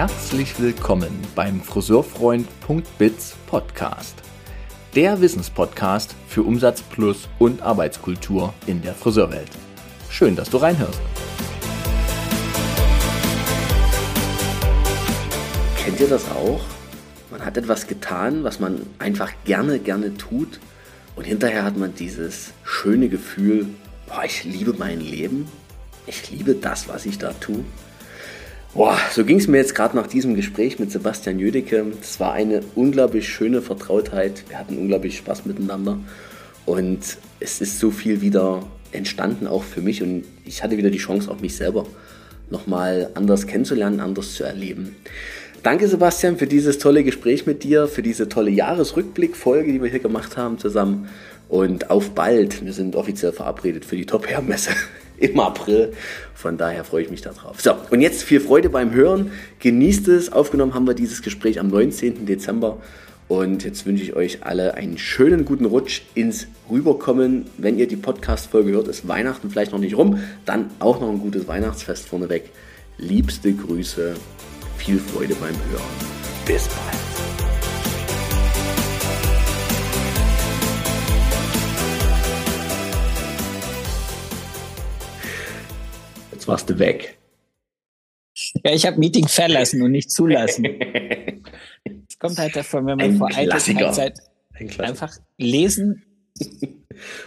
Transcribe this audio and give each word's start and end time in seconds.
Herzlich 0.00 0.58
willkommen 0.58 1.10
beim 1.34 1.60
Friseurfreund.biz 1.60 3.34
Podcast. 3.46 4.14
Der 4.94 5.20
Wissenspodcast 5.20 6.14
für 6.26 6.42
Umsatz 6.42 6.80
plus 6.80 7.28
und 7.38 7.60
Arbeitskultur 7.60 8.54
in 8.66 8.80
der 8.80 8.94
Friseurwelt. 8.94 9.50
Schön, 10.08 10.36
dass 10.36 10.48
du 10.48 10.56
reinhörst. 10.56 10.98
Kennt 15.84 16.00
ihr 16.00 16.08
das 16.08 16.30
auch? 16.30 16.62
Man 17.30 17.44
hat 17.44 17.58
etwas 17.58 17.86
getan, 17.86 18.42
was 18.42 18.58
man 18.58 18.80
einfach 18.98 19.30
gerne, 19.44 19.80
gerne 19.80 20.16
tut 20.16 20.60
und 21.14 21.24
hinterher 21.24 21.62
hat 21.62 21.76
man 21.76 21.94
dieses 21.94 22.54
schöne 22.64 23.10
Gefühl, 23.10 23.66
boah, 24.06 24.24
ich 24.24 24.44
liebe 24.44 24.72
mein 24.72 25.00
Leben, 25.00 25.46
ich 26.06 26.30
liebe 26.30 26.54
das, 26.54 26.88
was 26.88 27.04
ich 27.04 27.18
da 27.18 27.34
tue. 27.34 27.66
Boah, 28.72 28.96
so 29.10 29.24
ging 29.24 29.38
es 29.38 29.48
mir 29.48 29.56
jetzt 29.56 29.74
gerade 29.74 29.96
nach 29.96 30.06
diesem 30.06 30.36
Gespräch 30.36 30.78
mit 30.78 30.92
Sebastian 30.92 31.40
Jödecke. 31.40 31.84
Es 32.00 32.20
war 32.20 32.34
eine 32.34 32.60
unglaublich 32.76 33.28
schöne 33.28 33.62
Vertrautheit. 33.62 34.44
Wir 34.48 34.60
hatten 34.60 34.78
unglaublich 34.78 35.16
Spaß 35.16 35.44
miteinander. 35.44 35.98
Und 36.66 37.00
es 37.40 37.60
ist 37.60 37.80
so 37.80 37.90
viel 37.90 38.20
wieder 38.20 38.62
entstanden, 38.92 39.48
auch 39.48 39.64
für 39.64 39.80
mich. 39.80 40.04
Und 40.04 40.22
ich 40.44 40.62
hatte 40.62 40.76
wieder 40.76 40.90
die 40.90 40.98
Chance, 40.98 41.28
auch 41.32 41.40
mich 41.40 41.56
selber 41.56 41.84
nochmal 42.48 43.10
anders 43.14 43.48
kennenzulernen, 43.48 43.98
anders 43.98 44.34
zu 44.34 44.44
erleben. 44.44 44.94
Danke, 45.64 45.88
Sebastian, 45.88 46.36
für 46.36 46.46
dieses 46.46 46.78
tolle 46.78 47.02
Gespräch 47.02 47.46
mit 47.46 47.64
dir, 47.64 47.88
für 47.88 48.02
diese 48.02 48.28
tolle 48.28 48.52
Jahresrückblick-Folge, 48.52 49.72
die 49.72 49.82
wir 49.82 49.90
hier 49.90 49.98
gemacht 49.98 50.36
haben 50.36 50.58
zusammen. 50.58 51.08
Und 51.48 51.90
auf 51.90 52.10
bald. 52.10 52.64
Wir 52.64 52.72
sind 52.72 52.94
offiziell 52.94 53.32
verabredet 53.32 53.84
für 53.84 53.96
die 53.96 54.06
Top-Hair-Messe 54.06 54.70
im 55.20 55.38
April. 55.38 55.92
Von 56.34 56.56
daher 56.56 56.84
freue 56.84 57.04
ich 57.04 57.10
mich 57.10 57.20
darauf. 57.20 57.60
So, 57.60 57.74
und 57.90 58.00
jetzt 58.00 58.24
viel 58.24 58.40
Freude 58.40 58.70
beim 58.70 58.92
Hören. 58.92 59.30
Genießt 59.60 60.08
es. 60.08 60.32
Aufgenommen 60.32 60.74
haben 60.74 60.86
wir 60.86 60.94
dieses 60.94 61.22
Gespräch 61.22 61.60
am 61.60 61.68
19. 61.68 62.26
Dezember. 62.26 62.78
Und 63.28 63.62
jetzt 63.64 63.86
wünsche 63.86 64.02
ich 64.02 64.16
euch 64.16 64.44
alle 64.44 64.74
einen 64.74 64.98
schönen 64.98 65.44
guten 65.44 65.64
Rutsch 65.64 66.02
ins 66.14 66.48
Rüberkommen. 66.68 67.46
Wenn 67.58 67.78
ihr 67.78 67.86
die 67.86 67.96
Podcast-Folge 67.96 68.72
hört, 68.72 68.88
ist 68.88 69.06
Weihnachten 69.06 69.50
vielleicht 69.50 69.70
noch 69.70 69.78
nicht 69.78 69.96
rum. 69.96 70.18
Dann 70.46 70.70
auch 70.80 71.00
noch 71.00 71.08
ein 71.08 71.20
gutes 71.20 71.46
Weihnachtsfest 71.46 72.08
vorneweg. 72.08 72.50
Liebste 72.98 73.52
Grüße. 73.52 74.14
Viel 74.78 74.98
Freude 74.98 75.34
beim 75.34 75.54
Hören. 75.70 76.10
Bis 76.44 76.66
bald. 76.66 77.49
Jetzt 86.40 86.48
warst 86.48 86.70
du 86.70 86.78
weg. 86.78 87.18
Ja, 88.64 88.72
ich 88.72 88.86
habe 88.86 88.98
Meeting 88.98 89.28
verlassen 89.28 89.82
und 89.82 89.90
nicht 89.90 90.10
zulassen. 90.10 90.64
Es 92.08 92.18
kommt 92.18 92.38
halt 92.38 92.56
davon, 92.56 92.86
wenn 92.86 92.96
man 92.96 93.10
Ein 93.10 93.16
vor 93.18 93.28
Klassiker. 93.28 93.92
Zeit 93.92 94.20
Ein 94.54 94.70
einfach 94.80 95.14
lesen, 95.36 96.02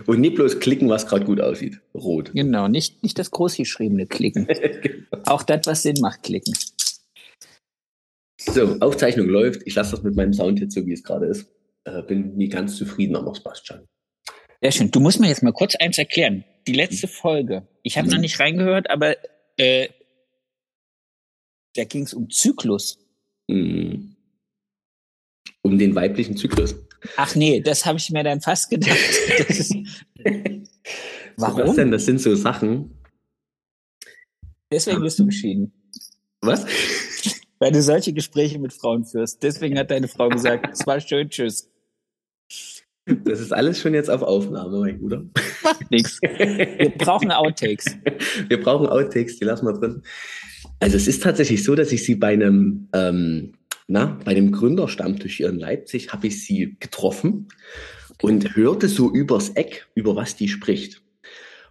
Und 0.07 0.19
nicht 0.19 0.33
bloß 0.33 0.59
klicken, 0.59 0.89
was 0.89 1.05
gerade 1.05 1.25
gut 1.25 1.39
aussieht. 1.39 1.79
Rot. 1.93 2.31
genau, 2.33 2.67
nicht, 2.67 3.03
nicht 3.03 3.19
das 3.19 3.29
großgeschriebene 3.29 4.07
klicken. 4.07 4.47
Auch 5.25 5.43
das, 5.43 5.67
was 5.67 5.83
Sinn 5.83 5.97
macht, 6.01 6.23
klicken. 6.23 6.55
So, 8.41 8.79
Aufzeichnung 8.79 9.27
läuft. 9.27 9.61
Ich 9.65 9.75
lasse 9.75 9.91
das 9.91 10.01
mit 10.01 10.15
meinem 10.15 10.33
Sound 10.33 10.59
jetzt 10.59 10.73
so, 10.73 10.83
wie 10.87 10.93
es 10.93 11.03
gerade 11.03 11.27
ist. 11.27 11.51
Äh, 11.83 12.01
bin 12.01 12.35
nie 12.35 12.49
ganz 12.49 12.77
zufrieden, 12.77 13.15
aber 13.15 13.35
Sebastian. 13.35 13.85
Sehr 14.63 14.71
schön. 14.71 14.91
Du 14.91 15.01
musst 15.01 15.19
mir 15.19 15.27
jetzt 15.27 15.43
mal 15.43 15.51
kurz 15.51 15.75
eins 15.75 15.97
erklären. 15.97 16.45
Die 16.67 16.73
letzte 16.73 17.09
Folge. 17.09 17.67
Ich 17.83 17.97
habe 17.97 18.07
Mhm. 18.07 18.13
noch 18.13 18.19
nicht 18.21 18.39
reingehört, 18.39 18.89
aber 18.89 19.17
äh, 19.57 19.89
da 21.75 21.83
ging 21.83 22.03
es 22.03 22.13
um 22.13 22.29
Zyklus. 22.29 22.97
Mhm. 23.49 24.15
Um 25.63 25.77
den 25.77 25.93
weiblichen 25.95 26.37
Zyklus. 26.37 26.75
Ach 27.17 27.35
nee, 27.35 27.59
das 27.59 27.85
habe 27.85 27.97
ich 27.97 28.09
mir 28.11 28.23
dann 28.23 28.39
fast 28.39 28.69
gedacht. 28.69 28.97
Ist, 29.49 29.75
warum? 31.35 31.57
Sebastian, 31.57 31.91
das 31.91 32.05
sind 32.05 32.21
so 32.21 32.33
Sachen. 32.35 32.97
Deswegen 34.71 35.01
bist 35.01 35.19
du 35.19 35.25
geschieden. 35.25 35.73
Was? 36.41 36.65
Weil 37.59 37.71
du 37.73 37.81
solche 37.81 38.13
Gespräche 38.13 38.59
mit 38.59 38.71
Frauen 38.73 39.03
führst. 39.05 39.43
Deswegen 39.43 39.77
hat 39.77 39.91
deine 39.91 40.07
Frau 40.07 40.29
gesagt, 40.29 40.69
es 40.71 40.87
war 40.87 41.01
schön, 41.01 41.29
tschüss. 41.29 41.69
Das 43.05 43.41
ist 43.41 43.51
alles 43.51 43.79
schon 43.79 43.93
jetzt 43.93 44.09
auf 44.09 44.21
Aufnahme, 44.21 44.79
mein 44.79 44.99
Bruder. 44.99 45.25
Macht 45.63 45.91
nichts. 45.91 46.21
Wir 46.21 46.93
brauchen 46.97 47.31
Outtakes. 47.31 47.85
Wir 48.47 48.61
brauchen 48.61 48.87
Outtakes, 48.87 49.39
die 49.39 49.45
lassen 49.45 49.65
wir 49.65 49.73
drin. 49.73 50.03
Also 50.79 50.95
es 50.95 51.07
ist 51.07 51.21
tatsächlich 51.21 51.63
so, 51.63 51.75
dass 51.75 51.91
ich 51.91 52.05
sie 52.05 52.15
bei 52.15 52.33
einem, 52.33 52.87
ähm, 52.93 53.53
na, 53.87 54.17
bei 54.23 54.33
dem 54.33 54.51
Gründerstammtisch 54.51 55.37
hier 55.37 55.49
in 55.49 55.59
Leipzig 55.59 56.13
habe 56.13 56.27
ich 56.27 56.45
sie 56.45 56.77
getroffen 56.79 57.49
und 58.21 58.55
hörte 58.55 58.87
so 58.87 59.11
übers 59.11 59.49
Eck, 59.49 59.87
über 59.95 60.15
was 60.15 60.35
die 60.35 60.47
spricht. 60.47 61.01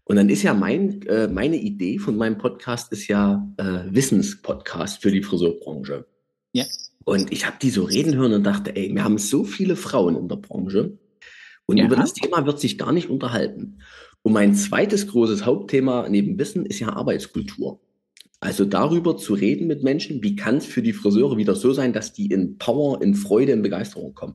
Und 0.04 0.16
dann 0.16 0.28
ist 0.28 0.42
ja 0.42 0.52
mein, 0.52 1.00
äh, 1.02 1.28
meine 1.28 1.56
Idee 1.56 1.98
von 1.98 2.16
meinem 2.16 2.36
Podcast 2.36 2.92
ist 2.92 3.08
ja 3.08 3.48
äh, 3.56 3.84
Wissenspodcast 3.88 5.00
für 5.00 5.10
die 5.10 5.22
Friseurbranche. 5.22 6.04
Ja. 6.52 6.64
Und 7.04 7.32
ich 7.32 7.46
habe 7.46 7.56
die 7.62 7.70
so 7.70 7.84
reden 7.84 8.16
hören 8.16 8.34
und 8.34 8.44
dachte, 8.44 8.76
ey, 8.76 8.94
wir 8.94 9.04
haben 9.04 9.18
so 9.18 9.44
viele 9.44 9.76
Frauen 9.76 10.16
in 10.16 10.28
der 10.28 10.36
Branche 10.36 10.98
und 11.66 11.76
Ja. 11.78 11.86
über 11.86 11.96
das 11.96 12.12
Thema 12.14 12.44
wird 12.46 12.60
sich 12.60 12.78
gar 12.78 12.92
nicht 12.92 13.08
unterhalten. 13.10 13.78
Und 14.22 14.32
mein 14.32 14.54
zweites 14.54 15.08
großes 15.08 15.44
Hauptthema 15.44 16.08
neben 16.08 16.38
Wissen 16.38 16.64
ist 16.66 16.78
ja 16.80 16.90
Arbeitskultur. 16.90 17.80
Also 18.40 18.64
darüber 18.64 19.16
zu 19.16 19.34
reden 19.34 19.66
mit 19.68 19.82
Menschen, 19.82 20.22
wie 20.22 20.34
kann 20.36 20.56
es 20.56 20.66
für 20.66 20.82
die 20.82 20.92
Friseure 20.92 21.36
wieder 21.36 21.54
so 21.54 21.72
sein, 21.72 21.92
dass 21.92 22.12
die 22.12 22.26
in 22.26 22.58
Power, 22.58 23.00
in 23.02 23.14
Freude, 23.14 23.52
in 23.52 23.62
Begeisterung 23.62 24.14
kommen. 24.14 24.34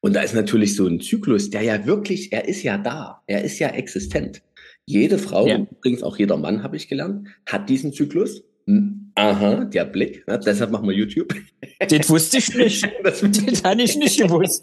Und 0.00 0.14
da 0.16 0.22
ist 0.22 0.34
natürlich 0.34 0.74
so 0.74 0.86
ein 0.86 1.00
Zyklus, 1.00 1.50
der 1.50 1.62
ja 1.62 1.86
wirklich, 1.86 2.32
er 2.32 2.48
ist 2.48 2.62
ja 2.62 2.78
da, 2.78 3.22
er 3.26 3.44
ist 3.44 3.58
ja 3.58 3.68
existent. 3.68 4.42
Jede 4.86 5.18
Frau, 5.18 5.46
Ja. 5.46 5.58
übrigens 5.58 6.02
auch 6.02 6.18
jeder 6.18 6.36
Mann, 6.38 6.62
habe 6.62 6.76
ich 6.76 6.88
gelernt, 6.88 7.28
hat 7.46 7.68
diesen 7.68 7.92
Zyklus. 7.92 8.42
Hm, 8.66 9.12
Aha, 9.16 9.64
der 9.64 9.84
Blick, 9.86 10.26
ne? 10.28 10.38
deshalb 10.44 10.70
machen 10.70 10.88
wir 10.88 10.94
YouTube. 10.94 11.34
Das 11.88 12.10
wusste 12.10 12.38
ich 12.38 12.54
nicht. 12.54 12.86
Das- 13.02 13.20
Das 13.20 13.64
habe 13.64 13.82
ich 13.82 13.96
nicht 13.96 14.20
gewusst. 14.20 14.62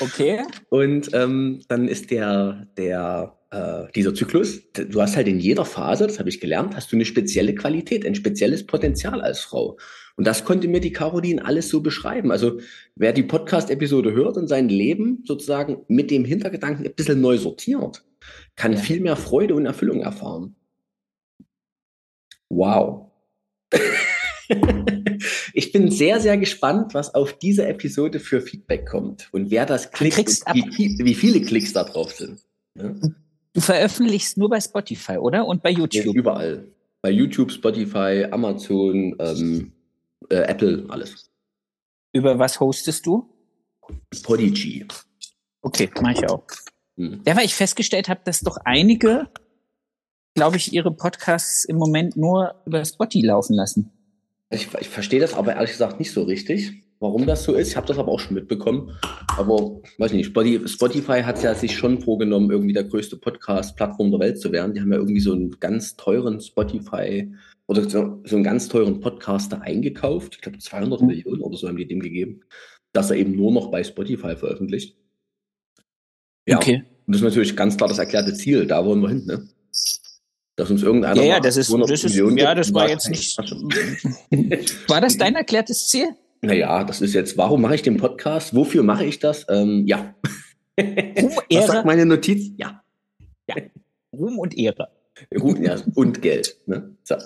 Okay. 0.00 0.40
Und 0.68 1.10
ähm, 1.14 1.60
dann 1.68 1.86
ist 1.88 2.10
der, 2.10 2.66
der, 2.76 3.38
äh, 3.50 3.84
dieser 3.94 4.14
Zyklus, 4.14 4.60
du 4.72 5.00
hast 5.00 5.16
halt 5.16 5.28
in 5.28 5.38
jeder 5.40 5.64
Phase, 5.64 6.06
das 6.08 6.18
habe 6.18 6.28
ich 6.28 6.40
gelernt, 6.40 6.74
hast 6.76 6.90
du 6.92 6.96
eine 6.96 7.04
spezielle 7.04 7.54
Qualität, 7.54 8.04
ein 8.04 8.14
spezielles 8.16 8.66
Potenzial 8.66 9.20
als 9.20 9.40
Frau. 9.40 9.78
Und 10.16 10.26
das 10.26 10.44
konnte 10.44 10.66
mir 10.68 10.80
die 10.80 10.92
Caroline 10.92 11.44
alles 11.44 11.68
so 11.68 11.80
beschreiben. 11.80 12.30
Also 12.32 12.58
wer 12.96 13.12
die 13.12 13.22
Podcast-Episode 13.22 14.12
hört 14.12 14.36
und 14.36 14.48
sein 14.48 14.68
Leben 14.68 15.22
sozusagen 15.24 15.78
mit 15.88 16.10
dem 16.10 16.24
Hintergedanken 16.24 16.84
ein 16.84 16.94
bisschen 16.94 17.20
neu 17.20 17.38
sortiert, 17.38 18.04
kann 18.56 18.72
Ja. 18.74 18.78
viel 18.80 19.00
mehr 19.00 19.16
Freude 19.16 19.54
und 19.54 19.66
Erfüllung 19.66 20.00
erfahren. 20.00 20.56
Wow. 22.48 23.09
Ich 25.52 25.72
bin 25.72 25.90
sehr, 25.90 26.20
sehr 26.20 26.36
gespannt, 26.38 26.94
was 26.94 27.14
auf 27.14 27.34
diese 27.34 27.66
Episode 27.66 28.20
für 28.20 28.40
Feedback 28.40 28.86
kommt 28.86 29.28
und 29.32 29.50
wer 29.50 29.66
das 29.66 29.90
klickt 29.90 30.18
wie, 30.54 30.98
wie 30.98 31.14
viele 31.14 31.40
Klicks 31.42 31.72
da 31.72 31.84
drauf 31.84 32.12
sind. 32.12 32.40
Ja? 32.74 32.94
Du 33.52 33.60
veröffentlichst 33.60 34.38
nur 34.38 34.48
bei 34.48 34.60
Spotify, 34.60 35.18
oder? 35.18 35.46
Und 35.46 35.62
bei 35.62 35.70
YouTube. 35.70 36.14
Überall. 36.14 36.68
Bei 37.02 37.10
YouTube, 37.10 37.50
Spotify, 37.50 38.26
Amazon, 38.30 39.16
ähm, 39.18 39.72
äh, 40.28 40.36
Apple, 40.36 40.86
alles. 40.88 41.30
Über 42.12 42.38
was 42.38 42.60
hostest 42.60 43.06
du? 43.06 43.28
Podigy. 44.22 44.86
Okay, 45.62 45.90
mache 46.00 46.12
ich 46.12 46.30
auch. 46.30 46.44
Hm. 46.96 47.22
Ja, 47.26 47.36
weil 47.36 47.44
ich 47.44 47.54
festgestellt 47.54 48.08
habe, 48.08 48.20
dass 48.24 48.40
doch 48.40 48.58
einige, 48.64 49.28
glaube 50.34 50.56
ich, 50.56 50.72
ihre 50.72 50.92
Podcasts 50.92 51.64
im 51.64 51.76
Moment 51.76 52.16
nur 52.16 52.54
über 52.66 52.84
Spotify 52.84 53.26
laufen 53.26 53.54
lassen. 53.54 53.90
Ich, 54.50 54.68
ich 54.80 54.88
verstehe 54.88 55.20
das 55.20 55.34
aber 55.34 55.54
ehrlich 55.54 55.70
gesagt 55.72 55.98
nicht 56.00 56.12
so 56.12 56.22
richtig, 56.22 56.72
warum 56.98 57.26
das 57.26 57.44
so 57.44 57.54
ist. 57.54 57.68
Ich 57.68 57.76
habe 57.76 57.86
das 57.86 57.98
aber 57.98 58.10
auch 58.10 58.18
schon 58.20 58.34
mitbekommen. 58.34 58.96
Aber 59.38 59.80
weiß 59.98 60.12
nicht, 60.12 60.26
Spotify, 60.26 61.22
hat 61.22 61.42
ja 61.42 61.54
sich 61.54 61.76
schon 61.76 62.00
vorgenommen, 62.00 62.50
irgendwie 62.50 62.72
der 62.72 62.84
größte 62.84 63.16
Podcast-Plattform 63.16 64.10
der 64.10 64.20
Welt 64.20 64.40
zu 64.40 64.50
werden. 64.52 64.74
Die 64.74 64.80
haben 64.80 64.92
ja 64.92 64.98
irgendwie 64.98 65.20
so 65.20 65.32
einen 65.32 65.58
ganz 65.60 65.96
teuren 65.96 66.40
Spotify 66.40 67.32
oder 67.68 67.88
so, 67.88 68.20
so 68.24 68.34
einen 68.36 68.44
ganz 68.44 68.68
teuren 68.68 69.00
Podcaster 69.00 69.62
eingekauft. 69.62 70.34
Ich 70.36 70.40
glaube 70.40 70.58
200 70.58 71.00
Mhm. 71.00 71.06
Millionen 71.06 71.40
oder 71.42 71.56
so 71.56 71.68
haben 71.68 71.76
die 71.76 71.86
dem 71.86 72.00
gegeben, 72.00 72.40
dass 72.92 73.10
er 73.10 73.16
eben 73.16 73.36
nur 73.36 73.52
noch 73.52 73.70
bei 73.70 73.84
Spotify 73.84 74.34
veröffentlicht. 74.36 74.96
Ja, 76.48 76.56
Okay. 76.56 76.82
und 77.06 77.14
das 77.14 77.18
ist 77.18 77.24
natürlich 77.24 77.54
ganz 77.56 77.76
klar 77.76 77.88
das 77.88 77.98
erklärte 77.98 78.34
Ziel. 78.34 78.66
Da 78.66 78.84
wollen 78.84 79.00
wir 79.00 79.10
hin, 79.10 79.24
ne? 79.26 79.48
Dass 80.56 80.70
uns 80.70 80.82
irgendeiner 80.82 81.20
Ja, 81.22 81.34
ja, 81.34 81.40
das 81.40 81.56
ist, 81.56 81.68
200 81.68 81.90
das 81.90 82.04
ist, 82.04 82.10
Millionen 82.12 82.36
ja, 82.36 82.54
das 82.54 82.74
war 82.74 82.88
jetzt 82.88 83.08
nicht. 83.08 83.38
War 84.88 85.00
das 85.00 85.16
dein 85.16 85.34
erklärtes 85.34 85.88
Ziel? 85.88 86.08
Naja, 86.42 86.84
das 86.84 87.00
ist 87.00 87.14
jetzt, 87.14 87.36
warum 87.36 87.62
mache 87.62 87.76
ich 87.76 87.82
den 87.82 87.96
Podcast? 87.96 88.54
Wofür 88.54 88.82
mache 88.82 89.04
ich 89.04 89.18
das? 89.18 89.46
Ähm, 89.48 89.84
ja. 89.86 90.14
Ruhm, 90.78 90.88
Was 90.88 91.34
sagt 91.34 91.46
Ehre, 91.50 91.82
meine 91.84 92.06
Notiz? 92.06 92.52
Ja. 92.56 92.82
Ruhm 94.12 94.38
und 94.38 94.56
Ehre. 94.56 94.88
Gut, 95.38 95.58
ja, 95.58 95.76
und 95.94 96.22
Geld. 96.22 96.56
Ne? 96.66 96.96
So. 97.04 97.16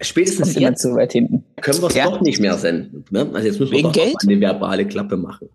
Spätestens 0.00 0.54
jetzt 0.56 0.82
so 0.82 0.94
weit 0.94 1.12
hinten. 1.12 1.44
können 1.60 1.80
wir 1.80 1.88
es 1.88 1.94
ja. 1.94 2.04
doch 2.06 2.20
nicht 2.20 2.40
mehr 2.40 2.58
senden. 2.58 3.04
Ne? 3.10 3.30
Also 3.32 3.46
jetzt 3.46 3.60
müssen 3.60 3.72
wir 3.72 3.78
Wegen 3.78 3.88
doch 3.88 3.92
Geld? 3.92 4.16
eine 4.22 4.40
verbale 4.40 4.86
Klappe 4.86 5.16
machen. 5.16 5.48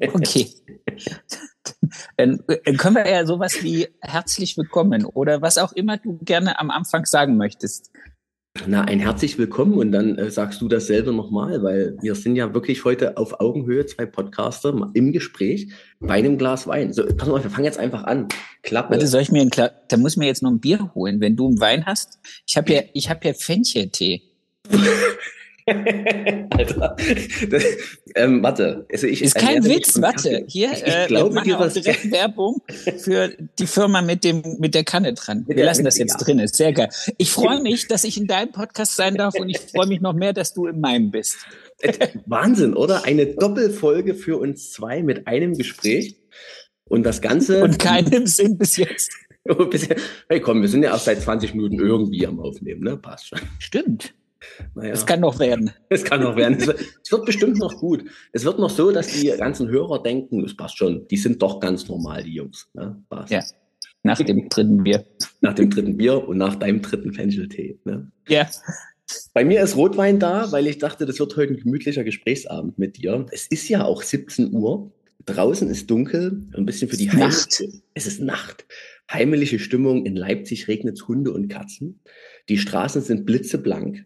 Okay. 0.00 0.48
Dann 2.16 2.42
äh, 2.48 2.72
können 2.74 2.96
wir 2.96 3.08
ja 3.08 3.26
sowas 3.26 3.62
wie 3.62 3.88
herzlich 4.00 4.56
willkommen 4.56 5.04
oder 5.04 5.42
was 5.42 5.58
auch 5.58 5.72
immer 5.72 5.96
du 5.96 6.18
gerne 6.22 6.58
am 6.58 6.70
Anfang 6.70 7.04
sagen 7.04 7.36
möchtest. 7.36 7.90
Na, 8.66 8.82
ein 8.82 8.98
herzlich 8.98 9.38
willkommen 9.38 9.74
und 9.74 9.92
dann 9.92 10.18
äh, 10.18 10.28
sagst 10.28 10.60
du 10.60 10.68
dasselbe 10.68 11.12
nochmal, 11.12 11.62
weil 11.62 11.96
wir 12.02 12.16
sind 12.16 12.34
ja 12.34 12.52
wirklich 12.52 12.84
heute 12.84 13.16
auf 13.16 13.40
Augenhöhe, 13.40 13.86
zwei 13.86 14.06
Podcaster 14.06 14.90
im 14.92 15.12
Gespräch 15.12 15.72
bei 16.00 16.14
einem 16.14 16.36
Glas 16.36 16.66
Wein. 16.66 16.92
So, 16.92 17.06
pass 17.06 17.28
mal, 17.28 17.42
wir 17.42 17.50
fangen 17.50 17.64
jetzt 17.64 17.78
einfach 17.78 18.04
an. 18.04 18.26
Klappe. 18.62 18.90
Warte, 18.90 19.06
soll 19.06 19.22
ich 19.22 19.30
mir 19.30 19.42
ein 19.42 19.50
Kla 19.50 19.70
da 19.88 19.96
muss 19.96 20.12
ich 20.12 20.18
mir 20.18 20.26
jetzt 20.26 20.42
noch 20.42 20.50
ein 20.50 20.60
Bier 20.60 20.92
holen, 20.94 21.20
wenn 21.20 21.36
du 21.36 21.46
einen 21.46 21.60
Wein 21.60 21.86
hast. 21.86 22.18
Ich 22.46 22.56
habe 22.56 22.72
ja, 22.72 22.82
ich 22.92 23.08
habe 23.08 23.28
ja 23.28 23.34
Fencheltee. 23.34 24.22
Alter, 26.50 26.96
das, 27.48 27.64
ähm, 28.14 28.42
warte. 28.42 28.86
Also 28.92 29.06
ich, 29.06 29.22
ist 29.22 29.34
kein 29.34 29.64
Witz, 29.64 30.00
warte. 30.00 30.44
Hier, 30.48 30.72
ich 30.72 30.84
äh, 30.84 31.06
glaube, 31.06 31.34
wir 31.34 31.34
machen 31.34 31.54
auch 31.54 31.72
direkt 31.72 32.10
Werbung 32.10 32.60
für 32.98 33.32
die 33.58 33.66
Firma 33.66 34.02
mit 34.02 34.24
dem 34.24 34.42
mit 34.58 34.74
der 34.74 34.84
Kanne 34.84 35.14
dran. 35.14 35.44
Wir 35.46 35.64
lassen 35.64 35.84
das 35.84 35.98
jetzt 35.98 36.20
ja. 36.20 36.24
drin, 36.24 36.38
ist 36.38 36.56
sehr 36.56 36.72
geil. 36.72 36.88
Ich 37.18 37.30
freue 37.30 37.62
mich, 37.62 37.88
dass 37.88 38.04
ich 38.04 38.18
in 38.18 38.26
deinem 38.26 38.52
Podcast 38.52 38.96
sein 38.96 39.14
darf 39.14 39.34
und 39.38 39.48
ich 39.48 39.58
freue 39.58 39.86
mich 39.86 40.00
noch 40.00 40.14
mehr, 40.14 40.32
dass 40.32 40.52
du 40.54 40.66
in 40.66 40.80
meinem 40.80 41.10
bist. 41.10 41.36
Wahnsinn, 42.26 42.74
oder? 42.74 43.04
Eine 43.04 43.26
Doppelfolge 43.26 44.14
für 44.14 44.38
uns 44.38 44.72
zwei 44.72 45.02
mit 45.02 45.26
einem 45.26 45.56
Gespräch 45.56 46.16
und 46.84 47.04
das 47.04 47.20
Ganze. 47.20 47.62
Und 47.62 47.78
keinem 47.78 48.26
Sinn 48.26 48.58
bis 48.58 48.76
jetzt. 48.76 49.12
hey 50.28 50.40
komm, 50.40 50.60
wir 50.60 50.68
sind 50.68 50.82
ja 50.82 50.90
erst 50.90 51.06
seit 51.06 51.22
20 51.22 51.54
Minuten 51.54 51.78
irgendwie 51.78 52.26
am 52.26 52.40
Aufnehmen, 52.40 52.82
ne? 52.82 52.96
Passt 52.96 53.28
schon. 53.28 53.40
Stimmt. 53.58 54.14
Naja. 54.74 54.92
Es 54.92 55.04
kann 55.06 55.20
noch 55.20 55.38
werden. 55.38 55.70
Es 55.88 56.04
kann 56.04 56.22
noch 56.22 56.36
werden. 56.36 56.58
Es 56.58 56.66
wird, 56.66 56.80
es 56.80 57.12
wird, 57.12 57.26
bestimmt 57.26 57.58
noch 57.58 57.76
gut. 57.78 58.04
Es 58.32 58.44
wird 58.44 58.58
noch 58.58 58.70
so, 58.70 58.90
dass 58.90 59.08
die 59.08 59.26
ganzen 59.28 59.68
Hörer 59.68 60.02
denken, 60.02 60.44
es 60.44 60.56
passt 60.56 60.78
schon, 60.78 61.06
die 61.08 61.16
sind 61.16 61.42
doch 61.42 61.60
ganz 61.60 61.88
normal, 61.88 62.22
die 62.22 62.34
Jungs. 62.34 62.68
Ne? 62.74 63.02
Passt. 63.08 63.30
Ja. 63.30 63.42
Nach 64.02 64.18
dem 64.18 64.48
dritten 64.48 64.82
Bier. 64.82 65.04
Nach 65.40 65.54
dem 65.54 65.68
dritten 65.68 65.96
Bier 65.96 66.26
und 66.26 66.38
nach 66.38 66.56
deinem 66.56 66.80
dritten 66.80 67.12
Fencheltee. 67.12 67.78
Ne? 67.84 68.10
Ja. 68.28 68.48
Bei 69.34 69.44
mir 69.44 69.62
ist 69.62 69.76
Rotwein 69.76 70.18
da, 70.18 70.50
weil 70.52 70.66
ich 70.66 70.78
dachte, 70.78 71.04
das 71.04 71.18
wird 71.18 71.36
heute 71.36 71.52
ein 71.52 71.58
gemütlicher 71.58 72.04
Gesprächsabend 72.04 72.78
mit 72.78 72.96
dir. 72.96 73.26
Es 73.32 73.46
ist 73.46 73.68
ja 73.68 73.84
auch 73.84 74.02
17 74.02 74.52
Uhr. 74.52 74.92
Draußen 75.26 75.68
ist 75.68 75.90
dunkel, 75.90 76.48
ein 76.56 76.64
bisschen 76.64 76.88
für 76.88 76.96
die 76.96 77.08
Nacht. 77.08 77.62
Es 77.94 78.06
ist 78.06 78.20
Nacht. 78.20 78.66
Heimelige 79.10 79.58
Stimmung. 79.58 80.06
In 80.06 80.16
Leipzig 80.16 80.68
regnet 80.68 80.96
es 80.96 81.08
Hunde 81.08 81.32
und 81.32 81.48
Katzen. 81.48 82.00
Die 82.50 82.58
Straßen 82.58 83.00
sind 83.00 83.26
blitzeblank. 83.26 84.04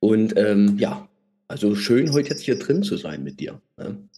Und 0.00 0.36
ähm, 0.36 0.76
ja, 0.76 1.08
also 1.46 1.76
schön, 1.76 2.12
heute 2.12 2.30
jetzt 2.30 2.42
hier 2.42 2.58
drin 2.58 2.82
zu 2.82 2.96
sein 2.96 3.22
mit 3.22 3.38
dir. 3.38 3.62
Ne? 3.76 4.08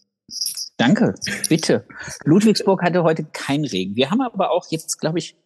Danke, 0.79 1.15
bitte. 1.51 1.85
Ludwigsburg 2.25 2.83
hatte 2.83 3.03
heute 3.03 3.25
keinen 3.25 3.67
Regen. 3.67 3.95
Wir 3.95 4.11
haben 4.11 4.23
aber 4.23 4.53
auch 4.53 4.71
jetzt, 4.71 4.99
glaube 4.99 5.19
ich, 5.19 5.37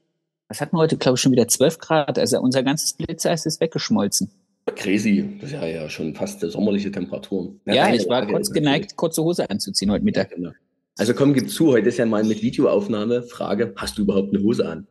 was 0.47 0.61
hatten 0.61 0.77
wir 0.77 0.81
heute, 0.81 0.97
glaube 0.99 1.17
ich, 1.17 1.21
schon 1.21 1.33
wieder 1.33 1.49
12 1.49 1.79
Grad. 1.79 2.17
Also 2.17 2.39
unser 2.41 2.63
ganzes 2.63 2.93
Blitzeis 2.93 3.45
ist 3.45 3.61
weggeschmolzen. 3.61 4.31
Crazy, 4.77 5.39
das 5.41 5.51
ist 5.51 5.55
ja, 5.55 5.67
ja 5.67 5.89
schon 5.89 6.15
fast 6.15 6.43
sommerliche 6.43 6.93
Temperaturen. 6.93 7.61
Ja, 7.67 7.75
ja 7.75 7.95
ich 7.95 8.09
war 8.09 8.25
kurz 8.25 8.53
geneigt, 8.53 8.95
kurze 8.95 9.25
Hose 9.25 9.51
anzuziehen 9.51 9.91
heute 9.91 10.05
Mittag. 10.05 10.31
Genau. 10.31 10.53
Also 10.97 11.15
komm, 11.15 11.35
gib 11.35 11.51
zu, 11.51 11.73
heute 11.73 11.89
ist 11.89 11.99
ja 11.99 12.07
mal 12.07 12.23
mit 12.23 12.41
Videoaufnahme 12.41 13.25
Frage, 13.25 13.75
hast 13.77 13.99
du 13.99 14.03
überhaupt 14.03 14.33
eine 14.33 14.45
Hose 14.45 14.69
an? 14.69 14.87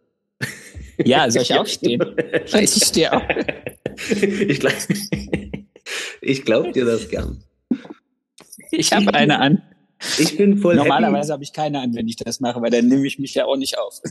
Ja, 1.06 1.30
soll 1.30 1.44
ich 1.44 1.54
aufstehen? 1.54 2.02
ich 2.54 2.72
stehe 2.72 3.14
auf. 3.14 3.24
ich 4.12 4.60
glaube 4.60 4.76
ich 6.22 6.46
glaub 6.46 6.74
dir 6.74 6.86
das 6.86 7.10
gern. 7.10 7.44
Ich 8.72 8.94
habe 8.94 9.14
eine 9.14 9.40
an. 9.40 9.62
Ich 10.18 10.38
bin 10.38 10.58
voll 10.58 10.76
Normalerweise 10.76 11.34
habe 11.34 11.44
ich 11.44 11.54
keine 11.54 11.80
an, 11.80 11.94
wenn 11.94 12.08
ich 12.08 12.16
das 12.16 12.40
mache, 12.40 12.62
weil 12.62 12.72
dann 12.72 12.88
nehme 12.88 13.06
ich 13.06 13.20
mich 13.20 13.36
ja 13.36 13.46
auch 13.46 13.58
nicht 13.58 13.78
auf. 13.78 14.02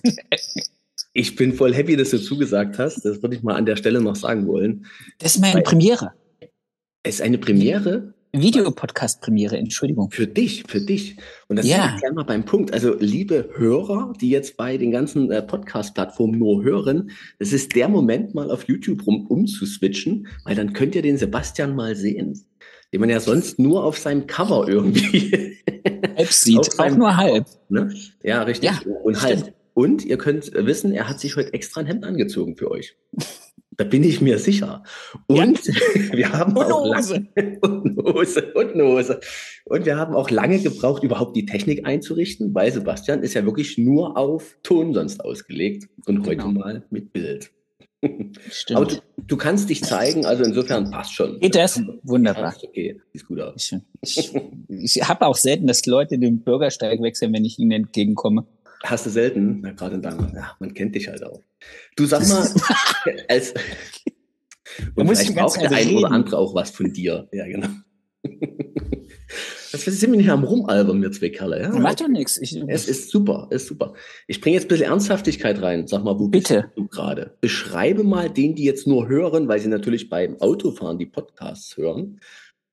ich 1.12 1.34
bin 1.34 1.54
voll 1.54 1.75
happy, 1.75 1.96
dass 1.96 2.10
du 2.10 2.19
zugesagt 2.19 2.78
hast. 2.78 3.04
Das 3.04 3.22
würde 3.22 3.37
ich 3.37 3.42
mal 3.42 3.56
an 3.56 3.66
der 3.66 3.76
Stelle 3.76 4.00
noch 4.00 4.16
sagen 4.16 4.46
wollen. 4.46 4.87
Das 5.19 5.34
ist 5.34 5.40
meine 5.40 5.54
weil 5.54 5.62
Premiere. 5.62 6.12
Es 7.02 7.16
ist 7.16 7.22
eine 7.22 7.38
Premiere? 7.38 8.14
Videopodcast-Premiere, 8.32 9.56
Entschuldigung. 9.58 10.10
Für 10.10 10.26
dich, 10.26 10.64
für 10.68 10.80
dich. 10.80 11.16
Und 11.48 11.56
das 11.56 11.66
ja. 11.66 11.94
ist 11.96 12.02
ja 12.02 12.12
mal 12.12 12.24
beim 12.24 12.44
Punkt. 12.44 12.72
Also, 12.72 12.94
liebe 12.98 13.50
Hörer, 13.54 14.12
die 14.20 14.30
jetzt 14.30 14.56
bei 14.56 14.76
den 14.76 14.90
ganzen 14.90 15.30
äh, 15.30 15.42
Podcast-Plattformen 15.42 16.38
nur 16.38 16.62
hören, 16.62 17.10
es 17.38 17.52
ist 17.52 17.74
der 17.74 17.88
Moment, 17.88 18.34
mal 18.34 18.50
auf 18.50 18.64
YouTube 18.64 19.06
rum 19.06 19.26
umzuswitchen, 19.26 20.28
weil 20.44 20.54
dann 20.54 20.72
könnt 20.72 20.94
ihr 20.94 21.02
den 21.02 21.16
Sebastian 21.16 21.74
mal 21.74 21.96
sehen. 21.96 22.44
Den 22.92 23.00
man 23.00 23.10
ja 23.10 23.20
sonst 23.20 23.58
nur 23.58 23.84
auf 23.84 23.98
seinem 23.98 24.26
Cover 24.26 24.68
irgendwie 24.68 25.58
halb 26.16 26.32
sieht. 26.32 26.78
Auch 26.78 26.90
nur 26.90 27.16
halb. 27.16 27.46
Ne? 27.68 27.94
Ja, 28.22 28.42
richtig. 28.42 28.70
Ja, 28.70 28.80
und 29.02 29.22
halb. 29.22 29.54
Und 29.74 30.04
ihr 30.04 30.18
könnt 30.18 30.52
wissen, 30.54 30.92
er 30.92 31.08
hat 31.08 31.20
sich 31.20 31.36
heute 31.36 31.52
extra 31.54 31.80
ein 31.80 31.86
Hemd 31.86 32.04
angezogen 32.04 32.56
für 32.56 32.70
euch. 32.70 32.96
Da 33.80 33.84
bin 33.84 34.04
ich 34.04 34.20
mir 34.20 34.38
sicher. 34.38 34.84
Und 35.26 35.64
ja. 35.64 35.74
wir 36.12 36.32
haben 36.34 36.54
und 36.54 36.70
auch 36.70 36.94
Hose. 36.94 37.26
Lange, 37.34 37.58
und 37.62 37.96
Hose 37.96 38.52
und 38.52 38.74
Hose. 38.74 39.20
Und 39.64 39.86
wir 39.86 39.96
haben 39.96 40.14
auch 40.14 40.28
lange 40.28 40.58
gebraucht, 40.58 41.02
überhaupt 41.02 41.34
die 41.34 41.46
Technik 41.46 41.86
einzurichten, 41.86 42.54
weil 42.54 42.70
Sebastian 42.70 43.22
ist 43.22 43.32
ja 43.32 43.46
wirklich 43.46 43.78
nur 43.78 44.18
auf 44.18 44.58
Ton 44.62 44.92
sonst 44.92 45.24
ausgelegt 45.24 45.88
und 46.04 46.26
heute 46.26 46.36
genau. 46.36 46.50
mal 46.50 46.84
mit 46.90 47.14
Bild. 47.14 47.52
Stimmt. 48.50 48.76
Aber 48.76 48.84
du, 48.84 48.96
du, 49.16 49.36
kannst 49.38 49.70
dich 49.70 49.82
zeigen, 49.82 50.26
also 50.26 50.44
insofern 50.44 50.90
passt 50.90 51.14
schon. 51.14 51.40
Geht 51.40 51.54
das? 51.54 51.82
Wunderbar. 52.02 52.54
Okay, 52.62 53.00
sieht 53.14 53.26
gut 53.26 53.40
aus. 53.40 53.74
Ich, 54.02 54.34
ich, 54.34 54.34
ich 54.68 55.08
habe 55.08 55.24
auch 55.24 55.36
selten, 55.36 55.66
dass 55.66 55.86
Leute 55.86 56.18
den 56.18 56.40
Bürgersteig 56.40 57.00
wechseln, 57.00 57.32
wenn 57.32 57.46
ich 57.46 57.58
ihnen 57.58 57.70
entgegenkomme. 57.70 58.44
Hast 58.84 59.06
du 59.06 59.10
selten, 59.10 59.60
na, 59.62 59.72
gerade 59.72 59.94
in 59.94 60.02
deinem, 60.02 60.34
ja, 60.34 60.54
man 60.60 60.74
kennt 60.74 60.94
dich 60.94 61.08
halt 61.08 61.24
auch. 61.24 61.40
Du 61.96 62.06
sag 62.06 62.26
mal, 62.28 62.48
als 63.28 63.54
und 64.94 65.06
muss 65.06 65.20
vielleicht 65.20 65.36
braucht 65.36 65.60
der 65.60 65.72
ein 65.72 65.94
oder 65.94 66.10
andere 66.10 66.38
auch 66.38 66.54
was 66.54 66.70
von 66.70 66.92
dir. 66.92 67.28
Ja, 67.32 67.46
genau. 67.46 67.68
Das 69.72 69.84
sind 69.84 70.10
wir 70.10 70.16
nicht 70.16 70.30
am 70.30 70.42
Rumalbern, 70.42 71.00
wir 71.00 71.12
zwei 71.12 71.28
Kerle. 71.28 71.62
Ja? 71.62 71.70
Macht 71.78 72.00
doch 72.00 72.08
nichts. 72.08 72.38
Es 72.38 72.88
ist 72.88 73.11
super, 73.11 73.46
ist 73.50 73.68
super. 73.68 73.94
Ich 74.26 74.40
bringe 74.40 74.54
jetzt 74.54 74.64
ein 74.64 74.68
bisschen 74.68 74.87
Ernsthaftigkeit 74.87 75.62
rein. 75.62 75.87
Sag 75.87 76.02
mal, 76.02 76.18
wo 76.18 76.28
Bitte. 76.28 76.62
bist 76.62 76.76
du 76.76 76.88
gerade? 76.88 77.37
Beschreibe 77.40 78.02
mal 78.02 78.28
den, 78.28 78.56
die 78.56 78.64
jetzt 78.64 78.87
nur 78.87 79.08
hören, 79.08 79.46
weil 79.49 79.61
sie 79.61 79.68
natürlich 79.68 80.08
beim 80.08 80.40
Autofahren 80.40 80.99
die 80.99 81.06
Podcasts 81.06 81.76
hören. 81.76 82.20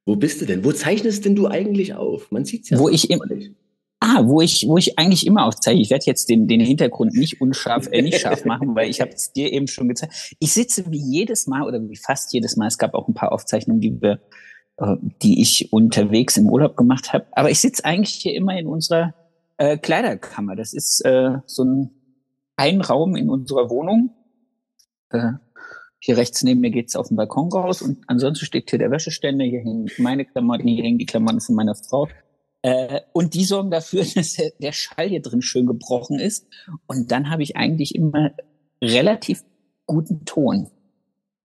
Wo 0.05 0.15
bist 0.15 0.41
du 0.41 0.45
denn? 0.45 0.63
Wo 0.63 0.71
zeichnest 0.71 1.25
denn 1.25 1.35
du 1.35 1.47
eigentlich 1.47 1.93
auf? 1.93 2.31
Man 2.31 2.45
sieht's 2.45 2.69
ja. 2.69 2.79
Wo 2.79 2.89
ich 2.89 3.09
im, 3.09 3.19
nicht. 3.29 3.51
Ah, 3.99 4.21
wo 4.25 4.41
ich, 4.41 4.65
wo 4.67 4.77
ich 4.77 4.99
eigentlich 4.99 5.25
immer 5.25 5.45
aufzeige. 5.45 5.81
Ich 5.81 5.89
werde 5.89 6.05
jetzt 6.05 6.29
den, 6.29 6.47
den 6.47 6.59
Hintergrund 6.59 7.13
nicht 7.15 7.41
unscharf, 7.41 7.87
äh, 7.91 8.03
nicht 8.03 8.19
scharf 8.19 8.45
machen, 8.45 8.75
weil 8.75 8.89
ich 8.89 9.01
habe 9.01 9.11
es 9.11 9.33
dir 9.33 9.51
eben 9.51 9.67
schon 9.67 9.87
gezeigt. 9.87 10.35
Ich 10.39 10.53
sitze 10.53 10.91
wie 10.91 11.01
jedes 11.01 11.47
Mal 11.47 11.63
oder 11.63 11.81
wie 11.81 11.95
fast 11.95 12.31
jedes 12.31 12.57
Mal. 12.57 12.67
Es 12.67 12.77
gab 12.77 12.93
auch 12.93 13.07
ein 13.07 13.15
paar 13.15 13.31
Aufzeichnungen, 13.31 13.81
die 13.81 13.99
wir, 13.99 14.19
äh, 14.77 14.97
die 15.23 15.41
ich 15.41 15.73
unterwegs 15.73 16.37
im 16.37 16.47
Urlaub 16.47 16.77
gemacht 16.77 17.11
habe. 17.11 17.25
Aber 17.31 17.49
ich 17.49 17.59
sitze 17.59 17.85
eigentlich 17.85 18.13
hier 18.13 18.35
immer 18.35 18.57
in 18.59 18.67
unserer 18.67 19.15
äh, 19.57 19.77
Kleiderkammer. 19.77 20.55
Das 20.55 20.73
ist 20.73 21.03
äh, 21.03 21.39
so 21.47 21.63
ein, 21.63 21.89
ein 22.55 22.81
Raum 22.81 23.15
in 23.15 23.31
unserer 23.31 23.71
Wohnung. 23.71 24.11
Äh, 25.09 25.33
hier 25.99 26.17
rechts 26.17 26.43
neben 26.43 26.61
mir 26.61 26.69
geht's 26.69 26.95
auf 26.95 27.07
den 27.07 27.17
Balkon 27.17 27.51
raus 27.51 27.81
und 27.81 28.03
ansonsten 28.05 28.45
steht 28.45 28.69
hier 28.69 28.77
der 28.77 28.91
Wäscheständer, 28.91 29.43
hier 29.43 29.61
hängen 29.61 29.89
meine 29.97 30.25
Klamotten, 30.25 30.67
hier 30.67 30.83
hängen 30.83 30.99
die 30.99 31.07
Klamotten 31.07 31.41
von 31.41 31.55
meiner 31.55 31.73
Frau. 31.73 32.07
Äh, 32.61 33.01
und 33.13 33.33
die 33.33 33.43
sorgen 33.43 33.71
dafür, 33.71 34.05
dass 34.15 34.37
der 34.59 34.71
Schall 34.71 35.09
hier 35.09 35.21
drin 35.21 35.41
schön 35.41 35.65
gebrochen 35.65 36.19
ist. 36.19 36.47
Und 36.87 37.11
dann 37.11 37.29
habe 37.29 37.43
ich 37.43 37.55
eigentlich 37.55 37.95
immer 37.95 38.31
relativ 38.81 39.43
guten 39.85 40.25
Ton. 40.25 40.67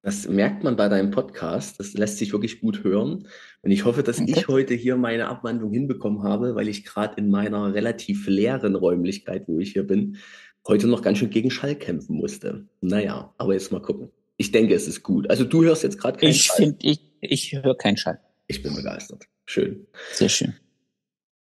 Das 0.02 0.26
merkt 0.26 0.64
man 0.64 0.74
bei 0.74 0.88
deinem 0.88 1.12
Podcast. 1.12 1.78
Das 1.78 1.94
lässt 1.94 2.18
sich 2.18 2.32
wirklich 2.32 2.60
gut 2.60 2.82
hören. 2.82 3.28
Und 3.62 3.70
ich 3.70 3.84
hoffe, 3.84 4.02
dass 4.02 4.20
okay. 4.20 4.34
ich 4.36 4.48
heute 4.48 4.74
hier 4.74 4.96
meine 4.96 5.28
Abwandlung 5.28 5.72
hinbekommen 5.72 6.24
habe, 6.24 6.56
weil 6.56 6.66
ich 6.66 6.84
gerade 6.84 7.14
in 7.18 7.30
meiner 7.30 7.72
relativ 7.72 8.26
leeren 8.26 8.74
Räumlichkeit, 8.74 9.44
wo 9.46 9.60
ich 9.60 9.72
hier 9.72 9.86
bin, 9.86 10.16
heute 10.66 10.88
noch 10.88 11.02
ganz 11.02 11.18
schön 11.18 11.30
gegen 11.30 11.52
Schall 11.52 11.76
kämpfen 11.76 12.16
musste. 12.16 12.66
Naja, 12.80 13.32
aber 13.38 13.52
jetzt 13.54 13.70
mal 13.70 13.80
gucken. 13.80 14.10
Ich 14.38 14.50
denke, 14.50 14.74
es 14.74 14.88
ist 14.88 15.04
gut. 15.04 15.30
Also 15.30 15.44
du 15.44 15.62
hörst 15.62 15.84
jetzt 15.84 15.98
gerade 15.98 16.18
keinen 16.18 16.30
ich 16.30 16.42
Schall. 16.42 16.56
Find, 16.56 16.82
ich 16.82 17.00
ich 17.20 17.52
höre 17.52 17.76
keinen 17.76 17.96
Schall. 17.96 18.18
Ich 18.48 18.62
bin 18.62 18.74
begeistert. 18.74 19.28
Schön. 19.46 19.86
Sehr 20.12 20.28
schön. 20.28 20.54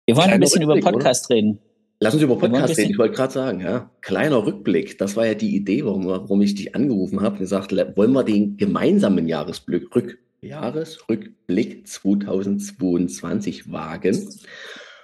Wir 0.09 0.15
wollen 0.15 0.31
ein 0.31 0.39
bisschen 0.39 0.63
Rückblick, 0.63 0.81
über 0.81 0.91
Podcast 0.91 1.27
oder? 1.27 1.35
reden. 1.35 1.59
Lass 1.99 2.15
uns 2.15 2.23
über 2.23 2.35
Podcast 2.35 2.75
reden. 2.79 2.89
Ich 2.89 2.97
wollte 2.97 3.13
gerade 3.13 3.31
sagen, 3.31 3.59
ja, 3.61 3.91
kleiner 4.01 4.43
Rückblick. 4.43 4.97
Das 4.97 5.15
war 5.15 5.27
ja 5.27 5.35
die 5.35 5.55
Idee, 5.55 5.85
warum, 5.85 6.07
warum 6.07 6.41
ich 6.41 6.55
dich 6.55 6.73
angerufen 6.73 7.21
habe 7.21 7.35
und 7.35 7.41
gesagt, 7.41 7.71
wollen 7.95 8.13
wir 8.13 8.23
den 8.23 8.57
gemeinsamen 8.57 9.27
Jahresblick, 9.27 9.95
Rück, 9.95 10.17
Jahresrückblick 10.41 11.87
2022 11.87 13.71
wagen? 13.71 14.29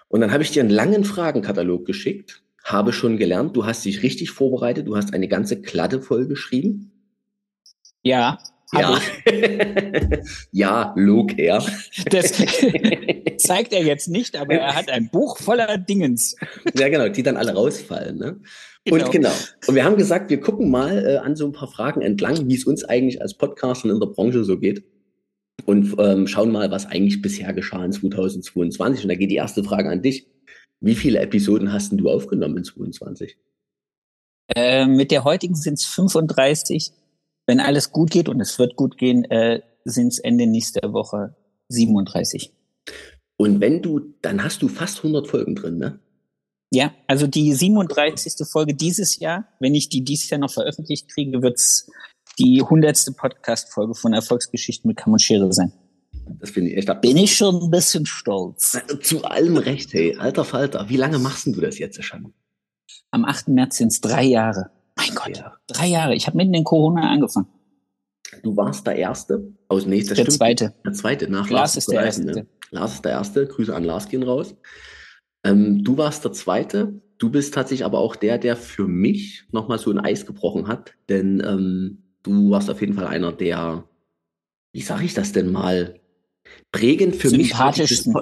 Und 0.07 0.21
dann 0.21 0.31
habe 0.31 0.41
ich 0.41 0.49
dir 0.49 0.63
einen 0.63 0.71
langen 0.71 1.03
Fragenkatalog 1.03 1.85
geschickt, 1.85 2.41
habe 2.63 2.91
schon 2.91 3.17
gelernt, 3.17 3.55
du 3.55 3.67
hast 3.67 3.85
dich 3.85 4.01
richtig 4.01 4.31
vorbereitet, 4.31 4.87
du 4.87 4.97
hast 4.97 5.13
eine 5.13 5.27
ganze 5.27 5.61
Kladde 5.61 6.01
voll 6.01 6.25
geschrieben. 6.25 6.93
Ja. 8.01 8.39
Ja, 8.79 9.01
ja, 10.51 10.93
log 10.95 11.37
er. 11.37 11.63
Das 12.09 12.33
zeigt 13.37 13.73
er 13.73 13.83
jetzt 13.83 14.07
nicht, 14.07 14.35
aber 14.35 14.55
er 14.55 14.75
hat 14.75 14.89
ein 14.89 15.09
Buch 15.09 15.37
voller 15.37 15.77
Dingens. 15.77 16.35
Ja, 16.77 16.89
genau, 16.89 17.09
die 17.09 17.23
dann 17.23 17.37
alle 17.37 17.53
rausfallen. 17.53 18.17
Ne? 18.17 18.39
Genau. 18.85 19.05
Und 19.05 19.11
genau. 19.11 19.31
Und 19.67 19.75
wir 19.75 19.83
haben 19.83 19.97
gesagt, 19.97 20.29
wir 20.29 20.39
gucken 20.39 20.69
mal 20.69 21.05
äh, 21.05 21.17
an 21.17 21.35
so 21.35 21.45
ein 21.45 21.51
paar 21.51 21.67
Fragen 21.67 22.01
entlang, 22.01 22.47
wie 22.47 22.55
es 22.55 22.65
uns 22.65 22.83
eigentlich 22.83 23.21
als 23.21 23.33
Podcaster 23.33 23.89
in 23.89 23.99
der 23.99 24.07
Branche 24.07 24.43
so 24.43 24.59
geht. 24.59 24.83
Und 25.65 25.95
ähm, 25.97 26.27
schauen 26.27 26.51
mal, 26.51 26.69
was 26.69 26.85
eigentlich 26.85 27.21
bisher 27.21 27.53
geschah 27.53 27.83
in 27.83 27.91
2022. 27.91 29.05
Und 29.05 29.09
da 29.09 29.15
geht 29.15 29.31
die 29.31 29.35
erste 29.35 29.63
Frage 29.63 29.89
an 29.89 30.01
dich. 30.01 30.27
Wie 30.81 30.95
viele 30.95 31.19
Episoden 31.19 31.71
hast 31.71 31.93
du 31.93 32.09
aufgenommen 32.09 32.57
in 32.57 32.63
2022? 32.63 33.37
Äh, 34.55 34.85
mit 34.85 35.09
der 35.09 35.23
heutigen 35.23 35.55
sind 35.55 35.75
es 35.75 35.85
35 35.85 36.91
wenn 37.47 37.59
alles 37.59 37.91
gut 37.91 38.11
geht 38.11 38.29
und 38.29 38.41
es 38.41 38.57
wird 38.59 38.75
gut 38.75 38.97
gehen, 38.97 39.25
äh, 39.25 39.61
sind 39.83 40.07
es 40.07 40.19
Ende 40.19 40.47
nächster 40.47 40.93
Woche 40.93 41.35
37. 41.69 42.51
Und 43.37 43.59
wenn 43.59 43.81
du, 43.81 44.13
dann 44.21 44.43
hast 44.43 44.61
du 44.61 44.67
fast 44.67 44.97
100 44.97 45.27
Folgen 45.27 45.55
drin, 45.55 45.77
ne? 45.77 45.99
Ja, 46.71 46.93
also 47.07 47.27
die 47.27 47.53
37. 47.53 48.47
Folge 48.47 48.73
dieses 48.73 49.19
Jahr, 49.19 49.47
wenn 49.59 49.75
ich 49.75 49.89
die 49.89 50.03
dieses 50.03 50.29
Jahr 50.29 50.39
noch 50.39 50.51
veröffentlicht 50.51 51.09
kriege, 51.09 51.41
wird's 51.41 51.89
die 52.39 52.61
100. 52.61 53.15
Podcast-Folge 53.15 53.93
von 53.95 54.13
Erfolgsgeschichten 54.13 54.87
mit 54.87 54.97
Kamm 54.97 55.13
und 55.13 55.21
Schere 55.21 55.51
sein. 55.53 55.71
Das 56.39 56.49
finde 56.49 56.71
ich 56.71 56.77
echt. 56.77 56.89
Ab 56.89 57.01
Bin 57.01 57.17
ich 57.17 57.35
schon 57.35 57.61
ein 57.61 57.71
bisschen 57.71 58.05
stolz. 58.05 58.77
Zu 59.01 59.23
allem 59.23 59.57
recht, 59.57 59.93
hey. 59.93 60.15
Alter 60.17 60.43
Falter, 60.43 60.89
wie 60.89 60.97
lange 60.97 61.19
machst 61.19 61.45
du 61.45 61.61
das 61.61 61.77
jetzt 61.77 62.03
schon? 62.03 62.33
Am 63.11 63.25
8. 63.25 63.49
März 63.49 63.77
sind 63.77 63.91
es 63.91 64.01
drei 64.01 64.23
Jahre. 64.23 64.71
Mein 64.95 65.13
Gott, 65.13 65.37
ja. 65.37 65.53
drei 65.67 65.87
Jahre. 65.87 66.15
Ich 66.15 66.27
habe 66.27 66.37
mitten 66.37 66.53
in 66.53 66.63
Corona 66.63 67.09
angefangen. 67.09 67.47
Du 68.43 68.55
warst 68.55 68.85
der 68.87 68.95
Erste 68.95 69.53
aus 69.67 69.85
nächster 69.85 70.15
Der 70.15 70.23
stimmt. 70.23 70.37
zweite. 70.37 70.73
Der 70.85 70.93
zweite 70.93 71.29
nach 71.29 71.49
Lars, 71.49 71.75
Lars 71.75 71.77
ist 71.77 71.91
der 71.91 72.03
Erste. 72.03 72.25
Ne? 72.25 72.47
Lars 72.71 72.93
ist 72.93 73.05
der 73.05 73.11
Erste. 73.11 73.47
Grüße 73.47 73.75
an 73.75 73.83
Lars 73.83 74.09
gehen 74.09 74.23
raus. 74.23 74.55
Ähm, 75.43 75.83
du 75.83 75.97
warst 75.97 76.23
der 76.23 76.33
Zweite. 76.33 77.01
Du 77.17 77.29
bist 77.29 77.53
tatsächlich 77.53 77.85
aber 77.85 77.99
auch 77.99 78.15
der, 78.15 78.37
der 78.37 78.55
für 78.57 78.87
mich 78.87 79.45
nochmal 79.51 79.79
so 79.79 79.91
ein 79.91 79.99
Eis 79.99 80.25
gebrochen 80.25 80.67
hat. 80.67 80.93
Denn 81.07 81.41
ähm, 81.45 82.03
du 82.23 82.49
warst 82.49 82.69
auf 82.69 82.81
jeden 82.81 82.93
Fall 82.93 83.07
einer 83.07 83.31
der, 83.31 83.87
wie 84.73 84.81
sage 84.81 85.05
ich 85.05 85.13
das 85.13 85.31
denn 85.31 85.51
mal, 85.51 85.99
prägend 86.71 87.15
für 87.15 87.29
mich. 87.29 87.49
Sympathischen. 87.49 88.15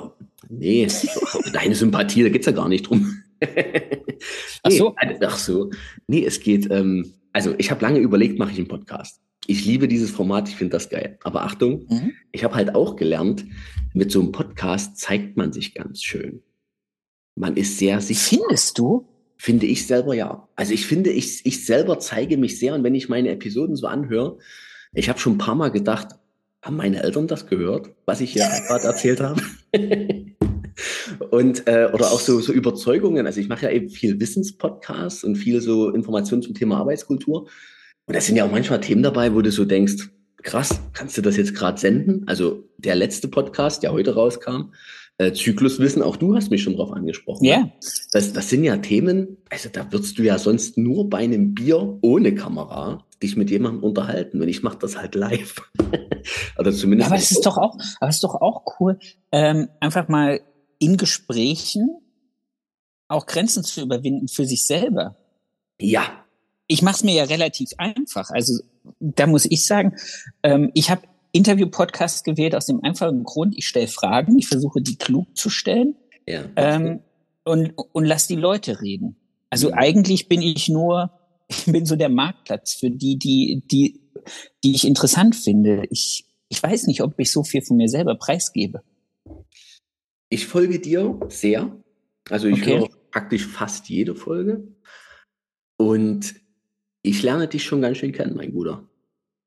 Nee, 0.50 0.88
deine 1.54 1.76
Sympathie, 1.76 2.24
da 2.24 2.30
geht's 2.30 2.46
ja 2.46 2.52
gar 2.52 2.70
nicht 2.70 2.90
drum. 2.90 3.13
Ach 4.64 4.72
so. 4.72 4.96
Nee, 5.06 5.18
ach 5.22 5.38
so. 5.38 5.72
Nee, 6.08 6.26
es 6.26 6.40
geht, 6.40 6.70
ähm, 6.72 7.14
also 7.32 7.56
ich 7.58 7.72
habe 7.72 7.82
lange 7.82 8.00
überlegt, 8.00 8.40
mache 8.40 8.52
ich 8.52 8.58
einen 8.58 8.68
Podcast. 8.68 9.20
Ich 9.46 9.66
liebe 9.66 9.88
dieses 9.88 10.12
Format, 10.12 10.48
ich 10.48 10.56
finde 10.56 10.72
das 10.72 10.90
geil. 10.90 11.18
Aber 11.24 11.44
Achtung, 11.44 11.86
mhm. 11.90 12.14
ich 12.32 12.44
habe 12.44 12.56
halt 12.56 12.76
auch 12.76 12.96
gelernt, 12.96 13.46
mit 13.94 14.12
so 14.12 14.22
einem 14.22 14.32
Podcast 14.32 14.98
zeigt 14.98 15.36
man 15.36 15.52
sich 15.52 15.74
ganz 15.74 16.02
schön. 16.02 16.42
Man 17.36 17.58
ist 17.58 17.78
sehr 17.78 18.00
sichtbar. 18.00 18.40
Findest 18.40 18.78
du? 18.78 19.08
Finde 19.38 19.66
ich 19.66 19.86
selber 19.86 20.14
ja. 20.14 20.48
Also 20.56 20.74
ich 20.74 20.86
finde, 20.86 21.10
ich, 21.10 21.46
ich 21.46 21.66
selber 21.66 22.00
zeige 22.00 22.38
mich 22.38 22.60
sehr 22.60 22.76
und 22.76 22.84
wenn 22.84 22.96
ich 22.96 23.10
meine 23.10 23.30
Episoden 23.30 23.76
so 23.76 23.88
anhöre, 23.88 24.38
ich 24.94 25.10
habe 25.10 25.20
schon 25.20 25.34
ein 25.34 25.40
paar 25.40 25.56
Mal 25.56 25.70
gedacht, 25.72 26.10
haben 26.62 26.78
meine 26.78 27.04
Eltern 27.04 27.28
das 27.28 27.48
gehört, 27.48 27.90
was 28.06 28.22
ich 28.22 28.34
hier 28.34 28.48
gerade 28.68 28.86
erzählt 28.86 29.20
habe? 29.20 29.42
und 31.32 31.68
äh, 31.68 31.90
oder 31.94 32.12
auch 32.12 32.20
so, 32.20 32.40
so 32.40 32.54
Überzeugungen. 32.54 33.26
Also 33.26 33.40
ich 33.40 33.50
mache 33.50 33.66
ja 33.66 33.72
eben 33.72 33.90
viel 33.90 34.20
Wissenspodcasts 34.20 35.24
und 35.24 35.36
viel 35.36 35.62
so 35.62 35.90
Informationen 35.90 36.42
zum 36.42 36.54
Thema 36.54 36.78
Arbeitskultur. 36.78 37.48
Und 38.06 38.16
da 38.16 38.22
sind 38.22 38.36
ja 38.36 38.46
auch 38.46 38.52
manchmal 38.52 38.82
Themen 38.82 39.04
dabei, 39.04 39.34
wo 39.34 39.42
du 39.42 39.52
so 39.52 39.66
denkst, 39.66 40.10
krass, 40.42 40.82
kannst 40.94 41.18
du 41.18 41.22
das 41.22 41.38
jetzt 41.38 41.56
gerade 41.56 41.80
senden? 41.80 42.24
Also 42.28 42.70
der 42.78 42.96
letzte 42.96 43.28
Podcast, 43.28 43.82
der 43.84 43.94
heute 43.94 44.16
rauskam, 44.16 44.74
äh, 45.18 45.32
Zykluswissen, 45.32 46.02
auch 46.02 46.18
du 46.18 46.36
hast 46.36 46.50
mich 46.50 46.64
schon 46.64 46.76
drauf 46.76 46.92
angesprochen. 46.92 47.46
Ja. 47.46 47.60
Ne? 47.60 47.74
Das, 48.12 48.34
das 48.34 48.50
sind 48.50 48.64
ja 48.64 48.78
Themen, 48.78 49.38
also 49.50 49.70
da 49.72 49.92
würdest 49.92 50.18
du 50.18 50.24
ja 50.24 50.38
sonst 50.38 50.78
nur 50.78 51.10
bei 51.10 51.20
einem 51.20 51.54
Bier 51.54 51.98
ohne 52.02 52.36
Kamera 52.36 53.06
dich 53.22 53.38
mit 53.38 53.50
jemandem 53.50 53.84
unterhalten. 53.84 54.42
Und 54.42 54.50
ich 54.50 54.64
mache 54.64 54.78
das 54.80 54.98
halt 54.98 55.16
live. 55.16 55.62
Oder 56.58 56.72
zumindest. 56.72 57.10
Aber 57.10 57.20
es 57.20 57.32
ist 57.32 57.46
doch 57.46 57.58
auch, 57.58 57.78
aber 58.00 58.10
es 58.10 58.16
ist 58.16 58.24
doch 58.24 58.36
auch 58.36 58.64
cool, 58.80 58.98
ähm, 59.32 59.70
einfach 59.80 60.08
mal 60.08 60.42
in 60.80 60.98
Gesprächen 60.98 61.90
auch 63.08 63.26
Grenzen 63.26 63.64
zu 63.64 63.82
überwinden 63.82 64.28
für 64.28 64.46
sich 64.46 64.66
selber. 64.66 65.16
Ja. 65.80 66.04
Ich 66.68 66.82
mache 66.82 66.96
es 66.96 67.04
mir 67.04 67.14
ja 67.14 67.24
relativ 67.26 67.72
einfach. 67.78 68.30
Also 68.32 68.64
da 69.00 69.28
muss 69.28 69.46
ich 69.46 69.66
sagen, 69.66 69.96
ähm, 70.44 70.72
ich 70.74 70.90
habe 70.90 71.02
Interview-Podcast 71.32 72.24
gewählt 72.24 72.56
aus 72.56 72.68
dem 72.68 72.84
einfachen 72.84 73.24
Grund, 73.24 73.56
ich 73.58 73.68
stelle 73.68 73.88
Fragen, 73.88 74.38
ich 74.38 74.48
versuche 74.48 74.82
die 74.82 74.96
klug 74.96 75.36
zu 75.36 75.50
stellen 75.50 75.96
ja, 76.28 76.46
ähm, 76.56 77.02
und, 77.44 77.74
und 77.92 78.06
lass 78.06 78.28
die 78.28 78.36
Leute 78.36 78.82
reden. 78.82 79.18
Also 79.50 79.70
mhm. 79.70 79.74
eigentlich 79.76 80.30
bin 80.30 80.42
ich 80.42 80.70
nur, 80.70 81.12
ich 81.48 81.66
bin 81.66 81.86
so 81.86 81.96
der 81.96 82.10
Marktplatz 82.10 82.74
für 82.74 82.90
die, 82.90 83.18
die, 83.18 83.64
die, 83.70 84.00
die 84.64 84.76
ich 84.76 84.86
interessant 84.86 85.36
finde. 85.36 85.86
Ich, 85.90 86.26
ich 86.50 86.62
weiß 86.62 86.88
nicht, 86.88 87.02
ob 87.02 87.20
ich 87.20 87.32
so 87.32 87.44
viel 87.44 87.62
von 87.62 87.78
mir 87.78 87.90
selber 87.90 88.16
preisgebe. 88.16 88.84
Ich 90.34 90.48
folge 90.48 90.80
dir 90.80 91.20
sehr. 91.30 91.78
Also 92.28 92.48
ich 92.48 92.64
okay. 92.64 92.80
höre 92.80 92.90
praktisch 93.12 93.46
fast 93.46 93.88
jede 93.88 94.16
Folge. 94.16 94.68
Und 95.78 96.34
ich 97.04 97.22
lerne 97.22 97.48
dich 97.48 97.64
schon 97.64 97.84
ganz 97.84 98.00
schön 98.00 98.14
kennen, 98.14 98.36
mein 98.36 98.52
Bruder. 98.52 98.90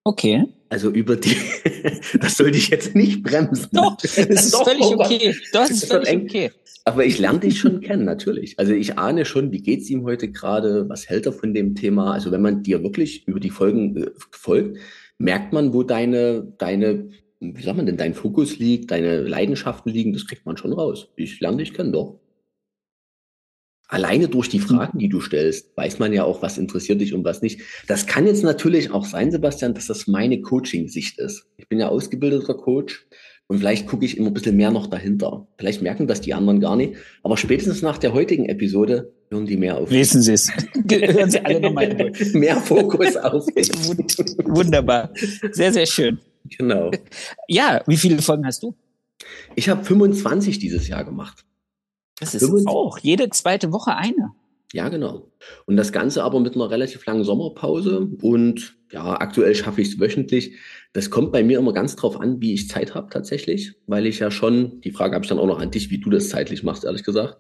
Okay. 0.05 0.45
Also 0.69 0.91
über 0.91 1.17
die, 1.17 1.37
das 2.21 2.37
sollte 2.37 2.57
ich 2.57 2.69
jetzt 2.69 2.95
nicht 2.95 3.25
bremsen. 3.25 3.69
Doch, 3.73 3.97
das 3.97 4.17
ist 4.17 4.55
Doch, 4.55 4.65
völlig 4.65 4.85
okay. 4.85 5.35
Das 5.53 5.73
ist 5.73 5.87
völlig 5.87 6.23
okay. 6.23 6.53
Aber 6.85 7.05
ich 7.05 7.19
lerne 7.19 7.41
dich 7.41 7.59
schon 7.59 7.81
kennen, 7.81 8.05
natürlich. 8.05 8.57
Also 8.57 8.73
ich 8.73 8.97
ahne 8.97 9.25
schon, 9.25 9.51
wie 9.51 9.63
geht's 9.63 9.91
ihm 9.91 10.05
heute 10.05 10.31
gerade, 10.31 10.89
was 10.89 11.09
hält 11.09 11.27
er 11.27 11.33
von 11.33 11.53
dem 11.53 11.75
Thema. 11.75 12.13
Also 12.13 12.31
wenn 12.31 12.43
man 12.43 12.63
dir 12.63 12.85
wirklich 12.85 13.27
über 13.27 13.41
die 13.41 13.51
Folgen 13.51 13.97
äh, 13.97 14.11
folgt, 14.31 14.79
merkt 15.19 15.53
man, 15.53 15.75
wo 15.75 15.83
deine, 15.83 16.55
deine 16.59 17.11
wie 17.41 17.63
sagt 17.63 17.77
man 17.77 17.87
denn, 17.87 17.97
dein 17.97 18.15
Fokus 18.15 18.59
liegt, 18.59 18.91
deine 18.91 19.23
Leidenschaften 19.23 19.93
liegen, 19.93 20.13
das 20.13 20.27
kriegt 20.27 20.47
man 20.47 20.57
schon 20.57 20.73
raus. 20.73 21.09
Ich 21.17 21.41
lerne 21.41 21.59
dich 21.59 21.75
kennen, 21.75 21.93
doch. 21.93 22.19
Alleine 23.89 24.27
durch 24.27 24.49
die 24.49 24.59
Fragen, 24.59 24.99
die 24.99 25.09
du 25.09 25.21
stellst, 25.21 25.77
weiß 25.77 26.01
man 26.01 26.13
ja 26.13 26.25
auch, 26.25 26.43
was 26.43 26.59
interessiert 26.59 27.01
dich 27.01 27.15
und 27.15 27.25
was 27.25 27.41
nicht. 27.41 27.61
Das 27.87 28.07
kann 28.07 28.27
jetzt 28.27 28.43
natürlich 28.43 28.91
auch 28.91 29.05
sein, 29.05 29.31
Sebastian, 29.31 29.75
dass 29.75 29.87
das 29.87 30.09
meine 30.09 30.41
Coaching-Sicht 30.41 31.21
ist. 31.21 31.47
Ich 31.57 31.69
bin 31.69 31.79
ja 31.79 31.89
ausgebildeter 31.89 32.55
Coach 32.55 33.07
und 33.47 33.59
vielleicht 33.59 33.87
gucke 33.87 34.05
ich 34.05 34.19
immer 34.19 34.27
ein 34.29 34.35
bisschen 34.35 34.57
mehr 34.57 34.73
noch 34.73 34.89
dahinter. 34.89 35.47
Vielleicht 35.57 35.83
merken 35.83 36.09
das 36.09 36.21
die 36.21 36.35
anderen 36.35 36.59
gar 36.59 36.75
nicht. 36.75 36.95
Aber 37.23 37.37
spätestens 37.37 37.81
nach 37.81 37.99
der 37.99 38.13
heutigen 38.13 38.47
Episode 38.47 39.13
hören 39.31 39.47
die 39.47 39.57
mehr 39.57 39.77
auf. 39.77 39.89
Wissen 39.89 40.21
Sie 40.21 40.33
es. 40.33 40.51
hören 40.91 41.31
Sie 41.31 41.45
alle 41.45 41.61
nochmal. 41.61 42.11
mehr 42.33 42.57
Fokus 42.57 43.17
auf. 43.17 43.47
Wunderbar. 44.47 45.13
Sehr, 45.53 45.73
sehr 45.73 45.87
schön. 45.87 46.19
Genau. 46.49 46.91
Ja, 47.49 47.83
wie 47.87 47.97
viele 47.97 48.21
Folgen 48.23 48.47
hast 48.47 48.63
du? 48.63 48.75
Ich 49.55 49.69
habe 49.69 49.85
25 49.85 50.59
dieses 50.59 50.89
Jahr 50.89 51.05
gemacht. 51.05 51.45
Das 52.19 52.35
ist 52.35 52.43
25. 52.43 52.69
auch 52.69 52.99
jede 52.99 53.31
zweite 53.31 53.73
Woche 53.73 53.95
eine. 53.97 54.33
Ja, 54.73 54.89
genau. 54.89 55.31
Und 55.67 55.77
das 55.77 55.93
Ganze 55.93 56.25
aber 56.25 56.41
mit 56.41 56.55
einer 56.55 56.71
relativ 56.71 57.07
langen 57.07 57.25
Sommerpause. 57.25 58.09
Und 58.21 58.77
ja, 58.91 59.21
aktuell 59.21 59.55
schaffe 59.55 59.81
ich 59.81 59.89
es 59.89 60.01
wöchentlich. 60.01 60.57
Das 60.93 61.11
kommt 61.11 61.33
bei 61.33 61.45
mir 61.45 61.59
immer 61.59 61.73
ganz 61.73 61.97
drauf 61.97 62.21
an, 62.21 62.41
wie 62.41 62.55
ich 62.55 62.69
Zeit 62.69 62.95
habe 62.95 63.09
tatsächlich, 63.11 63.75
weil 63.87 64.07
ich 64.07 64.19
ja 64.19 64.31
schon, 64.31 64.81
die 64.81 64.93
Frage 64.93 65.15
habe 65.15 65.25
ich 65.25 65.29
dann 65.29 65.39
auch 65.39 65.47
noch 65.47 65.61
an 65.61 65.71
dich, 65.71 65.91
wie 65.91 65.99
du 65.99 66.11
das 66.11 66.29
zeitlich 66.29 66.63
machst, 66.63 66.85
ehrlich 66.85 67.05
gesagt. 67.05 67.39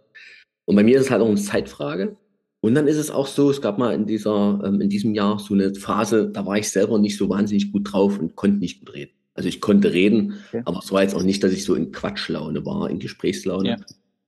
Und 0.66 0.76
bei 0.76 0.82
mir 0.82 0.98
ist 0.98 1.06
es 1.06 1.10
halt 1.10 1.22
auch 1.22 1.28
eine 1.28 1.36
Zeitfrage. 1.36 2.16
Und 2.60 2.74
dann 2.74 2.88
ist 2.88 2.96
es 2.96 3.10
auch 3.10 3.26
so, 3.26 3.50
es 3.50 3.60
gab 3.60 3.78
mal 3.78 3.94
in 3.94 4.06
dieser, 4.06 4.60
ähm, 4.64 4.80
in 4.80 4.88
diesem 4.88 5.14
Jahr 5.14 5.38
so 5.38 5.54
eine 5.54 5.74
Phase, 5.74 6.30
da 6.30 6.46
war 6.46 6.58
ich 6.58 6.70
selber 6.70 6.98
nicht 6.98 7.16
so 7.16 7.28
wahnsinnig 7.28 7.72
gut 7.72 7.92
drauf 7.92 8.18
und 8.18 8.34
konnte 8.34 8.58
nicht 8.58 8.80
gut 8.80 8.94
reden. 8.94 9.12
Also 9.34 9.48
ich 9.48 9.60
konnte 9.60 9.92
reden, 9.92 10.34
okay. 10.48 10.62
aber 10.64 10.80
es 10.82 10.90
war 10.90 11.02
jetzt 11.02 11.14
auch 11.14 11.22
nicht, 11.22 11.44
dass 11.44 11.52
ich 11.52 11.64
so 11.64 11.74
in 11.74 11.92
Quatschlaune 11.92 12.64
war, 12.64 12.88
in 12.88 12.98
Gesprächslaune. 12.98 13.68
Ja. 13.68 13.76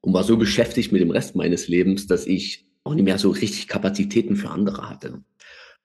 Und 0.00 0.12
war 0.12 0.22
so 0.22 0.36
beschäftigt 0.36 0.92
mit 0.92 1.00
dem 1.00 1.10
Rest 1.10 1.34
meines 1.34 1.66
Lebens, 1.66 2.06
dass 2.06 2.26
ich 2.26 2.66
auch 2.84 2.94
nicht 2.94 3.04
mehr 3.04 3.18
so 3.18 3.30
richtig 3.30 3.66
Kapazitäten 3.68 4.36
für 4.36 4.50
andere 4.50 4.88
hatte. 4.88 5.22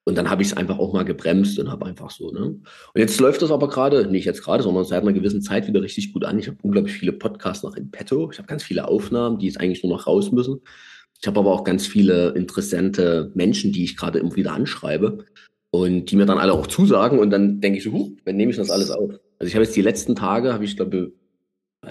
Und 0.06 0.18
dann 0.18 0.30
habe 0.30 0.42
ich 0.42 0.50
es 0.50 0.58
einfach 0.58 0.80
auch 0.80 0.94
mal 0.94 1.04
gebremst 1.04 1.58
und 1.60 1.72
habe 1.72 1.86
einfach 1.86 2.12
so, 2.12 2.32
ne? 2.32 2.42
Und 2.42 2.64
jetzt 2.96 3.20
läuft 3.22 3.42
das 3.42 3.52
aber 3.52 3.70
gerade, 3.70 4.06
nicht 4.08 4.26
jetzt 4.26 4.44
gerade, 4.44 4.62
sondern 4.62 4.84
seit 4.84 5.02
einer 5.02 5.14
gewissen 5.14 5.42
Zeit 5.42 5.68
wieder 5.68 5.82
richtig 5.82 6.12
gut 6.12 6.26
an. 6.26 6.38
Ich 6.38 6.48
habe 6.48 6.58
unglaublich 6.62 6.94
viele 6.94 7.14
Podcasts 7.14 7.64
noch 7.64 7.76
in 7.76 7.90
petto. 7.90 8.30
Ich 8.32 8.38
habe 8.38 8.48
ganz 8.48 8.64
viele 8.64 8.88
Aufnahmen, 8.88 9.40
die 9.40 9.48
jetzt 9.48 9.62
eigentlich 9.62 9.82
nur 9.84 9.94
noch 9.94 10.06
raus 10.06 10.32
müssen. 10.32 10.60
Ich 11.24 11.28
habe 11.28 11.40
aber 11.40 11.54
auch 11.54 11.64
ganz 11.64 11.88
viele 11.88 12.32
interessante 12.36 13.32
Menschen, 13.34 13.72
die 13.72 13.86
ich 13.86 13.96
gerade 13.96 14.20
immer 14.20 14.36
wieder 14.36 14.52
anschreibe 14.52 15.20
und 15.72 16.12
die 16.12 16.18
mir 16.18 16.26
dann 16.26 16.38
alle 16.38 16.52
auch 16.52 16.68
zusagen 16.68 17.18
und 17.18 17.30
dann 17.30 17.62
denke 17.62 17.78
ich 17.78 17.86
so, 17.86 17.94
huch, 17.94 18.12
dann 18.26 18.36
nehme 18.36 18.52
ich 18.52 18.58
das 18.58 18.70
alles 18.70 18.92
auf. 18.92 19.10
Also 19.40 19.48
ich 19.48 19.56
habe 19.56 19.64
jetzt 19.64 19.74
die 19.78 19.82
letzten 19.82 20.18
Tage, 20.18 20.52
habe 20.52 20.66
ich 20.66 20.76
glaube, 20.76 21.14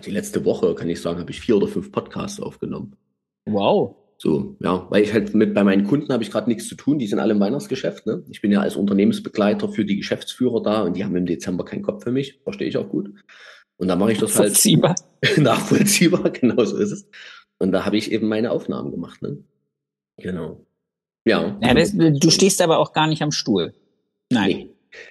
die 0.05 0.11
letzte 0.11 0.45
Woche, 0.45 0.75
kann 0.75 0.91
ich 0.91 1.01
sagen, 1.01 1.19
habe 1.19 1.31
ich 1.31 1.41
vier 1.41 1.57
oder 1.57 1.67
fünf 1.67 1.91
Podcasts 1.93 2.41
aufgenommen. 2.41 2.95
Wow. 3.47 3.97
So, 4.19 4.59
ja, 4.61 4.87
weil 4.91 5.03
ich 5.03 5.15
halt 5.15 5.35
mit 5.35 5.55
bei 5.55 5.65
meinen 5.65 5.85
Kunden 5.85 6.13
habe 6.13 6.23
ich 6.23 6.31
gerade 6.31 6.51
nichts 6.51 6.69
zu 6.69 6.75
tun, 6.75 6.99
die 6.99 7.07
sind 7.07 7.19
alle 7.19 7.33
im 7.33 7.41
Weihnachtsgeschäft. 7.41 8.05
Ne? 8.05 8.25
Ich 8.29 8.43
bin 8.43 8.53
ja 8.53 8.61
als 8.61 8.77
Unternehmensbegleiter 8.77 9.71
für 9.71 9.87
die 9.87 9.97
Geschäftsführer 9.97 10.63
da 10.63 10.83
und 10.83 10.95
die 10.95 11.07
haben 11.07 11.17
im 11.17 11.25
Dezember 11.25 11.65
keinen 11.65 11.83
Kopf 11.83 12.05
für 12.05 12.13
mich, 12.13 12.39
verstehe 12.45 12.69
ich 12.69 12.77
auch 12.77 12.91
gut. 12.91 13.15
Und 13.79 13.89
da 13.89 13.97
mache 13.97 14.13
ich 14.13 14.19
das 14.19 14.39
halt 14.39 14.51
Nachvollziehbar. 14.51 14.95
nachvollziehbar, 15.39 16.31
genau 16.33 16.63
so 16.67 16.77
ist 16.77 16.93
es. 16.93 17.09
Und 17.63 17.71
da 17.71 17.87
habe 17.87 17.97
ich 17.97 18.11
eben 18.11 18.27
meine 18.27 18.51
Aufnahmen 18.51 18.91
gemacht. 18.91 19.23
Ne? 19.23 19.39
Genau. 20.17 20.67
Ja. 21.25 21.57
ja 21.63 21.75
das, 21.75 21.93
du 21.97 22.31
stehst 22.31 22.61
aber 22.61 22.79
auch 22.79 22.93
gar 22.93 23.07
nicht 23.07 23.23
am 23.23 23.31
Stuhl. 23.31 23.73
Nein. 24.33 24.57
Nee. 24.57 24.71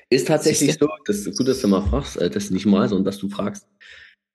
Ist 0.10 0.28
tatsächlich 0.28 0.74
so, 0.74 0.90
das 1.06 1.26
ist 1.26 1.38
gut, 1.38 1.48
dass 1.48 1.62
du 1.62 1.70
mal 1.70 1.82
fragst, 1.82 2.18
äh, 2.18 2.30
das 2.30 2.52
nicht 2.52 2.66
mal, 2.66 2.90
sondern 2.90 3.06
dass 3.06 3.20
du 3.20 3.30
fragst. 3.30 3.70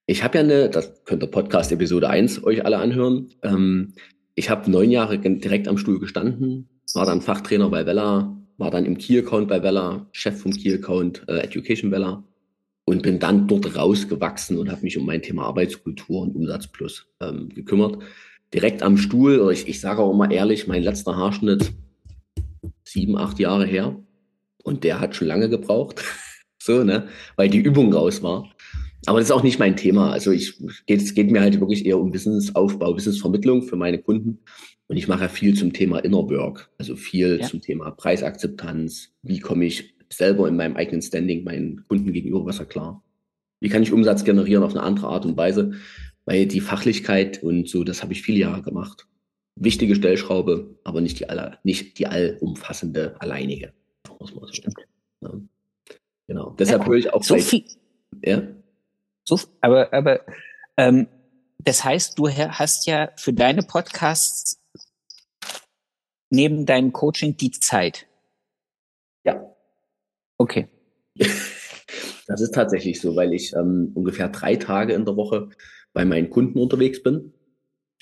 Ich 0.06 0.24
habe 0.24 0.38
ja 0.38 0.44
eine, 0.44 0.70
das 0.70 1.04
könnt 1.04 1.22
ihr 1.22 1.26
Podcast 1.26 1.70
Episode 1.72 2.08
1 2.08 2.42
euch 2.44 2.64
alle 2.64 2.78
anhören. 2.78 3.34
Ähm, 3.42 3.92
ich 4.34 4.48
habe 4.48 4.70
neun 4.70 4.90
Jahre 4.90 5.18
direkt 5.18 5.68
am 5.68 5.76
Stuhl 5.76 6.00
gestanden, 6.00 6.70
war 6.94 7.04
dann 7.04 7.20
Fachtrainer 7.20 7.68
bei 7.68 7.84
Vella, 7.84 8.34
war 8.56 8.70
dann 8.70 8.86
im 8.86 8.96
Key 8.96 9.18
Account 9.18 9.48
bei 9.48 9.62
Vella, 9.62 10.08
Chef 10.12 10.40
vom 10.40 10.52
Key 10.52 10.72
Account 10.72 11.22
äh, 11.28 11.40
Education 11.40 11.90
Vella 11.90 12.24
und 12.86 13.02
bin 13.02 13.18
dann 13.18 13.46
dort 13.48 13.76
rausgewachsen 13.76 14.56
und 14.58 14.70
habe 14.70 14.82
mich 14.82 14.96
um 14.96 15.04
mein 15.04 15.20
Thema 15.20 15.44
Arbeitskultur 15.44 16.22
und 16.22 16.36
Umsatz 16.36 16.68
Plus 16.68 17.06
ähm, 17.20 17.48
gekümmert. 17.50 17.98
Direkt 18.54 18.82
am 18.82 18.96
Stuhl, 18.96 19.40
oder 19.40 19.50
ich, 19.50 19.68
ich 19.68 19.80
sage 19.80 20.00
auch 20.00 20.12
immer 20.12 20.30
ehrlich, 20.30 20.68
mein 20.68 20.84
letzter 20.84 21.16
Haarschnitt 21.16 21.72
sieben, 22.84 23.18
acht 23.18 23.40
Jahre 23.40 23.66
her 23.66 23.96
und 24.62 24.84
der 24.84 25.00
hat 25.00 25.16
schon 25.16 25.26
lange 25.26 25.50
gebraucht, 25.50 26.02
so 26.62 26.84
ne, 26.84 27.08
weil 27.34 27.50
die 27.50 27.58
Übung 27.58 27.92
raus 27.92 28.22
war. 28.22 28.48
Aber 29.06 29.18
das 29.18 29.28
ist 29.28 29.34
auch 29.34 29.42
nicht 29.42 29.58
mein 29.58 29.76
Thema. 29.76 30.12
Also 30.12 30.30
ich, 30.30 30.54
es 30.86 31.14
geht 31.14 31.30
mir 31.30 31.40
halt 31.40 31.60
wirklich 31.60 31.86
eher 31.86 31.98
um 31.98 32.14
Wissensaufbau, 32.14 32.96
Wissensvermittlung 32.96 33.62
für 33.62 33.76
meine 33.76 33.98
Kunden. 33.98 34.40
Und 34.88 34.96
ich 34.96 35.08
mache 35.08 35.22
ja 35.22 35.28
viel 35.28 35.54
zum 35.54 35.72
Thema 35.72 35.98
Inner 35.98 36.28
Work, 36.30 36.70
also 36.78 36.94
viel 36.94 37.40
ja. 37.40 37.46
zum 37.46 37.60
Thema 37.60 37.90
Preisakzeptanz. 37.90 39.12
Wie 39.22 39.40
komme 39.40 39.64
ich 39.64 39.95
selber 40.12 40.48
in 40.48 40.56
meinem 40.56 40.76
eigenen 40.76 41.02
Standing 41.02 41.44
meinen 41.44 41.84
Kunden 41.88 42.12
gegenüber 42.12 42.44
besser 42.44 42.64
klar? 42.64 43.02
Wie 43.60 43.68
kann 43.68 43.82
ich 43.82 43.92
Umsatz 43.92 44.24
generieren 44.24 44.62
auf 44.62 44.72
eine 44.72 44.82
andere 44.82 45.08
Art 45.08 45.24
und 45.24 45.36
Weise? 45.36 45.72
Weil 46.24 46.46
die 46.46 46.60
Fachlichkeit 46.60 47.42
und 47.42 47.68
so, 47.68 47.84
das 47.84 48.02
habe 48.02 48.12
ich 48.12 48.22
viele 48.22 48.38
Jahre 48.38 48.62
gemacht. 48.62 49.06
Wichtige 49.54 49.94
Stellschraube, 49.94 50.78
aber 50.84 51.00
nicht 51.00 51.18
die 51.20 51.28
aller, 51.28 51.58
nicht 51.62 51.98
die 51.98 52.06
allumfassende 52.06 53.16
alleinige. 53.20 53.72
Muss 54.20 54.34
man 54.34 54.46
so. 54.46 54.52
Stimmt. 54.52 54.76
Ja. 55.22 55.30
Genau. 56.26 56.50
Deshalb 56.58 56.82
ja, 56.82 56.88
höre 56.88 56.96
ich 56.96 57.12
auch 57.12 57.22
so 57.22 57.38
viel. 57.38 57.64
Ja? 58.24 58.42
So, 59.24 59.40
aber, 59.60 59.92
aber 59.92 60.20
ähm, 60.76 61.06
das 61.58 61.84
heißt, 61.84 62.18
du 62.18 62.28
hast 62.28 62.86
ja 62.86 63.10
für 63.16 63.32
deine 63.32 63.62
Podcasts 63.62 64.60
neben 66.30 66.66
deinem 66.66 66.92
Coaching 66.92 67.36
die 67.36 67.50
Zeit. 67.50 68.06
Ja. 69.24 69.55
Okay. 70.38 70.68
Das 72.28 72.40
ist 72.40 72.54
tatsächlich 72.54 73.00
so, 73.00 73.14
weil 73.14 73.32
ich 73.32 73.54
ähm, 73.54 73.92
ungefähr 73.94 74.28
drei 74.28 74.56
Tage 74.56 74.94
in 74.94 75.04
der 75.04 75.16
Woche 75.16 75.48
bei 75.92 76.04
meinen 76.04 76.28
Kunden 76.28 76.58
unterwegs 76.58 77.00
bin. 77.00 77.32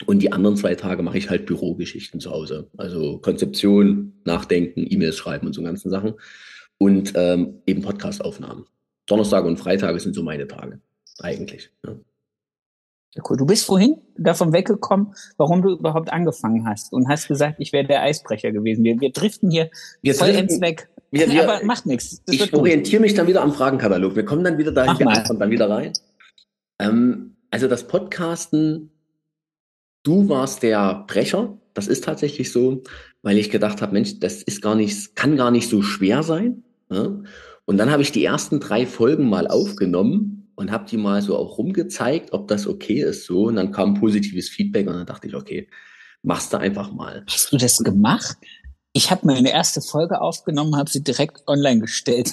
Und 0.06 0.20
die 0.20 0.32
anderen 0.32 0.56
zwei 0.56 0.74
Tage 0.74 1.02
mache 1.02 1.18
ich 1.18 1.30
halt 1.30 1.46
Bürogeschichten 1.46 2.20
zu 2.20 2.30
Hause. 2.30 2.70
Also 2.76 3.18
Konzeption, 3.18 4.20
Nachdenken, 4.24 4.86
E-Mails 4.88 5.16
schreiben 5.16 5.46
und 5.46 5.52
so 5.52 5.62
ganzen 5.62 5.90
Sachen. 5.90 6.14
Und 6.78 7.12
ähm, 7.14 7.62
eben 7.66 7.82
Podcastaufnahmen. 7.82 8.64
Donnerstag 9.06 9.44
und 9.44 9.58
Freitage 9.58 10.00
sind 10.00 10.14
so 10.14 10.22
meine 10.22 10.48
Tage 10.48 10.80
eigentlich. 11.20 11.70
Ja. 11.84 11.94
Ja, 13.14 13.22
cool. 13.28 13.36
Du 13.36 13.46
bist 13.46 13.64
vorhin 13.64 13.98
davon 14.16 14.52
weggekommen, 14.52 15.14
warum 15.36 15.62
du 15.62 15.70
überhaupt 15.70 16.12
angefangen 16.12 16.66
hast 16.66 16.92
und 16.92 17.08
hast 17.08 17.28
gesagt, 17.28 17.56
ich 17.60 17.72
wäre 17.72 17.86
der 17.86 18.02
Eisbrecher 18.02 18.50
gewesen. 18.50 18.82
Wir, 18.82 19.00
wir 19.00 19.12
driften 19.12 19.50
hier 19.50 19.70
wir 20.02 20.16
vollends 20.16 20.60
weg. 20.60 20.88
Wir, 21.10 21.30
wir, 21.30 21.48
aber 21.48 21.64
macht 21.64 21.86
nichts. 21.86 22.22
Ich 22.28 22.52
orientiere 22.52 23.00
mich 23.00 23.14
dann 23.14 23.26
wieder 23.26 23.42
am 23.42 23.52
Fragenkatalog. 23.52 24.16
Wir 24.16 24.24
kommen 24.24 24.44
dann 24.44 24.58
wieder 24.58 24.72
dahin, 24.72 24.98
wir 24.98 25.38
dann 25.38 25.50
wieder 25.50 25.70
rein. 25.70 25.92
Ähm, 26.80 27.36
also 27.50 27.68
das 27.68 27.86
Podcasten, 27.86 28.90
du 30.02 30.28
warst 30.28 30.62
der 30.62 31.04
Brecher. 31.06 31.56
Das 31.72 31.88
ist 31.88 32.04
tatsächlich 32.04 32.52
so, 32.52 32.82
weil 33.22 33.38
ich 33.38 33.50
gedacht 33.50 33.82
habe, 33.82 33.92
Mensch, 33.92 34.20
das 34.20 34.42
ist 34.42 34.62
gar 34.62 34.74
nicht, 34.74 35.16
kann 35.16 35.36
gar 35.36 35.50
nicht 35.50 35.68
so 35.68 35.82
schwer 35.82 36.22
sein. 36.22 36.64
Ja? 36.90 37.20
Und 37.64 37.78
dann 37.78 37.90
habe 37.90 38.02
ich 38.02 38.12
die 38.12 38.24
ersten 38.24 38.60
drei 38.60 38.86
Folgen 38.86 39.28
mal 39.28 39.46
aufgenommen 39.46 40.50
und 40.54 40.70
habe 40.70 40.88
die 40.88 40.96
mal 40.96 41.22
so 41.22 41.36
auch 41.36 41.58
rumgezeigt, 41.58 42.32
ob 42.32 42.48
das 42.48 42.66
okay 42.66 43.02
ist 43.02 43.26
so. 43.26 43.44
Und 43.44 43.56
dann 43.56 43.72
kam 43.72 43.94
positives 43.94 44.48
Feedback 44.48 44.86
und 44.86 44.94
dann 44.94 45.06
dachte 45.06 45.28
ich, 45.28 45.34
okay, 45.34 45.68
machst 46.22 46.52
du 46.52 46.58
einfach 46.58 46.92
mal. 46.92 47.24
Hast 47.28 47.52
du 47.52 47.56
das 47.56 47.78
gemacht? 47.78 48.36
Ich 48.94 49.10
habe 49.10 49.26
meine 49.26 49.52
erste 49.52 49.82
Folge 49.82 50.20
aufgenommen, 50.20 50.76
habe 50.76 50.88
sie 50.88 51.02
direkt 51.02 51.46
online 51.48 51.80
gestellt. 51.80 52.30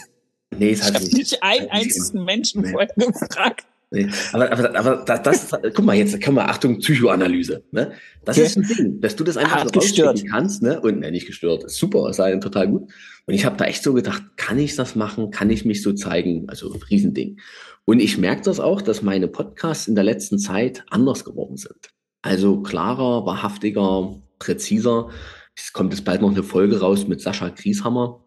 Nee, 0.55 0.75
das 0.75 0.89
ich 0.89 0.95
habe 0.95 1.05
nicht 1.05 1.43
einen 1.43 1.69
einzigen 1.69 2.23
Menschen 2.23 2.61
nee. 2.61 2.71
vorher 2.71 2.93
gefragt. 2.95 3.65
Nee. 3.93 4.07
Aber, 4.31 4.51
aber, 4.51 4.75
aber 4.75 4.95
das, 5.05 5.21
das, 5.23 5.49
guck 5.73 5.83
mal, 5.83 5.95
jetzt 5.95 6.21
können 6.21 6.37
wir, 6.37 6.47
Achtung, 6.47 6.77
Psychoanalyse. 6.77 7.63
Ne? 7.71 7.91
Das 8.23 8.37
okay. 8.37 8.45
ist 8.45 8.57
ein 8.57 8.67
Ding, 8.67 9.01
dass 9.01 9.17
du 9.17 9.25
das 9.25 9.35
einfach 9.35 9.65
so 9.65 9.79
rausschicken 9.79 10.29
kannst, 10.29 10.61
ne? 10.61 10.79
Und 10.79 10.99
ne, 10.99 11.11
nicht 11.11 11.27
gestört. 11.27 11.69
Super, 11.69 12.07
es 12.09 12.15
sei 12.15 12.33
total 12.37 12.69
gut. 12.69 12.89
Und 13.25 13.33
ich 13.33 13.43
habe 13.43 13.57
da 13.57 13.65
echt 13.65 13.83
so 13.83 13.93
gedacht, 13.93 14.23
kann 14.37 14.59
ich 14.59 14.75
das 14.77 14.95
machen? 14.95 15.29
Kann 15.31 15.49
ich 15.49 15.65
mich 15.65 15.81
so 15.81 15.91
zeigen? 15.91 16.47
Also 16.47 16.69
Riesending. 16.89 17.39
Und 17.83 17.99
ich 17.99 18.17
merke 18.17 18.43
das 18.43 18.61
auch, 18.61 18.81
dass 18.81 19.01
meine 19.01 19.27
Podcasts 19.27 19.87
in 19.87 19.95
der 19.95 20.05
letzten 20.05 20.39
Zeit 20.39 20.85
anders 20.89 21.25
geworden 21.25 21.57
sind. 21.57 21.89
Also 22.21 22.61
klarer, 22.61 23.25
wahrhaftiger, 23.25 24.15
präziser. 24.39 25.09
Es 25.55 25.73
kommt 25.73 25.93
jetzt 25.93 26.03
bald 26.03 26.21
noch 26.21 26.31
eine 26.31 26.43
Folge 26.43 26.79
raus 26.79 27.07
mit 27.07 27.21
Sascha 27.21 27.49
Grieshammer. 27.49 28.23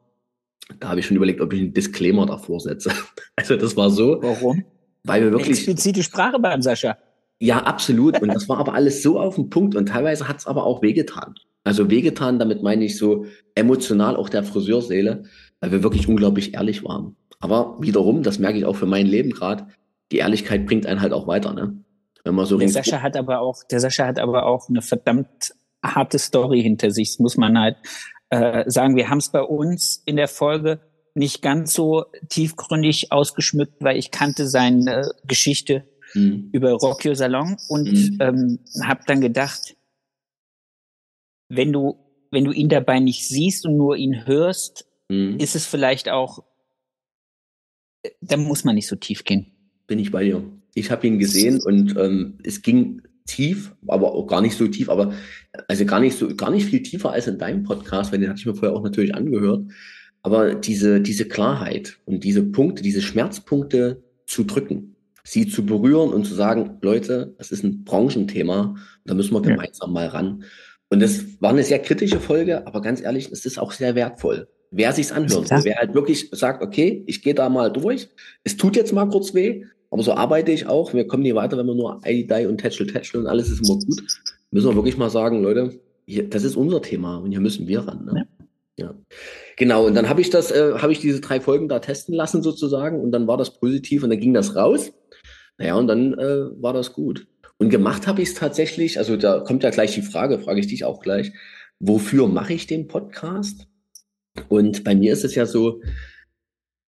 Da 0.80 0.88
habe 0.88 1.00
ich 1.00 1.06
schon 1.06 1.16
überlegt, 1.16 1.40
ob 1.40 1.52
ich 1.52 1.60
einen 1.60 1.74
Disclaimer 1.74 2.26
davor 2.26 2.60
setze. 2.60 2.90
Also 3.36 3.56
das 3.56 3.76
war 3.76 3.90
so. 3.90 4.22
Warum? 4.22 4.64
Weil 5.02 5.22
wir 5.22 5.32
wirklich. 5.32 5.58
Explizite 5.58 6.04
Sprache 6.04 6.38
beim 6.38 6.62
Sascha. 6.62 6.96
Ja, 7.40 7.58
absolut. 7.58 8.22
Und 8.22 8.32
das 8.32 8.48
war 8.48 8.58
aber 8.58 8.74
alles 8.74 9.02
so 9.02 9.18
auf 9.18 9.34
den 9.34 9.50
Punkt 9.50 9.74
und 9.74 9.86
teilweise 9.86 10.28
hat 10.28 10.38
es 10.38 10.46
aber 10.46 10.64
auch 10.64 10.82
wehgetan. 10.82 11.34
Also 11.64 11.90
wehgetan, 11.90 12.38
damit 12.38 12.62
meine 12.62 12.84
ich 12.84 12.96
so 12.96 13.26
emotional 13.54 14.16
auch 14.16 14.28
der 14.28 14.44
Friseurseele, 14.44 15.24
weil 15.60 15.72
wir 15.72 15.82
wirklich 15.82 16.08
unglaublich 16.08 16.54
ehrlich 16.54 16.84
waren. 16.84 17.16
Aber 17.40 17.76
wiederum, 17.80 18.22
das 18.22 18.38
merke 18.38 18.58
ich 18.58 18.64
auch 18.64 18.76
für 18.76 18.86
mein 18.86 19.06
Leben 19.06 19.30
gerade, 19.30 19.66
die 20.12 20.18
Ehrlichkeit 20.18 20.64
bringt 20.66 20.86
einen 20.86 21.00
halt 21.00 21.12
auch 21.12 21.26
weiter, 21.26 21.52
ne? 21.52 21.76
Wenn 22.22 22.34
man 22.34 22.46
so 22.46 22.56
der 22.56 22.68
Sascha 22.68 23.02
hat 23.02 23.16
aber 23.16 23.40
auch, 23.40 23.62
der 23.64 23.80
Sascha 23.80 24.06
hat 24.06 24.18
aber 24.18 24.46
auch 24.46 24.68
eine 24.68 24.80
verdammt 24.80 25.54
harte 25.84 26.18
Story 26.18 26.62
hinter 26.62 26.90
sich. 26.90 27.10
Das 27.10 27.18
muss 27.18 27.36
man 27.36 27.58
halt 27.58 27.76
äh, 28.30 28.68
sagen. 28.70 28.96
Wir 28.96 29.10
haben 29.10 29.18
es 29.18 29.30
bei 29.30 29.42
uns 29.42 30.02
in 30.06 30.16
der 30.16 30.28
Folge 30.28 30.80
nicht 31.14 31.42
ganz 31.42 31.72
so 31.72 32.06
tiefgründig 32.28 33.12
ausgeschmückt, 33.12 33.74
weil 33.80 33.96
ich 33.96 34.10
kannte 34.10 34.48
seine 34.48 35.12
Geschichte 35.26 35.84
mhm. 36.14 36.50
über 36.52 36.72
Rockio 36.72 37.14
Salon 37.14 37.56
und 37.68 37.92
mhm. 37.92 38.18
ähm, 38.20 38.58
habe 38.82 39.02
dann 39.06 39.20
gedacht, 39.20 39.76
wenn 41.48 41.72
du 41.72 41.98
wenn 42.30 42.44
du 42.44 42.50
ihn 42.50 42.68
dabei 42.68 42.98
nicht 42.98 43.28
siehst 43.28 43.64
und 43.64 43.76
nur 43.76 43.96
ihn 43.96 44.26
hörst, 44.26 44.86
mhm. 45.08 45.38
ist 45.38 45.54
es 45.54 45.66
vielleicht 45.66 46.08
auch 46.08 46.42
da 48.20 48.36
muss 48.36 48.64
man 48.64 48.74
nicht 48.74 48.86
so 48.86 48.96
tief 48.96 49.24
gehen. 49.24 49.46
Bin 49.86 49.98
ich 49.98 50.10
bei 50.10 50.24
dir. 50.24 50.42
Ich 50.74 50.90
habe 50.90 51.06
ihn 51.06 51.18
gesehen 51.18 51.60
und 51.62 51.96
ähm, 51.96 52.38
es 52.42 52.62
ging 52.62 53.02
tief, 53.26 53.74
aber 53.86 54.12
auch 54.12 54.26
gar 54.26 54.40
nicht 54.40 54.56
so 54.56 54.68
tief, 54.68 54.88
aber 54.88 55.12
also 55.68 55.84
gar 55.84 56.00
nicht 56.00 56.18
so, 56.18 56.34
gar 56.34 56.50
nicht 56.50 56.66
viel 56.66 56.82
tiefer 56.82 57.12
als 57.12 57.26
in 57.26 57.38
deinem 57.38 57.62
Podcast, 57.62 58.12
weil 58.12 58.20
den 58.20 58.28
hatte 58.28 58.40
ich 58.40 58.46
mir 58.46 58.54
vorher 58.54 58.76
auch 58.76 58.82
natürlich 58.82 59.14
angehört. 59.14 59.64
Aber 60.22 60.54
diese, 60.54 61.00
diese 61.00 61.26
Klarheit 61.26 61.98
und 62.06 62.24
diese 62.24 62.42
Punkte, 62.42 62.82
diese 62.82 63.02
Schmerzpunkte 63.02 64.02
zu 64.26 64.44
drücken, 64.44 64.96
sie 65.22 65.48
zu 65.48 65.64
berühren 65.66 66.12
und 66.12 66.24
zu 66.24 66.34
sagen, 66.34 66.78
Leute, 66.82 67.34
das 67.38 67.50
ist 67.50 67.62
ein 67.62 67.84
Branchenthema, 67.84 68.74
da 69.04 69.14
müssen 69.14 69.34
wir 69.34 69.42
gemeinsam 69.42 69.90
ja. 69.90 69.94
mal 69.94 70.06
ran. 70.06 70.44
Und 70.90 71.00
das 71.00 71.24
war 71.40 71.50
eine 71.50 71.64
sehr 71.64 71.78
kritische 71.80 72.20
Folge, 72.20 72.66
aber 72.66 72.80
ganz 72.80 73.00
ehrlich, 73.00 73.30
es 73.30 73.44
ist 73.44 73.58
auch 73.58 73.72
sehr 73.72 73.94
wertvool 73.94 74.48
wer 74.74 74.92
sich's 74.92 75.12
anhört. 75.12 75.50
Wer 75.62 75.76
halt 75.76 75.94
wirklich 75.94 76.30
sagt, 76.32 76.62
okay, 76.62 77.04
ich 77.06 77.22
gehe 77.22 77.34
da 77.34 77.48
mal 77.48 77.72
durch, 77.72 78.08
es 78.42 78.56
tut 78.56 78.76
jetzt 78.76 78.92
mal 78.92 79.08
kurz 79.08 79.34
weh, 79.34 79.64
aber 79.94 80.02
so 80.02 80.12
arbeite 80.14 80.50
ich 80.50 80.66
auch. 80.66 80.92
Wir 80.92 81.06
kommen 81.06 81.22
nie 81.22 81.36
weiter, 81.36 81.56
wenn 81.56 81.66
wir 81.66 81.74
nur 81.76 82.00
ID 82.04 82.48
und 82.48 82.58
Tätschel, 82.58 82.88
Tätschel 82.88 83.20
und 83.20 83.28
alles 83.28 83.48
ist 83.48 83.60
immer 83.60 83.78
gut. 83.78 84.02
Müssen 84.50 84.68
wir 84.70 84.74
wirklich 84.74 84.96
mal 84.96 85.08
sagen, 85.08 85.40
Leute, 85.40 85.78
hier, 86.04 86.28
das 86.28 86.42
ist 86.42 86.56
unser 86.56 86.82
Thema 86.82 87.18
und 87.18 87.30
hier 87.30 87.38
müssen 87.38 87.68
wir 87.68 87.86
ran. 87.86 88.04
Ne? 88.04 88.26
Ja. 88.76 88.86
ja. 88.86 88.94
Genau, 89.56 89.86
und 89.86 89.94
dann 89.94 90.08
habe 90.08 90.20
ich 90.20 90.30
das, 90.30 90.50
äh, 90.50 90.72
habe 90.78 90.90
ich 90.90 90.98
diese 90.98 91.20
drei 91.20 91.40
Folgen 91.40 91.68
da 91.68 91.78
testen 91.78 92.12
lassen 92.12 92.42
sozusagen 92.42 93.00
und 93.00 93.12
dann 93.12 93.28
war 93.28 93.36
das 93.36 93.56
positiv 93.56 94.02
und 94.02 94.10
dann 94.10 94.18
ging 94.18 94.34
das 94.34 94.56
raus. 94.56 94.92
Naja, 95.58 95.76
und 95.76 95.86
dann 95.86 96.14
äh, 96.14 96.60
war 96.60 96.72
das 96.72 96.92
gut. 96.92 97.28
Und 97.58 97.70
gemacht 97.70 98.08
habe 98.08 98.20
ich 98.20 98.30
es 98.30 98.34
tatsächlich, 98.34 98.98
also 98.98 99.16
da 99.16 99.38
kommt 99.42 99.62
ja 99.62 99.70
gleich 99.70 99.94
die 99.94 100.02
Frage, 100.02 100.40
frage 100.40 100.58
ich 100.58 100.66
dich 100.66 100.84
auch 100.84 101.02
gleich, 101.02 101.30
wofür 101.78 102.26
mache 102.26 102.54
ich 102.54 102.66
den 102.66 102.88
Podcast? 102.88 103.68
Und 104.48 104.82
bei 104.82 104.96
mir 104.96 105.12
ist 105.12 105.24
es 105.24 105.36
ja 105.36 105.46
so, 105.46 105.82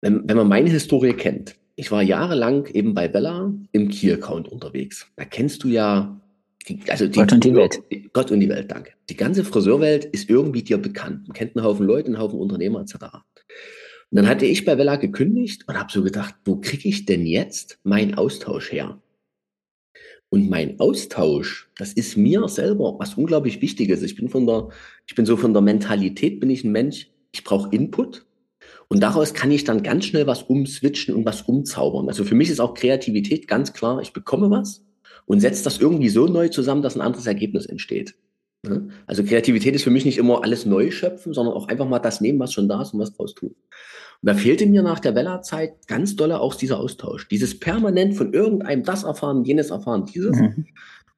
wenn, 0.02 0.22
wenn 0.28 0.36
man 0.36 0.46
meine 0.46 0.70
Historie 0.70 1.14
kennt, 1.14 1.56
ich 1.76 1.90
war 1.90 2.02
jahrelang 2.02 2.66
eben 2.66 2.94
bei 2.94 3.08
Bella 3.08 3.52
im 3.72 3.88
Key-Account 3.88 4.48
unterwegs. 4.48 5.06
Da 5.16 5.24
kennst 5.24 5.64
du 5.64 5.68
ja 5.68 6.20
Die, 6.68 6.78
also 6.88 7.06
die, 7.08 7.18
Gott 7.18 7.32
und 7.32 7.44
die 7.44 7.54
Welt. 7.54 7.82
Gott 8.12 8.30
und 8.30 8.40
die 8.40 8.48
Welt, 8.48 8.70
danke. 8.70 8.92
Die 9.08 9.16
ganze 9.16 9.44
Friseurwelt 9.44 10.04
ist 10.04 10.30
irgendwie 10.30 10.62
dir 10.62 10.78
bekannt. 10.78 11.26
Man 11.26 11.34
kennt 11.34 11.56
einen 11.56 11.64
Haufen 11.64 11.86
Leute, 11.86 12.06
einen 12.06 12.18
Haufen 12.18 12.38
Unternehmer 12.38 12.80
etc. 12.80 12.94
Und 12.94 14.16
dann 14.16 14.28
hatte 14.28 14.46
ich 14.46 14.64
bei 14.64 14.76
Vella 14.76 14.96
gekündigt 14.96 15.64
und 15.66 15.78
habe 15.78 15.90
so 15.90 16.02
gedacht, 16.02 16.34
wo 16.44 16.56
kriege 16.56 16.88
ich 16.88 17.06
denn 17.06 17.26
jetzt 17.26 17.78
meinen 17.82 18.14
Austausch 18.14 18.70
her? 18.70 19.00
Und 20.28 20.48
mein 20.48 20.78
Austausch, 20.80 21.70
das 21.76 21.92
ist 21.92 22.16
mir 22.16 22.46
selber 22.48 22.96
was 22.98 23.14
unglaublich 23.14 23.60
Wichtiges. 23.60 24.02
Ich 24.02 24.16
bin 24.16 24.28
von 24.28 24.46
der, 24.46 24.68
ich 25.06 25.14
bin 25.14 25.26
so 25.26 25.36
von 25.36 25.52
der 25.52 25.62
Mentalität, 25.62 26.40
bin 26.40 26.50
ich 26.50 26.64
ein 26.64 26.72
Mensch, 26.72 27.10
ich 27.32 27.42
brauche 27.44 27.74
Input. 27.74 28.24
Und 28.92 29.00
daraus 29.02 29.32
kann 29.32 29.50
ich 29.50 29.64
dann 29.64 29.82
ganz 29.82 30.04
schnell 30.04 30.26
was 30.26 30.42
umswitchen 30.42 31.14
und 31.14 31.24
was 31.24 31.40
umzaubern. 31.40 32.08
Also 32.08 32.24
für 32.24 32.34
mich 32.34 32.50
ist 32.50 32.60
auch 32.60 32.74
Kreativität 32.74 33.48
ganz 33.48 33.72
klar, 33.72 34.02
ich 34.02 34.12
bekomme 34.12 34.50
was 34.50 34.84
und 35.24 35.40
setze 35.40 35.64
das 35.64 35.78
irgendwie 35.78 36.10
so 36.10 36.26
neu 36.26 36.48
zusammen, 36.48 36.82
dass 36.82 36.94
ein 36.94 37.00
anderes 37.00 37.26
Ergebnis 37.26 37.64
entsteht. 37.64 38.16
Ne? 38.62 38.90
Also 39.06 39.24
Kreativität 39.24 39.74
ist 39.74 39.84
für 39.84 39.90
mich 39.90 40.04
nicht 40.04 40.18
immer 40.18 40.44
alles 40.44 40.66
neu 40.66 40.90
schöpfen, 40.90 41.32
sondern 41.32 41.54
auch 41.54 41.68
einfach 41.68 41.88
mal 41.88 42.00
das 42.00 42.20
nehmen, 42.20 42.38
was 42.38 42.52
schon 42.52 42.68
da 42.68 42.82
ist 42.82 42.92
und 42.92 43.00
was 43.00 43.14
draus 43.14 43.34
tun. 43.34 43.54
Und 43.54 44.26
da 44.26 44.34
fehlte 44.34 44.66
mir 44.66 44.82
nach 44.82 45.00
der 45.00 45.14
Wella-Zeit 45.14 45.86
ganz 45.86 46.14
dolle 46.14 46.38
auch 46.38 46.54
dieser 46.54 46.78
Austausch. 46.78 47.28
Dieses 47.28 47.58
permanent 47.58 48.14
von 48.14 48.34
irgendeinem 48.34 48.82
das 48.82 49.04
erfahren, 49.04 49.42
jenes 49.46 49.70
erfahren, 49.70 50.04
dieses. 50.04 50.36
Mhm. 50.36 50.66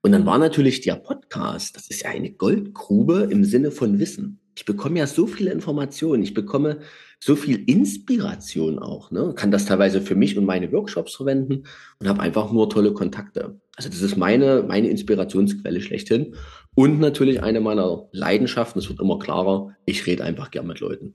Und 0.00 0.12
dann 0.12 0.26
war 0.26 0.38
natürlich 0.38 0.80
der 0.82 0.94
Podcast, 0.94 1.76
das 1.76 1.88
ist 1.88 2.04
ja 2.04 2.10
eine 2.10 2.30
Goldgrube 2.30 3.26
im 3.32 3.42
Sinne 3.42 3.72
von 3.72 3.98
Wissen. 3.98 4.38
Ich 4.56 4.64
bekomme 4.64 5.00
ja 5.00 5.08
so 5.08 5.26
viele 5.26 5.50
Informationen, 5.50 6.22
ich 6.22 6.34
bekomme 6.34 6.78
so 7.20 7.36
viel 7.36 7.64
Inspiration 7.66 8.78
auch, 8.78 9.10
ne? 9.10 9.32
kann 9.34 9.50
das 9.50 9.64
teilweise 9.64 10.00
für 10.00 10.14
mich 10.14 10.36
und 10.36 10.44
meine 10.44 10.70
Workshops 10.72 11.14
verwenden 11.14 11.64
und 11.98 12.08
habe 12.08 12.20
einfach 12.20 12.52
nur 12.52 12.68
tolle 12.68 12.92
Kontakte. 12.92 13.60
Also 13.76 13.88
das 13.88 14.02
ist 14.02 14.16
meine, 14.16 14.62
meine 14.62 14.88
Inspirationsquelle 14.88 15.80
schlechthin 15.80 16.34
und 16.74 17.00
natürlich 17.00 17.42
eine 17.42 17.60
meiner 17.60 18.08
Leidenschaften, 18.12 18.80
es 18.80 18.88
wird 18.88 19.00
immer 19.00 19.18
klarer, 19.18 19.74
ich 19.86 20.06
rede 20.06 20.24
einfach 20.24 20.50
gern 20.50 20.66
mit 20.66 20.80
Leuten. 20.80 21.14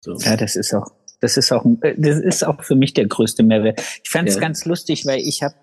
So. 0.00 0.16
Ja, 0.18 0.36
das 0.36 0.56
ist 0.56 0.74
auch, 0.74 0.92
das 1.20 1.36
ist 1.36 1.52
auch, 1.52 1.64
das 1.96 2.20
ist 2.20 2.44
auch 2.44 2.62
für 2.62 2.76
mich 2.76 2.94
der 2.94 3.06
größte 3.06 3.42
Mehrwert. 3.42 3.80
Ich 4.04 4.10
fand 4.10 4.28
es 4.28 4.36
ja. 4.36 4.40
ganz 4.40 4.64
lustig, 4.64 5.06
weil 5.06 5.20
ich 5.20 5.42
habe 5.42 5.54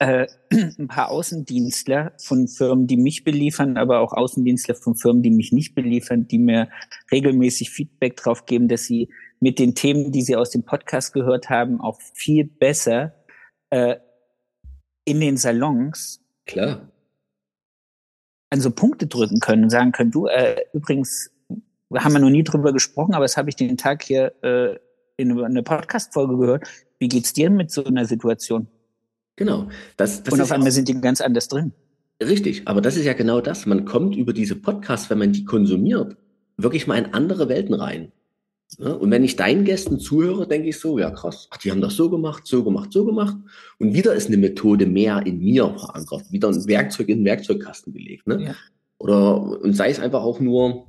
äh, 0.00 0.26
ein 0.50 0.88
paar 0.88 1.10
Außendienstler 1.10 2.12
von 2.18 2.48
Firmen, 2.48 2.86
die 2.86 2.96
mich 2.96 3.22
beliefern, 3.22 3.76
aber 3.76 4.00
auch 4.00 4.12
Außendienstler 4.12 4.74
von 4.74 4.96
Firmen, 4.96 5.22
die 5.22 5.30
mich 5.30 5.52
nicht 5.52 5.74
beliefern, 5.74 6.26
die 6.26 6.38
mir 6.38 6.68
regelmäßig 7.12 7.70
Feedback 7.70 8.16
drauf 8.16 8.46
geben, 8.46 8.66
dass 8.66 8.84
sie 8.84 9.10
mit 9.38 9.58
den 9.58 9.74
Themen, 9.74 10.10
die 10.10 10.22
sie 10.22 10.36
aus 10.36 10.50
dem 10.50 10.64
Podcast 10.64 11.12
gehört 11.12 11.50
haben, 11.50 11.80
auch 11.80 12.00
viel 12.14 12.44
besser 12.44 13.14
äh, 13.68 13.96
in 15.04 15.20
den 15.20 15.36
Salons 15.36 16.20
Klar. 16.46 16.90
an 18.50 18.60
so 18.60 18.70
Punkte 18.70 19.06
drücken 19.06 19.40
können 19.40 19.64
und 19.64 19.70
sagen 19.70 19.92
können, 19.92 20.10
du, 20.10 20.26
äh, 20.26 20.56
übrigens, 20.72 21.30
haben 21.94 22.12
wir 22.12 22.20
noch 22.20 22.30
nie 22.30 22.44
drüber 22.44 22.72
gesprochen, 22.72 23.14
aber 23.14 23.24
das 23.24 23.36
habe 23.36 23.50
ich 23.50 23.56
den 23.56 23.76
Tag 23.76 24.02
hier 24.02 24.32
äh, 24.42 24.78
in 25.16 25.38
einer 25.38 25.62
Podcast-Folge 25.62 26.38
gehört. 26.38 26.68
Wie 26.98 27.08
geht's 27.08 27.32
dir 27.32 27.50
mit 27.50 27.70
so 27.70 27.84
einer 27.84 28.06
Situation? 28.06 28.68
Genau. 29.40 29.70
Das, 29.96 30.22
das 30.22 30.34
Und 30.34 30.42
auf 30.42 30.52
einmal 30.52 30.70
sind 30.70 30.86
die 30.86 31.00
ganz 31.00 31.22
anders 31.22 31.48
drin. 31.48 31.72
Richtig, 32.22 32.68
aber 32.68 32.82
das 32.82 32.98
ist 32.98 33.06
ja 33.06 33.14
genau 33.14 33.40
das. 33.40 33.64
Man 33.64 33.86
kommt 33.86 34.14
über 34.14 34.34
diese 34.34 34.54
Podcasts, 34.54 35.08
wenn 35.08 35.16
man 35.16 35.32
die 35.32 35.46
konsumiert, 35.46 36.18
wirklich 36.58 36.86
mal 36.86 36.98
in 36.98 37.14
andere 37.14 37.48
Welten 37.48 37.74
rein. 37.74 38.12
Und 38.78 39.10
wenn 39.10 39.24
ich 39.24 39.36
deinen 39.36 39.64
Gästen 39.64 39.98
zuhöre, 39.98 40.46
denke 40.46 40.68
ich 40.68 40.78
so, 40.78 40.98
ja 40.98 41.10
krass, 41.10 41.48
ach, 41.50 41.56
die 41.56 41.70
haben 41.70 41.80
das 41.80 41.96
so 41.96 42.10
gemacht, 42.10 42.46
so 42.46 42.62
gemacht, 42.62 42.92
so 42.92 43.06
gemacht. 43.06 43.34
Und 43.78 43.94
wieder 43.94 44.14
ist 44.14 44.28
eine 44.28 44.36
Methode 44.36 44.84
mehr 44.84 45.24
in 45.24 45.38
mir 45.40 45.74
verankert, 45.74 46.30
wieder 46.30 46.48
ein 46.48 46.66
Werkzeug 46.66 47.08
in 47.08 47.20
den 47.20 47.24
Werkzeugkasten 47.24 47.94
gelegt. 47.94 48.26
Ne? 48.26 48.44
Ja. 48.44 48.54
Oder 48.98 49.40
und 49.62 49.72
sei 49.72 49.88
es 49.88 50.00
einfach 50.00 50.22
auch 50.22 50.38
nur, 50.38 50.86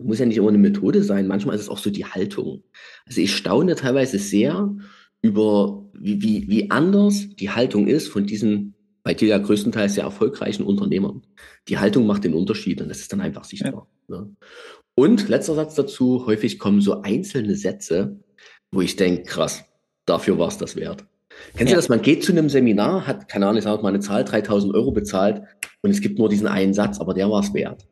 muss 0.00 0.20
ja 0.20 0.26
nicht 0.26 0.36
immer 0.36 0.48
eine 0.48 0.58
Methode 0.58 1.02
sein, 1.02 1.26
manchmal 1.26 1.56
ist 1.56 1.62
es 1.62 1.68
auch 1.68 1.78
so 1.78 1.90
die 1.90 2.06
Haltung. 2.06 2.62
Also 3.04 3.20
ich 3.20 3.34
staune 3.34 3.74
teilweise 3.74 4.20
sehr 4.20 4.72
über, 5.24 5.82
wie, 5.94 6.20
wie, 6.20 6.48
wie 6.48 6.70
anders 6.70 7.28
die 7.40 7.48
Haltung 7.48 7.86
ist 7.86 8.08
von 8.08 8.26
diesen 8.26 8.74
bei 9.02 9.14
dir 9.14 9.28
ja 9.28 9.38
größtenteils 9.38 9.94
sehr 9.94 10.04
erfolgreichen 10.04 10.64
Unternehmern. 10.64 11.22
Die 11.68 11.78
Haltung 11.78 12.06
macht 12.06 12.24
den 12.24 12.34
Unterschied 12.34 12.82
und 12.82 12.88
das 12.88 13.00
ist 13.00 13.12
dann 13.12 13.22
einfach 13.22 13.44
sichtbar. 13.44 13.86
Ja. 14.08 14.20
Ne? 14.20 14.36
Und 14.94 15.28
letzter 15.28 15.54
Satz 15.54 15.74
dazu, 15.74 16.26
häufig 16.26 16.58
kommen 16.58 16.82
so 16.82 17.00
einzelne 17.00 17.54
Sätze, 17.54 18.20
wo 18.70 18.82
ich 18.82 18.96
denke, 18.96 19.22
krass, 19.22 19.64
dafür 20.04 20.38
war 20.38 20.48
es 20.48 20.58
das 20.58 20.76
wert. 20.76 21.06
Kennst 21.56 21.70
ja. 21.70 21.76
du 21.76 21.76
das? 21.76 21.88
Man 21.88 22.02
geht 22.02 22.22
zu 22.22 22.32
einem 22.32 22.50
Seminar, 22.50 23.06
hat, 23.06 23.28
keine 23.28 23.46
Ahnung, 23.46 23.58
ich 23.58 23.64
sage 23.64 23.82
mal 23.82 23.88
eine 23.88 24.00
Zahl, 24.00 24.24
3000 24.24 24.74
Euro 24.74 24.92
bezahlt 24.92 25.42
und 25.80 25.90
es 25.90 26.02
gibt 26.02 26.18
nur 26.18 26.28
diesen 26.28 26.46
einen 26.46 26.74
Satz, 26.74 27.00
aber 27.00 27.14
der 27.14 27.30
war 27.30 27.40
es 27.40 27.54
wert. 27.54 27.86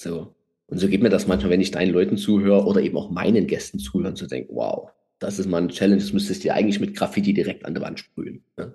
So. 0.00 0.34
Und 0.66 0.78
so 0.78 0.88
geht 0.88 1.02
mir 1.02 1.10
das 1.10 1.26
manchmal, 1.26 1.50
wenn 1.50 1.60
ich 1.60 1.70
deinen 1.70 1.92
Leuten 1.92 2.16
zuhöre 2.16 2.64
oder 2.64 2.80
eben 2.80 2.96
auch 2.96 3.10
meinen 3.10 3.46
Gästen 3.46 3.78
zuhören, 3.78 4.16
zu 4.16 4.26
denken, 4.26 4.54
wow, 4.54 4.90
das 5.22 5.38
ist 5.38 5.46
mal 5.46 5.58
eine 5.58 5.68
Challenge, 5.68 6.00
das 6.00 6.12
müsstest 6.12 6.44
du 6.44 6.52
eigentlich 6.52 6.80
mit 6.80 6.96
Graffiti 6.96 7.32
direkt 7.32 7.64
an 7.64 7.74
der 7.74 7.82
Wand 7.82 8.00
sprühen. 8.00 8.42
Ja, 8.58 8.72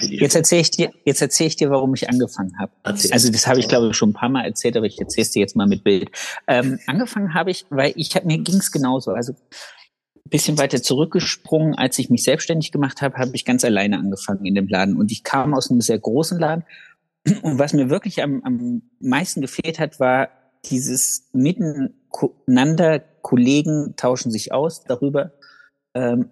Jetzt 0.00 0.34
erzähle 0.34 0.60
ich 0.60 0.70
dir, 0.70 0.90
jetzt 1.04 1.22
erzähle 1.22 1.48
ich 1.48 1.56
dir, 1.56 1.70
warum 1.70 1.94
ich 1.94 2.08
angefangen 2.08 2.58
habe. 2.58 2.72
Also 2.82 3.30
das 3.30 3.46
habe 3.46 3.60
ich 3.60 3.68
glaube 3.68 3.88
ich 3.88 3.96
schon 3.96 4.10
ein 4.10 4.14
paar 4.14 4.28
Mal 4.28 4.44
erzählt, 4.44 4.76
aber 4.76 4.86
ich 4.86 4.98
erzähle 4.98 5.22
es 5.22 5.30
dir 5.30 5.40
jetzt 5.40 5.56
mal 5.56 5.66
mit 5.66 5.84
Bild. 5.84 6.10
Ähm, 6.46 6.78
angefangen 6.86 7.34
habe 7.34 7.50
ich, 7.50 7.66
weil 7.70 7.92
ich 7.96 8.14
hab, 8.14 8.24
mir 8.24 8.38
ging 8.38 8.56
es 8.56 8.72
genauso. 8.72 9.12
Also 9.12 9.32
ein 9.32 10.30
bisschen 10.30 10.58
weiter 10.58 10.82
zurückgesprungen, 10.82 11.74
als 11.74 11.98
ich 11.98 12.10
mich 12.10 12.24
selbstständig 12.24 12.72
gemacht 12.72 13.00
habe, 13.00 13.16
habe 13.16 13.30
ich 13.34 13.44
ganz 13.44 13.64
alleine 13.64 13.98
angefangen 13.98 14.44
in 14.44 14.54
dem 14.54 14.68
Laden 14.68 14.96
und 14.96 15.10
ich 15.12 15.24
kam 15.24 15.54
aus 15.54 15.70
einem 15.70 15.80
sehr 15.80 15.98
großen 15.98 16.38
Laden 16.38 16.64
und 17.42 17.58
was 17.58 17.72
mir 17.72 17.90
wirklich 17.90 18.22
am, 18.22 18.42
am 18.44 18.82
meisten 19.00 19.40
gefehlt 19.40 19.78
hat, 19.78 20.00
war 20.00 20.28
dieses 20.64 21.28
Miteinander, 21.32 23.02
Kollegen 23.28 23.92
tauschen 23.96 24.30
sich 24.30 24.52
aus 24.52 24.84
darüber. 24.84 25.32
Ähm, 25.92 26.30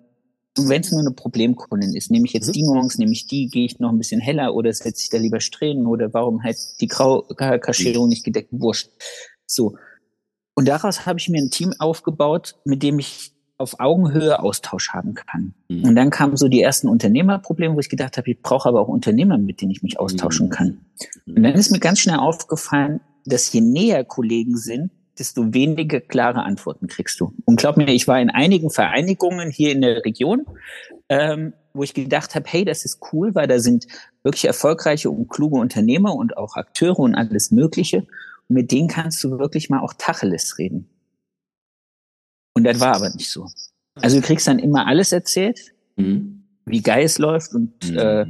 wenn 0.57 0.81
es 0.81 0.91
nur 0.91 1.03
eine 1.03 1.11
Problemkundin 1.11 1.95
ist, 1.95 2.11
nehme 2.11 2.25
ich 2.25 2.33
jetzt 2.33 2.55
die 2.55 2.63
Nuance, 2.63 2.99
nehme 2.99 3.13
ich 3.13 3.27
die, 3.27 3.49
gehe 3.49 3.67
ich 3.67 3.79
noch 3.79 3.91
ein 3.91 3.99
bisschen 3.99 4.19
heller 4.19 4.55
oder 4.55 4.73
setze 4.73 5.03
ich 5.03 5.11
da 5.11 5.19
lieber 5.19 5.41
Strähnen 5.41 5.87
oder 5.87 6.15
warum 6.15 6.43
halt 6.43 6.57
die 6.81 6.89
Graukaschierung 6.89 8.09
nicht 8.09 8.25
gedeckt, 8.25 8.49
wurscht. 8.51 8.89
So. 9.45 9.77
Und 10.55 10.69
daraus 10.69 11.05
habe 11.05 11.19
ich 11.19 11.29
mir 11.29 11.43
ein 11.43 11.51
Team 11.51 11.75
aufgebaut, 11.79 12.57
mit 12.65 12.83
dem 12.83 12.99
ich 12.99 13.33
auf 13.59 13.79
Augenhöhe 13.79 14.41
Austausch 14.41 14.95
haben 14.95 15.13
kann. 15.13 15.53
Mhm. 15.69 15.85
Und 15.85 15.97
dann 15.97 16.09
kamen 16.09 16.39
so 16.39 16.49
die 16.49 16.63
ersten 16.63 16.89
Unternehmerprobleme, 16.89 17.75
wo 17.75 17.81
ich 17.81 17.91
gedacht 17.91 18.17
habe, 18.17 18.31
ich 18.31 18.41
brauche 18.41 18.71
aber 18.71 18.81
auch 18.81 18.89
Unternehmer, 18.89 19.37
mit 19.37 19.61
denen 19.61 19.71
ich 19.71 19.83
mich 19.83 20.01
austauschen 20.01 20.47
mhm. 20.47 20.51
kann. 20.51 20.81
Und 21.27 21.43
dann 21.43 21.53
ist 21.53 21.71
mir 21.71 21.79
ganz 21.79 21.99
schnell 21.99 22.17
aufgefallen, 22.17 23.01
dass 23.27 23.53
je 23.53 23.61
näher 23.61 24.03
Kollegen 24.03 24.57
sind, 24.57 24.91
desto 25.19 25.55
weniger 25.55 26.01
klare 26.01 26.43
Antworten 26.43 26.87
kriegst 26.87 27.21
du. 27.21 27.33
Und 27.45 27.59
glaub 27.59 27.77
mir, 27.77 27.89
ich 27.89 28.07
war 28.09 28.21
in 28.21 28.31
einigen 28.31 28.71
Vereinigungen 28.71 29.51
hier 29.51 29.73
in 29.73 29.81
der 29.81 30.05
Region, 30.05 30.47
ähm, 31.09 31.53
wo 31.73 31.83
ich 31.83 31.95
gedacht 31.95 32.35
habe, 32.35 32.47
hey, 32.49 32.65
das 32.65 32.85
ist 32.85 33.01
cool, 33.13 33.35
weil 33.35 33.47
da 33.47 33.59
sind 33.59 33.87
wirklich 34.23 34.47
erfolgreiche 34.47 35.11
und 35.11 35.29
kluge 35.29 35.57
Unternehmer 35.57 36.15
und 36.15 36.37
auch 36.37 36.57
Akteure 36.57 37.01
und 37.01 37.15
alles 37.15 37.51
Mögliche. 37.51 38.07
Und 38.49 38.55
mit 38.55 38.73
denen 38.73 38.89
kannst 38.89 39.23
du 39.25 39.39
wirklich 39.39 39.71
mal 39.71 39.81
auch 39.81 39.95
Tacheles 39.97 40.59
reden. 40.59 40.89
Und 42.55 42.65
das 42.65 42.81
war 42.81 42.97
aber 42.97 43.11
nicht 43.11 43.31
so. 43.31 43.47
Also 43.97 44.21
du 44.21 44.27
kriegst 44.27 44.47
dann 44.47 44.59
immer 44.59 44.87
alles 44.87 45.13
erzählt, 45.13 45.73
mhm. 45.97 46.45
wie 46.65 46.83
geil 46.83 47.05
es 47.05 47.19
läuft 47.19 47.55
und 47.55 47.91
mhm. 47.91 47.99
äh, 47.99 48.27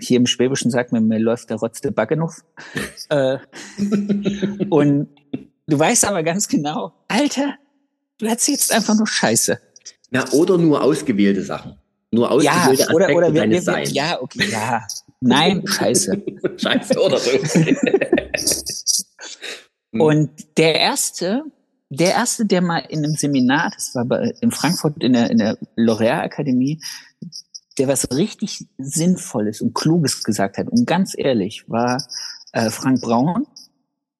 hier 0.00 0.16
im 0.18 0.26
Schwäbischen 0.26 0.70
sagt 0.70 0.92
man, 0.92 1.06
mir 1.06 1.18
läuft 1.18 1.50
der 1.50 1.58
Rotz 1.58 1.80
der 1.80 1.90
Backe 1.90 2.14
äh, 3.10 3.38
und 4.70 5.08
du 5.66 5.78
weißt 5.78 6.04
aber 6.04 6.22
ganz 6.22 6.48
genau, 6.48 6.92
Alter, 7.08 7.54
du 8.18 8.26
erzählst 8.26 8.72
einfach 8.72 8.94
nur 8.94 9.06
Scheiße. 9.06 9.58
Na, 10.10 10.30
oder 10.32 10.58
nur 10.58 10.82
ausgewählte 10.82 11.42
Sachen. 11.42 11.76
Nur 12.10 12.30
ausgewählte 12.30 12.82
ja, 12.82 12.90
oder, 12.90 13.06
Aspekte 13.06 13.14
oder 13.14 13.34
wir, 13.34 13.40
deines 13.40 13.56
wir, 13.56 13.62
Seins. 13.62 13.94
Ja, 13.94 14.20
okay, 14.20 14.50
ja. 14.50 14.86
Nein, 15.20 15.66
Scheiße. 15.66 16.22
Scheiße 16.58 17.00
oder 17.00 17.18
so. 17.18 17.30
und 19.92 20.30
der 20.58 20.78
erste, 20.78 21.44
der 21.88 22.10
erste, 22.10 22.44
der 22.44 22.60
mal 22.60 22.84
in 22.90 23.04
einem 23.04 23.14
Seminar, 23.14 23.70
das 23.74 23.94
war 23.94 24.04
bei, 24.04 24.34
in 24.42 24.50
Frankfurt 24.50 25.02
in 25.02 25.14
der, 25.14 25.30
in 25.30 25.38
der 25.38 25.56
L'Oréal 25.76 26.20
Akademie, 26.20 26.82
der 27.78 27.88
was 27.88 28.06
richtig 28.12 28.66
Sinnvolles 28.76 29.62
und 29.62 29.74
Kluges 29.74 30.22
gesagt 30.22 30.58
hat. 30.58 30.68
Und 30.68 30.86
ganz 30.86 31.14
ehrlich, 31.16 31.64
war 31.68 32.04
äh, 32.52 32.68
Frank 32.68 33.00
Braun. 33.00 33.46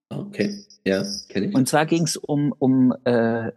Okay, 0.08 0.64
ja, 0.84 1.04
kenne 1.28 1.46
ich. 1.46 1.54
Und 1.54 1.68
zwar 1.68 1.86
ging 1.86 2.04
es 2.04 2.16
um, 2.16 2.54
um 2.58 2.94
äh, 3.04 3.52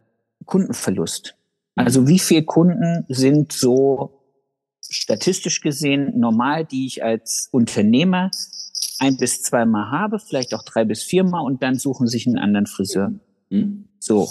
Kundenverlust. 0.45 1.35
Also 1.75 2.07
wie 2.07 2.19
viele 2.19 2.43
Kunden 2.43 3.05
sind 3.09 3.51
so 3.51 4.21
statistisch 4.89 5.61
gesehen 5.61 6.17
normal, 6.19 6.65
die 6.65 6.85
ich 6.85 7.03
als 7.03 7.49
Unternehmer 7.51 8.31
ein 8.99 9.17
bis 9.17 9.41
zweimal 9.41 9.91
habe, 9.91 10.19
vielleicht 10.19 10.53
auch 10.53 10.63
drei 10.63 10.85
bis 10.85 11.03
viermal 11.03 11.43
und 11.43 11.61
dann 11.63 11.75
suchen 11.75 12.07
sich 12.07 12.27
einen 12.27 12.37
anderen 12.37 12.65
Friseur. 12.65 13.11
Mhm. 13.49 13.85
So. 13.99 14.29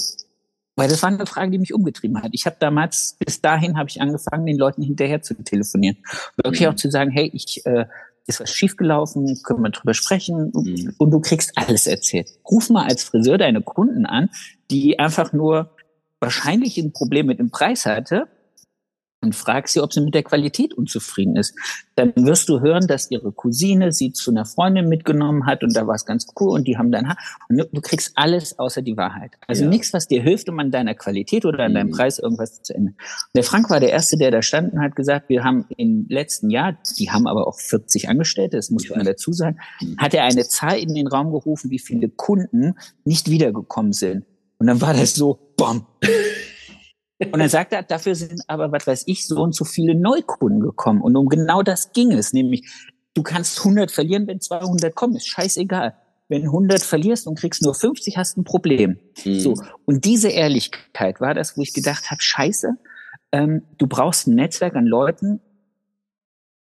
Weil 0.77 0.89
das 0.89 1.03
war 1.03 1.11
eine 1.11 1.27
Frage, 1.27 1.51
die 1.51 1.59
mich 1.59 1.75
umgetrieben 1.75 2.21
hat. 2.23 2.31
Ich 2.33 2.47
habe 2.47 2.57
damals, 2.59 3.17
bis 3.19 3.41
dahin 3.41 3.77
habe 3.77 3.89
ich 3.89 4.01
angefangen, 4.01 4.47
den 4.47 4.59
Leuten 4.59 4.83
hinterher 4.83 5.23
zu 5.23 5.35
telefonieren. 5.35 5.99
Wirklich 6.37 6.63
mhm. 6.63 6.69
auch 6.69 6.75
zu 6.75 6.91
sagen, 6.91 7.11
hey, 7.11 7.31
ich 7.33 7.65
äh, 7.67 7.87
ist 8.27 8.41
was 8.41 8.51
schiefgelaufen, 8.51 9.43
können 9.43 9.63
wir 9.63 9.71
drüber 9.71 9.95
sprechen 9.95 10.51
mhm. 10.55 10.95
und 10.99 11.11
du 11.11 11.21
kriegst 11.21 11.53
alles 11.57 11.87
erzählt. 11.87 12.31
Ruf 12.51 12.71
mal 12.71 12.87
als 12.87 13.05
Friseur 13.05 13.39
deine 13.39 13.61
Kunden 13.61 14.07
an, 14.07 14.31
die 14.71 14.99
einfach 14.99 15.33
nur 15.33 15.71
wahrscheinlich 16.21 16.79
ein 16.79 16.93
Problem 16.93 17.27
mit 17.27 17.39
dem 17.39 17.51
Preis 17.51 17.87
hatte 17.87 18.29
und 19.25 19.35
frag 19.35 19.69
sie, 19.69 19.81
ob 19.81 19.93
sie 19.93 20.01
mit 20.01 20.15
der 20.15 20.23
Qualität 20.23 20.75
unzufrieden 20.75 21.37
ist. 21.37 21.55
Dann 21.97 22.13
wirst 22.17 22.49
du 22.49 22.61
hören, 22.61 22.87
dass 22.87 23.11
ihre 23.11 23.33
Cousine 23.33 23.93
sie 23.93 24.13
zu 24.13 24.31
einer 24.31 24.45
Freundin 24.45 24.89
mitgenommen 24.89 25.47
hat 25.47 25.63
und 25.63 25.75
da 25.75 25.87
war 25.87 25.95
es 25.95 26.05
ganz 26.05 26.27
cool 26.39 26.51
und 26.51 26.67
die 26.69 26.77
haben 26.77 26.95
Haar. 26.95 27.17
Und 27.49 27.59
du 27.73 27.81
kriegst 27.81 28.13
alles 28.15 28.59
außer 28.59 28.83
die 28.83 28.97
Wahrheit. 28.97 29.33
Also 29.47 29.65
ja. 29.65 29.71
nichts, 29.71 29.93
was 29.93 30.07
dir 30.07 30.23
hilft, 30.23 30.49
um 30.49 30.59
an 30.59 30.71
deiner 30.71 30.95
Qualität 30.95 31.45
oder 31.45 31.65
an 31.65 31.75
deinem 31.75 31.89
mhm. 31.89 31.93
Preis 31.93 32.19
irgendwas 32.19 32.63
zu 32.63 32.75
ändern. 32.75 32.97
Der 33.35 33.43
Frank 33.43 33.71
war 33.71 33.81
der 33.81 33.91
Erste, 33.91 34.17
der 34.17 34.31
da 34.31 34.43
stand 34.43 34.73
und 34.73 34.81
hat 34.81 34.97
gesagt, 34.97 35.29
wir 35.29 35.45
haben 35.45 35.67
im 35.77 36.07
letzten 36.09 36.51
Jahr, 36.51 36.77
die 36.99 37.11
haben 37.11 37.27
aber 37.27 37.47
auch 37.47 37.59
40 37.59 38.09
Angestellte, 38.09 38.57
das 38.57 38.71
muss 38.71 38.89
man 38.89 39.05
dazu 39.05 39.33
sagen, 39.33 39.59
mhm. 39.81 39.97
hat 39.99 40.15
er 40.15 40.25
eine 40.25 40.47
Zahl 40.47 40.79
in 40.79 40.95
den 40.95 41.07
Raum 41.07 41.31
gerufen, 41.31 41.71
wie 41.71 41.79
viele 41.79 42.09
Kunden 42.09 42.75
nicht 43.05 43.31
wiedergekommen 43.31 43.93
sind. 43.93 44.25
Und 44.59 44.67
dann 44.67 44.81
war 44.81 44.95
das 44.95 45.15
so, 45.15 45.39
bom. 45.57 45.87
Und 47.33 47.39
dann 47.39 47.49
sagt 47.49 47.73
er, 47.73 47.83
dafür 47.83 48.15
sind 48.15 48.43
aber, 48.49 48.73
was 48.73 48.87
weiß 48.87 49.05
ich, 49.07 49.27
so 49.27 49.41
und 49.43 49.55
so 49.55 49.65
viele 49.65 49.95
Neukunden 49.95 50.61
gekommen. 50.61 51.01
Und 51.01 51.17
um 51.17 51.29
genau 51.29 51.63
das 51.63 51.93
ging 51.93 52.13
es, 52.13 52.33
nämlich, 52.33 52.69
du 53.15 53.23
kannst 53.23 53.59
100 53.59 53.91
verlieren, 53.91 54.27
wenn 54.27 54.41
200 54.41 54.95
kommen, 54.95 55.17
ist 55.17 55.29
scheißegal. 55.29 55.95
Wenn 56.29 56.45
100 56.45 56.83
verlierst 56.83 57.27
und 57.27 57.39
kriegst 57.39 57.63
nur 57.63 57.75
50, 57.75 58.17
hast 58.17 58.37
du 58.37 58.41
ein 58.41 58.45
Problem. 58.45 58.99
Mhm. 59.25 59.41
So. 59.41 59.55
Und 59.85 60.05
diese 60.05 60.29
Ehrlichkeit 60.29 61.21
war 61.21 61.35
das, 61.35 61.57
wo 61.57 61.63
ich 61.63 61.75
gedacht 61.75 62.11
habe, 62.11 62.21
scheiße, 62.21 62.77
ähm, 63.33 63.63
du 63.79 63.87
brauchst 63.87 64.27
ein 64.27 64.35
Netzwerk 64.35 64.75
an 64.75 64.87
Leuten, 64.87 65.41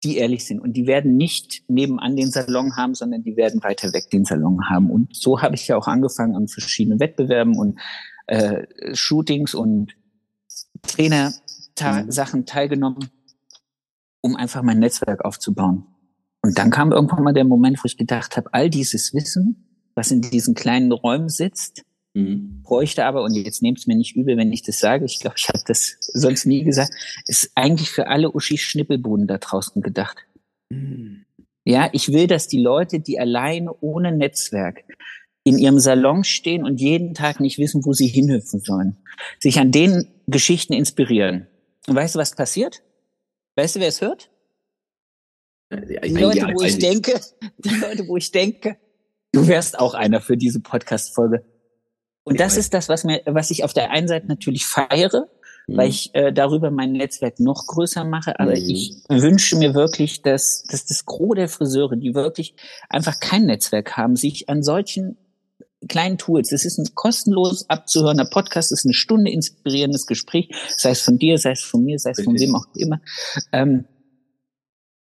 die 0.03 0.17
ehrlich 0.17 0.45
sind. 0.45 0.59
Und 0.59 0.73
die 0.73 0.87
werden 0.87 1.17
nicht 1.17 1.63
nebenan 1.67 2.15
den 2.15 2.31
Salon 2.31 2.75
haben, 2.75 2.95
sondern 2.95 3.23
die 3.23 3.37
werden 3.37 3.63
weiter 3.63 3.91
weg 3.93 4.09
den 4.11 4.25
Salon 4.25 4.69
haben. 4.69 4.89
Und 4.89 5.15
so 5.15 5.41
habe 5.41 5.55
ich 5.55 5.67
ja 5.67 5.77
auch 5.77 5.87
angefangen 5.87 6.35
an 6.35 6.47
verschiedenen 6.47 6.99
Wettbewerben 6.99 7.57
und 7.57 7.79
äh, 8.27 8.65
Shootings 8.93 9.53
und 9.53 9.93
Trainer-Sachen 10.83 12.41
mhm. 12.41 12.45
teilgenommen, 12.45 13.09
um 14.21 14.35
einfach 14.35 14.61
mein 14.63 14.79
Netzwerk 14.79 15.23
aufzubauen. 15.23 15.85
Und 16.41 16.57
dann 16.57 16.69
kam 16.69 16.91
irgendwann 16.91 17.23
mal 17.23 17.33
der 17.33 17.43
Moment, 17.43 17.79
wo 17.83 17.85
ich 17.85 17.97
gedacht 17.97 18.37
habe, 18.37 18.53
all 18.53 18.69
dieses 18.69 19.13
Wissen, 19.13 19.65
was 19.95 20.11
in 20.11 20.21
diesen 20.21 20.53
kleinen 20.53 20.91
Räumen 20.91 21.29
sitzt, 21.29 21.83
mhm. 22.13 22.61
bräuchte 22.63 23.05
aber, 23.05 23.23
und 23.23 23.33
jetzt 23.35 23.61
nehmt 23.61 23.79
es 23.79 23.87
mir 23.87 23.95
nicht 23.95 24.15
übel, 24.15 24.37
wenn 24.37 24.51
ich 24.51 24.61
das 24.61 24.79
sage, 24.79 25.05
ich 25.05 25.19
glaube, 25.19 25.37
ich 25.37 25.47
habe 25.47 25.61
das 25.65 25.97
sonst 26.01 26.45
nie 26.45 26.63
gesagt, 26.63 26.93
ist 27.27 27.51
eigentlich 27.55 27.89
für 27.89 28.07
alle 28.07 28.31
Uschi 28.31 28.57
Schnippelboden 28.57 29.27
da 29.27 29.37
draußen 29.37 29.81
gedacht. 29.81 30.17
Mhm. 30.69 31.25
Ja, 31.67 31.89
ich 31.93 32.09
will, 32.11 32.27
dass 32.27 32.47
die 32.47 32.61
Leute, 32.61 32.99
die 32.99 33.19
alleine 33.19 33.73
ohne 33.81 34.11
Netzwerk 34.11 34.83
in 35.43 35.57
ihrem 35.57 35.79
Salon 35.79 36.23
stehen 36.23 36.63
und 36.63 36.79
jeden 36.79 37.13
Tag 37.13 37.39
nicht 37.39 37.57
wissen, 37.57 37.85
wo 37.85 37.93
sie 37.93 38.07
hinhüpfen 38.07 38.59
sollen, 38.59 38.97
sich 39.39 39.59
an 39.59 39.71
den 39.71 40.07
Geschichten 40.27 40.73
inspirieren. 40.73 41.47
Und 41.87 41.95
weißt 41.95 42.15
du, 42.15 42.19
was 42.19 42.35
passiert? 42.35 42.81
Weißt 43.55 43.75
du, 43.75 43.79
wer 43.79 43.87
es 43.87 44.01
hört? 44.01 44.31
Die 45.71 46.13
Leute, 46.13 46.47
wo 46.53 46.61
ich 46.61 46.77
denke, 46.77 47.19
die 47.57 47.75
Leute, 47.75 48.07
wo 48.07 48.17
ich 48.17 48.31
denke, 48.31 48.77
du 49.31 49.47
wärst 49.47 49.79
auch 49.79 49.93
einer 49.93 50.21
für 50.21 50.37
diese 50.37 50.59
Podcast-Folge. 50.59 51.43
Und 52.23 52.39
das 52.39 52.57
ist 52.57 52.73
das, 52.73 52.89
was 52.89 53.03
mir, 53.03 53.21
was 53.25 53.51
ich 53.51 53.63
auf 53.63 53.73
der 53.73 53.91
einen 53.91 54.07
Seite 54.07 54.27
natürlich 54.27 54.65
feiere, 54.65 55.27
mhm. 55.67 55.77
weil 55.77 55.89
ich 55.89 56.13
äh, 56.15 56.33
darüber 56.33 56.71
mein 56.71 56.93
Netzwerk 56.93 57.39
noch 57.39 57.67
größer 57.67 58.03
mache. 58.03 58.39
Aber 58.39 58.51
mhm. 58.51 58.69
ich 58.69 58.93
wünsche 59.09 59.55
mir 59.57 59.73
wirklich, 59.75 60.21
dass, 60.21 60.63
dass 60.69 60.85
das 60.85 61.05
Gros 61.05 61.35
der 61.35 61.49
Friseure, 61.49 61.95
die 61.95 62.15
wirklich 62.15 62.55
einfach 62.89 63.19
kein 63.19 63.45
Netzwerk 63.45 63.95
haben, 63.95 64.15
sich 64.15 64.49
an 64.49 64.63
solchen 64.63 65.17
kleinen 65.87 66.17
Tools. 66.17 66.51
Es 66.51 66.65
ist 66.65 66.77
ein 66.77 66.93
kostenlos 66.95 67.69
abzuhörender 67.69 68.25
Podcast, 68.25 68.71
es 68.71 68.79
ist 68.79 68.85
eine 68.85 68.93
Stunde 68.93 69.31
inspirierendes 69.31 70.05
Gespräch, 70.07 70.49
sei 70.77 70.91
es 70.91 71.01
von 71.01 71.17
dir, 71.17 71.37
sei 71.37 71.51
es 71.51 71.63
von 71.63 71.83
mir, 71.83 71.99
sei 71.99 72.11
es 72.11 72.23
von 72.23 72.39
wem 72.39 72.55
auch 72.55 72.65
immer. 72.75 73.01
Ähm, 73.51 73.85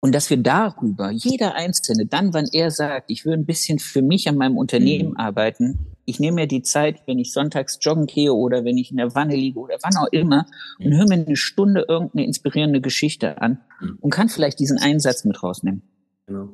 und 0.06 0.14
dass 0.14 0.30
wir 0.30 0.38
darüber, 0.38 1.10
jeder 1.10 1.56
Einzelne, 1.56 2.06
dann, 2.06 2.32
wann 2.32 2.48
er 2.52 2.70
sagt, 2.70 3.10
ich 3.10 3.26
will 3.26 3.34
ein 3.34 3.48
bisschen 3.48 3.80
für 3.80 4.04
mich 4.04 4.30
an 4.30 4.38
meinem 4.38 4.56
Unternehmen 4.56 5.12
mhm. 5.12 5.18
arbeiten, 5.18 5.96
ich 6.06 6.20
nehme 6.20 6.36
mir 6.36 6.48
die 6.48 6.62
Zeit, 6.62 7.02
wenn 7.08 7.18
ich 7.18 7.34
sonntags 7.34 7.80
joggen 7.82 8.06
gehe 8.06 8.32
oder 8.32 8.64
wenn 8.64 8.78
ich 8.78 8.92
in 8.92 8.98
der 8.98 9.16
Wanne 9.16 9.36
liege 9.36 9.60
oder 9.60 9.78
wann 9.82 9.98
auch 9.98 10.12
immer 10.12 10.46
mhm. 10.78 10.86
und 10.86 10.98
höre 10.98 11.08
mir 11.08 11.26
eine 11.26 11.36
Stunde 11.36 11.86
irgendeine 11.88 12.26
inspirierende 12.26 12.82
Geschichte 12.82 13.42
an 13.42 13.62
mhm. 13.82 13.98
und 14.00 14.12
kann 14.12 14.30
vielleicht 14.30 14.60
diesen 14.60 14.78
Einsatz 14.78 15.26
mit 15.26 15.42
rausnehmen. 15.42 15.82
Genau. 16.28 16.50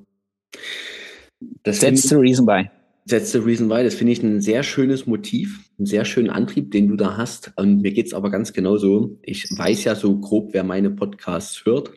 Das 1.63 1.79
That's 1.79 2.07
the 2.07 2.15
reason 2.15 2.47
why. 2.47 2.69
That's 3.11 3.33
the 3.33 3.39
reason 3.39 3.69
why. 3.69 3.83
Das 3.83 3.95
finde 3.95 4.13
ich 4.13 4.23
ein 4.23 4.39
sehr 4.39 4.63
schönes 4.63 5.05
Motiv, 5.05 5.59
einen 5.77 5.85
sehr 5.85 6.05
schönen 6.05 6.29
Antrieb, 6.29 6.71
den 6.71 6.87
du 6.87 6.95
da 6.95 7.17
hast. 7.17 7.51
Und 7.57 7.81
mir 7.81 7.91
geht's 7.91 8.13
aber 8.13 8.31
ganz 8.31 8.53
genauso. 8.53 9.19
Ich 9.21 9.49
weiß 9.49 9.83
ja 9.83 9.95
so 9.95 10.17
grob, 10.17 10.53
wer 10.53 10.63
meine 10.63 10.91
Podcasts 10.91 11.65
hört. 11.65 11.91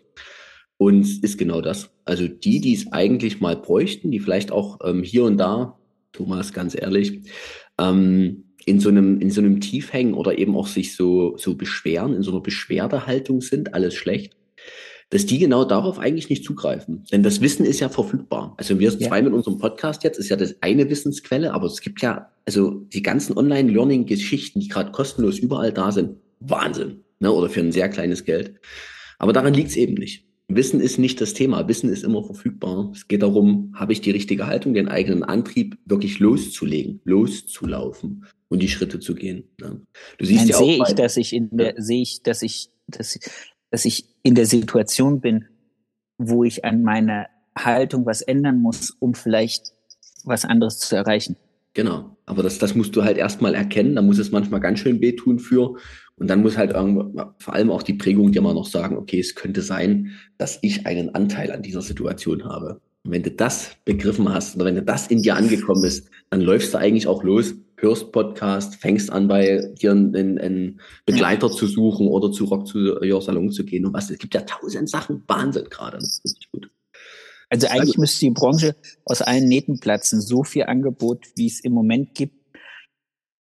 Und 0.77 1.03
es 1.03 1.19
ist 1.19 1.39
genau 1.39 1.61
das. 1.61 1.91
Also 2.05 2.27
die, 2.27 2.61
die 2.61 2.75
es 2.75 2.91
eigentlich 2.91 3.41
mal 3.41 3.55
bräuchten, 3.55 4.11
die 4.11 4.19
vielleicht 4.19 4.51
auch 4.51 4.81
ähm, 4.83 5.05
hier 5.05 5.23
und 5.23 5.37
da, 5.37 5.79
Thomas, 6.11 6.53
ganz 6.53 6.75
ehrlich, 6.75 7.21
ähm, 7.79 8.47
in 8.67 8.81
so 8.81 8.89
einem, 8.89 9.21
in 9.21 9.31
so 9.31 9.41
einem 9.41 9.61
Tief 9.61 9.93
hängen 9.93 10.15
oder 10.15 10.37
eben 10.37 10.57
auch 10.57 10.67
sich 10.67 10.97
so, 10.97 11.37
so 11.37 11.55
beschweren, 11.55 12.13
in 12.13 12.23
so 12.23 12.33
einer 12.33 12.41
Beschwerdehaltung 12.41 13.41
sind, 13.41 13.73
alles 13.73 13.95
schlecht 13.95 14.35
dass 15.15 15.27
die 15.27 15.39
genau 15.39 15.65
darauf 15.65 16.01
eigentlich 16.01 16.29
nicht 16.29 16.45
zugreifen. 16.45 17.05
Denn 17.13 17.23
das 17.23 17.41
Wissen 17.41 17.65
ist 17.65 17.79
ja 17.79 17.89
verfügbar. 17.89 18.53
Also 18.57 18.81
wir 18.81 18.91
ja. 18.91 18.99
zwei 18.99 19.23
mit 19.23 19.33
unserem 19.33 19.59
Podcast 19.59 20.03
jetzt 20.03 20.19
ist 20.19 20.29
ja 20.29 20.35
das 20.35 20.57
eine 20.61 20.91
Wissensquelle, 20.91 21.55
aber 21.55 21.67
es 21.69 21.81
gibt 21.81 22.03
ja, 22.03 22.33
also 22.45 22.81
die 22.93 23.01
ganzen 23.01 23.39
Online-Learning-Geschichten, 23.39 24.59
die 24.59 24.67
gerade 24.67 24.91
kostenlos 24.91 25.39
überall 25.39 25.73
da 25.73 25.93
sind, 25.93 26.17
Wahnsinn. 26.41 27.05
Ne? 27.21 27.31
Oder 27.31 27.49
für 27.49 27.61
ein 27.61 27.71
sehr 27.71 27.89
kleines 27.89 28.25
Geld. 28.25 28.55
Aber 29.21 29.33
daran 29.33 29.55
liegt 29.55 29.69
es 29.69 29.77
eben 29.77 29.95
nicht. 29.95 30.25
Wissen 30.49 30.81
ist 30.81 30.99
nicht 30.99 31.21
das 31.21 31.33
Thema. 31.33 31.69
Wissen 31.69 31.91
ist 31.91 32.03
immer 32.03 32.25
verfügbar. 32.25 32.91
Es 32.93 33.07
geht 33.07 33.23
darum, 33.23 33.73
habe 33.77 33.93
ich 33.93 34.01
die 34.01 34.11
richtige 34.11 34.49
Haltung, 34.49 34.75
den 34.75 34.89
eigenen 34.89 35.23
Antrieb 35.23 35.79
wirklich 35.85 36.19
loszulegen, 36.19 37.01
loszulaufen 37.05 38.27
und 38.49 38.61
die 38.61 38.69
Schritte 38.69 38.99
zu 38.99 39.15
gehen. 39.15 39.45
Ne? 39.61 39.81
Du 40.19 40.25
siehst 40.25 40.41
Dann 40.41 40.49
ja 40.49 40.57
auch 40.57 40.65
sehe 40.65 40.83
ich, 40.89 40.95
dass 40.97 41.17
ich 41.17 41.33
in 41.33 41.51
der, 41.53 41.75
sehe 41.79 42.03
ich, 42.03 42.25
dass 42.25 42.43
ich, 42.43 42.71
dass 42.89 43.15
ich, 43.15 43.23
dass 43.75 43.85
ich 43.85 44.05
in 44.23 44.37
der 44.37 44.47
Situation 44.47 45.21
bin, 45.21 45.47
wo 46.17 46.45
ich 46.45 46.65
an 46.65 46.85
meiner 46.85 47.27
Haltung 47.59 48.07
was 48.07 48.23
ändern 48.23 48.61
muss, 48.61 48.93
um 49.01 49.15
vielleicht 49.15 49.73
was 50.23 50.45
anderes 50.45 50.79
zu 50.79 50.95
erreichen. 50.95 51.35
Genau. 51.73 52.17
Aber 52.25 52.45
das, 52.45 52.59
das 52.59 52.77
musst 52.77 52.95
du 52.95 53.03
halt 53.03 53.19
erstmal 53.19 53.57
erkennen. 53.57 53.97
Da 53.97 54.03
muss 54.03 54.19
es 54.19 54.31
manchmal 54.31 54.61
ganz 54.61 54.79
schön 54.79 55.01
wehtun 55.01 55.41
für. 55.41 55.75
Und 56.15 56.31
dann 56.31 56.43
muss 56.43 56.57
halt 56.57 56.71
vor 56.71 57.53
allem 57.53 57.73
auch 57.73 57.83
die 57.83 57.95
Prägung 57.95 58.31
dir 58.31 58.43
mal 58.43 58.55
noch 58.55 58.69
sagen, 58.69 58.97
okay, 58.97 59.19
es 59.19 59.35
könnte 59.35 59.61
sein, 59.61 60.13
dass 60.39 60.61
ich 60.63 60.87
einen 60.87 61.13
Anteil 61.17 61.51
an 61.51 61.63
dieser 61.63 61.83
Situation 61.83 62.45
habe. 62.45 62.81
Und 63.03 63.11
wenn 63.11 63.25
du 63.25 63.33
das 63.33 63.73
begriffen 63.85 64.33
hast 64.33 64.55
oder 64.55 64.67
wenn 64.67 64.77
du 64.77 64.83
das 64.83 65.09
in 65.09 65.23
dir 65.23 65.35
angekommen 65.35 65.83
ist, 65.83 66.09
dann 66.31 66.43
läufst 66.43 66.73
du 66.73 66.79
eigentlich 66.79 67.09
auch 67.09 67.25
los 67.25 67.55
hörst 67.85 68.13
Podcast, 68.13 68.77
fängst 68.77 69.11
an, 69.11 69.29
bei 69.29 69.73
dir 69.81 69.93
einen, 69.93 70.39
einen 70.39 70.81
Begleiter 71.07 71.49
ja. 71.49 71.53
zu 71.53 71.67
suchen 71.67 72.09
oder 72.09 72.33
zu 72.33 72.45
Rock 72.47 72.67
zu 72.67 72.79
Your 73.03 73.23
Salon 73.23 73.51
zu 73.53 73.65
gehen 73.65 73.87
und 73.87 73.93
was. 73.93 74.11
Es 74.11 74.19
gibt 74.19 74.35
ja 74.35 74.41
tausend 74.41 74.89
Sachen. 74.89 75.23
Wahnsinn 75.27 75.67
gerade. 75.71 75.99
Das 75.99 76.19
ist 76.19 76.25
richtig 76.25 76.51
gut. 76.51 76.71
Also 77.51 77.67
eigentlich 77.69 77.81
also, 77.81 78.01
müsste 78.01 78.21
die 78.21 78.31
Branche 78.31 78.77
aus 79.05 79.23
allen 79.23 79.47
Nähten 79.47 79.79
platzen. 79.79 80.21
So 80.21 80.43
viel 80.43 80.65
Angebot, 80.65 81.27
wie 81.37 81.47
es 81.47 81.61
im 81.61 81.73
Moment 81.73 82.15
gibt, 82.15 82.35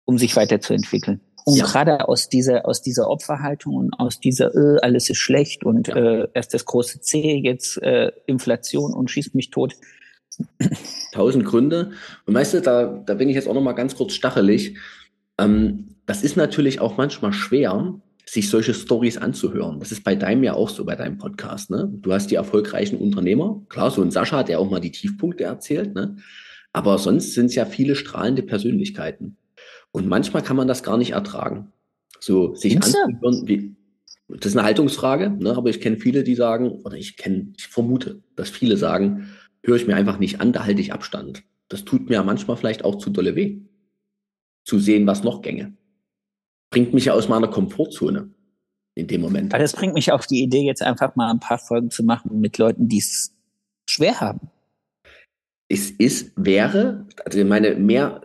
um 0.05 0.19
sich 0.19 0.35
weiterzuentwickeln. 0.35 1.21
Und 1.45 1.57
ja. 1.57 1.67
gerade 1.67 2.09
aus 2.09 2.29
dieser, 2.29 2.67
aus 2.67 2.83
dieser 2.83 3.09
Opferhaltung 3.09 3.75
und 3.75 3.95
aus 3.99 4.21
dieser, 4.21 4.55
äh, 4.55 4.79
alles 4.81 5.11
ist 5.11 5.19
schlecht 5.19 5.65
und 5.65 5.89
ja. 5.89 5.97
äh, 5.97 6.29
erst 6.35 6.55
das 6.55 6.65
große 6.65 7.01
C, 7.01 7.41
jetzt 7.43 7.83
äh, 7.83 8.13
Inflation 8.27 8.95
und 8.95 9.11
schießt 9.11 9.35
mich 9.35 9.51
tot, 9.51 9.75
Tausend 11.13 11.45
Gründe. 11.45 11.93
Und 12.27 12.35
weißt 12.35 12.55
du, 12.55 12.61
da, 12.61 13.03
da 13.05 13.15
bin 13.15 13.29
ich 13.29 13.35
jetzt 13.35 13.49
auch 13.49 13.55
noch 13.55 13.63
mal 13.63 13.73
ganz 13.73 13.97
kurz 13.97 14.15
stachelig. 14.15 14.79
Ähm, 15.39 15.97
das 16.07 16.23
ist 16.23 16.37
natürlich 16.37 16.81
auch 16.81 16.97
manchmal 16.97 17.33
schwer, 17.33 18.01
sich 18.27 18.49
solche 18.49 18.75
Stories 18.75 19.19
anzuhören. 19.19 19.81
Das 19.81 19.93
ist 19.93 20.05
bei 20.05 20.15
deinem 20.15 20.45
ja 20.45 20.55
auch 20.55 20.69
so, 20.69 20.85
bei 20.85 20.97
deinem 20.97 21.19
Podcast. 21.19 21.71
Ne? 21.71 21.91
Du 21.93 22.13
hast 22.13 22.31
die 22.31 22.37
erfolgreichen 22.37 22.97
Unternehmer. 22.97 23.63
Klar, 23.69 23.91
so 23.91 24.03
ein 24.03 24.11
Sascha, 24.11 24.43
der 24.43 24.61
auch 24.61 24.71
mal 24.71 24.81
die 24.81 24.93
Tiefpunkte 24.93 25.45
erzählt. 25.45 25.95
Ne? 25.95 26.17
Aber 26.73 26.99
sonst 26.99 27.35
sind 27.35 27.47
es 27.47 27.55
ja 27.55 27.67
viele 27.67 27.97
strahlende 27.97 28.43
Persönlichkeiten. 28.43 29.37
Und 29.91 30.09
manchmal 30.09 30.43
kann 30.43 30.57
man 30.57 30.69
das 30.69 30.83
gar 30.83 30.97
nicht 30.97 31.13
ertragen. 31.13 31.73
So 32.21 32.55
sich 32.55 32.77
anzuhören, 32.77 33.47
wie, 33.47 33.77
das 34.29 34.53
ist 34.53 34.57
eine 34.57 34.65
Haltungsfrage, 34.65 35.31
ne? 35.31 35.55
aber 35.57 35.69
ich 35.69 35.81
kenne 35.81 35.99
viele, 35.99 36.25
die 36.25 36.35
sagen, 36.35 36.71
oder 36.71 36.97
ich 36.97 37.17
kenne, 37.17 37.53
ich 37.59 37.67
vermute, 37.67 38.23
dass 38.37 38.49
viele 38.49 38.77
sagen, 38.77 39.29
höre 39.63 39.77
ich 39.77 39.87
mir 39.87 39.97
einfach 39.97 40.19
nicht 40.19 40.41
an, 40.41 40.53
da 40.53 40.65
halte 40.65 40.81
ich 40.81 40.93
Abstand. 40.93 41.45
Das 41.69 41.85
tut 41.85 42.09
mir 42.09 42.23
manchmal 42.23 42.57
vielleicht 42.57 42.85
auch 42.85 42.97
zu 42.97 43.11
dolle 43.11 43.37
weh. 43.37 43.61
Zu 44.65 44.79
sehen, 44.79 45.07
was 45.07 45.25
noch 45.25 45.43
gänge. 45.43 45.73
Bringt 46.71 46.95
mich 46.95 47.07
ja 47.07 47.15
aus 47.15 47.29
meiner 47.29 47.49
Komfortzone 47.49 48.31
in 48.95 49.07
dem 49.07 49.21
Moment. 49.21 49.53
Das 49.53 49.73
bringt 49.73 49.95
mich 49.95 50.13
auf 50.13 50.27
die 50.27 50.43
Idee, 50.43 50.65
jetzt 50.65 50.83
einfach 50.83 51.17
mal 51.17 51.31
ein 51.31 51.41
paar 51.41 51.59
Folgen 51.59 51.91
zu 51.91 52.05
machen 52.05 52.41
mit 52.41 52.59
Leuten, 52.59 52.89
die 52.89 52.99
es 52.99 53.35
schwer 53.89 54.21
haben. 54.21 54.51
Es 55.69 55.91
ist, 55.91 56.33
wäre, 56.37 57.07
also 57.25 57.43
meine, 57.45 57.75
mehr 57.77 58.21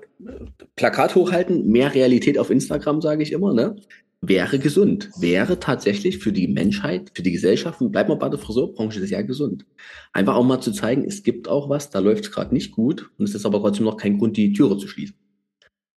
Plakat 0.75 1.15
hochhalten, 1.15 1.67
mehr 1.67 1.93
Realität 1.93 2.37
auf 2.37 2.49
Instagram, 2.49 3.01
sage 3.01 3.23
ich 3.23 3.31
immer, 3.31 3.53
ne? 3.53 3.75
Wäre 4.21 4.57
gesund. 4.57 5.11
Wäre 5.19 5.59
tatsächlich 5.59 6.17
für 6.17 6.31
die 6.31 6.47
Menschheit, 6.47 7.11
für 7.13 7.21
die 7.21 7.31
Gesellschaft, 7.31 7.79
und 7.81 7.91
bleibt 7.91 8.09
mal 8.09 8.15
bei 8.15 8.29
der 8.29 8.39
Friseurbranche, 8.39 9.05
sehr 9.05 9.23
gesund. 9.23 9.65
Einfach 10.11 10.35
auch 10.35 10.43
mal 10.43 10.59
zu 10.59 10.71
zeigen, 10.71 11.05
es 11.05 11.21
gibt 11.21 11.47
auch 11.47 11.69
was, 11.69 11.91
da 11.91 11.99
läuft 11.99 12.25
es 12.25 12.31
gerade 12.31 12.53
nicht 12.53 12.71
gut 12.71 13.11
und 13.17 13.29
es 13.29 13.35
ist 13.35 13.45
aber 13.45 13.59
trotzdem 13.59 13.85
noch 13.85 13.97
kein 13.97 14.17
Grund, 14.17 14.35
die 14.35 14.53
Türe 14.53 14.77
zu 14.77 14.87
schließen. 14.87 15.15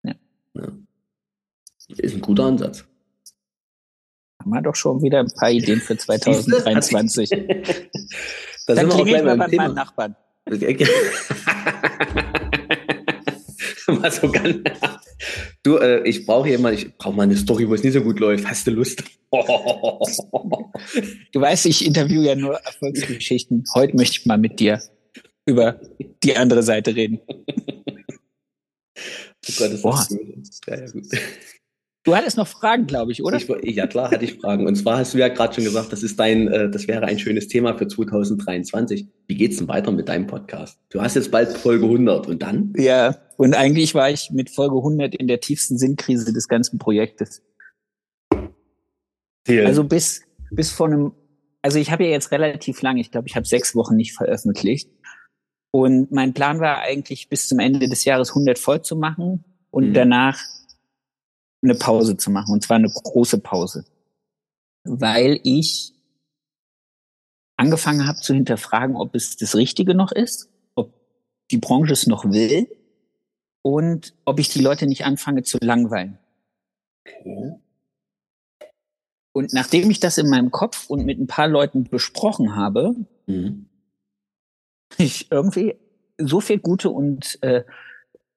Ja. 0.03 0.15
ja. 0.55 0.69
Ist 1.97 2.15
ein 2.15 2.21
guter 2.21 2.45
Ansatz. 2.45 2.85
Haben 4.39 4.51
wir 4.51 4.63
doch 4.63 4.77
schon 4.77 5.03
wieder 5.03 5.21
ein 5.21 5.33
paar 5.35 5.51
Ideen 5.51 5.81
für 5.81 5.97
2023. 5.97 7.31
da 8.67 8.75
Dann 8.75 8.91
klingel 8.91 9.17
ich 9.17 9.25
mal 9.25 9.39
bei 9.39 9.49
meinem 9.49 9.75
Nachbarn. 9.75 10.15
mal 13.89 14.11
so 14.11 14.31
ganz. 14.31 14.59
Du, 15.63 15.77
äh, 15.77 16.07
ich 16.09 16.27
brauche 16.27 16.49
hier 16.49 16.59
mal, 16.59 16.75
ich 16.75 16.97
brauche 16.97 17.15
mal 17.15 17.25
eine 17.25 17.37
Story, 17.37 17.69
wo 17.69 17.75
es 17.75 17.83
nicht 17.83 17.93
so 17.93 18.03
gut 18.03 18.21
läuft. 18.21 18.47
Hast 18.47 18.67
du 18.67 18.73
Lust? 18.73 19.03
Du 21.33 21.41
weißt, 21.41 21.67
ich 21.67 21.87
interviewe 21.87 22.25
ja 22.25 22.35
nur 22.35 22.57
Erfolgsgeschichten. 22.57 23.63
Heute 23.75 23.95
möchte 23.97 24.19
ich 24.19 24.27
mal 24.27 24.39
mit 24.39 24.59
dir 24.59 24.81
über 25.47 25.81
die 26.25 26.37
andere 26.37 26.65
Seite 26.65 26.97
reden. 26.97 27.21
Oh 29.49 29.53
Gott, 29.57 29.73
das 29.73 29.83
Boah. 29.83 30.01
ist. 30.01 30.67
Ja, 30.67 30.81
ja, 30.81 30.87
gut. 30.91 31.07
Du 32.03 32.17
hattest 32.17 32.39
noch 32.39 32.47
Fragen, 32.47 32.87
glaube 32.87 33.13
ich, 33.13 33.23
oder? 33.23 33.37
Ich, 33.37 33.77
ja, 33.77 33.87
klar, 33.87 34.11
hatte 34.11 34.25
ich 34.25 34.35
Fragen. 34.39 34.67
Und 34.67 34.75
zwar 34.75 34.97
hast 34.97 35.13
du 35.13 35.19
ja 35.19 35.29
gerade 35.29 35.55
schon 35.55 35.65
gesagt, 35.65 35.93
das 35.93 36.03
ist 36.03 36.19
dein, 36.19 36.49
äh, 36.49 36.71
das 36.71 36.89
wäre 36.89 37.05
ein 37.05 37.19
schönes 37.19 37.47
Thema 37.47 37.77
für 37.77 37.89
2023. 37.89 39.07
Wie 39.27 39.35
geht's 39.35 39.59
denn 39.59 39.69
weiter 39.69 39.93
mit 39.93 40.09
deinem 40.09 40.27
Podcast? 40.27 40.79
Du 40.89 41.03
hast 41.03 41.17
jetzt 41.17 41.31
bald 41.31 41.51
Folge 41.51 41.85
100 41.85 42.27
und 42.27 42.41
dann? 42.41 42.73
Ja, 42.77 43.19
und 43.37 43.55
eigentlich 43.55 43.95
war 43.95 44.09
ich 44.09 44.31
mit 44.33 44.49
Folge 44.49 44.77
100 44.77 45.15
in 45.15 45.29
der 45.29 45.41
tiefsten 45.41 45.77
Sinnkrise 45.77 46.33
des 46.33 46.49
ganzen 46.49 46.79
Projektes. 46.79 47.43
Hier. 49.47 49.67
Also 49.67 49.85
bis, 49.85 50.23
bis 50.51 50.71
vor 50.71 50.87
einem, 50.87 51.13
also 51.61 51.79
ich 51.79 51.91
habe 51.91 52.05
ja 52.05 52.11
jetzt 52.11 52.33
relativ 52.33 52.81
lange, 52.81 53.03
ich 53.03 53.11
glaube, 53.11 53.29
ich 53.29 53.37
habe 53.37 53.47
sechs 53.47 53.75
Wochen 53.75 53.97
nicht 53.97 54.15
veröffentlicht. 54.15 54.91
Und 55.71 56.11
mein 56.13 56.33
Plan 56.33 56.61
war 56.61 56.79
eigentlich 56.79 57.29
bis 57.29 57.47
zum 57.47 57.59
Ende 57.59 57.89
des 57.89 58.07
Jahres 58.07 58.31
100 58.31 58.59
voll 58.59 58.81
zu 58.81 58.97
machen 58.97 59.45
und 59.71 59.91
mhm. 59.91 59.95
danach 59.95 60.39
eine 61.63 61.75
Pause 61.75 62.17
zu 62.17 62.31
machen, 62.31 62.53
und 62.53 62.63
zwar 62.63 62.77
eine 62.77 62.91
große 62.91 63.39
Pause, 63.39 63.85
weil 64.85 65.41
ich 65.45 65.93
angefangen 67.57 68.07
habe 68.07 68.19
zu 68.19 68.33
hinterfragen, 68.33 68.97
ob 68.97 69.15
es 69.15 69.37
das 69.37 69.55
Richtige 69.55 69.95
noch 69.95 70.13
ist, 70.13 70.49
ob 70.75 70.95
die 71.51 71.59
Branche 71.59 71.93
es 71.93 72.07
noch 72.07 72.25
will 72.25 72.69
und 73.63 74.15
ob 74.25 74.41
ich 74.41 74.49
die 74.49 74.63
Leute 74.63 74.87
nicht 74.87 75.05
anfange 75.05 75.43
zu 75.43 75.59
langweilen. 75.61 76.19
Okay. 77.07 77.55
Und 79.33 79.53
nachdem 79.53 79.91
ich 79.91 80.01
das 80.01 80.19
in 80.19 80.29
meinem 80.29 80.51
Kopf 80.51 80.89
und 80.89 81.05
mit 81.05 81.19
ein 81.19 81.27
paar 81.27 81.49
Leuten 81.49 81.85
besprochen 81.85 82.57
habe, 82.57 82.95
mhm. 83.27 83.69
ich 84.97 85.31
irgendwie 85.31 85.77
so 86.19 86.41
viel 86.41 86.59
gute 86.59 86.91
und 86.91 87.39
äh, 87.43 87.65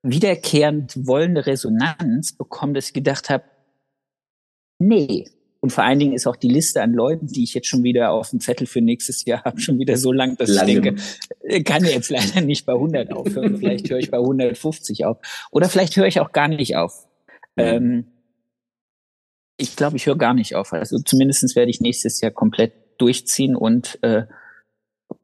wiederkehrend 0.03 1.07
wollende 1.07 1.45
Resonanz 1.45 2.33
bekommen, 2.33 2.73
dass 2.73 2.87
ich 2.87 2.93
gedacht 2.93 3.29
habe, 3.29 3.45
nee. 4.79 5.25
Und 5.61 5.71
vor 5.71 5.85
allen 5.85 5.97
Dingen 5.97 6.11
ist 6.11 6.27
auch 6.27 6.35
die 6.35 6.49
Liste 6.49 6.81
an 6.81 6.91
Leuten, 6.91 7.27
die 7.27 7.45
ich 7.45 7.53
jetzt 7.53 7.67
schon 7.67 7.83
wieder 7.83 8.11
auf 8.11 8.31
dem 8.31 8.41
Zettel 8.41 8.67
für 8.67 8.81
nächstes 8.81 9.23
Jahr 9.23 9.45
habe, 9.45 9.61
schon 9.61 9.79
wieder 9.79 9.95
so 9.95 10.11
lang, 10.11 10.35
dass 10.35 10.49
Lange. 10.49 10.73
ich 10.73 10.81
denke, 10.81 11.01
äh, 11.43 11.63
kann 11.63 11.85
jetzt 11.85 12.09
leider 12.09 12.41
nicht 12.41 12.65
bei 12.65 12.73
100 12.73 13.13
aufhören. 13.13 13.57
vielleicht 13.57 13.89
höre 13.89 13.99
ich 13.99 14.11
bei 14.11 14.17
150 14.17 15.05
auf. 15.05 15.19
Oder 15.51 15.69
vielleicht 15.69 15.95
höre 15.95 16.07
ich 16.07 16.19
auch 16.19 16.33
gar 16.33 16.49
nicht 16.49 16.75
auf. 16.75 17.07
Mhm. 17.55 17.63
Ähm, 17.63 18.07
ich 19.55 19.77
glaube, 19.77 19.95
ich 19.95 20.05
höre 20.05 20.17
gar 20.17 20.33
nicht 20.33 20.55
auf. 20.55 20.73
Also 20.73 20.99
zumindestens 20.99 21.55
werde 21.55 21.71
ich 21.71 21.79
nächstes 21.79 22.19
Jahr 22.19 22.31
komplett 22.31 22.73
durchziehen 22.97 23.55
und 23.55 23.99
äh, 24.03 24.23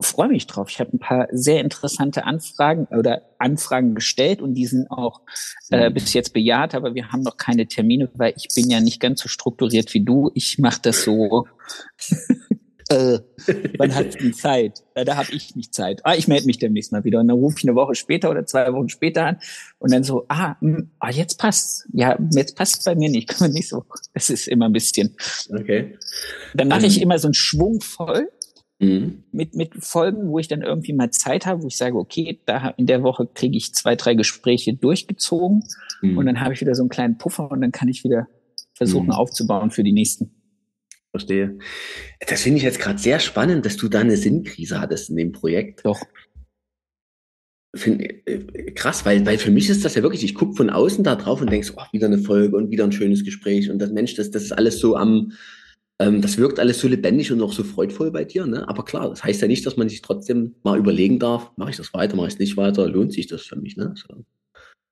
freue 0.01 0.29
mich 0.29 0.47
drauf. 0.47 0.69
Ich 0.69 0.79
habe 0.79 0.95
ein 0.95 0.99
paar 0.99 1.27
sehr 1.31 1.61
interessante 1.61 2.23
Anfragen 2.23 2.85
oder 2.85 3.21
Anfragen 3.37 3.95
gestellt 3.95 4.41
und 4.41 4.53
die 4.53 4.65
sind 4.65 4.89
auch 4.89 5.21
äh, 5.71 5.91
bis 5.91 6.13
jetzt 6.13 6.33
bejaht, 6.33 6.73
aber 6.73 6.95
wir 6.95 7.11
haben 7.11 7.21
noch 7.21 7.37
keine 7.37 7.67
Termine, 7.67 8.09
weil 8.13 8.33
ich 8.37 8.47
bin 8.55 8.69
ja 8.69 8.79
nicht 8.79 8.99
ganz 8.99 9.21
so 9.21 9.27
strukturiert 9.27 9.93
wie 9.93 10.03
du. 10.03 10.31
Ich 10.35 10.57
mache 10.57 10.79
das 10.81 11.03
so. 11.03 11.47
äh, 12.89 13.19
wann 13.77 13.93
hat 13.93 14.19
die 14.21 14.31
Zeit? 14.31 14.83
Ja, 14.95 15.03
da 15.03 15.17
habe 15.17 15.33
ich 15.33 15.55
nicht 15.55 15.73
Zeit. 15.73 15.99
Ah, 16.05 16.15
ich 16.15 16.29
melde 16.29 16.45
mich 16.45 16.59
demnächst 16.59 16.93
mal 16.93 17.03
wieder. 17.03 17.19
Und 17.19 17.27
dann 17.27 17.37
rufe 17.37 17.57
ich 17.59 17.67
eine 17.67 17.75
Woche 17.75 17.95
später 17.95 18.29
oder 18.31 18.45
zwei 18.45 18.71
Wochen 18.71 18.89
später 18.89 19.25
an 19.25 19.37
und 19.79 19.91
dann 19.91 20.03
so, 20.03 20.25
ah, 20.29 20.55
mh, 20.61 20.77
hm, 20.77 20.91
ah 20.99 21.11
jetzt 21.11 21.39
passt. 21.39 21.87
Ja, 21.91 22.17
jetzt 22.31 22.55
passt 22.55 22.85
bei 22.85 22.95
mir 22.95 23.09
nicht. 23.09 23.27
Kann 23.27 23.47
man 23.47 23.51
nicht 23.51 23.67
so. 23.67 23.83
Es 24.13 24.29
ist 24.29 24.47
immer 24.47 24.67
ein 24.67 24.73
bisschen. 24.73 25.15
Okay. 25.49 25.97
Dann 26.53 26.69
mache 26.69 26.85
ich 26.85 26.97
ähm. 26.97 27.03
immer 27.03 27.19
so 27.19 27.27
einen 27.27 27.33
Schwung 27.33 27.81
voll 27.81 28.29
Mhm. 28.79 29.23
Mit, 29.31 29.55
mit 29.55 29.73
Folgen, 29.83 30.29
wo 30.29 30.39
ich 30.39 30.47
dann 30.47 30.61
irgendwie 30.61 30.93
mal 30.93 31.11
Zeit 31.11 31.45
habe, 31.45 31.63
wo 31.63 31.67
ich 31.67 31.75
sage, 31.75 31.97
okay, 31.97 32.39
da 32.45 32.69
in 32.77 32.85
der 32.85 33.03
Woche 33.03 33.27
kriege 33.33 33.57
ich 33.57 33.73
zwei, 33.73 33.95
drei 33.95 34.13
Gespräche 34.13 34.73
durchgezogen 34.73 35.63
mhm. 36.01 36.17
und 36.17 36.25
dann 36.25 36.39
habe 36.39 36.53
ich 36.53 36.61
wieder 36.61 36.75
so 36.75 36.83
einen 36.83 36.89
kleinen 36.89 37.17
Puffer 37.17 37.51
und 37.51 37.61
dann 37.61 37.73
kann 37.73 37.89
ich 37.89 38.05
wieder 38.05 38.27
versuchen 38.73 39.07
mhm. 39.07 39.13
aufzubauen 39.13 39.71
für 39.71 39.83
die 39.83 39.91
nächsten. 39.91 40.31
Verstehe. 41.11 41.57
Das 42.25 42.43
finde 42.43 42.57
ich 42.57 42.63
jetzt 42.63 42.79
gerade 42.79 42.99
sehr 42.99 43.19
spannend, 43.19 43.65
dass 43.65 43.77
du 43.77 43.89
da 43.89 43.99
eine 43.99 44.15
Sinnkrise 44.15 44.79
hattest 44.79 45.09
in 45.09 45.17
dem 45.17 45.31
Projekt. 45.33 45.85
Doch. 45.85 46.01
Find, 47.75 48.01
äh, 48.01 48.71
krass, 48.71 49.05
weil, 49.05 49.25
weil 49.25 49.39
für 49.39 49.51
mich 49.51 49.69
ist 49.69 49.83
das 49.83 49.95
ja 49.95 50.03
wirklich, 50.03 50.23
ich 50.23 50.35
gucke 50.35 50.55
von 50.55 50.69
außen 50.69 51.03
da 51.03 51.15
drauf 51.15 51.41
und 51.41 51.51
denkst, 51.51 51.73
oh, 51.75 51.83
wieder 51.91 52.07
eine 52.07 52.19
Folge 52.19 52.55
und 52.55 52.71
wieder 52.71 52.83
ein 52.83 52.91
schönes 52.91 53.25
Gespräch 53.25 53.69
und 53.69 53.79
das 53.79 53.91
Mensch, 53.91 54.15
das, 54.15 54.31
das 54.31 54.43
ist 54.43 54.51
alles 54.53 54.79
so 54.79 54.95
am, 54.95 55.33
ähm, 55.99 56.21
das 56.21 56.37
wirkt 56.37 56.59
alles 56.59 56.79
so 56.79 56.87
lebendig 56.87 57.31
und 57.31 57.41
auch 57.41 57.51
so 57.51 57.63
freudvoll 57.63 58.11
bei 58.11 58.23
dir. 58.23 58.45
Ne? 58.45 58.67
Aber 58.67 58.85
klar, 58.85 59.09
das 59.09 59.23
heißt 59.23 59.41
ja 59.41 59.47
nicht, 59.47 59.65
dass 59.65 59.75
man 59.75 59.89
sich 59.89 60.01
trotzdem 60.01 60.55
mal 60.63 60.77
überlegen 60.77 61.19
darf, 61.19 61.51
mache 61.57 61.71
ich 61.71 61.77
das 61.77 61.93
weiter, 61.93 62.15
mache 62.15 62.27
ich 62.27 62.33
es 62.33 62.39
nicht 62.39 62.57
weiter, 62.57 62.87
lohnt 62.87 63.13
sich 63.13 63.27
das 63.27 63.41
für 63.41 63.57
mich. 63.57 63.75
Ne? 63.75 63.93
So, 63.95 64.23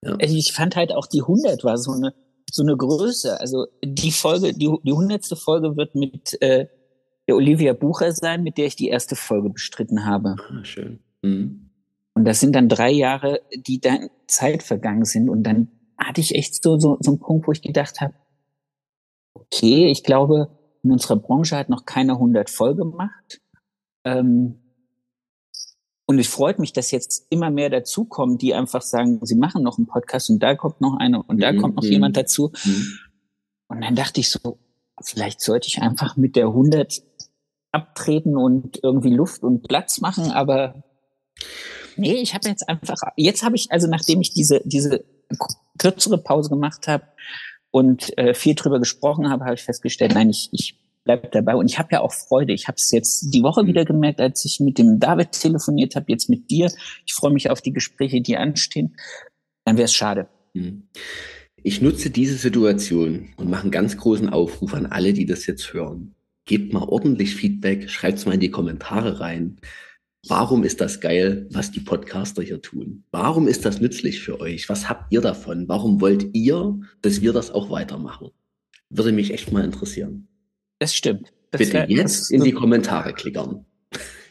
ja. 0.03 0.15
Also 0.21 0.35
ich 0.35 0.51
fand 0.51 0.75
halt 0.75 0.91
auch 0.91 1.07
die 1.07 1.21
100 1.21 1.63
war 1.63 1.77
so 1.77 1.91
eine, 1.91 2.13
so 2.51 2.61
eine 2.61 2.75
Größe. 2.75 3.39
Also 3.39 3.67
die 3.83 4.11
Folge, 4.11 4.53
die, 4.53 4.69
die 4.83 4.91
100. 4.91 5.25
Folge 5.37 5.77
wird 5.77 5.95
mit 5.95 6.41
äh, 6.41 6.67
der 7.27 7.35
Olivia 7.35 7.73
Bucher 7.73 8.11
sein, 8.11 8.43
mit 8.43 8.57
der 8.57 8.65
ich 8.65 8.75
die 8.75 8.89
erste 8.89 9.15
Folge 9.15 9.49
bestritten 9.49 10.05
habe. 10.05 10.35
Ah, 10.49 10.63
schön. 10.63 10.99
Mhm. 11.21 11.69
Und 12.15 12.25
das 12.25 12.39
sind 12.39 12.53
dann 12.55 12.67
drei 12.67 12.91
Jahre, 12.91 13.41
die 13.55 13.79
dann 13.79 14.09
Zeit 14.27 14.63
vergangen 14.63 15.05
sind. 15.05 15.29
Und 15.29 15.43
dann 15.43 15.69
hatte 15.97 16.19
ich 16.19 16.35
echt 16.35 16.61
so, 16.61 16.79
so, 16.79 16.97
so 16.99 17.11
einen 17.11 17.19
Punkt, 17.19 17.47
wo 17.47 17.51
ich 17.51 17.61
gedacht 17.61 18.01
habe, 18.01 18.13
okay, 19.33 19.87
ich 19.87 20.03
glaube, 20.03 20.56
in 20.87 20.93
unserer 20.93 21.17
Branche 21.17 21.57
hat 21.57 21.67
noch 21.69 21.85
keine 21.85 22.13
100 22.13 22.49
voll 22.49 22.75
gemacht. 22.75 23.41
Ähm, 24.05 24.61
und 26.05 26.17
es 26.17 26.27
freut 26.27 26.59
mich, 26.59 26.71
dass 26.71 26.91
jetzt 26.91 27.27
immer 27.29 27.51
mehr 27.51 27.69
dazukommen, 27.69 28.37
die 28.37 28.53
einfach 28.53 28.81
sagen, 28.81 29.19
sie 29.23 29.35
machen 29.35 29.63
noch 29.63 29.77
einen 29.77 29.87
Podcast 29.87 30.29
und 30.29 30.39
da 30.39 30.55
kommt 30.55 30.79
noch 30.79 30.95
einer 30.97 31.27
und 31.27 31.41
da 31.41 31.51
mhm. 31.51 31.61
kommt 31.61 31.75
noch 31.75 31.83
mhm. 31.83 31.91
jemand 31.91 32.15
dazu. 32.15 32.53
Mhm. 32.63 32.99
Und 33.67 33.81
dann 33.81 33.95
dachte 33.95 34.21
ich 34.21 34.31
so, 34.31 34.57
vielleicht 35.03 35.41
sollte 35.41 35.67
ich 35.67 35.81
einfach 35.81 36.15
mit 36.15 36.37
der 36.37 36.45
100 36.45 37.03
abtreten 37.73 38.37
und 38.37 38.79
irgendwie 38.81 39.13
Luft 39.13 39.43
und 39.43 39.67
Platz 39.67 39.99
machen, 39.99 40.31
aber 40.31 40.85
nee, 41.97 42.15
ich 42.15 42.33
habe 42.33 42.47
jetzt 42.47 42.69
einfach, 42.69 42.95
jetzt 43.17 43.43
habe 43.43 43.57
ich, 43.57 43.69
also 43.73 43.87
nachdem 43.87 44.21
ich 44.21 44.33
diese, 44.33 44.61
diese 44.63 45.03
kürzere 45.77 46.17
Pause 46.17 46.49
gemacht 46.49 46.87
habe, 46.87 47.03
und 47.77 48.17
äh, 48.17 48.33
viel 48.33 48.55
drüber 48.55 48.79
gesprochen 48.79 49.29
habe, 49.29 49.45
habe 49.45 49.53
ich 49.53 49.61
festgestellt, 49.61 50.15
nein, 50.15 50.31
ich, 50.31 50.49
ich 50.51 50.79
bleibe 51.03 51.27
dabei. 51.31 51.55
Und 51.55 51.69
ich 51.69 51.77
habe 51.77 51.89
ja 51.91 52.01
auch 52.01 52.11
Freude. 52.11 52.51
Ich 52.51 52.67
habe 52.67 52.77
es 52.77 52.89
jetzt 52.89 53.31
die 53.35 53.43
Woche 53.43 53.67
wieder 53.67 53.85
gemerkt, 53.85 54.19
als 54.19 54.43
ich 54.45 54.59
mit 54.59 54.79
dem 54.79 54.99
David 54.99 55.33
telefoniert 55.33 55.95
habe, 55.95 56.11
jetzt 56.11 56.27
mit 56.27 56.49
dir. 56.49 56.71
Ich 57.05 57.13
freue 57.13 57.31
mich 57.31 57.51
auf 57.51 57.61
die 57.61 57.73
Gespräche, 57.73 58.19
die 58.19 58.35
anstehen. 58.35 58.95
Dann 59.63 59.77
wäre 59.77 59.85
es 59.85 59.93
schade. 59.93 60.27
Hm. 60.55 60.87
Ich 61.61 61.79
nutze 61.79 62.09
diese 62.09 62.33
Situation 62.33 63.29
und 63.37 63.47
mache 63.47 63.61
einen 63.61 63.71
ganz 63.71 63.95
großen 63.95 64.29
Aufruf 64.29 64.73
an 64.73 64.87
alle, 64.87 65.13
die 65.13 65.27
das 65.27 65.45
jetzt 65.45 65.71
hören. 65.71 66.15
Gebt 66.45 66.73
mal 66.73 66.83
ordentlich 66.83 67.35
Feedback, 67.35 67.91
schreibt 67.91 68.17
es 68.17 68.25
mal 68.25 68.33
in 68.33 68.39
die 68.39 68.49
Kommentare 68.49 69.19
rein. 69.19 69.57
Warum 70.25 70.63
ist 70.63 70.81
das 70.81 70.99
geil, 70.99 71.47
was 71.51 71.71
die 71.71 71.79
Podcaster 71.79 72.41
hier 72.41 72.61
tun? 72.61 73.03
Warum 73.11 73.47
ist 73.47 73.65
das 73.65 73.79
nützlich 73.79 74.19
für 74.19 74.39
euch? 74.39 74.67
Was 74.67 74.89
habt 74.89 75.13
ihr 75.13 75.21
davon? 75.21 75.67
Warum 75.67 76.01
wollt 76.01 76.33
ihr, 76.33 76.79
dass 77.01 77.21
wir 77.21 77.33
das 77.33 77.51
auch 77.51 77.69
weitermachen? 77.69 78.31
Würde 78.89 79.11
mich 79.11 79.31
echt 79.31 79.51
mal 79.51 79.63
interessieren. 79.63 80.27
Das 80.79 80.95
stimmt. 80.95 81.33
Das 81.51 81.59
Bitte 81.59 81.73
wär, 81.73 81.89
jetzt 81.89 82.31
in 82.31 82.43
die 82.43 82.51
Kommentare 82.51 83.13
klickern. 83.13 83.65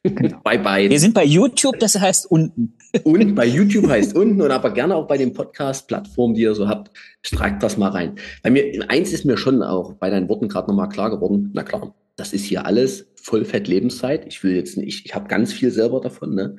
Genau. 0.03 0.41
bye 0.45 0.59
bye. 0.59 0.91
Wir 0.91 1.01
sind 1.01 1.15
bei 1.15 1.25
YouTube, 1.25 1.79
das 1.79 1.99
heißt 1.99 2.31
unten. 2.31 2.77
Und 3.05 3.35
bei 3.35 3.47
YouTube 3.47 3.89
heißt 3.89 4.15
unten 4.15 4.41
und 4.43 4.51
aber 4.51 4.73
gerne 4.73 4.97
auch 4.97 5.07
bei 5.07 5.17
den 5.17 5.33
Podcast-Plattformen, 5.33 6.35
die 6.35 6.43
ihr 6.43 6.55
so 6.55 6.69
habt, 6.69 6.91
streikt 7.23 7.63
das 7.63 7.77
mal 7.77 7.91
rein. 7.91 8.17
Bei 8.43 8.51
mir, 8.51 8.85
eins 8.89 9.13
ist 9.13 9.25
mir 9.25 9.37
schon 9.37 9.63
auch 9.63 9.95
bei 9.95 10.11
deinen 10.11 10.29
Worten 10.29 10.49
gerade 10.49 10.69
nochmal 10.69 10.89
klar 10.89 11.11
geworden. 11.11 11.51
Na 11.55 11.63
klar, 11.63 11.95
das 12.17 12.33
ist 12.33 12.45
hier 12.45 12.67
alles 12.67 13.07
Vollfett 13.27 13.67
Lebenszeit. 13.67 14.25
Ich 14.29 14.45
will 14.45 14.55
jetzt 14.55 14.77
nicht, 14.77 14.87
ich, 14.87 15.07
ich 15.07 15.15
habe 15.15 15.27
ganz 15.27 15.53
viel 15.53 15.73
selber 15.73 16.01
davon, 16.01 16.35
ne? 16.35 16.57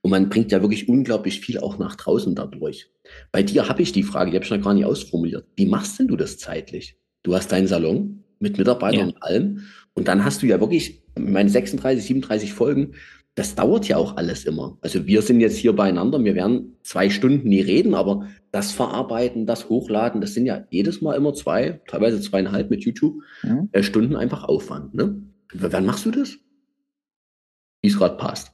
Und 0.00 0.10
man 0.10 0.30
bringt 0.30 0.50
ja 0.50 0.62
wirklich 0.62 0.88
unglaublich 0.88 1.40
viel 1.40 1.58
auch 1.58 1.78
nach 1.78 1.94
draußen 1.96 2.34
dadurch. 2.34 2.90
Bei 3.32 3.42
dir 3.42 3.68
habe 3.68 3.82
ich 3.82 3.92
die 3.92 4.02
Frage, 4.02 4.30
die 4.30 4.36
habe 4.36 4.44
ich 4.44 4.50
noch 4.50 4.62
gar 4.62 4.72
nicht 4.72 4.86
ausformuliert. 4.86 5.46
Wie 5.56 5.66
machst 5.66 5.98
denn 5.98 6.08
du 6.08 6.16
das 6.16 6.38
zeitlich? 6.38 6.96
Du 7.22 7.34
hast 7.34 7.52
deinen 7.52 7.66
Salon 7.66 8.22
mit 8.38 8.56
Mitarbeitern 8.56 9.08
ja. 9.08 9.14
und 9.14 9.22
allem. 9.22 9.60
Und 9.94 10.08
dann 10.08 10.24
hast 10.24 10.42
du 10.42 10.46
ja 10.46 10.58
wirklich, 10.60 11.02
meine 11.18 11.50
36, 11.50 12.04
37 12.04 12.52
Folgen, 12.52 12.92
das 13.34 13.54
dauert 13.54 13.86
ja 13.88 13.98
auch 13.98 14.16
alles 14.16 14.44
immer. 14.44 14.78
Also 14.80 15.06
wir 15.06 15.20
sind 15.20 15.40
jetzt 15.40 15.58
hier 15.58 15.74
beieinander, 15.74 16.24
wir 16.24 16.34
werden 16.34 16.76
zwei 16.82 17.10
Stunden 17.10 17.48
nie 17.48 17.60
reden, 17.60 17.94
aber 17.94 18.26
das 18.52 18.72
Verarbeiten, 18.72 19.44
das 19.44 19.68
Hochladen, 19.68 20.22
das 20.22 20.32
sind 20.32 20.46
ja 20.46 20.64
jedes 20.70 21.02
Mal 21.02 21.14
immer 21.14 21.34
zwei, 21.34 21.80
teilweise 21.88 22.20
zweieinhalb 22.20 22.70
mit 22.70 22.84
YouTube, 22.84 23.16
mhm. 23.42 23.68
äh, 23.72 23.82
Stunden 23.82 24.16
einfach 24.16 24.44
Aufwand. 24.44 24.94
Ne? 24.94 25.20
W 25.52 25.72
wann 25.72 25.86
machst 25.86 26.04
du 26.04 26.10
das? 26.10 26.36
Wie 27.82 27.88
es 27.88 27.96
gerade 27.96 28.16
passt. 28.16 28.52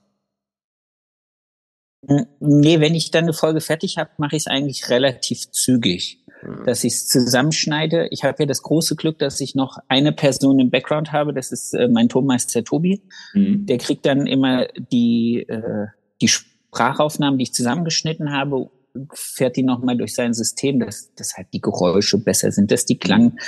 Nee, 2.40 2.80
wenn 2.80 2.94
ich 2.94 3.10
dann 3.12 3.24
eine 3.24 3.32
Folge 3.32 3.60
fertig 3.60 3.96
habe, 3.96 4.10
mache 4.18 4.36
ich 4.36 4.42
es 4.42 4.46
eigentlich 4.48 4.88
relativ 4.90 5.50
zügig. 5.52 6.24
Mhm. 6.42 6.64
Dass 6.64 6.82
ich 6.82 6.94
es 6.94 7.08
zusammenschneide. 7.08 8.08
Ich 8.10 8.24
habe 8.24 8.42
ja 8.42 8.46
das 8.46 8.62
große 8.62 8.96
Glück, 8.96 9.18
dass 9.20 9.40
ich 9.40 9.54
noch 9.54 9.78
eine 9.88 10.12
Person 10.12 10.58
im 10.58 10.70
Background 10.70 11.12
habe. 11.12 11.32
Das 11.32 11.52
ist 11.52 11.74
äh, 11.74 11.88
mein 11.88 12.08
Tonmeister 12.08 12.64
Tobi. 12.64 13.02
Mhm. 13.34 13.66
Der 13.66 13.78
kriegt 13.78 14.04
dann 14.04 14.26
immer 14.26 14.66
die, 14.90 15.46
äh, 15.48 15.86
die 16.20 16.28
Sprachaufnahmen, 16.28 17.38
die 17.38 17.44
ich 17.44 17.54
zusammengeschnitten 17.54 18.32
habe, 18.32 18.70
fährt 19.14 19.56
die 19.56 19.62
nochmal 19.62 19.96
durch 19.96 20.14
sein 20.14 20.34
System, 20.34 20.80
dass, 20.80 21.14
dass 21.14 21.36
halt 21.36 21.48
die 21.52 21.60
Geräusche 21.60 22.18
besser 22.18 22.50
sind, 22.50 22.70
dass 22.70 22.84
die 22.84 22.98
Klang 22.98 23.38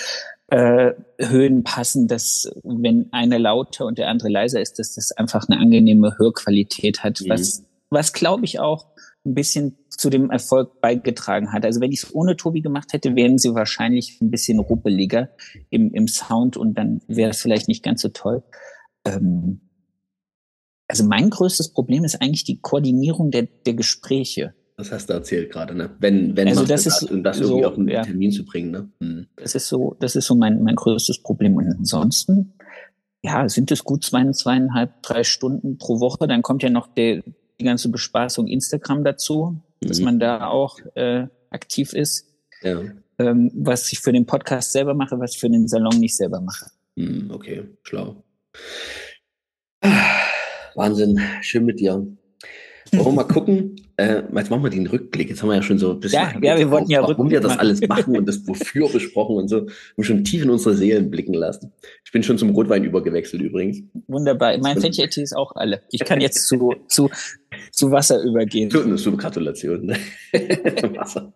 äh, 0.54 0.94
Höhen 1.18 1.64
passen, 1.64 2.06
dass 2.06 2.48
wenn 2.62 3.12
einer 3.12 3.40
lauter 3.40 3.86
und 3.86 3.98
der 3.98 4.08
andere 4.08 4.28
leiser 4.28 4.60
ist, 4.60 4.78
dass 4.78 4.94
das 4.94 5.10
einfach 5.10 5.48
eine 5.48 5.60
angenehme 5.60 6.16
Hörqualität 6.16 7.02
hat, 7.02 7.20
mhm. 7.20 7.30
was 7.30 7.64
was 7.90 8.12
glaube 8.12 8.44
ich 8.44 8.60
auch 8.60 8.86
ein 9.24 9.34
bisschen 9.34 9.76
zu 9.88 10.10
dem 10.10 10.30
Erfolg 10.30 10.80
beigetragen 10.80 11.52
hat. 11.52 11.64
Also 11.64 11.80
wenn 11.80 11.90
ich 11.90 12.04
es 12.04 12.14
ohne 12.14 12.36
Tobi 12.36 12.60
gemacht 12.60 12.92
hätte, 12.92 13.16
wären 13.16 13.38
sie 13.38 13.52
wahrscheinlich 13.54 14.20
ein 14.20 14.30
bisschen 14.30 14.60
ruppeliger 14.60 15.30
im, 15.70 15.92
im 15.92 16.06
Sound 16.06 16.56
und 16.56 16.74
dann 16.74 17.00
wäre 17.08 17.30
es 17.30 17.42
vielleicht 17.42 17.66
nicht 17.66 17.82
ganz 17.82 18.02
so 18.02 18.10
toll. 18.10 18.44
Ähm, 19.04 19.60
also 20.86 21.04
mein 21.04 21.30
größtes 21.30 21.72
Problem 21.72 22.04
ist 22.04 22.22
eigentlich 22.22 22.44
die 22.44 22.60
Koordinierung 22.60 23.32
der, 23.32 23.48
der 23.66 23.74
Gespräche. 23.74 24.54
Das 24.76 24.90
hast 24.90 25.08
du 25.08 25.12
erzählt 25.12 25.52
gerade, 25.52 25.74
ne? 25.74 25.90
Wenn, 26.00 26.36
wenn 26.36 26.48
also 26.48 26.64
das 26.64 26.86
ist 26.86 27.04
um 27.04 27.22
das 27.22 27.38
so, 27.38 27.44
irgendwie 27.44 27.66
auf 27.66 27.78
einen 27.78 27.88
ja. 27.88 28.02
Termin 28.02 28.32
zu 28.32 28.44
bringen, 28.44 28.72
ne? 28.72 28.88
Hm. 29.00 29.26
Das 29.36 29.54
ist 29.54 29.68
so, 29.68 29.96
das 30.00 30.16
ist 30.16 30.26
so 30.26 30.34
mein, 30.34 30.62
mein 30.62 30.74
größtes 30.74 31.22
Problem. 31.22 31.56
Und 31.56 31.68
ansonsten, 31.68 32.54
ja, 33.22 33.48
sind 33.48 33.70
es 33.70 33.84
gut 33.84 34.04
zwei, 34.04 34.28
zweieinhalb, 34.32 35.00
drei 35.02 35.22
Stunden 35.22 35.78
pro 35.78 36.00
Woche. 36.00 36.26
Dann 36.26 36.42
kommt 36.42 36.64
ja 36.64 36.70
noch 36.70 36.88
der, 36.88 37.22
die 37.60 37.64
ganze 37.64 37.88
Bespaßung 37.88 38.48
Instagram 38.48 39.04
dazu, 39.04 39.60
mhm. 39.80 39.86
dass 39.86 40.00
man 40.00 40.18
da 40.18 40.48
auch 40.48 40.80
äh, 40.96 41.28
aktiv 41.50 41.92
ist. 41.92 42.26
Ja. 42.62 42.80
Ähm, 43.18 43.52
was 43.54 43.92
ich 43.92 44.00
für 44.00 44.12
den 44.12 44.26
Podcast 44.26 44.72
selber 44.72 44.94
mache, 44.94 45.20
was 45.20 45.34
ich 45.34 45.40
für 45.40 45.48
den 45.48 45.68
Salon 45.68 46.00
nicht 46.00 46.16
selber 46.16 46.40
mache. 46.40 46.66
Mhm, 46.96 47.30
okay, 47.30 47.62
schlau. 47.84 48.24
Wahnsinn, 50.74 51.20
schön 51.42 51.64
mit 51.64 51.78
dir. 51.78 52.04
Wollen 52.96 53.06
wir 53.06 53.12
mal 53.12 53.24
gucken? 53.24 53.76
Äh, 53.96 54.22
jetzt 54.34 54.50
machen 54.50 54.62
wir 54.62 54.70
den 54.70 54.86
Rückblick. 54.86 55.30
Jetzt 55.30 55.42
haben 55.42 55.48
wir 55.50 55.56
ja 55.56 55.62
schon 55.62 55.78
so 55.78 55.92
ein 55.92 56.00
bisschen, 56.00 56.20
ja, 56.20 56.52
ja 56.54 56.58
wir 56.58 56.70
wollten 56.70 56.90
ja 56.90 57.02
warum 57.02 57.30
wir 57.30 57.40
das 57.40 57.52
machen. 57.52 57.60
alles 57.60 57.80
machen 57.88 58.16
und 58.16 58.26
das 58.26 58.46
wofür 58.46 58.88
besprochen 58.88 59.36
und 59.36 59.48
so. 59.48 59.66
Wir 59.66 59.72
haben 59.96 60.04
schon 60.04 60.24
tief 60.24 60.42
in 60.42 60.50
unsere 60.50 60.74
Seelen 60.74 61.10
blicken 61.10 61.34
lassen. 61.34 61.72
Ich 62.04 62.12
bin 62.12 62.22
schon 62.22 62.38
zum 62.38 62.50
Rotwein 62.50 62.84
übergewechselt 62.84 63.42
übrigens. 63.42 63.82
Wunderbar. 64.08 64.56
Mein 64.58 64.80
Fettjeti 64.80 65.22
ist 65.22 65.36
auch 65.36 65.54
alle. 65.54 65.82
Ich 65.90 66.04
kann 66.04 66.20
jetzt 66.20 66.46
zu, 66.46 66.74
zu, 66.88 67.10
zu 67.70 67.90
Wasser 67.90 68.22
übergehen. 68.22 68.74
Eine 68.74 68.98
super 68.98 69.18
Gratulation. 69.18 69.86
Ne? 69.86 69.96
Wasser. 70.96 71.32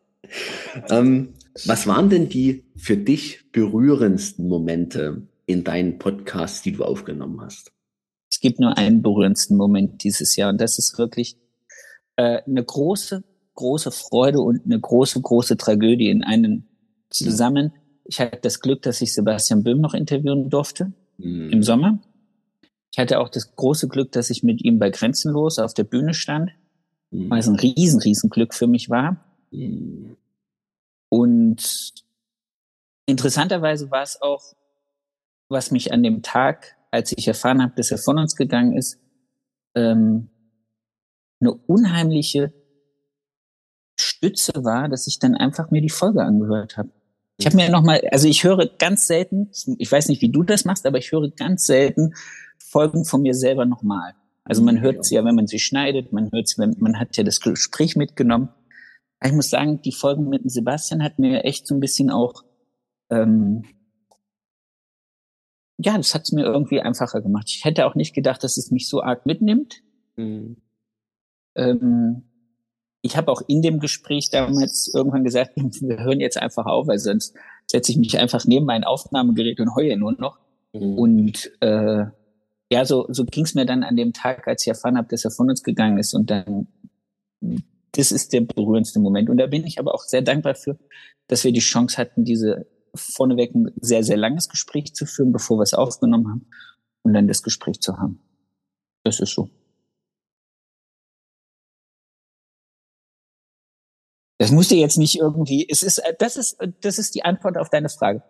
Ähm, 0.90 1.34
was 1.64 1.86
waren 1.86 2.10
denn 2.10 2.28
die 2.28 2.64
für 2.76 2.96
dich 2.96 3.50
berührendsten 3.52 4.48
Momente 4.48 5.22
in 5.46 5.64
deinen 5.64 5.98
Podcasts, 5.98 6.62
die 6.62 6.72
du 6.72 6.84
aufgenommen 6.84 7.40
hast? 7.40 7.72
Es 8.30 8.40
gibt 8.40 8.60
nur 8.60 8.76
einen 8.76 9.02
berührendsten 9.02 9.56
Moment 9.56 10.04
dieses 10.04 10.36
Jahr 10.36 10.50
und 10.50 10.60
das 10.60 10.78
ist 10.78 10.98
wirklich 10.98 11.36
äh, 12.18 12.42
eine 12.44 12.64
große, 12.64 13.22
große 13.54 13.92
Freude 13.92 14.40
und 14.40 14.64
eine 14.64 14.78
große, 14.78 15.20
große 15.20 15.56
Tragödie 15.56 16.10
in 16.10 16.24
einem 16.24 16.64
zusammen. 17.10 17.72
Ich 18.04 18.20
hatte 18.20 18.40
das 18.42 18.60
Glück, 18.60 18.82
dass 18.82 19.00
ich 19.00 19.14
Sebastian 19.14 19.62
Böhm 19.62 19.80
noch 19.80 19.94
interviewen 19.94 20.50
durfte 20.50 20.92
mhm. 21.16 21.50
im 21.50 21.62
Sommer. 21.62 22.00
Ich 22.90 22.98
hatte 22.98 23.20
auch 23.20 23.28
das 23.28 23.54
große 23.54 23.86
Glück, 23.86 24.10
dass 24.12 24.30
ich 24.30 24.42
mit 24.42 24.64
ihm 24.64 24.80
bei 24.80 24.90
Grenzenlos 24.90 25.60
auf 25.60 25.74
der 25.74 25.84
Bühne 25.84 26.12
stand, 26.12 26.50
mhm. 27.12 27.30
weil 27.30 27.38
es 27.38 27.46
ein 27.46 27.54
riesen, 27.54 28.00
riesen 28.00 28.30
Glück 28.30 28.52
für 28.52 28.66
mich 28.66 28.90
war. 28.90 29.24
Mhm. 29.52 30.16
Und 31.08 31.94
interessanterweise 33.06 33.92
war 33.92 34.02
es 34.02 34.20
auch, 34.20 34.42
was 35.48 35.70
mich 35.70 35.92
an 35.92 36.02
dem 36.02 36.22
Tag 36.22 36.76
als 36.90 37.12
ich 37.16 37.28
erfahren 37.28 37.62
habe, 37.62 37.74
dass 37.76 37.92
er 37.92 37.98
von 37.98 38.18
uns 38.18 38.34
gegangen 38.34 38.76
ist, 38.76 38.98
ähm, 39.76 40.30
eine 41.40 41.52
unheimliche 41.52 42.52
Stütze 43.98 44.52
war, 44.64 44.88
dass 44.88 45.06
ich 45.06 45.18
dann 45.18 45.34
einfach 45.34 45.70
mir 45.70 45.80
die 45.80 45.90
Folge 45.90 46.22
angehört 46.22 46.76
habe. 46.76 46.90
Ich 47.36 47.46
habe 47.46 47.56
mir 47.56 47.70
noch 47.70 47.82
mal, 47.82 48.00
also 48.10 48.26
ich 48.26 48.42
höre 48.42 48.66
ganz 48.66 49.06
selten, 49.06 49.50
ich 49.78 49.90
weiß 49.90 50.08
nicht, 50.08 50.22
wie 50.22 50.30
du 50.30 50.42
das 50.42 50.64
machst, 50.64 50.86
aber 50.86 50.98
ich 50.98 51.12
höre 51.12 51.30
ganz 51.30 51.66
selten 51.66 52.14
Folgen 52.58 53.04
von 53.04 53.22
mir 53.22 53.34
selber 53.34 53.64
nochmal. 53.64 54.14
Also 54.44 54.62
man 54.62 54.80
hört 54.80 55.04
sie 55.04 55.14
ja, 55.14 55.24
wenn 55.24 55.34
man 55.34 55.46
sie 55.46 55.58
schneidet, 55.58 56.12
man 56.12 56.32
hört 56.32 56.48
sie, 56.48 56.58
wenn 56.58 56.74
man 56.78 56.98
hat 56.98 57.16
ja 57.16 57.22
das 57.22 57.40
Gespräch 57.40 57.96
mitgenommen. 57.96 58.48
Ich 59.24 59.32
muss 59.32 59.50
sagen, 59.50 59.82
die 59.82 59.92
Folgen 59.92 60.28
mit 60.28 60.42
dem 60.42 60.48
Sebastian 60.48 61.02
hat 61.02 61.18
mir 61.18 61.44
echt 61.44 61.66
so 61.66 61.74
ein 61.74 61.80
bisschen 61.80 62.10
auch 62.10 62.44
ähm, 63.10 63.64
ja, 65.78 65.96
das 65.96 66.14
hat 66.14 66.22
es 66.22 66.32
mir 66.32 66.44
irgendwie 66.44 66.80
einfacher 66.80 67.22
gemacht. 67.22 67.46
Ich 67.48 67.64
hätte 67.64 67.86
auch 67.86 67.94
nicht 67.94 68.14
gedacht, 68.14 68.42
dass 68.42 68.56
es 68.56 68.70
mich 68.70 68.88
so 68.88 69.02
arg 69.02 69.26
mitnimmt. 69.26 69.82
Mhm. 70.16 70.56
Ähm, 71.58 72.22
ich 73.02 73.16
habe 73.16 73.30
auch 73.30 73.42
in 73.46 73.62
dem 73.62 73.80
Gespräch 73.80 74.30
damals 74.30 74.90
irgendwann 74.92 75.24
gesagt, 75.24 75.52
wir 75.56 75.98
hören 75.98 76.20
jetzt 76.20 76.38
einfach 76.38 76.66
auf, 76.66 76.86
weil 76.86 76.98
sonst 76.98 77.34
setze 77.66 77.92
ich 77.92 77.98
mich 77.98 78.18
einfach 78.18 78.44
neben 78.46 78.66
mein 78.66 78.84
Aufnahmegerät 78.84 79.60
und 79.60 79.74
heule 79.74 79.96
nur 79.96 80.12
noch. 80.12 80.38
Mhm. 80.72 80.98
Und 80.98 81.50
äh, 81.60 82.06
ja, 82.70 82.84
so, 82.84 83.06
so 83.08 83.24
ging 83.24 83.44
es 83.44 83.54
mir 83.54 83.66
dann 83.66 83.82
an 83.82 83.96
dem 83.96 84.12
Tag, 84.12 84.46
als 84.46 84.62
ich 84.62 84.68
erfahren 84.68 84.98
habe, 84.98 85.08
dass 85.08 85.24
er 85.24 85.30
von 85.30 85.48
uns 85.48 85.62
gegangen 85.62 85.98
ist. 85.98 86.14
Und 86.14 86.30
dann, 86.30 86.68
das 87.92 88.12
ist 88.12 88.32
der 88.32 88.42
berührendste 88.42 89.00
Moment. 89.00 89.30
Und 89.30 89.38
da 89.38 89.46
bin 89.46 89.66
ich 89.66 89.78
aber 89.78 89.94
auch 89.94 90.02
sehr 90.02 90.22
dankbar 90.22 90.54
für, 90.54 90.78
dass 91.28 91.44
wir 91.44 91.52
die 91.52 91.60
Chance 91.60 91.96
hatten, 91.96 92.24
diese 92.24 92.66
vorneweg 92.94 93.54
ein 93.54 93.70
sehr, 93.80 94.02
sehr 94.02 94.16
langes 94.16 94.48
Gespräch 94.48 94.94
zu 94.94 95.06
führen, 95.06 95.32
bevor 95.32 95.58
wir 95.58 95.62
es 95.62 95.74
aufgenommen 95.74 96.28
haben 96.28 96.46
und 97.02 97.14
dann 97.14 97.28
das 97.28 97.42
Gespräch 97.42 97.80
zu 97.80 97.96
haben. 97.98 98.20
Das 99.04 99.20
ist 99.20 99.32
so. 99.32 99.48
Das 104.38 104.52
musst 104.52 104.70
du 104.70 104.76
jetzt 104.76 104.98
nicht 104.98 105.18
irgendwie, 105.18 105.66
es 105.68 105.82
ist, 105.82 106.00
das 106.18 106.36
ist, 106.36 106.58
das 106.80 106.98
ist 106.98 107.14
die 107.14 107.24
Antwort 107.24 107.58
auf 107.58 107.70
deine 107.70 107.88
Frage. 107.88 108.22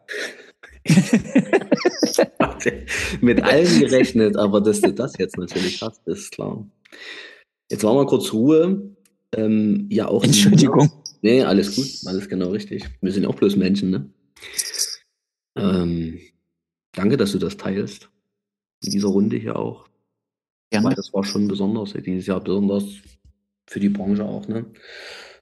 Mit 3.21 3.43
allem 3.43 3.81
gerechnet, 3.81 4.37
aber 4.37 4.61
dass 4.61 4.81
du 4.81 4.93
das 4.93 5.19
jetzt 5.19 5.37
natürlich 5.37 5.83
hast, 5.83 6.07
ist 6.07 6.31
klar. 6.33 6.65
Jetzt 7.71 7.83
machen 7.83 7.99
wir 7.99 8.07
kurz 8.07 8.33
Ruhe. 8.33 8.97
Ähm, 9.33 9.87
ja, 9.91 10.09
auch. 10.09 10.25
Entschuldigung. 10.25 10.91
Nee, 11.21 11.43
alles 11.43 11.77
gut, 11.77 11.89
alles 12.07 12.29
genau 12.29 12.51
richtig. 12.51 12.85
Wir 13.01 13.13
sind 13.13 13.27
auch 13.27 13.35
bloß 13.35 13.57
Menschen, 13.57 13.91
ne? 13.91 14.11
Ähm, 15.57 16.21
danke, 16.93 17.17
dass 17.17 17.33
du 17.33 17.39
das 17.39 17.57
teilst. 17.57 18.09
In 18.85 18.93
dieser 18.93 19.09
Runde 19.09 19.37
hier 19.37 19.57
auch. 19.57 19.89
Ja, 20.73 20.85
Weil 20.85 20.95
das 20.95 21.13
war 21.13 21.25
schon 21.25 21.49
besonders, 21.49 21.95
dieses 21.95 22.27
Jahr 22.27 22.41
besonders 22.41 22.85
für 23.67 23.81
die 23.81 23.89
Branche 23.89 24.25
auch. 24.25 24.47
Ne? 24.49 24.67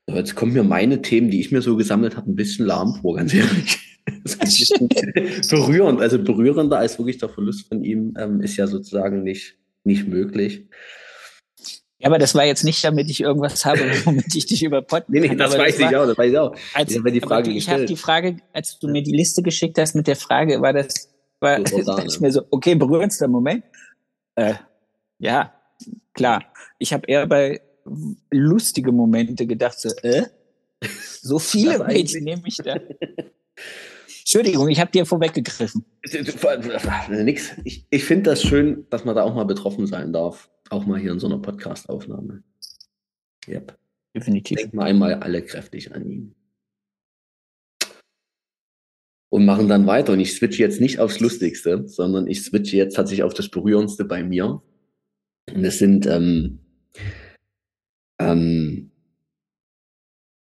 Jetzt 0.09 0.37
kommen 0.37 0.53
mir 0.53 0.63
meine 0.63 1.03
Themen, 1.03 1.31
die 1.31 1.41
ich 1.41 1.51
mir 1.51 1.63
so 1.63 1.77
gesammelt 1.77 2.17
habe, 2.17 2.31
ein 2.31 2.37
bisschen 2.37 2.67
lahm 2.67 2.95
vor, 2.95 3.17
ganz 3.17 3.35
ehrlich. 3.35 3.79
berührend, 5.51 6.01
also 6.01 6.23
berührender 6.23 6.79
als 6.79 6.99
wirklich 6.99 7.19
der 7.19 7.29
Verlust 7.29 7.69
von 7.69 7.83
ihm 7.83 8.15
ähm, 8.17 8.41
ist 8.41 8.57
ja 8.57 8.69
sozusagen 8.69 9.25
nicht, 9.25 9.57
nicht 9.83 10.07
möglich. 10.07 10.67
Ja, 11.99 12.09
aber 12.09 12.19
das 12.19 12.35
war 12.35 12.45
jetzt 12.45 12.63
nicht, 12.63 12.85
damit 12.85 13.11
ich 13.11 13.21
irgendwas 13.21 13.65
habe, 13.65 13.81
womit 14.05 14.35
ich 14.35 14.47
dich 14.47 14.63
über 14.63 14.83
Podcast. 14.83 15.11
nee, 15.11 15.21
nee, 15.21 15.35
das 15.35 15.55
aber 15.55 15.65
weiß 15.65 15.79
das 15.79 15.91
ich 15.91 15.97
auch, 15.97 16.07
das 16.07 16.19
weiß 16.19 16.31
ich 16.31 16.39
auch. 16.39 16.57
Als, 16.75 16.95
ich 16.95 17.03
die 17.03 17.21
Frage 17.21 17.51
ich 17.51 17.69
habe 17.69 17.87
die 17.87 17.97
Frage, 17.97 18.37
als 18.53 18.79
du 18.79 18.89
mir 18.89 19.03
die 19.03 19.13
Liste 19.13 19.43
geschickt 19.43 19.79
hast 19.79 19.97
mit 19.97 20.07
der 20.07 20.17
Frage, 20.17 20.61
war 20.61 20.73
das, 20.73 21.09
war, 21.41 21.59
da, 21.85 22.05
ich 22.05 22.21
mir 22.21 22.31
so, 22.31 22.43
okay, 22.51 22.77
berührendster 22.77 23.27
Moment. 23.27 23.65
Äh, 24.37 24.55
ja, 25.19 25.53
klar. 26.13 26.45
Ich 26.79 26.93
habe 26.93 27.07
eher 27.07 27.27
bei 27.27 27.61
lustige 28.31 28.93
Momente 28.93 29.47
gedacht, 29.47 29.79
so, 29.79 29.91
äh, 30.03 30.25
so 31.21 31.39
viele 31.39 31.85
Mädchen 31.85 32.25
nehme 32.25 32.43
ich 32.47 32.57
da. 32.57 32.79
Entschuldigung, 34.27 34.69
ich 34.69 34.81
habe 34.81 34.91
dir 34.91 35.07
vorweggegriffen. 35.07 35.85
Nix. 37.11 37.53
Ich, 37.63 37.87
ich 37.89 38.05
finde 38.05 38.31
das 38.31 38.43
schön, 38.43 38.85
dass 38.91 39.05
man 39.05 39.15
da 39.15 39.23
auch 39.23 39.35
mal 39.37 39.45
betroffen 39.45 39.87
sein 39.87 40.13
darf. 40.13 40.51
Auch 40.69 40.85
mal 40.85 40.99
hier 40.99 41.13
in 41.13 41.21
so 41.21 41.29
einer 41.29 41.39
Podcast-Aufnahme. 41.39 42.43
Yep. 43.47 43.79
Definitiv. 44.17 44.59
Denk 44.59 44.75
mal 44.75 44.87
einmal 44.87 45.15
alle 45.15 45.43
kräftig 45.43 45.95
an 45.95 46.11
ihn. 46.11 46.35
Und 49.29 49.45
machen 49.45 49.69
dann 49.69 49.87
weiter. 49.87 50.15
Und 50.15 50.21
ich 50.21 50.35
switche 50.35 50.63
jetzt 50.63 50.81
nicht 50.81 50.99
aufs 50.99 51.21
Lustigste, 51.21 51.87
sondern 51.87 52.27
ich 52.27 52.43
switche 52.43 52.77
jetzt 52.77 52.97
tatsächlich 52.97 53.23
auf 53.23 53.35
das 53.35 53.49
Berührendste 53.49 54.05
bei 54.05 54.25
mir. 54.25 54.61
Und 55.55 55.65
es 55.65 55.79
sind, 55.79 56.05
ähm, 56.07 56.66
ähm, 58.19 58.91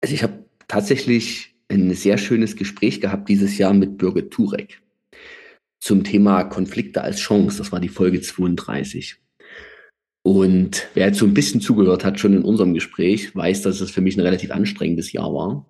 also 0.01 0.13
ich 0.13 0.23
habe 0.23 0.45
tatsächlich 0.67 1.55
ein 1.69 1.93
sehr 1.93 2.17
schönes 2.17 2.55
Gespräch 2.55 3.01
gehabt 3.01 3.29
dieses 3.29 3.57
Jahr 3.57 3.73
mit 3.73 3.97
Birgit 3.97 4.31
Turek 4.31 4.81
zum 5.79 6.03
Thema 6.03 6.43
Konflikte 6.43 7.01
als 7.01 7.19
Chance. 7.19 7.57
Das 7.57 7.71
war 7.71 7.79
die 7.79 7.89
Folge 7.89 8.21
32. 8.21 9.17
Und 10.25 10.87
wer 10.93 11.07
jetzt 11.07 11.19
so 11.19 11.25
ein 11.25 11.33
bisschen 11.33 11.59
zugehört 11.59 12.05
hat, 12.05 12.19
schon 12.19 12.33
in 12.33 12.43
unserem 12.43 12.73
Gespräch, 12.73 13.35
weiß, 13.35 13.63
dass 13.63 13.81
es 13.81 13.91
für 13.91 13.99
mich 13.99 14.15
ein 14.15 14.21
relativ 14.21 14.51
anstrengendes 14.51 15.11
Jahr 15.11 15.33
war, 15.33 15.65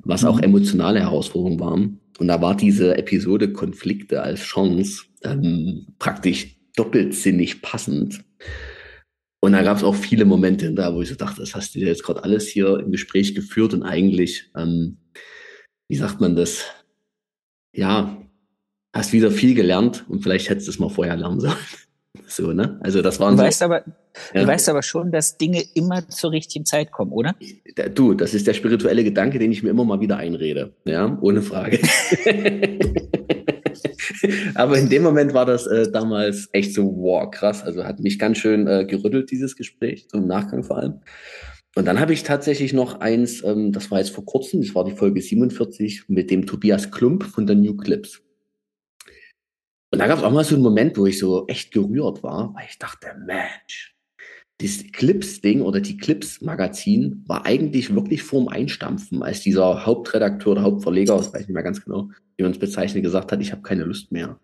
was 0.00 0.24
auch 0.24 0.36
mhm. 0.36 0.44
emotionale 0.44 1.00
Herausforderungen 1.00 1.60
waren. 1.60 2.00
Und 2.18 2.28
da 2.28 2.42
war 2.42 2.54
diese 2.54 2.96
Episode 2.98 3.52
Konflikte 3.52 4.22
als 4.22 4.40
Chance 4.40 5.04
ähm, 5.24 5.86
praktisch 5.98 6.58
doppeltsinnig 6.76 7.62
passend. 7.62 8.22
Und 9.44 9.52
da 9.52 9.62
gab 9.62 9.76
es 9.76 9.84
auch 9.84 9.94
viele 9.94 10.24
Momente 10.24 10.72
da, 10.72 10.94
wo 10.94 11.02
ich 11.02 11.10
so 11.10 11.16
dachte, 11.16 11.40
das 11.42 11.54
hast 11.54 11.74
du 11.74 11.78
dir 11.78 11.88
jetzt 11.88 12.02
gerade 12.02 12.24
alles 12.24 12.48
hier 12.48 12.78
im 12.78 12.90
Gespräch 12.90 13.34
geführt 13.34 13.74
und 13.74 13.82
eigentlich, 13.82 14.50
ähm, 14.56 14.96
wie 15.86 15.96
sagt 15.96 16.18
man 16.18 16.34
das? 16.34 16.64
Ja, 17.76 18.16
hast 18.94 19.12
wieder 19.12 19.30
viel 19.30 19.54
gelernt 19.54 20.06
und 20.08 20.22
vielleicht 20.22 20.48
hättest 20.48 20.68
du 20.68 20.70
es 20.70 20.78
mal 20.78 20.88
vorher 20.88 21.16
lernen 21.16 21.40
sollen. 21.40 21.54
So, 22.26 22.52
ne? 22.52 22.80
Also 22.82 23.02
das 23.02 23.20
waren 23.20 23.32
du 23.32 23.38
so, 23.38 23.44
weißt 23.44 23.62
aber, 23.64 23.84
ja. 24.32 24.42
du 24.42 24.46
weißt 24.46 24.68
aber 24.68 24.82
schon, 24.82 25.10
dass 25.12 25.36
Dinge 25.36 25.62
immer 25.74 26.08
zur 26.08 26.30
richtigen 26.30 26.64
Zeit 26.64 26.90
kommen, 26.90 27.12
oder? 27.12 27.34
Du, 27.94 28.14
das 28.14 28.32
ist 28.34 28.46
der 28.46 28.54
spirituelle 28.54 29.04
Gedanke, 29.04 29.38
den 29.38 29.52
ich 29.52 29.62
mir 29.62 29.70
immer 29.70 29.84
mal 29.84 30.00
wieder 30.00 30.16
einrede. 30.16 30.72
Ja, 30.84 31.18
ohne 31.20 31.42
Frage. 31.42 31.80
aber 34.54 34.78
in 34.78 34.88
dem 34.88 35.02
Moment 35.02 35.34
war 35.34 35.46
das 35.46 35.66
äh, 35.66 35.90
damals 35.90 36.48
echt 36.52 36.74
so, 36.74 36.84
wow, 36.96 37.30
krass. 37.30 37.62
Also 37.62 37.84
hat 37.84 38.00
mich 38.00 38.18
ganz 38.18 38.38
schön 38.38 38.66
äh, 38.66 38.84
gerüttelt, 38.84 39.30
dieses 39.30 39.56
Gespräch, 39.56 40.08
zum 40.08 40.26
Nachgang 40.26 40.64
vor 40.64 40.78
allem. 40.78 41.00
Und 41.76 41.86
dann 41.86 41.98
habe 41.98 42.12
ich 42.12 42.22
tatsächlich 42.22 42.72
noch 42.72 43.00
eins, 43.00 43.42
ähm, 43.42 43.72
das 43.72 43.90
war 43.90 43.98
jetzt 43.98 44.10
vor 44.10 44.24
kurzem, 44.24 44.62
das 44.62 44.74
war 44.74 44.84
die 44.84 44.92
Folge 44.92 45.20
47 45.20 46.08
mit 46.08 46.30
dem 46.30 46.46
Tobias 46.46 46.90
Klump 46.90 47.24
von 47.24 47.46
der 47.46 47.56
New 47.56 47.76
Clips. 47.76 48.22
Und 49.90 49.98
da 49.98 50.06
gab 50.06 50.18
es 50.18 50.24
auch 50.24 50.32
mal 50.32 50.44
so 50.44 50.54
einen 50.54 50.64
Moment, 50.64 50.96
wo 50.96 51.06
ich 51.06 51.18
so 51.18 51.46
echt 51.46 51.72
gerührt 51.72 52.22
war, 52.22 52.52
weil 52.54 52.66
ich 52.68 52.78
dachte, 52.78 53.08
Mensch, 53.26 53.94
das 54.58 54.84
Clips-Ding 54.92 55.62
oder 55.62 55.80
die 55.80 55.96
Clips-Magazin 55.96 57.24
war 57.26 57.44
eigentlich 57.44 57.94
wirklich 57.94 58.22
vorm 58.22 58.48
Einstampfen, 58.48 59.22
als 59.22 59.40
dieser 59.40 59.84
Hauptredakteur 59.84 60.52
oder 60.52 60.62
Hauptverleger, 60.62 61.16
das 61.16 61.32
weiß 61.32 61.42
ich 61.42 61.48
nicht 61.48 61.54
mehr 61.54 61.62
ganz 61.62 61.84
genau, 61.84 62.10
wie 62.36 62.42
man 62.42 62.52
es 62.52 62.58
bezeichnet, 62.58 63.02
gesagt 63.02 63.32
hat, 63.32 63.40
ich 63.40 63.52
habe 63.52 63.62
keine 63.62 63.84
Lust 63.84 64.12
mehr. 64.12 64.38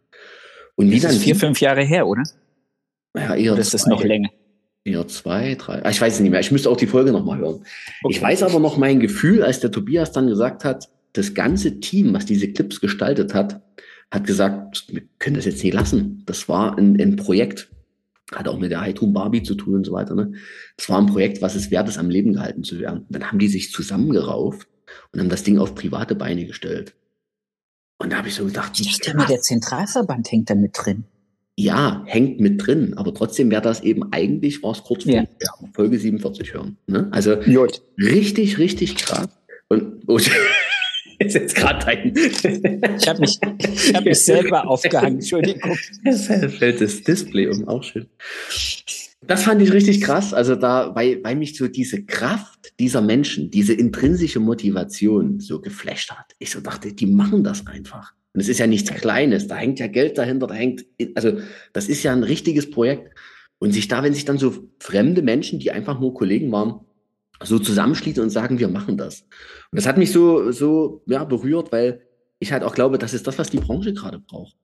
Und 0.76 0.91
wie 0.91 0.95
das 0.95 1.03
dann 1.03 1.12
ist 1.12 1.22
vier, 1.22 1.36
fünf 1.36 1.61
Jahre 1.61 1.82
her, 1.82 2.07
oder? 2.07 2.22
Ja, 3.16 3.34
eher 3.34 3.53
oder 3.53 3.61
ist 3.61 3.74
das 3.74 3.86
noch 3.86 4.03
länger? 4.05 4.30
Eher 4.84 5.07
zwei, 5.09 5.57
drei. 5.57 5.84
Ah, 5.84 5.91
ich 5.91 6.01
weiß 6.01 6.14
es 6.14 6.20
nicht 6.20 6.30
mehr. 6.30 6.41
Ich 6.41 6.53
müsste 6.53 6.70
auch 6.70 6.76
die 6.76 6.86
Folge 6.86 7.12
nochmal 7.12 7.38
hören. 7.38 7.64
Okay. 8.03 8.14
Ich 8.14 8.22
weiß 8.22 8.43
aber 8.45 8.61
noch 8.61 8.78
mein 8.78 8.99
Gefühl, 9.01 9.43
als 9.43 9.61
der 9.61 9.70
Tobias 9.70 10.12
dann 10.12 10.26
gesagt 10.26 10.64
hat, 10.64 10.88
das 11.12 11.34
ganze 11.34 11.80
Team, 11.80 12.14
was 12.14 12.24
diese 12.24 12.53
Clips 12.53 12.80
gestaltet 12.80 13.34
hat, 13.34 13.61
hat 14.11 14.26
gesagt, 14.26 14.86
wir 14.88 15.03
können 15.18 15.36
das 15.36 15.45
jetzt 15.45 15.62
nicht 15.62 15.74
lassen. 15.74 16.22
Das 16.26 16.49
war 16.49 16.78
ein, 16.78 17.01
ein 17.01 17.16
Projekt, 17.16 17.68
hat 18.32 18.49
auch 18.49 18.59
mit 18.59 18.70
der 18.70 18.80
Heitum 18.80 19.12
Barbie 19.12 19.43
zu 19.43 19.55
tun 19.55 19.74
und 19.74 19.84
so 19.84 19.93
weiter. 19.93 20.14
Ne? 20.14 20.32
Das 20.76 20.88
war 20.88 20.99
ein 20.99 21.07
Projekt, 21.07 21.43
was 21.43 21.57
es 21.57 21.70
wert 21.70 21.88
ist, 21.88 21.99
am 21.99 22.11
Leben 22.11 22.32
gehalten 22.32 22.64
zu 22.64 22.78
werden. 22.78 23.07
Dann 23.09 23.24
haben 23.24 23.38
die 23.38 23.49
sich 23.49 23.72
zusammengerauft 23.72 24.68
und 25.12 25.20
haben 25.20 25.28
das 25.28 25.43
Ding 25.43 25.59
auf 25.59 25.74
private 25.74 26.14
Beine 26.14 26.47
gestellt. 26.47 26.95
Und 28.01 28.11
da 28.12 28.16
habe 28.16 28.28
ich 28.28 28.34
so 28.34 28.46
gedacht, 28.46 28.72
ich 28.80 28.98
dachte 28.98 29.11
immer, 29.11 29.26
der 29.26 29.40
Zentralverband 29.40 30.32
hängt 30.32 30.48
da 30.48 30.55
mit 30.55 30.72
drin. 30.74 31.05
Ja, 31.57 32.03
hängt 32.07 32.40
mit 32.40 32.66
drin, 32.66 32.94
aber 32.96 33.12
trotzdem 33.12 33.51
wäre 33.51 33.61
das 33.61 33.82
eben 33.82 34.11
eigentlich, 34.11 34.62
war 34.62 34.72
es 34.72 34.82
kurz 34.82 35.05
vor 35.05 35.12
ja. 35.12 35.24
Folge 35.74 35.98
47 35.98 36.55
hören. 36.55 36.78
Ne? 36.86 37.09
Also 37.11 37.36
Gut. 37.36 37.82
richtig, 37.98 38.57
richtig 38.57 38.96
krass. 38.96 39.28
Und, 39.68 40.09
und 40.09 40.30
ist 41.18 41.34
jetzt 41.34 41.55
gerade 41.55 41.84
dein. 41.84 42.14
ich 42.16 43.07
habe 43.07 43.20
mich, 43.20 43.38
ich 43.59 43.94
hab 43.94 44.05
mich 44.05 44.24
selber 44.24 44.66
aufgehangen, 44.66 45.14
Entschuldigung. 45.20 45.76
Es 46.03 46.26
fällt 46.26 46.80
das 46.80 47.03
Display 47.03 47.48
um, 47.48 47.68
auch 47.68 47.82
schön. 47.82 48.07
Das 49.26 49.44
fand 49.44 49.60
ich 49.60 49.72
richtig 49.72 50.00
krass. 50.00 50.32
Also 50.32 50.56
da, 50.56 50.94
weil, 50.94 51.22
weil 51.22 51.36
mich 51.36 51.56
so 51.56 51.68
diese 51.68 52.04
Kraft 52.04 52.72
dieser 52.80 53.02
Menschen, 53.02 53.50
diese 53.50 53.74
intrinsische 53.74 54.40
Motivation 54.40 55.40
so 55.40 55.60
geflasht 55.60 56.10
hat. 56.10 56.32
Ich 56.38 56.50
so 56.50 56.60
dachte, 56.60 56.92
die 56.92 57.06
machen 57.06 57.44
das 57.44 57.66
einfach. 57.66 58.14
Und 58.32 58.40
es 58.40 58.48
ist 58.48 58.58
ja 58.58 58.66
nichts 58.66 58.90
Kleines. 58.90 59.46
Da 59.46 59.56
hängt 59.56 59.78
ja 59.78 59.88
Geld 59.88 60.16
dahinter, 60.16 60.46
da 60.46 60.54
hängt, 60.54 60.86
also 61.14 61.38
das 61.72 61.88
ist 61.88 62.02
ja 62.02 62.12
ein 62.12 62.22
richtiges 62.22 62.70
Projekt. 62.70 63.14
Und 63.58 63.72
sich 63.72 63.88
da, 63.88 64.02
wenn 64.02 64.14
sich 64.14 64.24
dann 64.24 64.38
so 64.38 64.70
fremde 64.78 65.20
Menschen, 65.20 65.58
die 65.58 65.70
einfach 65.70 66.00
nur 66.00 66.14
Kollegen 66.14 66.50
waren, 66.50 66.80
so 67.42 67.58
zusammenschließen 67.58 68.22
und 68.22 68.30
sagen, 68.30 68.58
wir 68.58 68.68
machen 68.68 68.96
das. 68.96 69.22
Und 69.70 69.76
das 69.76 69.86
hat 69.86 69.98
mich 69.98 70.12
so, 70.12 70.50
so 70.50 71.02
ja, 71.06 71.24
berührt, 71.24 71.72
weil 71.72 72.02
ich 72.38 72.52
halt 72.52 72.62
auch 72.62 72.74
glaube, 72.74 72.96
das 72.96 73.12
ist 73.12 73.26
das, 73.26 73.38
was 73.38 73.50
die 73.50 73.58
Branche 73.58 73.92
gerade 73.92 74.18
braucht. 74.18 74.56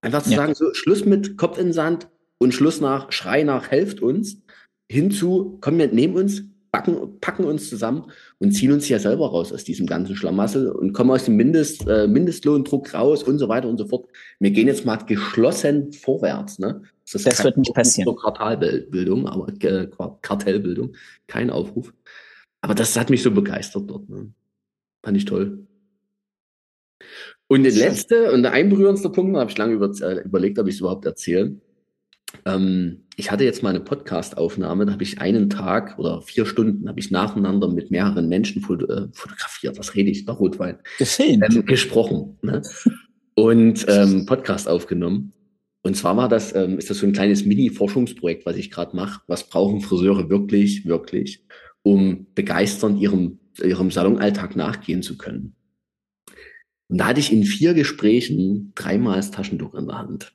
Einfach 0.00 0.22
zu 0.22 0.30
ja. 0.30 0.36
sagen, 0.36 0.54
so 0.54 0.72
Schluss 0.72 1.04
mit 1.04 1.36
Kopf 1.36 1.58
in 1.58 1.72
Sand 1.72 2.08
und 2.38 2.54
Schluss 2.54 2.80
nach 2.80 3.12
Schrei 3.12 3.42
nach, 3.42 3.70
helft 3.70 4.00
uns, 4.00 4.42
hinzu, 4.90 5.58
komm, 5.60 5.78
wir 5.78 5.88
nehmen 5.88 6.14
uns, 6.14 6.44
packen, 6.70 7.20
packen 7.20 7.44
uns 7.44 7.68
zusammen 7.68 8.10
und 8.38 8.52
ziehen 8.52 8.72
uns 8.72 8.88
ja 8.88 8.98
selber 8.98 9.28
raus 9.28 9.52
aus 9.52 9.64
diesem 9.64 9.86
ganzen 9.86 10.16
Schlamassel 10.16 10.70
und 10.70 10.92
kommen 10.92 11.10
aus 11.10 11.24
dem 11.24 11.36
Mindest, 11.36 11.86
äh, 11.86 12.06
Mindestlohndruck 12.06 12.94
raus 12.94 13.22
und 13.22 13.38
so 13.38 13.48
weiter 13.48 13.68
und 13.68 13.78
so 13.78 13.86
fort. 13.86 14.08
Wir 14.38 14.50
gehen 14.50 14.66
jetzt 14.66 14.84
mal 14.84 14.96
geschlossen 14.96 15.92
vorwärts. 15.92 16.58
Ne? 16.58 16.82
Das, 17.10 17.22
das 17.22 17.44
wird 17.44 17.56
nicht 17.56 17.74
passieren. 17.74 18.14
Quartalbildung, 18.16 19.26
aber 19.26 19.48
äh, 19.60 19.88
Kartellbildung, 20.22 20.94
kein 21.26 21.50
Aufruf. 21.50 21.92
Aber 22.60 22.74
das 22.74 22.96
hat 22.98 23.10
mich 23.10 23.22
so 23.22 23.30
begeistert 23.30 23.84
dort. 23.88 24.08
Ne? 24.08 24.32
Fand 25.02 25.16
ich 25.16 25.24
toll. 25.24 25.66
Und 27.46 27.62
der 27.62 27.72
letzte 27.72 28.32
und 28.32 28.42
der 28.42 28.52
einberührendste 28.52 29.08
Punkt, 29.08 29.34
da 29.34 29.40
habe 29.40 29.50
ich 29.50 29.56
lange 29.56 29.72
über, 29.72 29.90
äh, 30.02 30.22
überlegt, 30.22 30.58
ob 30.58 30.66
ich 30.66 30.74
es 30.74 30.80
überhaupt 30.80 31.06
erzähle. 31.06 31.56
Ähm, 32.44 33.04
ich 33.16 33.30
hatte 33.30 33.44
jetzt 33.44 33.62
mal 33.62 33.70
eine 33.70 33.80
Podcast-Aufnahme, 33.80 34.86
da 34.86 34.92
habe 34.92 35.02
ich 35.02 35.20
einen 35.20 35.50
Tag 35.50 35.98
oder 35.98 36.22
vier 36.22 36.46
Stunden 36.46 36.88
habe 36.88 37.00
ich 37.00 37.10
nacheinander 37.10 37.68
mit 37.68 37.90
mehreren 37.90 38.28
Menschen 38.28 38.62
foto 38.62 38.86
äh, 38.86 39.08
fotografiert. 39.12 39.78
Was 39.78 39.94
rede 39.94 40.10
ich? 40.10 40.24
Der 40.24 40.34
Rotwein. 40.34 40.78
Ähm, 41.18 41.66
gesprochen. 41.66 42.38
Ne? 42.42 42.62
Und 43.34 43.86
ähm, 43.88 44.26
Podcast 44.26 44.68
aufgenommen. 44.68 45.32
Und 45.82 45.96
zwar 45.96 46.16
war 46.16 46.28
das, 46.28 46.54
ähm, 46.54 46.78
ist 46.78 46.90
das 46.90 46.98
so 46.98 47.06
ein 47.06 47.12
kleines 47.12 47.44
Mini-Forschungsprojekt, 47.44 48.44
was 48.44 48.56
ich 48.56 48.70
gerade 48.70 48.94
mache. 48.96 49.22
Was 49.26 49.48
brauchen 49.48 49.80
Friseure 49.80 50.28
wirklich, 50.28 50.84
wirklich? 50.86 51.44
um 51.88 52.26
begeisternd 52.34 53.00
ihrem, 53.00 53.38
ihrem 53.62 53.90
Salonalltag 53.90 54.56
nachgehen 54.56 55.02
zu 55.02 55.16
können. 55.16 55.54
Und 56.88 56.98
da 56.98 57.06
hatte 57.06 57.20
ich 57.20 57.32
in 57.32 57.44
vier 57.44 57.74
Gesprächen 57.74 58.72
dreimal 58.74 59.16
das 59.16 59.30
Taschentuch 59.30 59.74
in 59.74 59.86
der 59.86 59.98
Hand. 59.98 60.34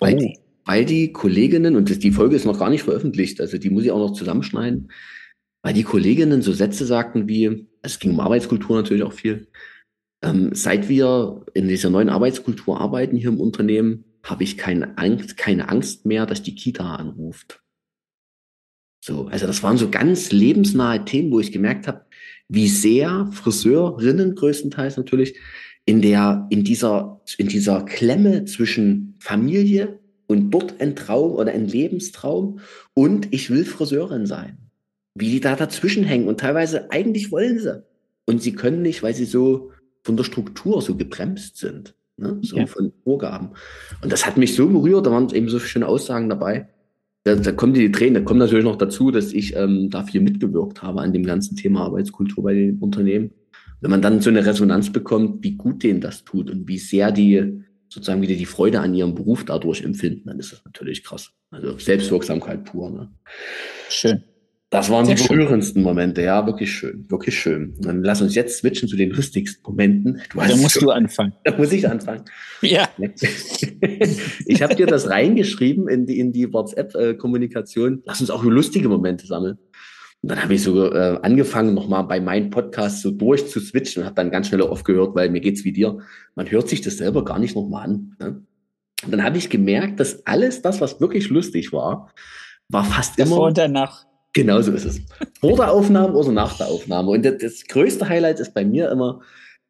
Weil, 0.00 0.18
oh. 0.18 0.32
weil 0.64 0.84
die 0.84 1.12
Kolleginnen, 1.12 1.76
und 1.76 2.02
die 2.02 2.10
Folge 2.10 2.36
ist 2.36 2.46
noch 2.46 2.58
gar 2.58 2.70
nicht 2.70 2.82
veröffentlicht, 2.82 3.40
also 3.40 3.58
die 3.58 3.70
muss 3.70 3.84
ich 3.84 3.92
auch 3.92 3.98
noch 3.98 4.14
zusammenschneiden, 4.14 4.90
weil 5.62 5.74
die 5.74 5.84
Kolleginnen 5.84 6.42
so 6.42 6.52
Sätze 6.52 6.86
sagten 6.86 7.28
wie, 7.28 7.68
es 7.82 7.98
ging 7.98 8.12
um 8.12 8.20
Arbeitskultur 8.20 8.76
natürlich 8.76 9.02
auch 9.02 9.12
viel, 9.12 9.48
ähm, 10.22 10.50
seit 10.54 10.88
wir 10.88 11.44
in 11.54 11.68
dieser 11.68 11.90
neuen 11.90 12.08
Arbeitskultur 12.08 12.80
arbeiten 12.80 13.16
hier 13.16 13.30
im 13.30 13.40
Unternehmen, 13.40 14.04
habe 14.22 14.44
ich 14.44 14.58
keine 14.58 14.98
Angst, 14.98 15.36
keine 15.36 15.68
Angst 15.68 16.04
mehr, 16.04 16.26
dass 16.26 16.42
die 16.42 16.54
Kita 16.54 16.96
anruft. 16.96 17.62
So, 19.02 19.28
also 19.28 19.46
das 19.46 19.62
waren 19.62 19.78
so 19.78 19.88
ganz 19.88 20.30
lebensnahe 20.30 21.04
Themen, 21.06 21.30
wo 21.30 21.40
ich 21.40 21.52
gemerkt 21.52 21.86
habe, 21.86 22.04
wie 22.48 22.68
sehr 22.68 23.30
Friseurinnen 23.32 24.34
größtenteils 24.34 24.98
natürlich 24.98 25.38
in 25.90 26.02
der, 26.02 26.46
in 26.50 26.62
dieser, 26.62 27.20
in 27.36 27.48
dieser 27.48 27.82
Klemme 27.82 28.44
zwischen 28.44 29.16
Familie 29.18 29.98
und 30.28 30.52
dort 30.52 30.80
ein 30.80 30.94
Traum 30.94 31.32
oder 31.32 31.50
ein 31.50 31.66
Lebenstraum 31.66 32.60
und 32.94 33.26
ich 33.32 33.50
will 33.50 33.64
Friseurin 33.64 34.24
sein. 34.24 34.58
Wie 35.16 35.32
die 35.32 35.40
da 35.40 35.56
dazwischen 35.56 36.04
hängen 36.04 36.28
und 36.28 36.38
teilweise 36.38 36.92
eigentlich 36.92 37.32
wollen 37.32 37.58
sie. 37.58 37.82
Und 38.24 38.40
sie 38.40 38.52
können 38.52 38.82
nicht, 38.82 39.02
weil 39.02 39.14
sie 39.14 39.24
so 39.24 39.72
von 40.04 40.16
der 40.16 40.22
Struktur 40.22 40.80
so 40.80 40.94
gebremst 40.94 41.56
sind. 41.56 41.96
Ne? 42.16 42.38
So 42.42 42.58
ja. 42.58 42.66
von 42.66 42.92
Vorgaben. 43.02 43.50
Und 44.00 44.12
das 44.12 44.24
hat 44.24 44.36
mich 44.36 44.54
so 44.54 44.68
berührt, 44.68 45.06
da 45.06 45.10
waren 45.10 45.34
eben 45.34 45.48
so 45.48 45.58
schöne 45.58 45.88
Aussagen 45.88 46.28
dabei 46.28 46.68
da, 47.24 47.34
da 47.34 47.52
kommen 47.52 47.74
die 47.74 47.92
Tränen, 47.92 48.14
da 48.14 48.20
kommt 48.20 48.40
natürlich 48.40 48.64
noch 48.64 48.76
dazu, 48.76 49.10
dass 49.10 49.32
ich 49.32 49.54
ähm, 49.54 49.90
da 49.90 50.04
viel 50.04 50.20
mitgewirkt 50.20 50.82
habe 50.82 51.00
an 51.00 51.12
dem 51.12 51.24
ganzen 51.24 51.56
Thema 51.56 51.82
Arbeitskultur 51.84 52.44
bei 52.44 52.54
den 52.54 52.78
Unternehmen 52.78 53.30
Wenn 53.80 53.90
man 53.90 54.02
dann 54.02 54.20
so 54.20 54.30
eine 54.30 54.44
Resonanz 54.44 54.90
bekommt, 54.92 55.42
wie 55.44 55.56
gut 55.56 55.82
denen 55.82 56.00
das 56.00 56.24
tut 56.24 56.50
und 56.50 56.68
wie 56.68 56.78
sehr 56.78 57.12
die 57.12 57.62
sozusagen 57.88 58.22
wieder 58.22 58.34
die 58.36 58.46
Freude 58.46 58.80
an 58.80 58.94
ihrem 58.94 59.14
Beruf 59.14 59.44
dadurch 59.44 59.82
empfinden, 59.82 60.28
dann 60.28 60.38
ist 60.38 60.52
das 60.52 60.64
natürlich 60.64 61.02
krass. 61.02 61.30
Also 61.50 61.76
Selbstwirksamkeit 61.78 62.64
pur. 62.64 62.90
Ne? 62.90 63.10
Schön. 63.88 64.22
Das 64.72 64.88
waren 64.88 65.04
Sehr 65.04 65.16
die 65.16 65.22
schön. 65.24 65.36
berührendsten 65.38 65.82
Momente, 65.82 66.22
ja, 66.22 66.46
wirklich 66.46 66.70
schön, 66.70 67.04
wirklich 67.08 67.36
schön. 67.36 67.74
Dann 67.80 68.04
lass 68.04 68.22
uns 68.22 68.36
jetzt 68.36 68.58
switchen 68.58 68.88
zu 68.88 68.96
den 68.96 69.10
lustigsten 69.10 69.60
Momenten. 69.64 70.20
Du 70.32 70.38
Da 70.38 70.54
musst 70.54 70.80
du 70.80 70.90
anfangen. 70.90 71.32
da 71.42 71.56
muss 71.56 71.72
ich 71.72 71.88
anfangen. 71.88 72.22
Ja. 72.62 72.88
Ich 74.46 74.62
habe 74.62 74.74
dir 74.76 74.86
das 74.86 75.08
reingeschrieben 75.08 75.88
in 75.88 76.06
die, 76.06 76.18
in 76.20 76.32
die 76.32 76.52
WhatsApp-Kommunikation. 76.52 78.02
Lass 78.04 78.20
uns 78.20 78.30
auch 78.30 78.44
lustige 78.44 78.88
Momente 78.88 79.26
sammeln. 79.26 79.58
Und 80.22 80.28
dann 80.30 80.42
habe 80.42 80.54
ich 80.54 80.62
so 80.62 80.92
äh, 80.92 81.18
angefangen, 81.22 81.74
nochmal 81.74 82.04
bei 82.04 82.20
meinem 82.20 82.50
Podcast 82.50 83.00
so 83.00 83.10
durch 83.10 83.48
zu 83.48 83.58
switchen 83.58 84.02
und 84.02 84.06
habe 84.06 84.16
dann 84.16 84.30
ganz 84.30 84.48
schnell 84.48 84.60
aufgehört, 84.62 85.14
weil 85.14 85.30
mir 85.30 85.40
geht's 85.40 85.64
wie 85.64 85.72
dir. 85.72 85.98
Man 86.34 86.50
hört 86.50 86.68
sich 86.68 86.82
das 86.82 86.98
selber 86.98 87.24
gar 87.24 87.38
nicht 87.38 87.56
nochmal 87.56 87.84
an. 87.84 88.16
Ne? 88.20 88.42
Und 89.04 89.12
dann 89.12 89.24
habe 89.24 89.38
ich 89.38 89.48
gemerkt, 89.48 89.98
dass 89.98 90.26
alles 90.26 90.60
das, 90.60 90.80
was 90.82 91.00
wirklich 91.00 91.30
lustig 91.30 91.72
war, 91.72 92.12
war 92.68 92.84
fast 92.84 93.18
Davor 93.18 93.36
immer 93.36 93.46
und 93.46 93.58
danach. 93.58 94.04
Genau 94.34 94.60
so 94.60 94.72
ist 94.72 94.84
es. 94.84 95.00
Vor 95.40 95.56
der 95.56 95.72
Aufnahme 95.72 96.14
oder 96.14 96.32
nach 96.32 96.56
der 96.56 96.68
Aufnahme. 96.68 97.10
Und 97.10 97.24
das, 97.24 97.38
das 97.38 97.64
größte 97.66 98.08
Highlight 98.08 98.40
ist 98.40 98.52
bei 98.54 98.64
mir 98.64 98.90
immer, 98.90 99.20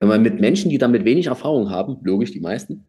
wenn 0.00 0.08
man 0.08 0.22
mit 0.22 0.40
Menschen, 0.40 0.68
die 0.68 0.78
damit 0.78 1.04
wenig 1.04 1.26
Erfahrung 1.26 1.70
haben, 1.70 1.98
logisch 2.02 2.32
die 2.32 2.40
meisten, 2.40 2.86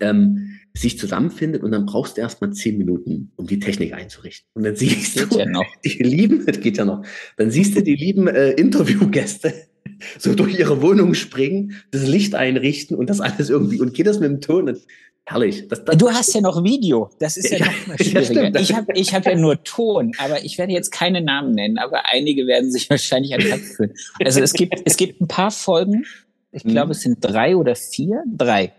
ähm, 0.00 0.57
sich 0.76 0.98
zusammenfindet 0.98 1.62
und 1.62 1.72
dann 1.72 1.86
brauchst 1.86 2.16
du 2.16 2.20
erst 2.20 2.40
mal 2.40 2.52
zehn 2.52 2.78
Minuten, 2.78 3.32
um 3.36 3.46
die 3.46 3.58
Technik 3.58 3.92
einzurichten. 3.94 4.48
Und 4.54 4.64
dann 4.64 4.76
siehst 4.76 5.14
Geht 5.18 5.32
du 5.32 5.38
ja 5.38 5.46
noch. 5.46 5.64
die 5.84 6.02
lieben, 6.02 6.44
das 6.46 6.60
geht 6.60 6.76
ja 6.78 6.84
noch, 6.84 7.04
dann 7.36 7.50
siehst 7.50 7.76
du 7.76 7.82
die 7.82 7.96
lieben 7.96 8.28
äh, 8.28 8.50
Interviewgäste 8.52 9.52
so 10.18 10.34
durch 10.34 10.58
ihre 10.58 10.80
Wohnung 10.82 11.14
springen, 11.14 11.74
das 11.90 12.06
Licht 12.06 12.34
einrichten 12.34 12.96
und 12.96 13.10
das 13.10 13.20
alles 13.20 13.50
irgendwie 13.50 13.80
und 13.80 13.94
geht 13.94 14.06
das 14.06 14.20
mit 14.20 14.30
dem 14.30 14.40
Ton. 14.40 14.68
Und 14.68 14.78
herrlich. 15.24 15.66
Das, 15.68 15.84
das, 15.84 15.96
Du 15.96 16.10
hast 16.10 16.34
ja 16.34 16.40
noch 16.40 16.62
Video. 16.62 17.10
Das 17.18 17.36
ist 17.36 17.50
ja 17.50 17.58
Ja, 17.58 17.66
noch 17.66 17.86
mal 17.88 17.96
ja, 17.98 18.04
schwieriger. 18.04 18.24
stimmt. 18.24 18.60
ich 18.60 18.74
habe 18.74 18.92
ich 18.94 19.14
hab 19.14 19.26
ja 19.26 19.34
nur 19.36 19.62
Ton, 19.64 20.12
aber 20.18 20.44
ich 20.44 20.58
werde 20.58 20.72
jetzt 20.72 20.90
keine 20.92 21.20
Namen 21.22 21.52
nennen, 21.54 21.78
aber 21.78 22.02
einige 22.12 22.46
werden 22.46 22.70
sich 22.70 22.88
wahrscheinlich 22.88 23.34
an 23.34 23.40
Kopf 23.50 23.76
fühlen. 23.76 23.94
Also 24.24 24.40
es 24.40 24.52
gibt, 24.52 24.74
es 24.84 24.96
gibt 24.96 25.20
ein 25.20 25.28
paar 25.28 25.50
Folgen, 25.50 26.04
ich 26.52 26.64
Mhm. 26.64 26.70
glaube, 26.70 26.92
es 26.92 27.00
sind 27.02 27.18
drei 27.20 27.56
oder 27.56 27.74
vier, 27.74 28.22
drei, 28.26 28.72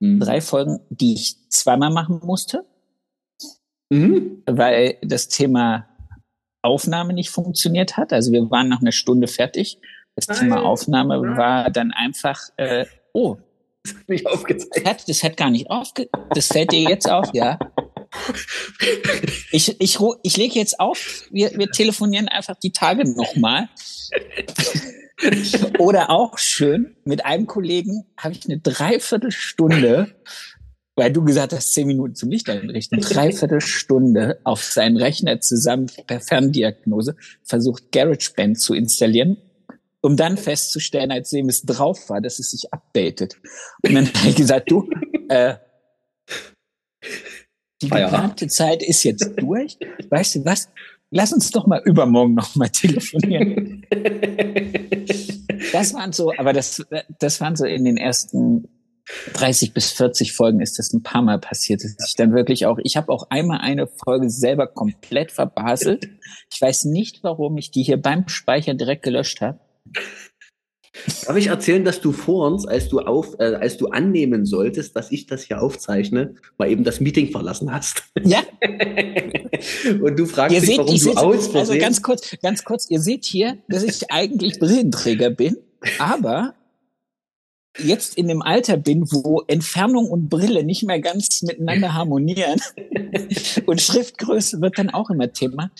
Mhm. 0.00 0.20
drei 0.20 0.40
Folgen, 0.40 0.80
die 0.90 1.14
ich 1.14 1.36
zweimal 1.50 1.90
machen 1.90 2.20
musste, 2.24 2.64
Mhm. 3.92 4.42
weil 4.46 4.98
das 5.02 5.28
Thema 5.28 5.88
Aufnahme 6.62 7.12
nicht 7.12 7.30
funktioniert 7.30 7.96
hat. 7.96 8.12
Also 8.12 8.32
wir 8.32 8.50
waren 8.50 8.68
nach 8.68 8.80
einer 8.80 8.92
Stunde 8.92 9.26
fertig. 9.28 9.78
Das 10.14 10.28
Nein. 10.28 10.38
Thema 10.38 10.62
Aufnahme 10.62 11.36
war 11.36 11.70
dann 11.70 11.90
einfach, 11.92 12.38
äh, 12.56 12.84
oh, 13.12 13.36
Nicht 14.06 14.26
aufgezeigt. 14.26 14.86
hat, 14.86 15.08
das 15.08 15.22
hat 15.22 15.36
gar 15.36 15.50
nicht 15.50 15.70
aufge... 15.70 16.08
Das 16.34 16.48
fällt 16.48 16.72
dir 16.72 16.82
jetzt 16.88 17.08
auf, 17.10 17.32
ja? 17.32 17.58
Ich, 19.52 19.80
ich, 19.80 19.98
ich 20.22 20.36
lege 20.36 20.58
jetzt 20.58 20.78
auf, 20.80 21.24
wir, 21.30 21.52
wir 21.56 21.70
telefonieren 21.70 22.28
einfach 22.28 22.56
die 22.56 22.72
Tage 22.72 23.08
nochmal. 23.08 23.68
Oder 25.78 26.10
auch 26.10 26.38
schön, 26.38 26.96
mit 27.04 27.24
einem 27.24 27.46
Kollegen 27.46 28.04
habe 28.16 28.34
ich 28.34 28.44
eine 28.46 28.58
Dreiviertelstunde, 28.58 30.14
weil 30.96 31.12
du 31.12 31.24
gesagt 31.24 31.52
hast, 31.52 31.72
zehn 31.72 31.86
Minuten 31.86 32.14
zum 32.14 32.30
Licht 32.30 32.48
einrichten, 32.48 33.00
Dreiviertelstunde 33.00 34.40
auf 34.44 34.62
seinen 34.62 34.96
Rechner 34.96 35.40
zusammen 35.40 35.90
per 36.06 36.20
Ferndiagnose 36.20 37.16
versucht, 37.42 37.92
GarageBand 37.92 38.60
zu 38.60 38.74
installieren, 38.74 39.38
um 40.00 40.16
dann 40.16 40.36
festzustellen, 40.36 41.10
als 41.10 41.30
dem 41.30 41.48
es 41.48 41.62
drauf 41.62 42.08
war, 42.08 42.20
dass 42.20 42.38
es 42.38 42.50
sich 42.50 42.72
updatet. 42.72 43.36
Und 43.82 43.94
dann 43.94 44.12
habe 44.12 44.28
ich 44.28 44.36
gesagt, 44.36 44.70
du, 44.70 44.88
äh, 45.28 45.54
die 47.82 47.88
Feierabend. 47.88 48.36
geplante 48.36 48.46
Zeit 48.48 48.82
ist 48.82 49.04
jetzt 49.04 49.32
durch. 49.36 49.78
Weißt 50.10 50.34
du 50.34 50.44
was? 50.44 50.68
Lass 51.10 51.32
uns 51.32 51.50
doch 51.50 51.66
mal 51.66 51.82
übermorgen 51.84 52.34
noch 52.34 52.54
mal 52.54 52.68
telefonieren. 52.72 53.84
Das 55.72 55.94
waren 55.94 56.12
so, 56.12 56.32
aber 56.36 56.52
das, 56.52 56.84
das 57.18 57.40
waren 57.40 57.56
so 57.56 57.64
in 57.64 57.84
den 57.84 57.96
ersten 57.96 58.68
30 59.34 59.74
bis 59.74 59.90
40 59.92 60.32
Folgen 60.32 60.60
ist 60.60 60.78
das 60.78 60.92
ein 60.92 61.02
paar 61.02 61.22
Mal 61.22 61.40
passiert. 61.40 61.82
Dass 61.82 62.08
ich 62.08 62.14
dann 62.14 62.32
wirklich 62.32 62.66
auch, 62.66 62.78
ich 62.82 62.96
habe 62.96 63.12
auch 63.12 63.28
einmal 63.30 63.58
eine 63.60 63.86
Folge 63.86 64.30
selber 64.30 64.66
komplett 64.68 65.32
verbaselt. 65.32 66.08
Ich 66.52 66.60
weiß 66.60 66.84
nicht, 66.84 67.22
warum 67.22 67.56
ich 67.56 67.70
die 67.70 67.82
hier 67.82 68.00
beim 68.00 68.28
Speichern 68.28 68.78
direkt 68.78 69.02
gelöscht 69.02 69.40
habe. 69.40 69.58
Darf 71.24 71.36
ich 71.36 71.46
erzählen, 71.46 71.84
dass 71.84 72.00
du 72.00 72.10
vor 72.10 72.48
uns, 72.48 72.66
als 72.66 72.88
du 72.88 72.98
auf, 73.00 73.38
äh, 73.38 73.54
als 73.54 73.76
du 73.76 73.88
annehmen 73.88 74.44
solltest, 74.44 74.96
dass 74.96 75.12
ich 75.12 75.26
das 75.26 75.44
hier 75.44 75.62
aufzeichne, 75.62 76.34
mal 76.58 76.68
eben 76.68 76.82
das 76.82 77.00
Meeting 77.00 77.30
verlassen 77.30 77.72
hast? 77.72 78.02
Ja, 78.24 78.42
Und 80.00 80.18
du 80.18 80.26
fragst 80.26 80.54
ihr 80.54 80.60
dich, 80.60 80.70
seht, 80.70 80.78
warum 80.78 80.98
du 80.98 81.12
aus 81.16 81.54
also 81.54 81.78
ganz 81.78 82.02
kurz, 82.02 82.36
ganz 82.42 82.64
kurz, 82.64 82.88
ihr 82.90 83.00
seht 83.00 83.24
hier, 83.24 83.58
dass 83.68 83.82
ich 83.82 84.10
eigentlich 84.10 84.58
Brillenträger 84.58 85.30
bin, 85.30 85.56
aber 85.98 86.54
jetzt 87.78 88.16
in 88.16 88.28
dem 88.28 88.42
Alter 88.42 88.76
bin, 88.76 89.04
wo 89.10 89.42
Entfernung 89.46 90.10
und 90.10 90.28
Brille 90.28 90.64
nicht 90.64 90.82
mehr 90.82 91.00
ganz 91.00 91.42
miteinander 91.42 91.94
harmonieren 91.94 92.60
und 93.66 93.80
Schriftgröße 93.80 94.60
wird 94.60 94.78
dann 94.78 94.90
auch 94.90 95.10
immer 95.10 95.32
Thema. 95.32 95.70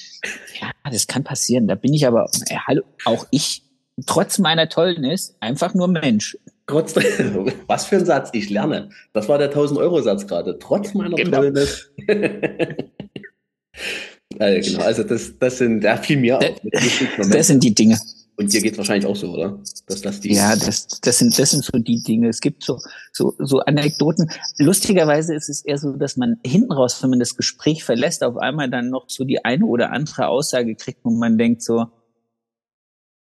Ja, 0.61 0.71
das 0.91 1.07
kann 1.07 1.25
passieren. 1.25 1.67
Da 1.67 1.75
bin 1.75 1.93
ich 1.93 2.07
aber, 2.07 2.31
äh, 2.47 2.57
hallo, 2.67 2.83
auch 3.05 3.27
ich, 3.31 3.63
trotz 4.07 4.39
meiner 4.39 4.69
Tollness, 4.69 5.37
einfach 5.41 5.75
nur 5.75 5.89
Mensch. 5.89 6.37
Trotz, 6.67 6.95
was 7.67 7.87
für 7.87 7.97
ein 7.97 8.07
Satz, 8.07 8.31
ich 8.33 8.49
lerne. 8.51 8.91
Das 9.13 9.29
war 9.29 9.39
der 9.39 9.53
1000-Euro-Satz 9.53 10.27
gerade. 10.27 10.59
Trotz 10.59 10.95
meiner 10.95 11.17
Genau. 11.17 11.39
Tollness. 11.39 11.91
äh, 14.39 14.61
genau, 14.61 14.83
also 14.83 15.03
das, 15.03 15.39
das 15.39 15.59
sind, 15.59 15.81
da 15.83 15.97
fiel 15.97 16.19
mir 16.19 16.39
Das-. 16.39 17.29
Das 17.31 17.47
sind 17.49 17.65
die 17.65 17.75
Dinge. 17.75 17.99
Und 18.37 18.51
dir 18.55 18.63
geht's 18.63 18.79
wahrscheinlich 18.79 19.05
auch 19.05 19.17
so, 19.17 19.35
oder? 19.35 19.59
Dass 19.87 20.01
das 20.01 20.21
die, 20.21 20.33
Ja, 20.33 20.57
das, 20.57 20.87
das 21.03 21.19
sind, 21.19 21.39
das 21.39 21.51
sind 21.51 21.63
so 21.63 21.79
die 21.79 22.03
Dinge. 22.03 22.29
Es 22.29 22.41
gibt 22.41 22.65
so, 22.65 22.79
so, 23.13 23.35
so 23.39 23.59
Anekdoten. 23.59 24.31
Lustigerweise 24.57 25.35
ist 25.35 25.51
es 25.51 25.63
eher 25.63 25.77
so, 25.77 25.93
dass 25.93 26.17
man 26.17 26.39
hinten 26.43 26.73
raus, 26.73 27.03
wenn 27.03 27.11
man 27.11 27.19
das 27.19 27.37
Gespräch 27.37 27.85
verlässt, 27.85 28.25
auf 28.25 28.39
einmal 28.39 28.71
dann 28.71 28.89
noch 28.89 29.11
so 29.11 29.25
die 29.25 29.45
eine 29.45 29.67
oder 29.67 29.93
andere 29.93 30.29
Aussage 30.29 30.75
kriegt, 30.75 31.01
wo 31.05 31.11
man 31.11 31.37
denkt 31.37 31.63
so, 31.63 31.89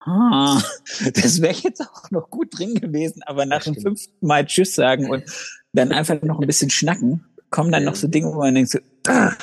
ah, 0.08 0.62
das 1.14 1.42
wäre 1.42 1.56
jetzt 1.64 1.82
auch 1.82 2.10
noch 2.12 2.30
gut 2.30 2.58
drin 2.58 2.76
gewesen, 2.76 3.22
aber 3.26 3.46
nach 3.46 3.64
dem 3.64 3.76
fünften 3.76 4.26
Mal 4.26 4.46
Tschüss 4.46 4.76
sagen 4.76 5.10
und 5.10 5.24
dann 5.74 5.92
einfach 5.92 6.22
noch 6.22 6.40
ein 6.40 6.48
bisschen 6.48 6.70
schnacken, 6.70 7.26
kommen 7.50 7.72
dann 7.72 7.84
Ja. 7.84 7.90
noch 7.90 7.96
so 7.96 8.08
Dinge, 8.08 8.28
wo 8.34 8.40
man 8.40 8.56
denkt 8.56 8.72
so, 8.72 8.80
ah, 9.08 9.34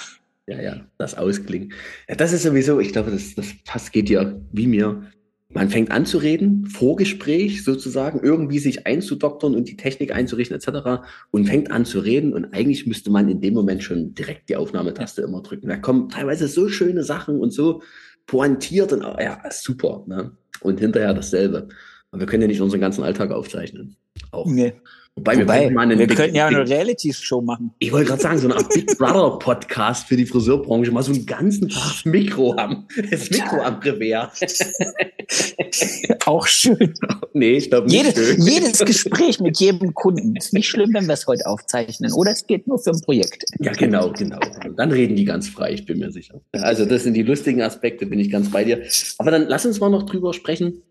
Ja, 0.46 0.60
ja, 0.60 0.80
das 0.98 1.16
Ausklingen. 1.16 1.72
Ja, 2.08 2.16
das 2.16 2.32
ist 2.32 2.42
sowieso, 2.42 2.78
ich 2.80 2.92
glaube, 2.92 3.10
das, 3.10 3.34
das 3.34 3.46
fast 3.64 3.92
geht 3.92 4.10
ja 4.10 4.34
wie 4.52 4.66
mir. 4.66 5.04
Man 5.48 5.70
fängt 5.70 5.90
an 5.92 6.04
zu 6.04 6.18
reden, 6.18 6.66
Vorgespräch 6.66 7.62
sozusagen, 7.64 8.20
irgendwie 8.24 8.58
sich 8.58 8.86
einzudoktern 8.86 9.54
und 9.54 9.68
die 9.68 9.76
Technik 9.76 10.12
einzurichten 10.12 10.56
etc. 10.56 11.02
und 11.30 11.46
fängt 11.46 11.70
an 11.70 11.84
zu 11.84 12.00
reden 12.00 12.32
und 12.32 12.52
eigentlich 12.52 12.86
müsste 12.86 13.10
man 13.10 13.28
in 13.28 13.40
dem 13.40 13.54
Moment 13.54 13.84
schon 13.84 14.14
direkt 14.14 14.48
die 14.48 14.56
Aufnahmetaste 14.56 15.22
immer 15.22 15.42
drücken. 15.42 15.68
Da 15.68 15.76
kommen 15.76 16.08
teilweise 16.08 16.48
so 16.48 16.68
schöne 16.68 17.04
Sachen 17.04 17.38
und 17.38 17.52
so 17.52 17.82
pointiert 18.26 18.92
und 18.92 19.02
ja, 19.02 19.40
super. 19.50 20.02
Ne? 20.08 20.32
Und 20.64 20.80
hinterher 20.80 21.12
dasselbe. 21.12 21.68
Aber 22.10 22.20
wir 22.20 22.26
können 22.26 22.42
ja 22.42 22.48
nicht 22.48 22.62
unseren 22.62 22.80
ganzen 22.80 23.04
Alltag 23.04 23.30
aufzeichnen. 23.30 23.96
Auch. 24.30 24.46
nee. 24.46 24.72
Wobei, 25.16 25.36
wir, 25.36 25.44
Wobei, 25.44 25.58
könnten 25.60 25.74
mal 25.74 25.82
einen 25.82 25.98
wir 26.00 26.06
Big- 26.08 26.16
könnten 26.16 26.34
ja 26.34 26.46
eine 26.48 26.68
Reality-Show 26.68 27.40
machen. 27.40 27.72
ich 27.78 27.92
wollte 27.92 28.08
gerade 28.08 28.20
sagen, 28.22 28.38
so 28.38 28.48
eine 28.48 28.56
Art 28.56 28.68
Big 28.74 28.86
Brother 28.98 29.38
Podcast 29.38 30.08
für 30.08 30.16
die 30.16 30.26
Friseurbranche, 30.26 30.90
mal 30.90 31.04
so 31.04 31.12
einen 31.12 31.24
ganzen 31.24 31.68
Tag 31.68 32.04
Mikro 32.04 32.56
haben. 32.56 32.88
Das 33.12 33.30
Mikro 33.30 33.62
am 33.62 33.78
Revers. 33.78 34.40
Auch 36.26 36.46
schön. 36.48 36.94
Nee, 37.32 37.52
ich 37.58 37.70
glaube 37.70 37.86
nicht. 37.86 37.94
Jedes, 38.04 38.26
schön. 38.28 38.42
jedes 38.42 38.78
Gespräch 38.80 39.38
mit 39.38 39.60
jedem 39.60 39.94
Kunden 39.94 40.34
ist 40.34 40.52
nicht 40.52 40.66
schlimm, 40.68 40.90
wenn 40.94 41.06
wir 41.06 41.14
es 41.14 41.26
heute 41.28 41.46
aufzeichnen. 41.46 42.12
Oder 42.12 42.32
es 42.32 42.44
geht 42.46 42.66
nur 42.66 42.78
für 42.80 42.90
ein 42.90 43.00
Projekt. 43.00 43.44
Ja, 43.60 43.70
genau, 43.72 44.10
genau. 44.10 44.40
Dann 44.76 44.90
reden 44.90 45.14
die 45.14 45.24
ganz 45.24 45.48
frei, 45.48 45.72
ich 45.74 45.86
bin 45.86 45.98
mir 46.00 46.10
sicher. 46.10 46.40
Also, 46.52 46.86
das 46.86 47.04
sind 47.04 47.14
die 47.14 47.22
lustigen 47.22 47.62
Aspekte, 47.62 48.06
bin 48.06 48.18
ich 48.18 48.30
ganz 48.32 48.50
bei 48.50 48.64
dir. 48.64 48.82
Aber 49.18 49.30
dann 49.30 49.46
lass 49.48 49.64
uns 49.64 49.78
mal 49.78 49.90
noch 49.90 50.02
drüber 50.04 50.32
sprechen. 50.34 50.82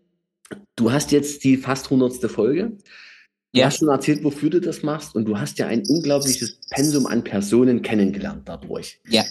Du 0.76 0.92
hast 0.92 1.12
jetzt 1.12 1.44
die 1.44 1.58
fast 1.58 1.90
hundertste 1.90 2.30
Folge. 2.30 2.72
Du 3.54 3.60
Ja. 3.60 3.66
hast 3.66 3.78
schon 3.78 3.88
erzählt, 3.88 4.24
wofür 4.24 4.50
du 4.50 4.60
das 4.60 4.82
machst. 4.82 5.14
Und 5.14 5.26
du 5.26 5.38
hast 5.38 5.58
ja 5.58 5.68
ein 5.68 5.84
unglaubliches 5.88 6.58
Pensum 6.70 7.06
an 7.06 7.22
Personen 7.22 7.82
kennengelernt 7.82 8.42
dadurch. 8.48 9.00
Ja. 9.08 9.24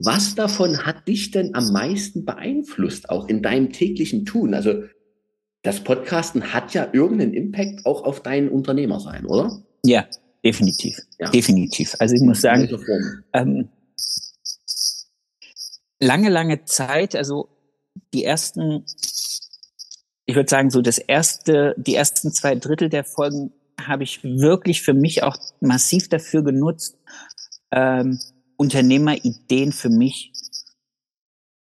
Was 0.00 0.34
davon 0.34 0.84
hat 0.84 1.06
dich 1.06 1.30
denn 1.30 1.54
am 1.54 1.72
meisten 1.72 2.24
beeinflusst, 2.24 3.08
auch 3.08 3.28
in 3.28 3.40
deinem 3.40 3.72
täglichen 3.72 4.26
Tun? 4.26 4.52
Also 4.52 4.82
das 5.62 5.82
Podcasten 5.84 6.52
hat 6.52 6.74
ja 6.74 6.88
irgendeinen 6.92 7.34
Impact 7.34 7.86
auch 7.86 8.02
auf 8.02 8.20
dein 8.20 8.48
Unternehmersein, 8.48 9.26
oder? 9.26 9.62
Ja, 9.84 10.06
definitiv. 10.44 10.98
Ja. 11.20 11.30
Definitiv. 11.30 11.94
Also 12.00 12.16
ich 12.16 12.22
muss 12.22 12.40
sagen, 12.40 12.68
ähm, 13.32 13.68
lange, 16.00 16.30
lange 16.30 16.64
Zeit, 16.64 17.14
also 17.14 17.48
die 18.12 18.24
ersten, 18.24 18.84
ich 20.26 20.34
würde 20.34 20.50
sagen, 20.50 20.70
so 20.70 20.82
das 20.82 20.98
erste, 20.98 21.74
die 21.78 21.94
ersten 21.94 22.32
zwei 22.32 22.56
Drittel 22.56 22.88
der 22.88 23.04
Folgen 23.04 23.52
habe 23.80 24.04
ich 24.04 24.22
wirklich 24.24 24.82
für 24.82 24.94
mich 24.94 25.22
auch 25.22 25.36
massiv 25.60 26.08
dafür 26.08 26.42
genutzt, 26.42 26.98
ähm, 27.70 28.18
Unternehmerideen 28.56 29.72
für 29.72 29.88
mich 29.88 30.32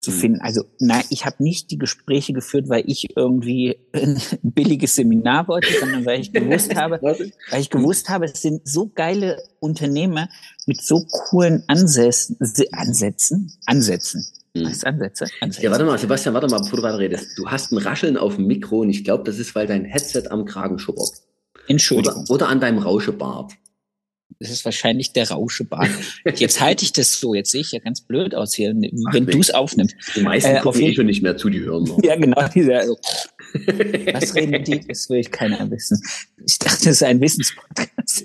zu 0.02 0.12
mhm. 0.12 0.16
finden. 0.16 0.42
Also 0.42 0.64
nein, 0.80 1.04
ich 1.10 1.26
habe 1.26 1.44
nicht 1.44 1.70
die 1.72 1.78
Gespräche 1.78 2.34
geführt, 2.34 2.70
weil 2.70 2.84
ich 2.88 3.16
irgendwie 3.16 3.78
ein 3.94 4.22
billiges 4.42 4.96
Seminar 4.96 5.48
wollte, 5.48 5.68
sondern 5.80 6.06
weil 6.06 6.20
ich 6.22 6.32
gewusst 6.32 6.76
habe, 6.76 7.00
weil 7.52 7.62
ich 7.62 7.70
gewusst 7.70 8.10
habe, 8.10 8.26
es 8.26 8.42
sind 8.42 8.68
so 8.68 8.88
geile 8.88 9.38
Unternehmer 9.60 10.30
mit 10.66 10.82
so 10.82 11.06
coolen 11.06 11.64
Ansätzen, 11.68 12.38
Ansätzen, 12.72 13.54
Ansätzen. 13.66 14.26
Mhm. 14.56 14.66
Was 14.66 14.84
Ansätze? 14.84 15.28
Ansätze? 15.42 15.64
Ja, 15.64 15.72
warte 15.72 15.86
mal, 15.86 15.98
Sebastian, 15.98 16.34
warte 16.34 16.48
mal, 16.48 16.60
bevor 16.60 16.78
du 16.78 16.84
weiter 16.84 17.00
redest. 17.00 17.38
Du 17.38 17.48
hast 17.48 17.72
ein 17.72 17.78
Rascheln 17.78 18.18
auf 18.18 18.36
dem 18.36 18.48
Mikro 18.48 18.80
und 18.80 18.90
ich 18.90 19.04
glaube, 19.04 19.24
das 19.24 19.40
ist, 19.40 19.56
weil 19.56 19.68
dein 19.68 19.86
Headset 19.86 20.30
am 20.30 20.46
Kragen 20.46 20.80
schubbert. 20.80 21.12
Entschuldigung. 21.68 22.24
Oder, 22.24 22.32
oder 22.32 22.50
an 22.50 22.60
deinem 22.60 22.80
Rauschebart. 22.80 23.54
Das 24.40 24.52
ist 24.52 24.66
wahrscheinlich 24.66 25.14
der 25.14 25.32
Rauschebart. 25.32 25.90
Jetzt 26.36 26.62
halte 26.62 26.84
ich 26.84 26.94
das 26.94 27.20
so. 27.20 27.34
Jetzt 27.34 27.52
sehe 27.52 27.62
ich 27.62 27.72
ja 27.72 27.80
ganz 27.80 28.02
blöd 28.02 28.36
aus 28.36 28.54
hier, 28.54 28.70
wenn 28.76 29.26
du 29.26 29.40
es 29.40 29.52
aufnimmst. 29.52 29.96
Die 30.16 30.22
meisten 30.22 30.56
äh, 30.56 30.60
gucken 30.60 30.82
eh 30.82 30.94
schon 30.94 31.08
nicht 31.08 31.24
mehr 31.24 31.38
zu, 31.38 31.50
die 31.50 31.62
hören 31.62 31.86
noch. 31.86 32.00
Ja, 32.04 32.16
genau. 32.16 32.48
Dieser, 32.50 32.80
also, 32.80 32.98
was 34.14 34.36
reden 34.36 34.64
die? 34.64 34.80
Das 34.88 35.10
will 35.10 35.20
ich 35.20 35.32
keiner 35.32 35.70
wissen. 35.72 36.02
Ich 36.46 36.60
dachte, 36.60 36.86
das 36.86 36.94
ist 36.94 37.04
ein 37.04 37.20
Wissenspodcast. 37.20 38.24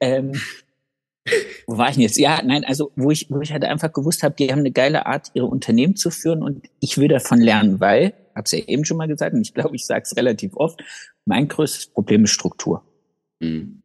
ähm, 0.00 0.32
wo 1.66 1.78
war 1.78 1.88
ich 1.88 1.94
denn 1.94 2.02
jetzt? 2.02 2.18
Ja, 2.18 2.42
nein, 2.44 2.64
also 2.64 2.92
wo 2.96 3.10
ich, 3.10 3.26
wo 3.30 3.40
ich 3.40 3.52
halt 3.52 3.64
einfach 3.64 3.92
gewusst 3.92 4.22
habe, 4.22 4.34
die 4.38 4.50
haben 4.50 4.60
eine 4.60 4.72
geile 4.72 5.06
Art, 5.06 5.30
ihre 5.34 5.46
Unternehmen 5.46 5.96
zu 5.96 6.10
führen 6.10 6.42
und 6.42 6.68
ich 6.80 6.98
will 6.98 7.08
davon 7.08 7.40
lernen, 7.40 7.80
weil, 7.80 8.14
hab's 8.40 8.52
ja 8.52 8.58
eben 8.58 8.84
schon 8.84 8.96
mal 8.96 9.06
gesagt 9.06 9.34
und 9.34 9.42
ich 9.42 9.54
glaube, 9.54 9.76
ich 9.76 9.86
sage 9.86 10.02
es 10.02 10.16
relativ 10.16 10.56
oft, 10.56 10.82
mein 11.24 11.48
größtes 11.48 11.86
Problem 11.86 12.24
ist 12.24 12.30
Struktur. 12.30 12.84
Mhm. 13.38 13.82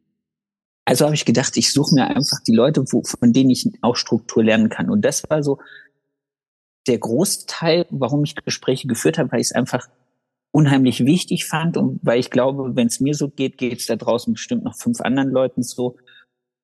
Also 0.84 1.04
habe 1.04 1.14
ich 1.14 1.24
gedacht, 1.24 1.56
ich 1.56 1.72
suche 1.72 1.94
mir 1.94 2.06
einfach 2.06 2.38
die 2.46 2.54
Leute, 2.54 2.84
wo, 2.92 3.02
von 3.02 3.32
denen 3.32 3.50
ich 3.50 3.68
auch 3.82 3.96
Struktur 3.96 4.44
lernen 4.44 4.68
kann. 4.68 4.88
Und 4.88 5.04
das 5.04 5.28
war 5.28 5.42
so 5.42 5.58
der 6.86 6.98
Großteil, 6.98 7.86
warum 7.90 8.22
ich 8.22 8.36
Gespräche 8.36 8.86
geführt 8.86 9.18
habe, 9.18 9.32
weil 9.32 9.40
ich 9.40 9.48
es 9.48 9.52
einfach 9.52 9.88
unheimlich 10.52 11.04
wichtig 11.04 11.44
fand 11.44 11.76
und 11.76 11.98
weil 12.02 12.20
ich 12.20 12.30
glaube, 12.30 12.76
wenn 12.76 12.86
es 12.86 13.00
mir 13.00 13.14
so 13.14 13.28
geht, 13.28 13.58
geht 13.58 13.80
es 13.80 13.86
da 13.86 13.96
draußen 13.96 14.32
bestimmt 14.32 14.64
noch 14.64 14.76
fünf 14.76 15.00
anderen 15.00 15.30
Leuten 15.30 15.62
so. 15.62 15.96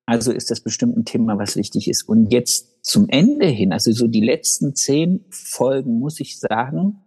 Also 0.07 0.33
ist 0.33 0.51
das 0.51 0.61
bestimmt 0.61 0.97
ein 0.97 1.05
Thema, 1.05 1.37
was 1.39 1.57
wichtig 1.57 1.89
ist. 1.89 2.09
Und 2.09 2.33
jetzt 2.33 2.85
zum 2.85 3.09
Ende 3.09 3.47
hin, 3.47 3.73
also 3.73 3.93
so 3.93 4.07
die 4.07 4.25
letzten 4.25 4.75
zehn 4.75 5.25
Folgen, 5.31 5.99
muss 5.99 6.21
ich 6.21 6.39
sagen, 6.39 7.03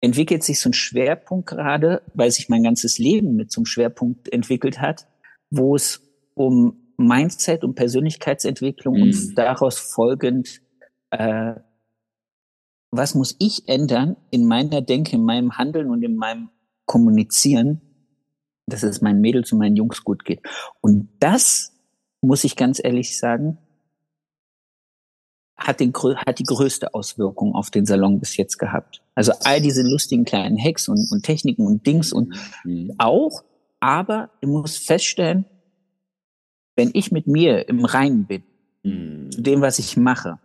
entwickelt 0.00 0.42
sich 0.42 0.60
so 0.60 0.70
ein 0.70 0.74
Schwerpunkt 0.74 1.48
gerade, 1.48 2.02
weil 2.14 2.30
sich 2.30 2.48
mein 2.48 2.62
ganzes 2.62 2.98
Leben 2.98 3.34
mit 3.34 3.50
so 3.50 3.60
einem 3.60 3.66
Schwerpunkt 3.66 4.32
entwickelt 4.32 4.80
hat, 4.80 5.06
wo 5.50 5.74
es 5.74 6.02
um 6.34 6.92
Mindset 6.96 7.64
und 7.64 7.74
Persönlichkeitsentwicklung 7.74 8.96
mhm. 8.96 9.02
und 9.02 9.38
daraus 9.38 9.78
folgend, 9.78 10.62
äh, 11.10 11.54
was 12.90 13.14
muss 13.14 13.36
ich 13.38 13.68
ändern 13.68 14.16
in 14.30 14.46
meiner 14.46 14.80
Denke, 14.80 15.16
in 15.16 15.24
meinem 15.24 15.58
Handeln 15.58 15.90
und 15.90 16.02
in 16.02 16.16
meinem 16.16 16.50
Kommunizieren, 16.86 17.80
dass 18.66 18.82
es 18.82 19.00
meinen 19.00 19.20
Mädels 19.20 19.52
und 19.52 19.58
meinen 19.58 19.76
Jungs 19.76 20.04
gut 20.04 20.24
geht. 20.24 20.40
Und 20.80 21.08
das, 21.20 21.72
muss 22.22 22.44
ich 22.44 22.56
ganz 22.56 22.80
ehrlich 22.82 23.18
sagen, 23.18 23.58
hat, 25.56 25.80
den, 25.80 25.92
hat 25.94 26.38
die 26.38 26.44
größte 26.44 26.94
Auswirkung 26.94 27.54
auf 27.54 27.70
den 27.70 27.86
Salon 27.86 28.20
bis 28.20 28.36
jetzt 28.36 28.58
gehabt. 28.58 29.02
Also 29.14 29.32
all 29.44 29.60
diese 29.60 29.82
lustigen 29.82 30.24
kleinen 30.24 30.62
Hacks 30.62 30.88
und, 30.88 31.10
und 31.10 31.22
Techniken 31.22 31.66
und 31.66 31.86
Dings 31.86 32.12
und 32.12 32.34
mhm. 32.64 32.92
auch, 32.98 33.42
aber 33.80 34.30
ich 34.40 34.48
muss 34.48 34.76
feststellen, 34.76 35.46
wenn 36.76 36.90
ich 36.92 37.10
mit 37.10 37.26
mir 37.26 37.68
im 37.68 37.84
Reinen 37.84 38.26
bin, 38.26 38.42
mhm. 38.82 39.30
zu 39.30 39.40
dem, 39.40 39.62
was 39.62 39.78
ich 39.78 39.96
mache, 39.96 40.38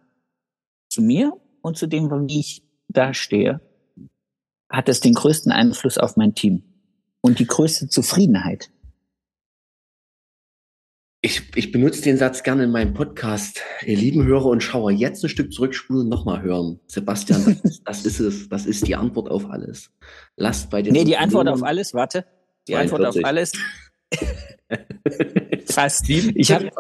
zu 0.90 1.02
mir 1.02 1.34
und 1.62 1.78
zu 1.78 1.88
dem, 1.88 2.10
wie 2.28 2.40
ich 2.40 2.64
dastehe, 2.88 3.60
hat 4.70 4.88
es 4.88 5.02
den 5.02 5.14
größten 5.14 5.52
Einfluss 5.52 5.98
auf 5.98 6.16
mein 6.16 6.34
Team 6.34 6.64
und 7.20 7.40
die 7.40 7.48
größte 7.48 7.90
Zufriedenheit. 7.90 8.72
Ich, 11.24 11.56
ich 11.56 11.72
benutze 11.72 12.02
den 12.02 12.18
Satz 12.18 12.42
gerne 12.42 12.64
in 12.64 12.72
meinem 12.72 12.96
Podcast. 12.96 13.62
Ihr 13.86 13.96
lieben 13.96 14.26
Hörer 14.26 14.48
und 14.48 14.64
Schauer, 14.64 14.90
jetzt 14.90 15.24
ein 15.24 15.30
Stück 15.30 15.54
zurückspulen 15.54 16.04
und 16.04 16.10
nochmal 16.10 16.42
hören. 16.42 16.80
Sebastian, 16.88 17.46
das 17.46 17.64
ist, 17.64 17.84
das 17.86 18.06
ist 18.06 18.20
es. 18.20 18.50
Das 18.50 18.66
ist 18.66 18.88
die 18.88 18.96
Antwort 18.96 19.30
auf 19.30 19.48
alles. 19.48 19.92
Lasst 20.36 20.72
bei 20.72 20.82
den. 20.82 20.94
Nee, 20.94 21.04
die 21.04 21.18
Antwort 21.18 21.48
auf 21.48 21.62
alles, 21.62 21.94
warte. 21.94 22.26
Die 22.68 22.72
42. 22.72 22.82
Antwort 22.96 23.08
auf 23.08 23.24
alles. 23.24 23.52
Fast. 25.68 26.10
Ich 26.10 26.52
habe 26.52 26.72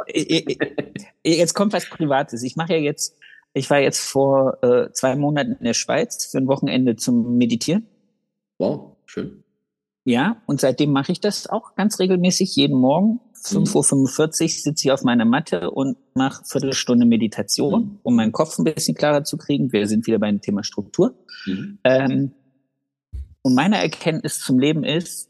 jetzt 1.23 1.53
kommt 1.53 1.73
was 1.73 1.87
Privates. 1.87 2.41
Ich 2.41 2.55
mache 2.55 2.73
ja 2.73 2.79
jetzt, 2.79 3.15
ich 3.53 3.69
war 3.69 3.79
jetzt 3.79 3.99
vor 3.99 4.57
äh, 4.63 4.91
zwei 4.91 5.15
Monaten 5.15 5.51
in 5.51 5.65
der 5.65 5.75
Schweiz 5.75 6.25
für 6.25 6.39
ein 6.39 6.47
Wochenende 6.47 6.95
zum 6.95 7.37
Meditieren. 7.37 7.85
Wow, 8.57 8.97
schön. 9.05 9.43
Ja, 10.03 10.41
und 10.47 10.59
seitdem 10.59 10.91
mache 10.91 11.11
ich 11.11 11.19
das 11.19 11.45
auch 11.45 11.75
ganz 11.75 11.99
regelmäßig 11.99 12.55
jeden 12.55 12.75
Morgen 12.75 13.19
5.45 13.43 14.43
Uhr 14.43 14.49
sitze 14.49 14.87
ich 14.87 14.91
auf 14.91 15.03
meiner 15.03 15.25
Matte 15.25 15.71
und 15.71 15.97
mache 16.13 16.43
Viertelstunde 16.45 17.05
Meditation, 17.05 17.83
mhm. 17.83 17.99
um 18.03 18.15
meinen 18.15 18.31
Kopf 18.31 18.57
ein 18.57 18.63
bisschen 18.63 18.95
klarer 18.95 19.23
zu 19.23 19.37
kriegen. 19.37 19.71
Wir 19.71 19.87
sind 19.87 20.05
wieder 20.07 20.19
beim 20.19 20.41
Thema 20.41 20.63
Struktur. 20.63 21.15
Mhm. 21.45 21.79
Ähm, 21.83 22.31
und 23.41 23.55
meine 23.55 23.81
Erkenntnis 23.81 24.39
zum 24.39 24.59
Leben 24.59 24.83
ist, 24.83 25.29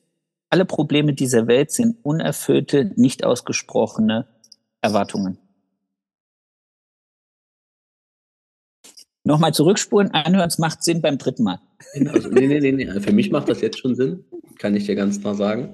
alle 0.49 0.65
Probleme 0.65 1.13
dieser 1.13 1.47
Welt 1.47 1.71
sind 1.71 1.97
unerfüllte, 2.03 2.91
nicht 2.95 3.23
ausgesprochene 3.23 4.27
Erwartungen. 4.81 5.37
Nochmal 9.23 9.53
zurückspulen, 9.53 10.11
anhören, 10.11 10.47
es 10.47 10.57
macht 10.57 10.83
Sinn 10.83 11.01
beim 11.01 11.17
dritten 11.17 11.43
Mal. 11.43 11.59
Also, 12.07 12.29
nee, 12.29 12.47
nee, 12.47 12.59
nee, 12.59 12.71
nee. 12.71 12.99
Für 12.99 13.13
mich 13.13 13.31
macht 13.31 13.47
das 13.47 13.61
jetzt 13.61 13.79
schon 13.79 13.95
Sinn, 13.95 14.25
kann 14.57 14.75
ich 14.75 14.85
dir 14.85 14.95
ganz 14.95 15.21
klar 15.21 15.35
sagen. 15.35 15.73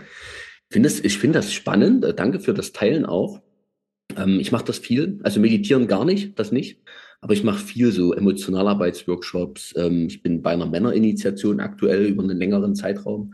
Finde 0.70 0.88
es, 0.88 1.04
ich 1.04 1.18
finde 1.18 1.40
das 1.40 1.54
spannend. 1.54 2.04
Äh, 2.04 2.14
danke 2.14 2.40
für 2.40 2.54
das 2.54 2.74
Teilen 2.74 3.06
auch. 3.06 3.42
Ähm, 4.16 4.40
ich 4.40 4.52
mache 4.52 4.66
das 4.66 4.80
viel. 4.80 5.20
Also 5.24 5.40
meditieren 5.40 5.88
gar 5.88 6.06
nicht, 6.06 6.38
das 6.40 6.52
nicht. 6.52 6.82
Aber 7.22 7.34
ich 7.34 7.44
mache 7.44 7.66
viel 7.66 7.92
so 7.92 8.14
Emotionalarbeitsworkshops. 8.14 9.74
Ähm, 9.78 10.08
ich 10.08 10.22
bin 10.22 10.42
bei 10.42 10.52
einer 10.52 10.66
Männerinitiation 10.66 11.60
aktuell 11.60 12.06
über 12.06 12.24
einen 12.24 12.38
längeren 12.38 12.76
Zeitraum, 12.76 13.34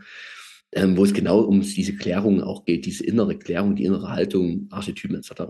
ähm, 0.72 0.96
wo 0.96 1.04
es 1.04 1.12
genau 1.12 1.40
um 1.40 1.60
diese 1.60 1.96
Klärung 1.96 2.42
auch 2.42 2.64
geht, 2.64 2.86
diese 2.86 3.04
innere 3.04 3.36
Klärung, 3.38 3.76
die 3.76 3.84
innere 3.84 4.10
Haltung, 4.10 4.68
Archetypen 4.70 5.16
etc. 5.16 5.42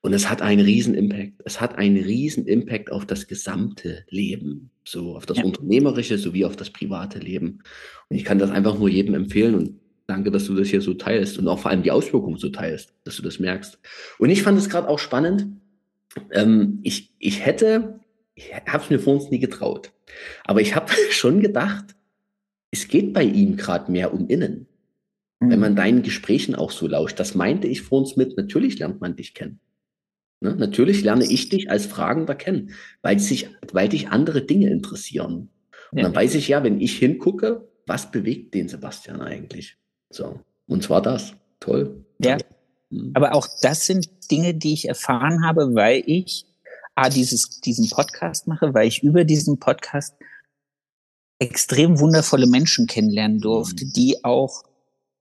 Und 0.00 0.12
es 0.12 0.28
hat 0.28 0.42
einen 0.42 0.64
riesen 0.64 0.94
Impact. 0.94 1.34
Es 1.44 1.60
hat 1.60 1.76
einen 1.76 1.96
riesen 1.96 2.46
Impact 2.46 2.90
auf 2.90 3.06
das 3.06 3.28
gesamte 3.28 4.04
Leben, 4.08 4.70
so 4.84 5.14
auf 5.16 5.26
das 5.26 5.38
ja. 5.38 5.44
unternehmerische 5.44 6.18
sowie 6.18 6.44
auf 6.44 6.56
das 6.56 6.70
private 6.70 7.20
Leben. 7.20 7.62
Und 8.08 8.16
ich 8.16 8.24
kann 8.24 8.40
das 8.40 8.50
einfach 8.50 8.76
nur 8.76 8.88
jedem 8.88 9.14
empfehlen 9.14 9.54
und 9.54 9.81
Danke, 10.12 10.30
dass 10.30 10.44
du 10.44 10.54
das 10.54 10.68
hier 10.68 10.82
so 10.82 10.92
teilst 10.92 11.38
und 11.38 11.48
auch 11.48 11.58
vor 11.58 11.70
allem 11.70 11.82
die 11.82 11.90
Auswirkungen 11.90 12.36
so 12.36 12.50
teilst, 12.50 12.92
dass 13.04 13.16
du 13.16 13.22
das 13.22 13.38
merkst. 13.38 13.78
Und 14.18 14.28
ich 14.28 14.42
fand 14.42 14.58
es 14.58 14.68
gerade 14.68 14.86
auch 14.86 14.98
spannend. 14.98 15.46
Ähm, 16.32 16.80
ich, 16.82 17.14
ich 17.18 17.46
hätte, 17.46 17.98
ich 18.34 18.52
habe 18.52 18.84
es 18.84 18.90
mir 18.90 18.98
vor 18.98 19.14
uns 19.14 19.30
nie 19.30 19.38
getraut, 19.38 19.90
aber 20.44 20.60
ich 20.60 20.76
habe 20.76 20.92
schon 21.10 21.40
gedacht, 21.40 21.96
es 22.70 22.88
geht 22.88 23.14
bei 23.14 23.24
ihm 23.24 23.56
gerade 23.56 23.90
mehr 23.90 24.12
um 24.12 24.28
innen. 24.28 24.66
Mhm. 25.40 25.48
Wenn 25.48 25.60
man 25.60 25.76
deinen 25.76 26.02
Gesprächen 26.02 26.54
auch 26.54 26.72
so 26.72 26.86
lauscht, 26.86 27.18
das 27.18 27.34
meinte 27.34 27.66
ich 27.66 27.80
vor 27.80 28.00
uns 28.00 28.14
mit, 28.14 28.36
natürlich 28.36 28.78
lernt 28.78 29.00
man 29.00 29.16
dich 29.16 29.32
kennen. 29.32 29.60
Ne? 30.40 30.54
Natürlich 30.56 31.02
lerne 31.02 31.24
ich 31.24 31.48
dich 31.48 31.70
als 31.70 31.86
Fragender 31.86 32.34
kennen, 32.34 32.72
weil, 33.00 33.18
sich, 33.18 33.48
weil 33.72 33.88
dich 33.88 34.08
andere 34.08 34.42
Dinge 34.42 34.68
interessieren. 34.68 35.48
Und 35.90 35.98
ja. 35.98 36.04
dann 36.04 36.14
weiß 36.14 36.34
ich 36.34 36.48
ja, 36.48 36.62
wenn 36.62 36.82
ich 36.82 36.98
hingucke, 36.98 37.66
was 37.86 38.10
bewegt 38.10 38.52
den 38.52 38.68
Sebastian 38.68 39.22
eigentlich? 39.22 39.78
So. 40.12 40.40
Und 40.66 40.82
zwar 40.82 41.02
das. 41.02 41.32
Toll. 41.60 42.04
Ja. 42.18 42.38
Mhm. 42.90 43.12
Aber 43.14 43.34
auch 43.34 43.48
das 43.60 43.86
sind 43.86 44.08
Dinge, 44.30 44.54
die 44.54 44.74
ich 44.74 44.88
erfahren 44.88 45.44
habe, 45.44 45.74
weil 45.74 46.02
ich 46.06 46.46
A, 46.94 47.08
dieses, 47.08 47.60
diesen 47.60 47.88
Podcast 47.88 48.46
mache, 48.46 48.74
weil 48.74 48.86
ich 48.86 49.02
über 49.02 49.24
diesen 49.24 49.58
Podcast 49.58 50.14
extrem 51.38 51.98
wundervolle 51.98 52.46
Menschen 52.46 52.86
kennenlernen 52.86 53.40
durfte, 53.40 53.84
mhm. 53.84 53.92
die 53.94 54.24
auch 54.24 54.62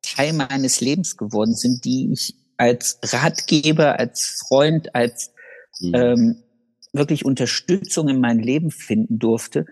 Teil 0.02 0.34
meines 0.34 0.82
Lebens 0.82 1.18
geworden 1.18 1.56
sind, 1.56 1.86
die 1.86 2.12
ich 2.12 2.36
als 2.58 3.00
Ratgeber, 3.04 3.98
als 3.98 4.44
Freund, 4.48 4.94
als 4.94 5.32
mhm. 5.80 5.96
ähm, 5.96 6.44
wirklich 6.94 7.26
Unterstützung 7.26 8.10
in 8.10 8.20
mein 8.20 8.40
Leben 8.40 8.72
finden 8.72 9.18
durfte 9.18 9.66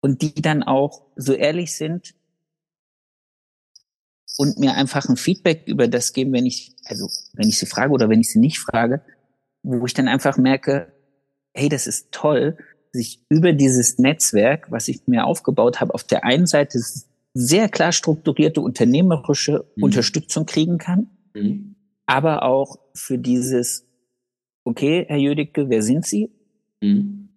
und 0.00 0.22
die 0.22 0.34
dann 0.34 0.62
auch 0.62 1.02
so 1.16 1.32
ehrlich 1.32 1.74
sind, 1.74 2.14
und 4.40 4.58
mir 4.58 4.74
einfach 4.74 5.06
ein 5.06 5.18
Feedback 5.18 5.64
über 5.66 5.86
das 5.86 6.14
geben, 6.14 6.32
wenn 6.32 6.46
ich, 6.46 6.74
also 6.86 7.10
wenn 7.34 7.50
ich 7.50 7.58
sie 7.58 7.66
frage 7.66 7.92
oder 7.92 8.08
wenn 8.08 8.20
ich 8.20 8.32
sie 8.32 8.38
nicht 8.38 8.58
frage, 8.58 9.02
wo 9.62 9.84
ich 9.84 9.92
dann 9.92 10.08
einfach 10.08 10.38
merke, 10.38 10.94
hey, 11.52 11.68
das 11.68 11.86
ist 11.86 12.10
toll, 12.10 12.56
sich 12.90 13.22
über 13.28 13.52
dieses 13.52 13.98
Netzwerk, 13.98 14.70
was 14.70 14.88
ich 14.88 15.06
mir 15.06 15.26
aufgebaut 15.26 15.82
habe, 15.82 15.92
auf 15.92 16.04
der 16.04 16.24
einen 16.24 16.46
Seite 16.46 16.80
sehr 17.34 17.68
klar 17.68 17.92
strukturierte 17.92 18.62
unternehmerische 18.62 19.66
mhm. 19.76 19.82
Unterstützung 19.82 20.46
kriegen 20.46 20.78
kann, 20.78 21.10
mhm. 21.34 21.76
aber 22.06 22.42
auch 22.42 22.78
für 22.94 23.18
dieses, 23.18 23.84
okay, 24.64 25.04
Herr 25.06 25.18
Jödicke, 25.18 25.68
wer 25.68 25.82
sind 25.82 26.06
Sie? 26.06 26.30
Mhm. 26.80 27.28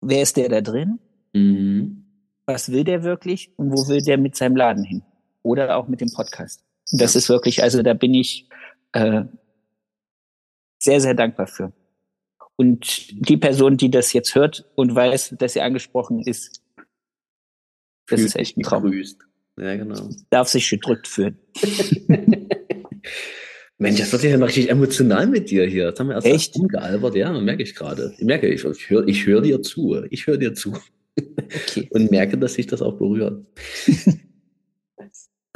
Wer 0.00 0.22
ist 0.22 0.36
der 0.36 0.48
da 0.48 0.62
drin? 0.62 0.98
Mhm. 1.32 2.06
Was 2.44 2.72
will 2.72 2.82
der 2.82 3.04
wirklich 3.04 3.52
und 3.56 3.70
wo 3.70 3.86
will 3.86 4.02
der 4.02 4.18
mit 4.18 4.34
seinem 4.34 4.56
Laden 4.56 4.82
hin? 4.82 5.04
Oder 5.42 5.76
auch 5.76 5.88
mit 5.88 6.00
dem 6.00 6.12
Podcast. 6.12 6.64
Das 6.92 7.16
ist 7.16 7.28
wirklich, 7.28 7.62
also 7.62 7.82
da 7.82 7.94
bin 7.94 8.14
ich 8.14 8.48
äh, 8.92 9.24
sehr, 10.78 11.00
sehr 11.00 11.14
dankbar 11.14 11.46
für. 11.46 11.72
Und 12.56 13.28
die 13.28 13.36
Person, 13.36 13.76
die 13.76 13.90
das 13.90 14.12
jetzt 14.12 14.34
hört 14.34 14.68
und 14.74 14.94
weiß, 14.94 15.36
dass 15.38 15.52
sie 15.52 15.60
angesprochen 15.60 16.20
ist, 16.20 16.62
das 18.08 18.20
ist 18.20 18.36
echt 18.36 18.56
ein 18.56 18.62
Traum. 18.62 18.84
Grüßt. 18.84 19.20
Ja, 19.60 19.76
genau. 19.76 20.08
Darf 20.30 20.48
sich 20.48 20.68
gedrückt 20.68 21.06
fühlen. 21.06 21.38
Mensch, 23.78 24.00
das 24.00 24.10
wird 24.12 24.24
ja 24.24 24.36
richtig 24.38 24.70
emotional 24.70 25.26
mit 25.28 25.50
dir 25.50 25.66
hier. 25.66 25.90
Das 25.90 26.00
haben 26.00 26.08
wir 26.08 26.16
erst 26.16 26.26
Echt? 26.26 26.56
umgealbert, 26.56 27.14
ja, 27.14 27.30
merke 27.32 27.62
ich 27.62 27.76
gerade. 27.76 28.12
Ich 28.18 28.24
merke, 28.24 28.48
ich, 28.48 28.64
ich 28.64 28.90
höre 28.90 29.06
ich 29.06 29.24
hör 29.26 29.40
dir 29.40 29.62
zu. 29.62 30.02
Ich 30.10 30.26
höre 30.26 30.36
dir 30.36 30.54
zu. 30.54 30.74
Okay. 31.16 31.88
Und 31.92 32.10
merke, 32.10 32.36
dass 32.38 32.54
sich 32.54 32.66
das 32.66 32.82
auch 32.82 32.98
berührt. 32.98 33.46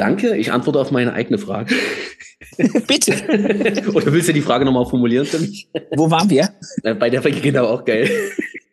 Danke, 0.02 0.36
ich 0.36 0.50
antworte 0.50 0.80
auf 0.80 0.90
meine 0.90 1.12
eigene 1.12 1.38
Frage. 1.38 1.76
Bitte. 2.88 3.12
Oder 3.94 4.12
willst 4.12 4.28
du 4.28 4.32
die 4.32 4.40
Frage 4.40 4.64
nochmal 4.64 4.84
formulieren 4.84 5.24
für 5.24 5.38
mich? 5.38 5.68
Wo 5.92 6.10
waren 6.10 6.28
wir? 6.28 6.48
Bei 6.82 7.08
der 7.08 7.22
Frage, 7.22 7.40
genau, 7.40 7.66
auch 7.66 7.84
geil. 7.84 8.10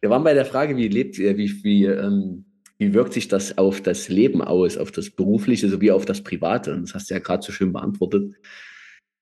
wir 0.00 0.08
waren 0.08 0.24
bei 0.24 0.32
der 0.32 0.46
Frage, 0.46 0.78
wie 0.78 0.88
lebt, 0.88 1.18
äh, 1.18 1.36
wie, 1.36 1.62
wie, 1.62 1.84
ähm, 1.84 2.46
wie 2.78 2.94
wirkt 2.94 3.12
sich 3.12 3.28
das 3.28 3.58
auf 3.58 3.82
das 3.82 4.08
Leben 4.08 4.40
aus, 4.40 4.78
auf 4.78 4.90
das 4.92 5.10
berufliche 5.10 5.68
sowie 5.68 5.90
auf 5.90 6.06
das 6.06 6.22
private? 6.22 6.72
Und 6.72 6.84
das 6.84 6.94
hast 6.94 7.10
du 7.10 7.14
ja 7.14 7.20
gerade 7.20 7.42
so 7.42 7.52
schön 7.52 7.70
beantwortet. 7.74 8.32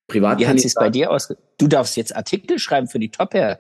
Privat 0.07 0.39
wie 0.39 0.47
hat 0.47 0.57
es 0.57 0.75
bei 0.75 0.91
dir 0.91 1.11
aus? 1.11 1.35
Du 1.59 1.67
darfst 1.67 1.97
jetzt 1.97 2.15
Artikel 2.15 2.61
schreiben 2.61 2.87
für 2.87 3.01
die 3.01 3.11
Top 3.11 3.35
Hair. 3.35 3.59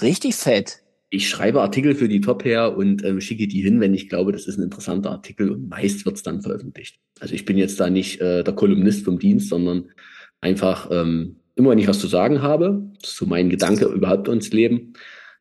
Richtig 0.00 0.36
fett. 0.36 0.80
Ich 1.08 1.28
schreibe 1.28 1.62
Artikel 1.62 1.94
für 1.94 2.08
die 2.08 2.20
Top 2.20 2.44
Hair 2.44 2.76
und 2.76 3.04
ähm, 3.04 3.20
schicke 3.20 3.46
die 3.46 3.62
hin, 3.62 3.80
wenn 3.80 3.94
ich 3.94 4.08
glaube, 4.08 4.32
das 4.32 4.46
ist 4.46 4.58
ein 4.58 4.64
interessanter 4.64 5.10
Artikel 5.12 5.50
und 5.50 5.68
meist 5.68 6.04
wird 6.04 6.16
es 6.16 6.22
dann 6.22 6.42
veröffentlicht. 6.42 6.98
Also 7.20 7.34
ich 7.34 7.44
bin 7.44 7.58
jetzt 7.58 7.78
da 7.78 7.88
nicht 7.90 8.20
äh, 8.20 8.42
der 8.42 8.54
Kolumnist 8.54 9.04
vom 9.04 9.18
Dienst, 9.18 9.48
sondern 9.48 9.90
einfach 10.40 10.90
ähm, 10.90 11.36
immer, 11.54 11.70
wenn 11.70 11.78
ich 11.78 11.88
was 11.88 12.00
zu 12.00 12.08
sagen 12.08 12.42
habe, 12.42 12.90
das 13.00 13.10
ist 13.10 13.16
so 13.16 13.26
mein 13.26 13.50
Gedanke 13.50 13.86
überhaupt 13.86 14.28
ins 14.28 14.52
Leben, 14.52 14.94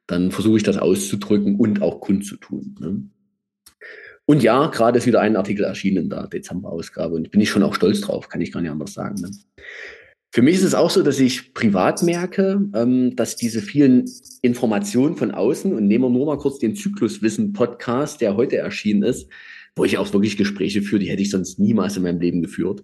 dann 0.07 0.31
versuche 0.31 0.57
ich 0.57 0.63
das 0.63 0.77
auszudrücken 0.77 1.55
und 1.55 1.81
auch 1.81 1.99
kundzutun. 1.99 2.75
Ne? 2.79 3.09
Und 4.25 4.41
ja, 4.41 4.67
gerade 4.67 4.97
ist 4.97 5.05
wieder 5.05 5.21
ein 5.21 5.35
Artikel 5.35 5.65
erschienen 5.65 6.05
in 6.05 6.09
der 6.09 6.27
Dezember-Ausgabe 6.27 7.15
und 7.15 7.29
bin 7.31 7.41
ich 7.41 7.49
schon 7.49 7.63
auch 7.63 7.75
stolz 7.75 8.01
drauf, 8.01 8.27
kann 8.27 8.41
ich 8.41 8.51
gar 8.51 8.61
nicht 8.61 8.71
anders 8.71 8.93
sagen. 8.93 9.21
Ne? 9.21 9.29
Für 10.35 10.41
mich 10.41 10.55
ist 10.55 10.63
es 10.63 10.75
auch 10.75 10.89
so, 10.89 11.01
dass 11.01 11.17
ich 11.21 11.53
privat 11.53 12.03
merke, 12.03 12.59
ähm, 12.73 13.15
dass 13.15 13.37
diese 13.37 13.61
vielen 13.61 14.03
Informationen 14.41 15.15
von 15.15 15.31
außen 15.31 15.73
und 15.73 15.87
nehmen 15.87 16.03
wir 16.03 16.09
nur 16.09 16.25
mal 16.25 16.37
kurz 16.37 16.59
den 16.59 16.75
Zykluswissen-Podcast, 16.75 18.19
der 18.19 18.35
heute 18.35 18.57
erschienen 18.57 19.03
ist, 19.03 19.29
wo 19.77 19.85
ich 19.85 19.97
auch 19.97 20.11
wirklich 20.11 20.35
Gespräche 20.35 20.81
führe, 20.81 20.99
die 20.99 21.09
hätte 21.09 21.21
ich 21.21 21.29
sonst 21.29 21.57
niemals 21.57 21.95
in 21.95 22.03
meinem 22.03 22.19
Leben 22.19 22.41
geführt. 22.41 22.83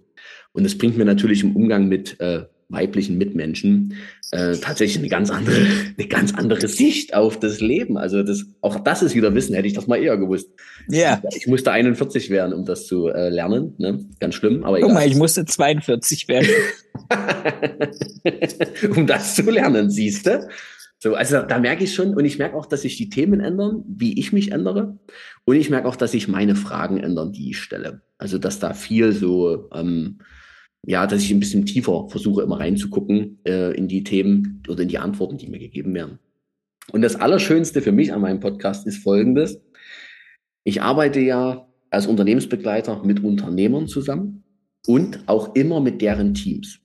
Und 0.54 0.64
das 0.64 0.78
bringt 0.78 0.98
mir 0.98 1.04
natürlich 1.04 1.44
im 1.44 1.54
Umgang 1.54 1.90
mit 1.90 2.18
äh, 2.22 2.44
weiblichen 2.72 3.18
Mitmenschen 3.18 3.96
äh, 4.32 4.56
tatsächlich 4.58 5.00
eine 5.00 5.10
ganz 5.10 5.30
andere, 5.30 5.66
eine 5.98 6.08
ganz 6.08 6.34
andere 6.34 6.68
Sicht 6.68 7.14
auf 7.14 7.40
das 7.40 7.60
Leben. 7.60 7.98
Also 7.98 8.24
das, 8.24 8.46
auch 8.62 8.80
das 8.80 9.04
ist 9.04 9.16
wieder 9.16 9.34
Wissen, 9.36 9.56
hätte 9.56 9.68
ich 9.68 9.74
das 9.74 9.88
mal 9.88 9.98
eher 9.98 10.18
gewusst. 10.18 10.50
Ja. 10.88 11.00
Yeah. 11.00 11.22
Ich 11.36 11.48
musste 11.48 11.72
41 11.72 12.30
werden, 12.30 12.54
um 12.54 12.66
das 12.66 12.88
zu 12.88 13.10
äh, 13.10 13.30
lernen. 13.30 13.76
Ne? 13.78 14.06
Ganz 14.20 14.36
schlimm, 14.36 14.64
aber 14.64 14.78
egal. 14.78 14.90
Guck 14.90 14.96
mal, 14.96 15.08
ich 15.08 15.16
musste 15.16 15.46
42 15.46 16.28
werden. 16.28 16.48
um 18.96 19.06
das 19.06 19.36
zu 19.36 19.44
lernen, 19.44 19.90
siehst 19.90 20.28
du? 20.28 20.48
So, 21.04 21.16
also 21.16 21.42
da 21.42 21.58
merke 21.58 21.84
ich 21.84 21.96
schon 21.96 22.14
und 22.14 22.26
ich 22.26 22.38
merke 22.38 22.56
auch, 22.56 22.68
dass 22.68 22.84
sich 22.84 22.96
die 22.96 23.10
Themen 23.10 23.40
ändern, 23.40 23.84
wie 23.88 24.20
ich 24.20 24.34
mich 24.34 24.52
ändere. 24.52 25.00
Und 25.46 25.56
ich 25.56 25.72
merke 25.72 25.88
auch, 25.88 25.96
dass 25.96 26.12
sich 26.12 26.28
meine 26.28 26.56
Fragen 26.56 27.00
ändern, 27.00 27.32
die 27.34 27.50
ich 27.50 27.60
stelle. 27.60 28.02
Also 28.20 28.38
dass 28.38 28.60
da 28.60 28.76
viel 28.76 29.12
so 29.12 29.68
ähm, 29.74 30.20
ja, 30.86 31.06
dass 31.06 31.24
ich 31.24 31.32
ein 31.32 31.40
bisschen 31.40 31.66
tiefer 31.66 32.08
versuche, 32.10 32.42
immer 32.42 32.60
reinzugucken 32.60 33.40
äh, 33.46 33.76
in 33.76 33.88
die 33.88 34.04
Themen 34.04 34.64
oder 34.68 34.84
in 34.84 34.90
die 34.90 34.98
Antworten, 34.98 35.38
die 35.38 35.48
mir 35.48 35.60
gegeben 35.60 35.94
werden. 35.94 36.20
Und 36.92 37.02
das 37.02 37.16
Allerschönste 37.16 37.82
für 37.82 37.92
mich 37.92 38.12
an 38.14 38.22
meinem 38.22 38.40
Podcast 38.40 38.88
ist 38.88 38.98
folgendes. 38.98 39.62
Ich 40.64 40.82
arbeite 40.82 41.20
ja 41.20 41.68
als 41.90 42.08
Unternehmensbegleiter 42.08 43.04
mit 43.04 43.24
Unternehmern 43.24 43.88
zusammen 43.88 44.44
und 44.88 45.20
auch 45.28 45.56
immer 45.56 45.80
mit 45.80 46.02
deren 46.02 46.34
Teams. 46.34 46.80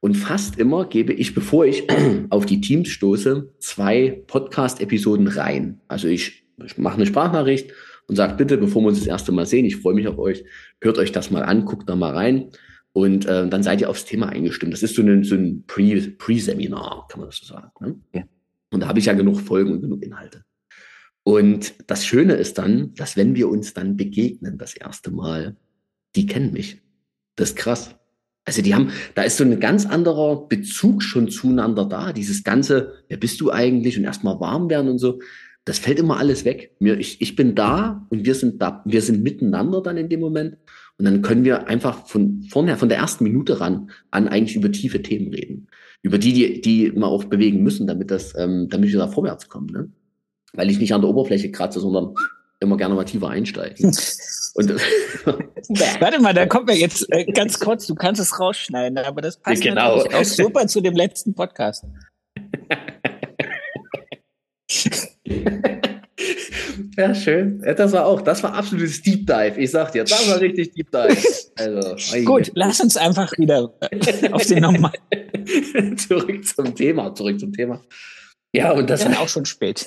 Und 0.00 0.16
fast 0.16 0.58
immer 0.58 0.86
gebe 0.86 1.12
ich, 1.12 1.34
bevor 1.34 1.64
ich 1.66 1.84
auf 2.30 2.46
die 2.46 2.60
Teams 2.60 2.88
stoße, 2.88 3.52
zwei 3.58 4.22
Podcast-Episoden 4.26 5.28
rein. 5.28 5.80
Also 5.86 6.08
ich, 6.08 6.44
ich 6.64 6.78
mache 6.78 6.96
eine 6.96 7.06
Sprachnachricht 7.06 7.70
und 8.08 8.16
sage 8.16 8.34
bitte, 8.36 8.58
bevor 8.58 8.82
wir 8.82 8.88
uns 8.88 8.98
das 8.98 9.06
erste 9.06 9.30
Mal 9.30 9.46
sehen, 9.46 9.64
ich 9.64 9.76
freue 9.76 9.94
mich 9.94 10.08
auf 10.08 10.18
euch, 10.18 10.44
hört 10.80 10.98
euch 10.98 11.12
das 11.12 11.30
mal 11.30 11.44
an, 11.44 11.66
guckt 11.66 11.88
da 11.88 11.94
mal 11.94 12.12
rein. 12.12 12.50
Und 12.92 13.24
äh, 13.26 13.48
dann 13.48 13.62
seid 13.62 13.80
ihr 13.80 13.88
aufs 13.88 14.04
Thema 14.04 14.28
eingestimmt. 14.28 14.72
Das 14.72 14.82
ist 14.82 14.94
so 14.94 15.02
ein, 15.02 15.24
so 15.24 15.34
ein 15.34 15.64
Pre-Seminar, 15.66 17.06
kann 17.08 17.20
man 17.20 17.28
das 17.28 17.38
so 17.38 17.46
sagen. 17.46 17.70
Ne? 17.80 17.96
Ja. 18.14 18.24
Und 18.70 18.80
da 18.80 18.88
habe 18.88 18.98
ich 18.98 19.06
ja 19.06 19.14
genug 19.14 19.40
Folgen 19.40 19.72
und 19.72 19.80
genug 19.80 20.02
Inhalte. 20.02 20.44
Und 21.24 21.74
das 21.86 22.04
Schöne 22.04 22.34
ist 22.34 22.58
dann, 22.58 22.94
dass 22.94 23.16
wenn 23.16 23.34
wir 23.34 23.48
uns 23.48 23.74
dann 23.74 23.96
begegnen 23.96 24.58
das 24.58 24.74
erste 24.74 25.10
Mal, 25.10 25.56
die 26.16 26.26
kennen 26.26 26.52
mich. 26.52 26.82
Das 27.36 27.50
ist 27.50 27.56
krass. 27.56 27.94
Also 28.44 28.60
die 28.60 28.74
haben, 28.74 28.90
da 29.14 29.22
ist 29.22 29.36
so 29.36 29.44
ein 29.44 29.60
ganz 29.60 29.86
anderer 29.86 30.48
Bezug 30.48 31.02
schon 31.02 31.28
zueinander 31.28 31.84
da. 31.84 32.12
Dieses 32.12 32.42
ganze, 32.42 32.94
wer 33.08 33.16
bist 33.16 33.40
du 33.40 33.52
eigentlich 33.52 33.96
und 33.96 34.04
erstmal 34.04 34.40
warm 34.40 34.68
werden 34.68 34.88
und 34.90 34.98
so. 34.98 35.20
Das 35.64 35.78
fällt 35.78 36.00
immer 36.00 36.18
alles 36.18 36.44
weg. 36.44 36.74
Mir, 36.80 36.98
ich, 36.98 37.20
ich 37.20 37.36
bin 37.36 37.54
da 37.54 38.04
und 38.10 38.26
wir 38.26 38.34
sind 38.34 38.60
da, 38.60 38.82
wir 38.84 39.00
sind 39.00 39.22
miteinander 39.22 39.80
dann 39.80 39.96
in 39.96 40.08
dem 40.08 40.18
Moment. 40.18 40.56
Und 40.98 41.04
dann 41.06 41.22
können 41.22 41.44
wir 41.44 41.68
einfach 41.68 42.06
von 42.06 42.42
vornher, 42.50 42.76
von 42.76 42.88
der 42.88 42.98
ersten 42.98 43.24
Minute 43.24 43.60
ran 43.60 43.90
an 44.10 44.28
eigentlich 44.28 44.56
über 44.56 44.70
tiefe 44.70 45.02
Themen 45.02 45.32
reden. 45.32 45.68
Über 46.02 46.18
die, 46.18 46.32
die, 46.32 46.60
die 46.60 46.92
wir 46.94 47.06
auch 47.06 47.24
bewegen 47.24 47.62
müssen, 47.62 47.86
damit 47.86 48.10
das, 48.10 48.34
ähm, 48.36 48.68
damit 48.68 48.90
wir 48.90 48.98
da 48.98 49.08
vorwärts 49.08 49.48
kommen. 49.48 49.66
Ne? 49.66 49.90
Weil 50.52 50.70
ich 50.70 50.78
nicht 50.78 50.94
an 50.94 51.00
der 51.00 51.10
Oberfläche 51.10 51.50
kratze, 51.50 51.80
sondern 51.80 52.14
immer 52.60 52.76
gerne 52.76 52.94
mal 52.94 53.04
tiefer 53.04 53.28
einsteigen. 53.28 53.86
Und 54.54 54.70
Warte 56.00 56.20
mal, 56.20 56.34
da 56.34 56.46
kommt 56.46 56.66
mir 56.66 56.76
jetzt 56.76 57.06
äh, 57.10 57.24
ganz 57.32 57.58
kurz, 57.58 57.86
du 57.86 57.94
kannst 57.94 58.20
es 58.20 58.38
rausschneiden, 58.38 58.98
aber 58.98 59.22
das 59.22 59.38
passt 59.38 59.62
genau. 59.62 59.94
auch 60.02 60.24
super 60.24 60.66
zu 60.66 60.82
dem 60.82 60.94
letzten 60.94 61.34
Podcast. 61.34 61.84
Ja, 66.96 67.14
schön. 67.14 67.62
Das 67.76 67.92
war 67.92 68.06
auch, 68.06 68.20
das 68.22 68.42
war 68.42 68.54
absolutes 68.54 69.02
Deep 69.02 69.26
Dive. 69.26 69.54
Ich 69.56 69.70
sag 69.70 69.92
dir, 69.92 70.04
das 70.04 70.28
war 70.28 70.40
richtig 70.40 70.72
Deep 70.72 70.90
Dive. 70.90 71.16
Also, 71.54 72.24
Gut, 72.24 72.50
lass 72.54 72.80
uns 72.80 72.96
einfach 72.96 73.30
wieder 73.36 73.74
auf 74.32 74.46
den 74.46 74.62
normalen. 74.62 74.94
zurück 75.98 76.46
zum 76.46 76.74
Thema, 76.74 77.14
zurück 77.14 77.38
zum 77.38 77.52
Thema. 77.52 77.84
Ja, 78.54 78.72
und 78.72 78.88
das 78.88 79.04
war 79.04 79.20
auch 79.20 79.28
schon 79.28 79.44
spät. 79.44 79.86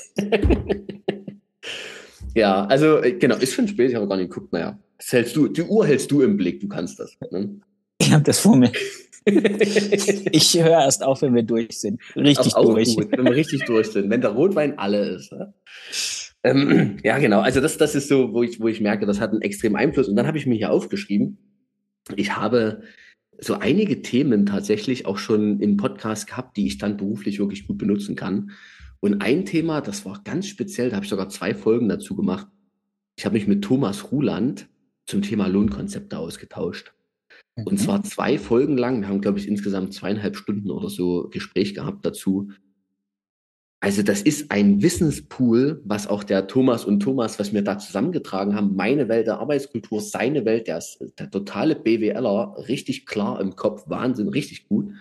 ja, 2.35 2.65
also 2.65 3.01
äh, 3.01 3.13
genau, 3.13 3.35
ist 3.37 3.53
schon 3.55 3.67
spät, 3.67 3.89
ich 3.89 3.95
habe 3.95 4.07
gar 4.07 4.17
nicht 4.17 4.29
geguckt. 4.29 4.53
Naja, 4.53 4.77
das 4.97 5.11
hältst 5.11 5.35
du, 5.35 5.47
die 5.47 5.63
Uhr 5.63 5.87
hältst 5.87 6.11
du 6.11 6.21
im 6.21 6.37
Blick, 6.37 6.59
du 6.61 6.67
kannst 6.67 6.99
das. 6.99 7.17
Ne? 7.31 7.59
Ich 7.97 8.11
habe 8.11 8.23
das 8.23 8.39
vor 8.39 8.55
mir. 8.55 8.71
ich 9.25 10.53
höre 10.53 10.83
erst 10.83 11.03
auf, 11.03 11.23
wenn 11.23 11.33
wir 11.33 11.43
durch 11.43 11.79
sind. 11.79 11.99
Richtig 12.15 12.53
durch. 12.53 12.95
Gut, 12.95 13.11
wenn 13.11 13.25
wir 13.25 13.35
richtig 13.35 13.65
durch 13.65 13.87
sind. 13.87 14.09
Wenn 14.11 14.21
der 14.21 14.31
Rotwein 14.31 14.77
alle 14.77 15.15
ist. 15.15 15.31
Ne? 15.31 15.51
Ähm, 16.45 16.97
ja, 17.03 17.17
genau. 17.17 17.41
Also 17.41 17.59
das, 17.59 17.77
das 17.77 17.95
ist 17.95 18.07
so, 18.07 18.33
wo 18.33 18.43
ich, 18.43 18.59
wo 18.59 18.67
ich 18.67 18.79
merke, 18.79 19.05
das 19.05 19.19
hat 19.19 19.31
einen 19.31 19.41
extremen 19.41 19.75
Einfluss. 19.75 20.07
Und 20.07 20.15
dann 20.15 20.27
habe 20.27 20.37
ich 20.37 20.45
mir 20.45 20.55
hier 20.55 20.71
aufgeschrieben, 20.71 21.37
ich 22.15 22.35
habe 22.37 22.83
so 23.39 23.55
einige 23.55 24.01
Themen 24.01 24.45
tatsächlich 24.45 25.05
auch 25.05 25.17
schon 25.17 25.59
im 25.59 25.75
Podcast 25.75 26.27
gehabt, 26.27 26.55
die 26.55 26.67
ich 26.67 26.77
dann 26.77 26.97
beruflich 26.97 27.39
wirklich 27.39 27.67
gut 27.67 27.77
benutzen 27.77 28.15
kann. 28.15 28.51
Und 29.01 29.21
ein 29.21 29.45
Thema, 29.45 29.81
das 29.81 30.05
war 30.05 30.21
ganz 30.23 30.47
speziell, 30.47 30.89
da 30.89 30.97
habe 30.97 31.05
ich 31.05 31.09
sogar 31.09 31.29
zwei 31.29 31.53
Folgen 31.53 31.89
dazu 31.89 32.15
gemacht. 32.15 32.47
Ich 33.17 33.25
habe 33.25 33.33
mich 33.33 33.47
mit 33.47 33.63
Thomas 33.63 34.11
Ruland 34.11 34.67
zum 35.05 35.21
Thema 35.21 35.47
Lohnkonzepte 35.47 36.17
ausgetauscht. 36.17 36.93
Mhm. 37.55 37.63
Und 37.65 37.79
zwar 37.79 38.03
zwei 38.03 38.37
Folgen 38.37 38.77
lang. 38.77 39.01
Wir 39.01 39.09
haben, 39.09 39.21
glaube 39.21 39.39
ich, 39.39 39.47
insgesamt 39.47 39.93
zweieinhalb 39.93 40.37
Stunden 40.37 40.71
oder 40.71 40.89
so 40.89 41.27
Gespräch 41.29 41.73
gehabt 41.73 42.05
dazu. 42.05 42.51
Also 43.85 44.01
das 44.01 44.23
ist 44.23 44.49
ein 44.49 44.81
Wissenspool, 44.81 45.79
was 45.85 46.07
auch 46.07 46.23
der 46.23 46.47
Thomas 46.47 46.85
und 46.85 47.01
Thomas, 47.01 47.37
was 47.37 47.53
wir 47.53 47.61
da 47.61 47.77
zusammengetragen 47.77 48.55
haben, 48.55 48.75
meine 48.75 49.09
Welt 49.09 49.27
der 49.27 49.37
Arbeitskultur, 49.37 50.01
seine 50.01 50.43
Welt, 50.43 50.65
der, 50.65 50.83
der 51.19 51.29
totale 51.29 51.75
BWLer, 51.75 52.55
richtig 52.67 53.05
klar 53.05 53.39
im 53.39 53.55
Kopf, 53.55 53.83
Wahnsinn, 53.85 54.29
richtig 54.29 54.67
gut. 54.67 54.91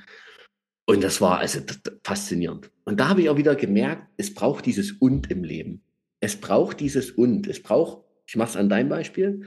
Und 0.85 1.03
das 1.03 1.23
war 1.23 1.39
also 1.39 1.61
faszinierend. 2.03 2.71
Und 2.85 3.01
da 3.01 3.09
habe 3.09 3.23
ich 3.23 3.31
auch 3.31 3.39
wieder 3.39 3.55
gemerkt, 3.55 4.07
es 4.19 4.35
braucht 4.35 4.67
dieses 4.67 4.93
Und 4.93 5.31
im 5.31 5.45
Leben. 5.45 5.81
Es 6.21 6.37
braucht 6.37 6.79
dieses 6.81 7.11
Und. 7.11 7.47
Es 7.47 7.63
braucht, 7.63 8.05
ich 8.27 8.37
mache 8.37 8.51
es 8.51 8.57
an 8.57 8.69
deinem 8.69 8.91
Beispiel, 8.91 9.47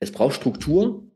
es 0.00 0.10
braucht 0.12 0.36
Struktur 0.36 1.06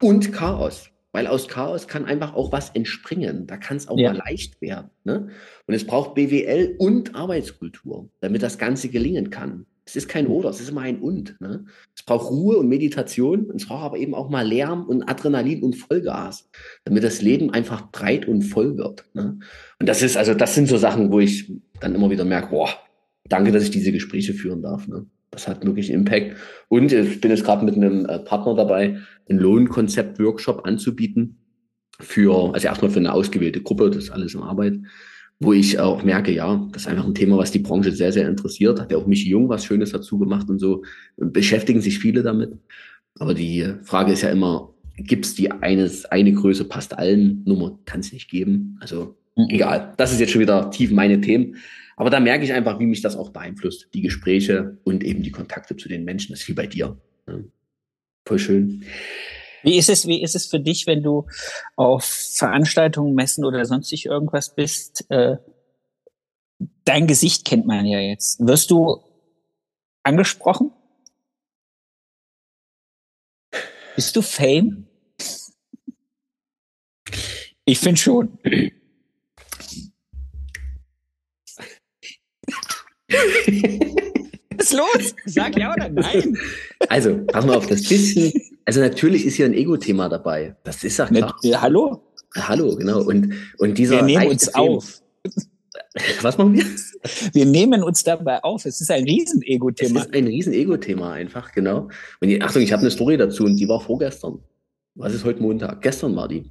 und 0.00 0.32
Chaos. 0.32 0.88
Weil 1.12 1.26
aus 1.26 1.48
Chaos 1.48 1.88
kann 1.88 2.04
einfach 2.04 2.34
auch 2.34 2.52
was 2.52 2.70
entspringen. 2.70 3.46
Da 3.46 3.56
kann 3.56 3.76
es 3.76 3.88
auch 3.88 3.98
ja. 3.98 4.12
mal 4.12 4.18
leicht 4.18 4.60
werden. 4.60 4.90
Ne? 5.04 5.28
Und 5.66 5.74
es 5.74 5.86
braucht 5.86 6.14
BWL 6.14 6.76
und 6.78 7.14
Arbeitskultur, 7.14 8.10
damit 8.20 8.42
das 8.42 8.58
Ganze 8.58 8.88
gelingen 8.88 9.30
kann. 9.30 9.66
Es 9.88 9.96
ist 9.96 10.06
kein 10.06 10.26
Oder, 10.26 10.50
es 10.50 10.60
ist 10.60 10.68
immer 10.68 10.82
ein 10.82 11.00
Und. 11.00 11.40
Ne? 11.40 11.64
Es 11.96 12.02
braucht 12.02 12.30
Ruhe 12.30 12.58
und 12.58 12.68
Meditation, 12.68 13.46
und 13.46 13.56
es 13.56 13.66
braucht 13.66 13.84
aber 13.84 13.96
eben 13.96 14.14
auch 14.14 14.28
mal 14.28 14.46
Lärm 14.46 14.84
und 14.84 15.02
Adrenalin 15.04 15.62
und 15.62 15.76
Vollgas, 15.76 16.50
damit 16.84 17.04
das 17.04 17.22
Leben 17.22 17.54
einfach 17.54 17.90
breit 17.90 18.28
und 18.28 18.42
voll 18.42 18.76
wird. 18.76 19.06
Ne? 19.14 19.38
Und 19.80 19.88
das 19.88 20.02
ist, 20.02 20.18
also 20.18 20.34
das 20.34 20.54
sind 20.54 20.68
so 20.68 20.76
Sachen, 20.76 21.10
wo 21.10 21.20
ich 21.20 21.50
dann 21.80 21.94
immer 21.94 22.10
wieder 22.10 22.26
merke, 22.26 22.50
boah, 22.50 22.68
danke, 23.30 23.50
dass 23.50 23.62
ich 23.62 23.70
diese 23.70 23.90
Gespräche 23.90 24.34
führen 24.34 24.60
darf. 24.60 24.86
Ne? 24.88 25.06
Das 25.30 25.46
hat 25.46 25.64
wirklich 25.64 25.90
Impact. 25.90 26.36
Und 26.68 26.92
ich 26.92 27.20
bin 27.20 27.30
jetzt 27.30 27.44
gerade 27.44 27.64
mit 27.64 27.74
einem 27.74 28.06
äh, 28.06 28.18
Partner 28.18 28.54
dabei, 28.54 28.98
ein 29.28 29.38
Lohnkonzept-Workshop 29.38 30.66
anzubieten 30.66 31.38
für, 32.00 32.54
also 32.54 32.66
erstmal 32.66 32.90
für 32.90 33.00
eine 33.00 33.12
ausgewählte 33.12 33.62
Gruppe, 33.62 33.90
das 33.90 34.04
ist 34.04 34.10
alles 34.10 34.34
in 34.34 34.42
Arbeit 34.42 34.78
wo 35.40 35.52
ich 35.52 35.78
auch 35.78 36.02
merke, 36.02 36.32
ja, 36.32 36.68
das 36.72 36.82
ist 36.82 36.88
einfach 36.88 37.06
ein 37.06 37.14
Thema, 37.14 37.38
was 37.38 37.52
die 37.52 37.60
Branche 37.60 37.92
sehr, 37.92 38.12
sehr 38.12 38.28
interessiert. 38.28 38.80
Hat 38.80 38.90
ja 38.90 38.98
auch 38.98 39.06
Michi 39.06 39.28
Jung 39.28 39.48
was 39.48 39.64
Schönes 39.64 39.92
dazu 39.92 40.18
gemacht 40.18 40.48
und 40.50 40.58
so 40.58 40.82
beschäftigen 41.16 41.80
sich 41.80 41.98
viele 41.98 42.22
damit. 42.22 42.52
Aber 43.18 43.34
die 43.34 43.74
Frage 43.82 44.12
ist 44.12 44.22
ja 44.22 44.30
immer, 44.30 44.74
gibt 44.96 45.26
es 45.26 45.34
die 45.34 45.50
eines, 45.50 46.06
eine 46.06 46.32
Größe 46.32 46.64
passt 46.64 46.98
allen 46.98 47.44
Nummer? 47.44 47.78
Kann 47.84 48.00
es 48.00 48.12
nicht 48.12 48.28
geben. 48.28 48.76
Also 48.80 49.16
mhm. 49.36 49.46
egal. 49.50 49.94
Das 49.96 50.12
ist 50.12 50.18
jetzt 50.18 50.32
schon 50.32 50.42
wieder 50.42 50.70
tief 50.70 50.90
meine 50.90 51.20
Themen. 51.20 51.56
Aber 51.98 52.10
da 52.10 52.20
merke 52.20 52.44
ich 52.44 52.52
einfach, 52.52 52.78
wie 52.78 52.86
mich 52.86 53.02
das 53.02 53.16
auch 53.16 53.30
beeinflusst. 53.30 53.88
Die 53.92 54.02
Gespräche 54.02 54.78
und 54.84 55.02
eben 55.02 55.24
die 55.24 55.32
Kontakte 55.32 55.76
zu 55.76 55.88
den 55.88 56.04
Menschen. 56.04 56.32
Das 56.32 56.42
ist 56.42 56.48
wie 56.48 56.52
bei 56.52 56.68
dir. 56.68 56.96
Ja. 57.26 57.40
Voll 58.24 58.38
schön. 58.38 58.84
Wie 59.64 59.76
ist 59.76 59.88
es, 59.88 60.06
wie 60.06 60.22
ist 60.22 60.36
es 60.36 60.46
für 60.46 60.60
dich, 60.60 60.86
wenn 60.86 61.02
du 61.02 61.26
auf 61.74 62.04
Veranstaltungen, 62.04 63.14
Messen 63.14 63.44
oder 63.44 63.64
sonstig 63.64 64.06
irgendwas 64.06 64.54
bist? 64.54 65.10
Äh, 65.10 65.38
dein 66.84 67.08
Gesicht 67.08 67.44
kennt 67.44 67.66
man 67.66 67.84
ja 67.84 67.98
jetzt. 67.98 68.46
Wirst 68.46 68.70
du 68.70 69.02
angesprochen? 70.04 70.70
Bist 73.96 74.14
du 74.14 74.22
Fame? 74.22 74.86
Ich 77.64 77.80
finde 77.80 78.00
schon. 78.00 78.38
Was 83.08 84.66
ist 84.66 84.72
los? 84.74 85.14
Sag 85.24 85.56
ja 85.56 85.72
oder 85.72 85.88
nein. 85.88 86.36
Also, 86.88 87.18
pass 87.26 87.46
mal 87.46 87.56
auf, 87.56 87.66
das 87.66 87.88
bisschen, 87.88 88.32
also 88.64 88.80
natürlich 88.80 89.24
ist 89.24 89.36
hier 89.36 89.46
ein 89.46 89.54
Ego-Thema 89.54 90.08
dabei. 90.08 90.56
Das 90.64 90.84
ist 90.84 90.98
ja 90.98 91.06
klar. 91.06 91.34
Mit, 91.42 91.50
ja, 91.50 91.62
hallo? 91.62 92.02
Hallo, 92.34 92.76
genau. 92.76 93.02
Und, 93.02 93.34
und 93.58 93.78
dieser. 93.78 93.96
Wir 93.96 94.02
nehmen 94.02 94.26
uns 94.28 94.44
Film, 94.44 94.54
auf. 94.56 95.02
Was 96.22 96.36
machen 96.36 96.54
wir? 96.54 96.64
Wir 97.32 97.46
nehmen 97.46 97.82
uns 97.82 98.04
dabei 98.04 98.42
auf. 98.42 98.64
Es 98.66 98.80
ist 98.80 98.90
ein 98.90 99.04
Riesen-Ego-Thema. 99.04 100.00
Es 100.00 100.06
ist 100.06 100.14
ein 100.14 100.26
Riesen-Ego-Thema 100.26 101.12
einfach, 101.12 101.52
genau. 101.52 101.88
Und 102.20 102.28
die, 102.28 102.42
Achtung, 102.42 102.62
ich 102.62 102.72
habe 102.72 102.82
eine 102.82 102.90
Story 102.90 103.16
dazu 103.16 103.44
und 103.44 103.56
die 103.56 103.68
war 103.68 103.80
vorgestern. 103.80 104.40
Was 104.94 105.14
ist 105.14 105.24
heute 105.24 105.40
Montag? 105.40 105.80
Gestern 105.80 106.14
war 106.16 106.28
die. 106.28 106.50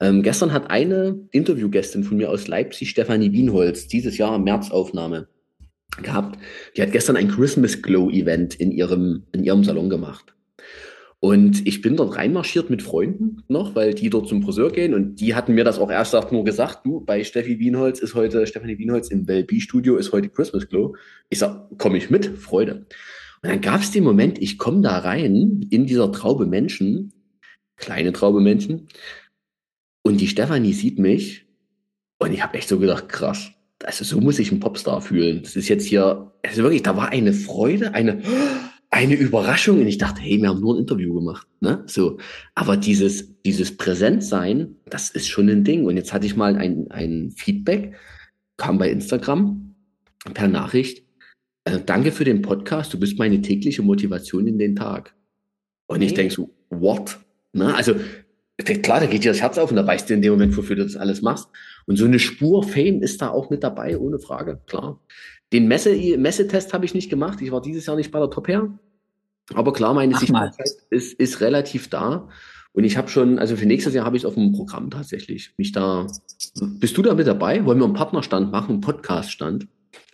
Ähm, 0.00 0.22
gestern 0.22 0.52
hat 0.52 0.70
eine 0.70 1.18
Interviewgästin 1.32 2.04
von 2.04 2.16
mir 2.16 2.30
aus 2.30 2.46
Leipzig, 2.46 2.90
Stefanie 2.90 3.32
Wienholz, 3.32 3.88
dieses 3.88 4.16
Jahr 4.16 4.36
im 4.36 4.44
März 4.44 4.70
Aufnahme 4.70 5.28
gehabt. 6.02 6.38
Die 6.76 6.82
hat 6.82 6.92
gestern 6.92 7.16
ein 7.16 7.28
Christmas 7.28 7.82
Glow 7.82 8.10
Event 8.10 8.54
in 8.54 8.72
ihrem, 8.72 9.24
in 9.32 9.44
ihrem 9.44 9.64
Salon 9.64 9.90
gemacht. 9.90 10.34
Und 11.20 11.66
ich 11.66 11.82
bin 11.82 11.96
dort 11.96 12.16
reinmarschiert 12.16 12.70
mit 12.70 12.80
Freunden 12.80 13.42
noch, 13.48 13.74
weil 13.74 13.92
die 13.92 14.08
dort 14.08 14.28
zum 14.28 14.42
Friseur 14.42 14.70
gehen 14.70 14.94
und 14.94 15.16
die 15.16 15.34
hatten 15.34 15.54
mir 15.54 15.64
das 15.64 15.80
auch 15.80 15.90
erst 15.90 16.14
nur 16.30 16.44
gesagt, 16.44 16.86
du, 16.86 17.00
bei 17.00 17.24
Steffi 17.24 17.58
Wienholz 17.58 17.98
ist 17.98 18.14
heute, 18.14 18.46
Stefanie 18.46 18.78
Wienholz 18.78 19.08
im 19.08 19.26
Wellbe 19.26 19.60
Studio 19.60 19.96
ist 19.96 20.12
heute 20.12 20.28
Christmas 20.28 20.68
Glow. 20.68 20.94
Ich 21.28 21.40
sag, 21.40 21.76
komme 21.76 21.98
ich 21.98 22.08
mit? 22.08 22.26
Freude. 22.26 22.86
Und 23.42 23.50
dann 23.50 23.60
gab 23.60 23.80
es 23.80 23.90
den 23.90 24.04
Moment, 24.04 24.40
ich 24.40 24.58
komme 24.58 24.80
da 24.80 24.98
rein 24.98 25.66
in 25.70 25.86
dieser 25.86 26.12
Traube 26.12 26.46
Menschen, 26.46 27.12
kleine 27.76 28.12
Traube 28.12 28.40
Menschen, 28.40 28.86
und 30.02 30.20
die 30.20 30.28
Stefanie 30.28 30.72
sieht 30.72 31.00
mich 31.00 31.46
und 32.18 32.32
ich 32.32 32.42
habe 32.42 32.56
echt 32.56 32.68
so 32.68 32.78
gedacht, 32.78 33.08
krass, 33.08 33.50
also 33.84 34.04
so 34.04 34.20
muss 34.20 34.38
ich 34.38 34.52
ein 34.52 34.60
Popstar 34.60 35.00
fühlen. 35.00 35.42
Das 35.42 35.56
ist 35.56 35.68
jetzt 35.68 35.86
hier, 35.86 36.32
also 36.44 36.62
wirklich, 36.62 36.82
da 36.82 36.96
war 36.96 37.10
eine 37.10 37.32
Freude, 37.32 37.94
eine, 37.94 38.22
eine 38.90 39.14
Überraschung 39.14 39.80
und 39.80 39.86
ich 39.86 39.98
dachte, 39.98 40.20
hey, 40.20 40.40
wir 40.40 40.48
haben 40.48 40.60
nur 40.60 40.74
ein 40.74 40.80
Interview 40.80 41.14
gemacht, 41.14 41.46
ne? 41.60 41.84
So. 41.86 42.18
Aber 42.54 42.76
dieses, 42.76 43.40
dieses 43.42 43.76
Präsentsein, 43.76 44.76
das 44.86 45.10
ist 45.10 45.28
schon 45.28 45.48
ein 45.48 45.64
Ding. 45.64 45.86
Und 45.86 45.96
jetzt 45.96 46.12
hatte 46.12 46.26
ich 46.26 46.36
mal 46.36 46.56
ein, 46.56 46.90
ein 46.90 47.30
Feedback, 47.30 47.94
kam 48.56 48.78
bei 48.78 48.90
Instagram 48.90 49.74
per 50.34 50.48
Nachricht. 50.48 51.04
Äh, 51.64 51.80
danke 51.84 52.12
für 52.12 52.24
den 52.24 52.42
Podcast, 52.42 52.92
du 52.94 52.98
bist 52.98 53.18
meine 53.18 53.42
tägliche 53.42 53.82
Motivation 53.82 54.46
in 54.46 54.58
den 54.58 54.74
Tag. 54.74 55.14
Und 55.86 56.02
ich 56.02 56.14
denke 56.14 56.34
so, 56.34 56.50
what? 56.70 57.18
Ne? 57.52 57.74
Also, 57.74 57.94
klar, 58.64 59.00
da 59.00 59.06
geht 59.06 59.24
dir 59.24 59.32
das 59.32 59.40
Herz 59.40 59.58
auf 59.58 59.70
und 59.70 59.76
da 59.76 59.86
weißt 59.86 60.08
du 60.08 60.14
in 60.14 60.22
dem 60.22 60.32
Moment, 60.32 60.56
wofür 60.56 60.76
du 60.76 60.82
das 60.82 60.96
alles 60.96 61.22
machst. 61.22 61.48
Und 61.86 61.96
so 61.96 62.04
eine 62.04 62.18
Spur 62.18 62.62
Fame 62.62 63.02
ist 63.02 63.22
da 63.22 63.30
auch 63.30 63.50
mit 63.50 63.62
dabei, 63.62 63.98
ohne 63.98 64.18
Frage, 64.18 64.60
klar. 64.66 65.00
Den 65.52 65.68
Messe, 65.68 65.94
Messetest 66.18 66.74
habe 66.74 66.84
ich 66.84 66.94
nicht 66.94 67.08
gemacht. 67.08 67.40
Ich 67.40 67.50
war 67.50 67.62
dieses 67.62 67.86
Jahr 67.86 67.96
nicht 67.96 68.10
bei 68.10 68.18
der 68.18 68.30
Top 68.30 68.48
Hair. 68.48 68.78
Aber 69.54 69.72
klar, 69.72 69.94
meine 69.94 70.14
Ach 70.14 70.20
Sichtbarkeit 70.20 70.68
ist, 70.90 71.14
ist 71.14 71.40
relativ 71.40 71.88
da. 71.88 72.28
Und 72.72 72.84
ich 72.84 72.96
habe 72.96 73.08
schon, 73.08 73.38
also 73.38 73.56
für 73.56 73.66
nächstes 73.66 73.94
Jahr 73.94 74.04
habe 74.04 74.16
ich 74.16 74.22
es 74.22 74.26
auf 74.26 74.34
dem 74.34 74.52
Programm 74.52 74.90
tatsächlich. 74.90 75.54
Mich 75.56 75.72
da. 75.72 76.06
Bist 76.60 76.96
du 76.96 77.02
da 77.02 77.14
mit 77.14 77.26
dabei? 77.26 77.64
Wollen 77.64 77.78
wir 77.78 77.86
einen 77.86 77.94
Partnerstand 77.94 78.52
machen, 78.52 78.72
einen 78.72 78.80
Podcaststand? 78.82 79.66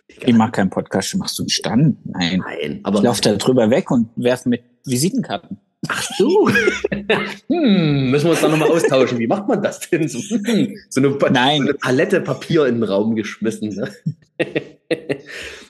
Ich 0.07 0.33
mache 0.33 0.51
keinen 0.51 0.69
Podcast, 0.69 1.15
machst 1.17 1.37
du 1.37 1.43
einen 1.43 1.49
Stand? 1.49 1.97
Nein. 2.05 2.43
Nein, 2.45 2.79
aber. 2.83 2.99
Ich 2.99 3.03
laufe 3.03 3.21
da 3.21 3.35
drüber 3.35 3.69
weg 3.69 3.91
und 3.91 4.09
werfe 4.15 4.47
mit 4.49 4.63
Visitenkarten. 4.85 5.57
Ach 5.87 6.03
so. 6.17 6.49
hm, 7.47 8.11
müssen 8.11 8.25
wir 8.25 8.31
uns 8.31 8.41
da 8.41 8.47
nochmal 8.47 8.71
austauschen. 8.71 9.19
Wie 9.19 9.27
macht 9.27 9.47
man 9.47 9.61
das 9.61 9.79
denn? 9.81 10.07
So, 10.07 10.19
hm, 10.19 10.75
so, 10.89 11.01
eine, 11.01 11.09
Nein. 11.31 11.57
so 11.57 11.63
eine 11.63 11.73
Palette 11.75 12.21
Papier 12.21 12.65
in 12.65 12.75
den 12.75 12.83
Raum 12.83 13.15
geschmissen. 13.15 13.69
Ne? 13.69 13.93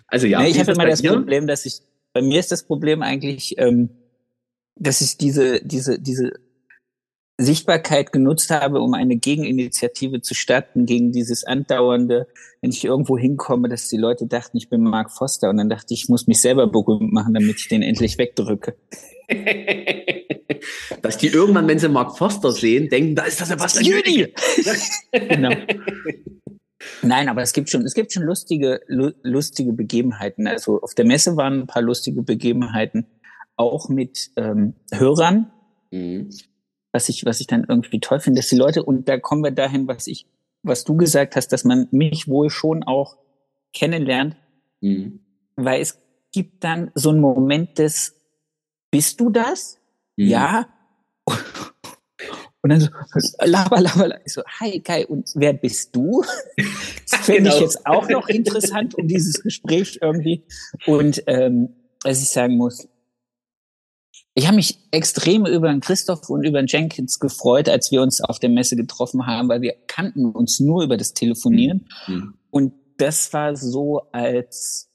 also 0.07 0.27
ja. 0.27 0.41
Nee, 0.41 0.49
ich 0.49 0.59
habe 0.59 0.71
immer 0.71 0.85
das 0.85 1.01
dir? 1.01 1.13
Problem, 1.13 1.47
dass 1.47 1.65
ich, 1.65 1.81
bei 2.13 2.21
mir 2.21 2.39
ist 2.39 2.51
das 2.51 2.63
Problem 2.63 3.01
eigentlich, 3.01 3.55
ähm, 3.57 3.89
dass 4.75 5.01
ich 5.01 5.17
diese, 5.17 5.61
diese, 5.63 5.99
diese 5.99 6.33
Sichtbarkeit 7.37 8.13
genutzt 8.13 8.49
habe, 8.49 8.79
um 8.79 8.93
eine 8.93 9.17
Gegeninitiative 9.17 10.21
zu 10.21 10.33
starten 10.33 10.85
gegen 10.85 11.11
dieses 11.11 11.43
andauernde, 11.43 12.27
wenn 12.61 12.69
ich 12.69 12.85
irgendwo 12.85 13.17
hinkomme, 13.17 13.67
dass 13.67 13.89
die 13.89 13.97
Leute 13.97 14.25
dachten, 14.25 14.55
ich 14.57 14.69
bin 14.69 14.81
Mark 14.81 15.11
Foster 15.11 15.49
und 15.49 15.57
dann 15.57 15.69
dachte 15.69 15.93
ich, 15.93 16.03
ich 16.03 16.09
muss 16.09 16.27
mich 16.27 16.39
selber 16.39 16.67
berühmt 16.67 17.11
machen, 17.11 17.33
damit 17.33 17.57
ich 17.57 17.67
den 17.67 17.81
endlich 17.81 18.17
wegdrücke. 18.17 18.75
Dass 21.01 21.17
die 21.17 21.27
irgendwann, 21.27 21.67
wenn 21.67 21.79
sie 21.79 21.89
Mark 21.89 22.17
Foster 22.17 22.51
sehen, 22.51 22.89
denken, 22.89 23.15
da 23.15 23.23
ist 23.23 23.41
das 23.41 23.49
Sebastian 23.49 23.85
Jüdi. 24.05 24.33
genau. 25.11 25.51
Nein, 27.01 27.29
aber 27.29 27.41
es 27.41 27.53
gibt 27.53 27.69
schon, 27.69 27.83
es 27.83 27.93
gibt 27.93 28.13
schon 28.13 28.23
lustige, 28.23 28.81
lustige 28.87 29.73
Begebenheiten. 29.73 30.47
Also 30.47 30.81
auf 30.81 30.93
der 30.95 31.05
Messe 31.05 31.35
waren 31.37 31.61
ein 31.61 31.67
paar 31.67 31.81
lustige 31.81 32.21
Begebenheiten, 32.21 33.05
auch 33.55 33.89
mit 33.89 34.31
ähm, 34.37 34.73
Hörern, 34.91 35.51
mhm. 35.91 36.29
Was 36.95 37.09
ich, 37.09 37.25
was 37.25 37.41
ich 37.41 37.47
dann 37.47 37.65
irgendwie 37.67 37.99
toll 37.99 38.21
finde, 38.21 38.39
dass 38.39 38.47
die 38.47 38.55
Leute, 38.55 38.81
und 38.81 39.09
da 39.09 39.19
kommen 39.19 39.43
wir 39.43 39.51
dahin, 39.51 39.85
was 39.85 40.07
ich, 40.07 40.27
was 40.63 40.85
du 40.85 40.95
gesagt 40.95 41.35
hast, 41.35 41.49
dass 41.49 41.65
man 41.65 41.89
mich 41.91 42.29
wohl 42.29 42.49
schon 42.49 42.83
auch 42.83 43.17
kennenlernt, 43.73 44.37
mhm. 44.79 45.19
weil 45.57 45.81
es 45.81 45.99
gibt 46.31 46.63
dann 46.63 46.91
so 46.95 47.09
einen 47.09 47.19
Moment 47.19 47.79
des 47.79 48.15
bist 48.91 49.19
du 49.19 49.29
das? 49.29 49.77
Mhm. 50.15 50.27
Ja. 50.27 50.69
Und 52.61 52.69
dann 52.69 52.79
so, 52.79 52.87
laber, 53.43 53.81
laber, 53.81 54.07
laber. 54.07 54.21
Ich 54.25 54.31
so, 54.31 54.43
hi 54.45 54.79
Kai, 54.79 55.05
und 55.05 55.29
wer 55.35 55.51
bist 55.51 55.93
du? 55.95 56.23
Das 57.11 57.25
finde 57.25 57.43
genau. 57.43 57.55
ich 57.55 57.61
jetzt 57.61 57.85
auch 57.85 58.09
noch 58.09 58.27
interessant 58.29 58.95
um 58.95 59.07
dieses 59.07 59.43
Gespräch 59.43 59.99
irgendwie. 60.01 60.43
Und 60.87 61.23
ähm, 61.27 61.75
was 62.03 62.21
ich 62.21 62.29
sagen 62.29 62.57
muss, 62.57 62.87
ich 64.35 64.47
habe 64.47 64.57
mich 64.57 64.77
extrem 64.91 65.45
über 65.45 65.69
den 65.69 65.79
Christoph 65.79 66.29
und 66.29 66.43
über 66.43 66.61
den 66.61 66.67
Jenkins 66.67 67.19
gefreut, 67.19 67.69
als 67.69 67.91
wir 67.91 68.01
uns 68.01 68.21
auf 68.21 68.37
der 68.37 68.49
Messe 68.49 68.75
getroffen 68.75 69.25
haben, 69.25 69.47
weil 69.47 69.61
wir 69.61 69.73
kannten 69.87 70.25
uns 70.25 70.59
nur 70.59 70.83
über 70.83 70.97
das 70.97 71.13
Telefonieren. 71.13 71.87
Mhm. 72.07 72.33
Und 72.51 72.73
das 72.97 73.31
war 73.33 73.55
so, 73.55 74.01
als 74.11 74.89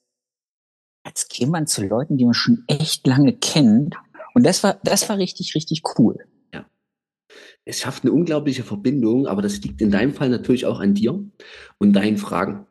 als 1.02 1.28
käme 1.28 1.52
man 1.52 1.66
zu 1.66 1.84
Leuten, 1.86 2.18
die 2.18 2.24
man 2.24 2.34
schon 2.34 2.64
echt 2.66 3.06
lange 3.06 3.32
kennt. 3.32 3.96
Und 4.34 4.44
das 4.44 4.62
war, 4.62 4.78
das 4.84 5.08
war 5.08 5.18
richtig, 5.18 5.54
richtig 5.54 5.82
cool. 5.98 6.18
Ja. 6.52 6.66
es 7.64 7.80
schafft 7.80 8.04
eine 8.04 8.12
unglaubliche 8.12 8.62
Verbindung, 8.62 9.26
aber 9.26 9.42
das 9.42 9.60
liegt 9.62 9.80
in 9.80 9.90
deinem 9.90 10.12
Fall 10.12 10.28
natürlich 10.28 10.66
auch 10.66 10.80
an 10.80 10.94
dir 10.94 11.24
und 11.78 11.92
deinen 11.94 12.18
Fragen. 12.18 12.66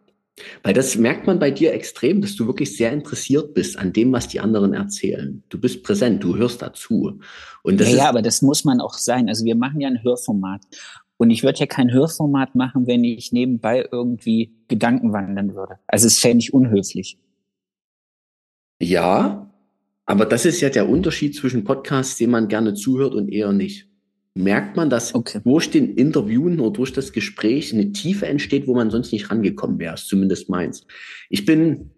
Weil 0.63 0.73
das 0.73 0.95
merkt 0.95 1.27
man 1.27 1.39
bei 1.39 1.51
dir 1.51 1.73
extrem, 1.73 2.21
dass 2.21 2.35
du 2.35 2.47
wirklich 2.47 2.75
sehr 2.75 2.91
interessiert 2.91 3.53
bist 3.53 3.77
an 3.77 3.93
dem, 3.93 4.11
was 4.11 4.27
die 4.27 4.39
anderen 4.39 4.73
erzählen. 4.73 5.43
Du 5.49 5.59
bist 5.59 5.83
präsent, 5.83 6.23
du 6.23 6.37
hörst 6.37 6.61
dazu. 6.61 7.19
Und 7.63 7.79
das 7.79 7.91
ja, 7.91 7.97
ja, 7.97 8.09
aber 8.09 8.21
das 8.21 8.41
muss 8.41 8.63
man 8.65 8.81
auch 8.81 8.93
sein. 8.93 9.29
Also 9.29 9.45
wir 9.45 9.55
machen 9.55 9.81
ja 9.81 9.87
ein 9.89 10.03
Hörformat. 10.03 10.61
Und 11.17 11.31
ich 11.31 11.43
würde 11.43 11.59
ja 11.59 11.65
kein 11.65 11.91
Hörformat 11.91 12.55
machen, 12.55 12.87
wenn 12.87 13.03
ich 13.03 13.33
nebenbei 13.33 13.85
irgendwie 13.91 14.53
Gedanken 14.69 15.11
wandern 15.11 15.53
würde. 15.53 15.75
Also 15.85 16.07
es 16.07 16.19
fände 16.19 16.39
ich 16.39 16.53
unhöflich. 16.53 17.17
Ja, 18.81 19.51
aber 20.05 20.25
das 20.25 20.45
ist 20.45 20.61
ja 20.61 20.69
der 20.69 20.87
Unterschied 20.87 21.35
zwischen 21.35 21.65
Podcasts, 21.65 22.15
dem 22.15 22.31
man 22.31 22.47
gerne 22.47 22.73
zuhört 22.73 23.13
und 23.13 23.27
eher 23.27 23.51
nicht. 23.51 23.88
Merkt 24.35 24.77
man, 24.77 24.89
dass 24.89 25.15
okay. 25.15 25.41
durch 25.43 25.69
den 25.69 25.95
Interviewen 25.95 26.59
oder 26.59 26.71
durch 26.71 26.93
das 26.93 27.11
Gespräch 27.11 27.73
eine 27.73 27.91
Tiefe 27.91 28.27
entsteht, 28.27 28.67
wo 28.67 28.75
man 28.75 28.89
sonst 28.89 29.11
nicht 29.11 29.29
rangekommen 29.31 29.79
wäre, 29.79 29.95
ist 29.95 30.07
zumindest 30.07 30.49
meins. 30.49 30.85
Ich 31.29 31.45
bin, 31.45 31.91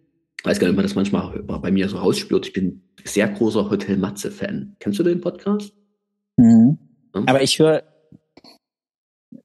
weiß 0.43 0.59
gar 0.59 0.67
nicht, 0.67 0.73
ob 0.73 0.77
man 0.77 0.85
das 0.85 0.95
manchmal 0.95 1.43
bei 1.43 1.71
mir 1.71 1.87
so 1.89 1.97
rausspürt, 1.97 2.47
ich 2.47 2.53
bin 2.53 2.83
sehr 3.03 3.27
großer 3.27 3.69
Hotel 3.69 3.97
Matze-Fan. 3.97 4.75
Kennst 4.79 4.99
du 4.99 5.03
den 5.03 5.21
Podcast? 5.21 5.73
Mhm. 6.37 6.79
Ja? 7.13 7.23
Aber 7.27 7.43
ich 7.43 7.59
höre 7.59 7.83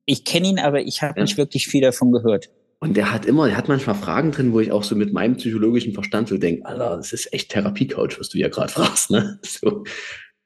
ich 0.07 0.25
kenne 0.25 0.49
ihn, 0.49 0.59
aber 0.59 0.81
ich 0.81 1.03
habe 1.03 1.15
ja. 1.17 1.23
nicht 1.25 1.37
wirklich 1.37 1.67
viel 1.67 1.83
davon 1.83 2.13
gehört. 2.13 2.49
Und 2.79 2.97
der 2.97 3.13
hat 3.13 3.27
immer, 3.27 3.47
der 3.47 3.57
hat 3.57 3.69
manchmal 3.69 3.97
Fragen 3.97 4.31
drin, 4.31 4.53
wo 4.53 4.61
ich 4.61 4.71
auch 4.71 4.85
so 4.85 4.95
mit 4.95 5.13
meinem 5.13 5.37
psychologischen 5.37 5.93
Verstand 5.93 6.29
so 6.29 6.39
denke, 6.39 6.65
Alter, 6.67 6.97
das 6.97 7.13
ist 7.13 7.33
echt 7.33 7.51
Therapiecoach, 7.51 8.19
was 8.19 8.29
du 8.29 8.39
ja 8.39 8.49
gerade 8.49 8.73
fragst, 8.73 9.11
ne? 9.11 9.41
So. 9.45 9.85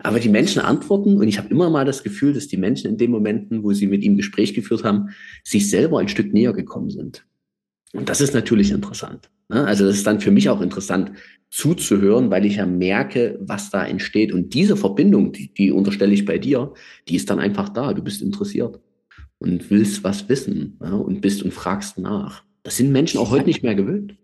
Aber 0.03 0.21
die 0.21 0.29
Menschen 0.29 0.61
antworten 0.61 1.19
und 1.19 1.29
ich 1.29 1.39
habe 1.39 1.49
immer 1.49 1.71
mal 1.71 1.85
das 1.85 2.03
Gefühl, 2.03 2.33
dass 2.33 2.49
die 2.49 2.57
Menschen 2.57 2.91
in 2.91 2.97
den 2.97 3.11
Momenten, 3.11 3.63
wo 3.63 3.73
sie 3.73 3.87
mit 3.87 4.03
ihm 4.03 4.17
Gespräch 4.17 4.55
geführt 4.55 4.85
haben, 4.85 5.11
sich 5.45 5.69
selber 5.69 5.99
ein 5.99 6.09
Stück 6.09 6.33
näher 6.33 6.53
gekommen 6.53 6.91
sind. 6.91 7.27
Und 7.93 8.09
das 8.09 8.21
ist 8.21 8.35
natürlich 8.35 8.71
interessant. 8.71 9.31
Ne? 9.49 9.65
Also 9.65 9.85
das 9.85 9.97
ist 9.97 10.07
dann 10.07 10.21
für 10.21 10.31
mich 10.31 10.49
auch 10.49 10.61
interessant 10.61 11.13
zuzuhören, 11.51 12.31
weil 12.31 12.47
ich 12.47 12.57
ja 12.57 12.67
merke, 12.67 13.39
was 13.41 13.71
da 13.71 13.85
entsteht. 13.85 14.33
Und 14.33 14.55
diese 14.55 14.77
Verbindung, 14.77 15.33
die, 15.33 15.53
die 15.53 15.73
unterstelle 15.73 16.15
ich 16.15 16.25
bei 16.25 16.39
dir, 16.39 16.73
die 17.09 17.17
ist 17.17 17.29
dann 17.29 17.41
einfach 17.41 17.69
da. 17.69 17.93
Du 17.93 18.03
bist 18.03 18.23
interessiert 18.23 18.81
und 19.39 19.71
willst 19.71 20.05
was 20.05 20.29
wissen 20.29 20.79
ja, 20.81 20.93
und 20.93 21.21
bist 21.21 21.43
und 21.43 21.53
fragst 21.53 21.99
nach. 21.99 22.45
Das 22.63 22.77
sind 22.77 22.93
Menschen 22.93 23.19
auch 23.19 23.31
heute 23.31 23.47
nicht 23.47 23.63
mehr 23.63 23.75
gewöhnt. 23.75 24.17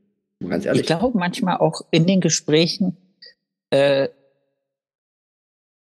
Ganz 0.46 0.66
ehrlich. 0.66 0.82
Ich 0.82 0.86
glaube 0.86 1.18
manchmal 1.18 1.56
auch 1.56 1.80
in 1.90 2.06
den 2.06 2.20
Gesprächen 2.20 2.96
äh, 3.70 4.08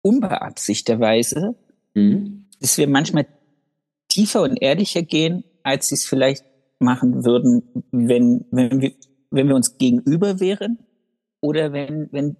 unbeabsichterweise, 0.04 1.54
mhm. 1.94 2.46
dass 2.60 2.76
wir 2.76 2.88
manchmal 2.88 3.26
tiefer 4.08 4.42
und 4.42 4.60
ehrlicher 4.60 5.02
gehen, 5.02 5.44
als 5.62 5.88
sie 5.88 5.94
es 5.94 6.04
vielleicht 6.04 6.44
machen 6.78 7.24
würden, 7.24 7.62
wenn, 7.90 8.44
wenn, 8.50 8.80
wir, 8.80 8.92
wenn 9.30 9.48
wir 9.48 9.56
uns 9.56 9.78
gegenüber 9.78 10.40
wären 10.40 10.78
oder 11.40 11.72
wenn, 11.72 12.08
wenn 12.12 12.36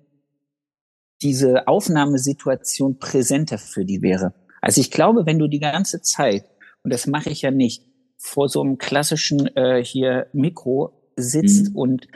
diese 1.23 1.67
Aufnahmesituation 1.67 2.99
präsenter 2.99 3.57
für 3.57 3.85
die 3.85 4.03
wäre. 4.03 4.35
Also 4.61 4.81
ich 4.81 4.91
glaube, 4.91 5.25
wenn 5.25 5.39
du 5.39 5.49
die 5.49 5.61
ganze 5.61 6.03
Zeit 6.03 6.45
und 6.83 6.93
das 6.93 7.07
mache 7.07 7.31
ich 7.31 7.43
ja 7.43 7.51
nicht, 7.51 7.83
vor 8.17 8.49
so 8.49 8.63
einem 8.63 8.79
klassischen 8.79 9.55
äh, 9.57 9.83
hier 9.85 10.29
Mikro 10.33 10.93
sitzt 11.17 11.71
mhm. 11.71 11.77
und 11.77 12.09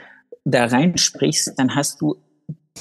da 0.45 0.65
reinsprichst, 0.65 1.53
dann 1.57 1.75
hast 1.75 2.01
du 2.01 2.17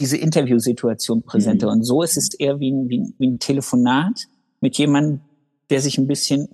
diese 0.01 0.17
Interviewsituation 0.17 1.23
präsenter. 1.23 1.67
Mhm. 1.67 1.73
Und 1.73 1.85
so 1.85 2.03
ist 2.03 2.17
es 2.17 2.35
eher 2.35 2.61
wie 2.61 2.71
ein, 2.71 2.89
wie, 2.89 3.03
wie 3.19 3.29
ein 3.29 3.39
Telefonat 3.39 4.27
mit 4.61 4.77
jemandem, 4.79 5.21
der 5.71 5.81
sich 5.81 5.99
ein 5.99 6.07
bisschen 6.07 6.49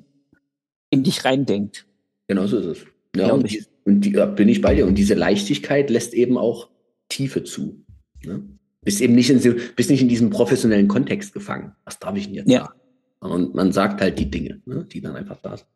in 0.90 1.02
dich 1.02 1.24
reindenkt. 1.24 1.86
Genau 2.28 2.46
so 2.46 2.58
ist 2.58 2.66
es. 2.66 2.86
Ja, 3.16 3.32
und, 3.32 3.50
die, 3.50 3.64
und 3.84 4.00
die, 4.00 4.12
ja, 4.12 4.26
bin 4.26 4.48
ich 4.48 4.60
bei 4.60 4.74
dir. 4.74 4.86
Und 4.86 4.96
diese 4.96 5.14
Leichtigkeit 5.14 5.90
lässt 5.90 6.14
eben 6.14 6.38
auch 6.38 6.68
Tiefe 7.08 7.44
zu. 7.44 7.84
Ne? 8.24 8.42
Bist 8.82 9.00
eben 9.00 9.14
nicht 9.14 9.30
in, 9.30 9.60
bist 9.76 9.90
nicht 9.90 10.02
in 10.02 10.08
diesem 10.08 10.30
professionellen 10.30 10.88
Kontext 10.88 11.32
gefangen. 11.32 11.72
Was 11.84 11.98
darf 11.98 12.16
ich 12.16 12.26
denn 12.26 12.34
jetzt 12.34 12.50
ja. 12.50 12.66
sagen? 12.66 12.80
Und 13.20 13.54
man 13.54 13.72
sagt 13.72 14.00
halt 14.00 14.18
die 14.18 14.30
Dinge, 14.30 14.60
ne, 14.66 14.84
die 14.84 15.00
dann 15.00 15.16
einfach 15.16 15.38
da 15.42 15.56
sind. 15.56 15.68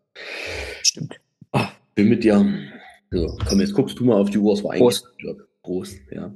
Stimmt. 0.83 1.21
Ach, 1.53 1.73
bin 1.95 2.11
mit 2.11 2.23
dir. 2.23 2.45
So, 3.11 3.39
komm, 3.49 3.61
jetzt 3.61 3.73
guckst 3.73 3.99
du 3.99 4.05
mal 4.05 4.21
auf 4.21 4.29
die 4.29 4.39
Uhr. 4.39 4.53
Es 4.53 4.63
war 4.63 4.77
Prost. 4.77 5.09
Prost, 5.63 5.99
ja. 6.11 6.35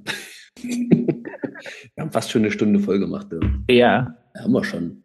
wir 1.95 2.03
haben 2.03 2.13
fast 2.13 2.31
schon 2.31 2.43
eine 2.43 2.51
Stunde 2.51 2.81
voll 2.81 2.99
gemacht. 2.99 3.29
Ja. 3.69 3.75
ja. 3.75 4.17
Haben 4.37 4.53
wir 4.53 4.65
schon. 4.65 5.03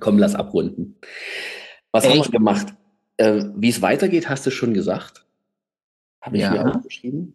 Komm, 0.00 0.18
lass 0.18 0.34
abrunden. 0.34 0.96
Was 1.92 2.04
Echt? 2.04 2.14
haben 2.14 2.24
wir 2.24 2.30
gemacht? 2.30 2.74
Äh, 3.16 3.44
Wie 3.56 3.68
es 3.68 3.82
weitergeht, 3.82 4.28
hast 4.28 4.46
du 4.46 4.50
schon 4.50 4.74
gesagt. 4.74 5.24
Habe 6.20 6.36
ich 6.36 6.42
ja. 6.42 6.52
mir 6.52 6.74
aufgeschrieben? 6.74 7.34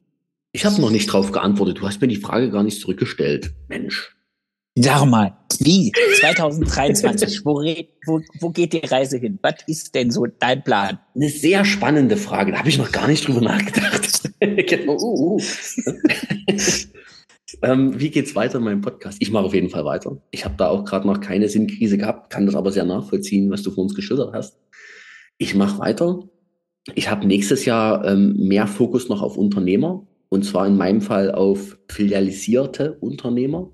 Ich 0.52 0.66
habe 0.66 0.80
noch 0.80 0.92
nicht 0.92 1.08
drauf 1.08 1.32
geantwortet. 1.32 1.80
Du 1.80 1.88
hast 1.88 2.00
mir 2.00 2.08
die 2.08 2.18
Frage 2.18 2.52
gar 2.52 2.64
nicht 2.64 2.80
zurückgestellt. 2.80 3.54
Mensch. 3.70 4.16
Sag 4.76 5.06
mal, 5.06 5.38
wie? 5.60 5.92
2023, 6.20 7.46
wo, 7.46 7.62
wo, 8.06 8.22
wo 8.40 8.50
geht 8.50 8.74
die 8.74 8.80
Reise 8.80 9.18
hin? 9.18 9.38
Was 9.44 9.56
ist 9.68 9.94
denn 9.94 10.10
so 10.10 10.26
dein 10.26 10.64
Plan? 10.64 10.98
Eine 11.16 11.30
sehr 11.30 11.64
spannende 11.64 12.18
Frage, 12.18 12.54
da 12.54 12.60
habe 12.60 12.70
ich 12.70 12.80
noch 12.80 12.92
gar 12.92 13.08
nicht 13.08 13.28
drüber 13.28 13.42
nachgedacht. 13.42 14.32
genau, 14.40 14.98
uh, 14.98 15.36
uh. 15.36 15.42
Ähm, 17.62 18.00
wie 18.00 18.10
geht's 18.10 18.36
weiter 18.36 18.58
in 18.58 18.64
meinem 18.64 18.82
Podcast? 18.82 19.18
Ich 19.22 19.32
mache 19.32 19.46
auf 19.46 19.54
jeden 19.54 19.70
Fall 19.70 19.86
weiter. 19.86 20.22
Ich 20.32 20.46
habe 20.46 20.56
da 20.58 20.70
auch 20.70 20.86
gerade 20.86 21.08
noch 21.08 21.22
keine 21.22 21.50
Sinnkrise 21.50 21.98
gehabt, 21.98 22.30
kann 22.30 22.46
das 22.46 22.56
aber 22.56 22.72
sehr 22.72 22.86
nachvollziehen, 22.86 23.50
was 23.52 23.64
du 23.64 23.72
vor 23.72 23.84
uns 23.84 23.96
geschildert 23.96 24.34
hast. 24.34 24.58
Ich 25.38 25.56
mache 25.56 25.80
weiter. 25.80 26.20
Ich 26.96 27.10
habe 27.10 27.28
nächstes 27.28 27.66
Jahr 27.66 28.06
ähm, 28.06 28.36
mehr 28.36 28.68
Fokus 28.68 29.10
noch 29.10 29.22
auf 29.22 29.38
Unternehmer 29.38 30.06
und 30.30 30.44
zwar 30.44 30.66
in 30.68 30.78
meinem 30.78 31.02
Fall 31.02 31.32
auf 31.32 31.78
filialisierte 31.90 32.94
Unternehmer. 32.94 33.72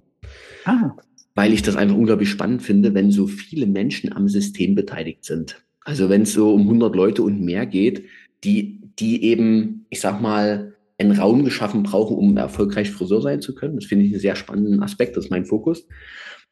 Ah. 0.65 0.91
Weil 1.33 1.53
ich 1.53 1.61
das 1.61 1.75
einfach 1.75 1.95
unglaublich 1.95 2.29
spannend 2.29 2.61
finde, 2.61 2.93
wenn 2.93 3.11
so 3.11 3.27
viele 3.27 3.65
Menschen 3.65 4.11
am 4.11 4.27
System 4.27 4.75
beteiligt 4.75 5.23
sind. 5.23 5.63
Also 5.81 6.09
wenn 6.09 6.23
es 6.23 6.33
so 6.33 6.53
um 6.53 6.63
100 6.63 6.95
Leute 6.95 7.23
und 7.23 7.41
mehr 7.41 7.65
geht, 7.65 8.03
die, 8.43 8.81
die 8.99 9.23
eben, 9.23 9.85
ich 9.89 10.01
sag 10.01 10.21
mal, 10.21 10.75
einen 10.99 11.17
Raum 11.17 11.45
geschaffen 11.45 11.83
brauchen, 11.83 12.17
um 12.17 12.35
erfolgreich 12.37 12.91
Friseur 12.91 13.21
sein 13.21 13.41
zu 13.41 13.55
können. 13.55 13.75
Das 13.75 13.85
finde 13.85 14.05
ich 14.05 14.11
einen 14.11 14.21
sehr 14.21 14.35
spannenden 14.35 14.83
Aspekt, 14.83 15.15
das 15.17 15.25
ist 15.25 15.31
mein 15.31 15.45
Fokus. 15.45 15.87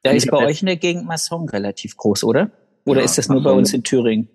Da 0.04 0.12
ist 0.12 0.30
bei 0.30 0.45
euch 0.45 0.62
in 0.62 0.68
der 0.68 0.78
Gegend 0.78 1.06
Masson 1.06 1.50
relativ 1.50 1.98
groß, 1.98 2.24
oder? 2.24 2.52
Oder 2.86 3.00
ja, 3.00 3.06
ist 3.06 3.18
das 3.18 3.28
nur 3.28 3.39
Masson, 3.39 3.52
bei 3.52 3.58
uns 3.58 3.74
in 3.74 3.84
Thüringen? 3.84 4.30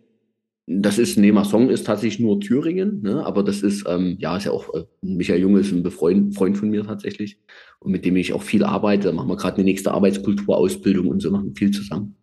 Das 0.66 0.98
ist, 0.98 1.18
nee, 1.18 1.32
Masson 1.32 1.70
ist 1.70 1.86
tatsächlich 1.86 2.20
nur 2.20 2.40
Thüringen, 2.40 3.02
ne? 3.02 3.24
aber 3.24 3.42
das 3.42 3.62
ist, 3.62 3.84
ähm, 3.88 4.16
ja, 4.20 4.36
ist 4.36 4.44
ja 4.44 4.52
auch, 4.52 4.72
äh, 4.74 4.84
Michael 5.00 5.40
Junge 5.40 5.60
ist 5.60 5.72
ein 5.72 5.82
Befreund, 5.82 6.34
Freund 6.34 6.56
von 6.56 6.70
mir 6.70 6.84
tatsächlich 6.84 7.38
und 7.80 7.90
mit 7.90 8.04
dem 8.04 8.16
ich 8.16 8.32
auch 8.32 8.42
viel 8.42 8.64
arbeite. 8.64 9.08
Da 9.08 9.12
machen 9.12 9.28
wir 9.28 9.36
gerade 9.36 9.56
eine 9.56 9.64
nächste 9.64 9.92
Arbeitskulturausbildung 9.92 11.08
und 11.08 11.20
so 11.20 11.30
machen 11.30 11.54
viel 11.54 11.70
zusammen. 11.70 12.16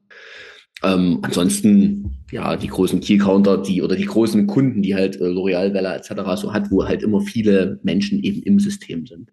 Ähm, 0.84 1.20
ansonsten, 1.22 2.24
ja, 2.32 2.56
die 2.56 2.68
großen 2.68 3.02
Key-Counter, 3.02 3.58
die 3.62 3.82
oder 3.82 3.96
die 3.96 4.06
großen 4.06 4.48
Kunden, 4.48 4.82
die 4.82 4.96
halt 4.96 5.20
äh, 5.20 5.26
L'Oreal, 5.26 5.74
Vella 5.74 5.96
etc. 5.96 6.12
so 6.36 6.54
hat, 6.54 6.72
wo 6.72 6.86
halt 6.86 7.04
immer 7.04 7.22
viele 7.22 7.80
Menschen 7.84 8.24
eben 8.24 8.42
im 8.44 8.60
System 8.60 9.06
sind. 9.06 9.32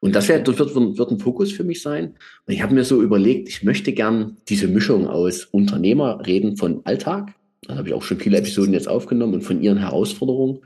Und 0.00 0.14
das, 0.14 0.28
wär, 0.28 0.40
das 0.40 0.58
wird, 0.58 0.74
wird 0.74 1.10
ein 1.10 1.18
Fokus 1.18 1.52
für 1.52 1.64
mich 1.64 1.82
sein. 1.82 2.14
Und 2.46 2.54
ich 2.54 2.62
habe 2.62 2.74
mir 2.74 2.84
so 2.84 3.02
überlegt, 3.02 3.50
ich 3.50 3.62
möchte 3.62 3.92
gern 3.92 4.38
diese 4.48 4.66
Mischung 4.66 5.06
aus 5.06 5.44
Unternehmerreden 5.44 6.56
von 6.56 6.80
Alltag, 6.84 7.34
da 7.62 7.76
habe 7.76 7.88
ich 7.88 7.94
auch 7.94 8.02
schon 8.02 8.18
viele 8.18 8.38
Episoden 8.38 8.72
jetzt 8.72 8.88
aufgenommen 8.88 9.34
und 9.34 9.42
von 9.42 9.62
ihren 9.62 9.78
Herausforderungen. 9.78 10.60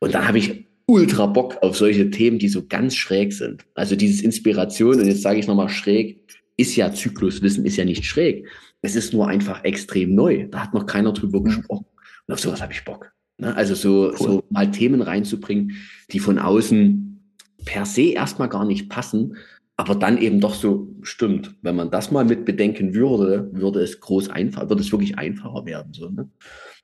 Und 0.00 0.14
dann 0.14 0.26
habe 0.26 0.38
ich 0.38 0.66
ultra 0.86 1.26
Bock 1.26 1.58
auf 1.62 1.76
solche 1.76 2.10
Themen, 2.10 2.38
die 2.38 2.48
so 2.48 2.66
ganz 2.66 2.96
schräg 2.96 3.32
sind. 3.32 3.64
Also 3.74 3.94
dieses 3.94 4.20
Inspiration, 4.22 5.00
und 5.00 5.06
jetzt 5.06 5.22
sage 5.22 5.38
ich 5.38 5.46
nochmal 5.46 5.68
schräg, 5.68 6.20
ist 6.56 6.76
ja 6.76 6.92
Zykluswissen, 6.92 7.64
ist 7.64 7.76
ja 7.76 7.84
nicht 7.84 8.04
schräg. 8.04 8.46
Es 8.82 8.96
ist 8.96 9.12
nur 9.12 9.28
einfach 9.28 9.64
extrem 9.64 10.14
neu. 10.14 10.48
Da 10.50 10.64
hat 10.64 10.74
noch 10.74 10.86
keiner 10.86 11.12
drüber 11.12 11.40
mhm. 11.40 11.44
gesprochen. 11.44 11.86
Und 12.26 12.34
auf 12.34 12.40
sowas 12.40 12.60
habe 12.60 12.72
ich 12.72 12.84
Bock. 12.84 13.12
Ne? 13.38 13.54
Also 13.54 13.74
so, 13.74 14.10
cool. 14.10 14.16
so 14.16 14.44
mal 14.50 14.70
Themen 14.70 15.02
reinzubringen, 15.02 15.72
die 16.10 16.18
von 16.18 16.38
außen 16.38 17.20
per 17.64 17.86
se 17.86 18.12
erstmal 18.12 18.48
gar 18.48 18.64
nicht 18.64 18.88
passen, 18.88 19.36
aber 19.76 19.94
dann 19.94 20.18
eben 20.18 20.40
doch 20.40 20.54
so 20.54 20.94
stimmt. 21.02 21.54
Wenn 21.62 21.76
man 21.76 21.90
das 21.90 22.10
mal 22.10 22.24
mit 22.24 22.44
bedenken 22.44 22.94
würde, 22.94 23.50
würde 23.52 23.80
es 23.80 24.00
groß 24.00 24.30
einfach, 24.30 24.68
würde 24.68 24.82
es 24.82 24.92
wirklich 24.92 25.18
einfacher 25.18 25.64
werden. 25.64 25.92
So, 25.92 26.08
ne? 26.08 26.28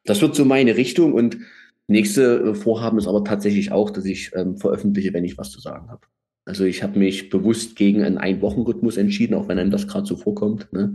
Das 0.04 0.20
wird 0.22 0.34
so 0.34 0.44
meine 0.44 0.76
Richtung 0.76 1.12
und 1.12 1.38
nächste 1.86 2.40
äh, 2.40 2.54
Vorhaben 2.54 2.98
ist 2.98 3.06
aber 3.06 3.24
tatsächlich 3.24 3.72
auch, 3.72 3.90
dass 3.90 4.04
ich 4.04 4.30
ähm, 4.34 4.56
veröffentliche, 4.56 5.12
wenn 5.12 5.24
ich 5.24 5.38
was 5.38 5.50
zu 5.50 5.60
sagen 5.60 5.88
habe. 5.90 6.02
Also 6.44 6.64
ich 6.64 6.82
habe 6.82 6.98
mich 6.98 7.28
bewusst 7.28 7.76
gegen 7.76 8.02
einen 8.02 8.16
Ein-Wochen-Rhythmus 8.16 8.96
entschieden, 8.96 9.34
auch 9.34 9.48
wenn 9.48 9.58
einem 9.58 9.70
das 9.70 9.86
gerade 9.86 10.06
so 10.06 10.16
vorkommt, 10.16 10.72
ne? 10.72 10.94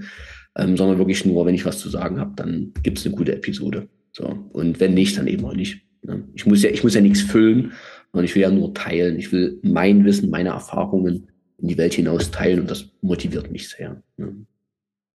Ähm, 0.56 0.78
sondern 0.78 0.98
wirklich 0.98 1.26
nur, 1.26 1.46
wenn 1.46 1.56
ich 1.56 1.66
was 1.66 1.80
zu 1.80 1.90
sagen 1.90 2.20
habe, 2.20 2.34
dann 2.36 2.74
gibt 2.84 3.00
es 3.00 3.06
eine 3.06 3.16
gute 3.16 3.36
Episode. 3.36 3.90
So 4.12 4.50
und 4.52 4.80
wenn 4.80 4.94
nicht, 4.94 5.18
dann 5.18 5.28
eben 5.28 5.46
auch 5.46 5.56
nicht. 5.56 5.82
Ne? 6.04 6.24
Ich 6.36 6.46
muss 6.46 6.62
ja, 6.62 6.70
ich 6.70 6.84
muss 6.84 6.94
ja 6.94 7.02
nichts 7.02 7.22
füllen, 7.22 7.74
sondern 8.12 8.26
ich 8.26 8.36
will 8.36 8.44
ja 8.44 8.52
nur 8.52 8.74
teilen. 8.74 9.18
Ich 9.18 9.32
will 9.32 9.60
mein 9.64 10.06
Wissen, 10.06 10.30
meine 10.30 10.50
Erfahrungen 10.50 11.30
in 11.58 11.68
die 11.68 11.78
Welt 11.78 11.94
hinaus 11.94 12.30
teilen 12.32 12.60
und 12.62 12.72
das 12.72 12.90
motiviert 13.02 13.52
mich 13.52 13.70
sehr. 13.70 14.04
Ne? 14.18 14.46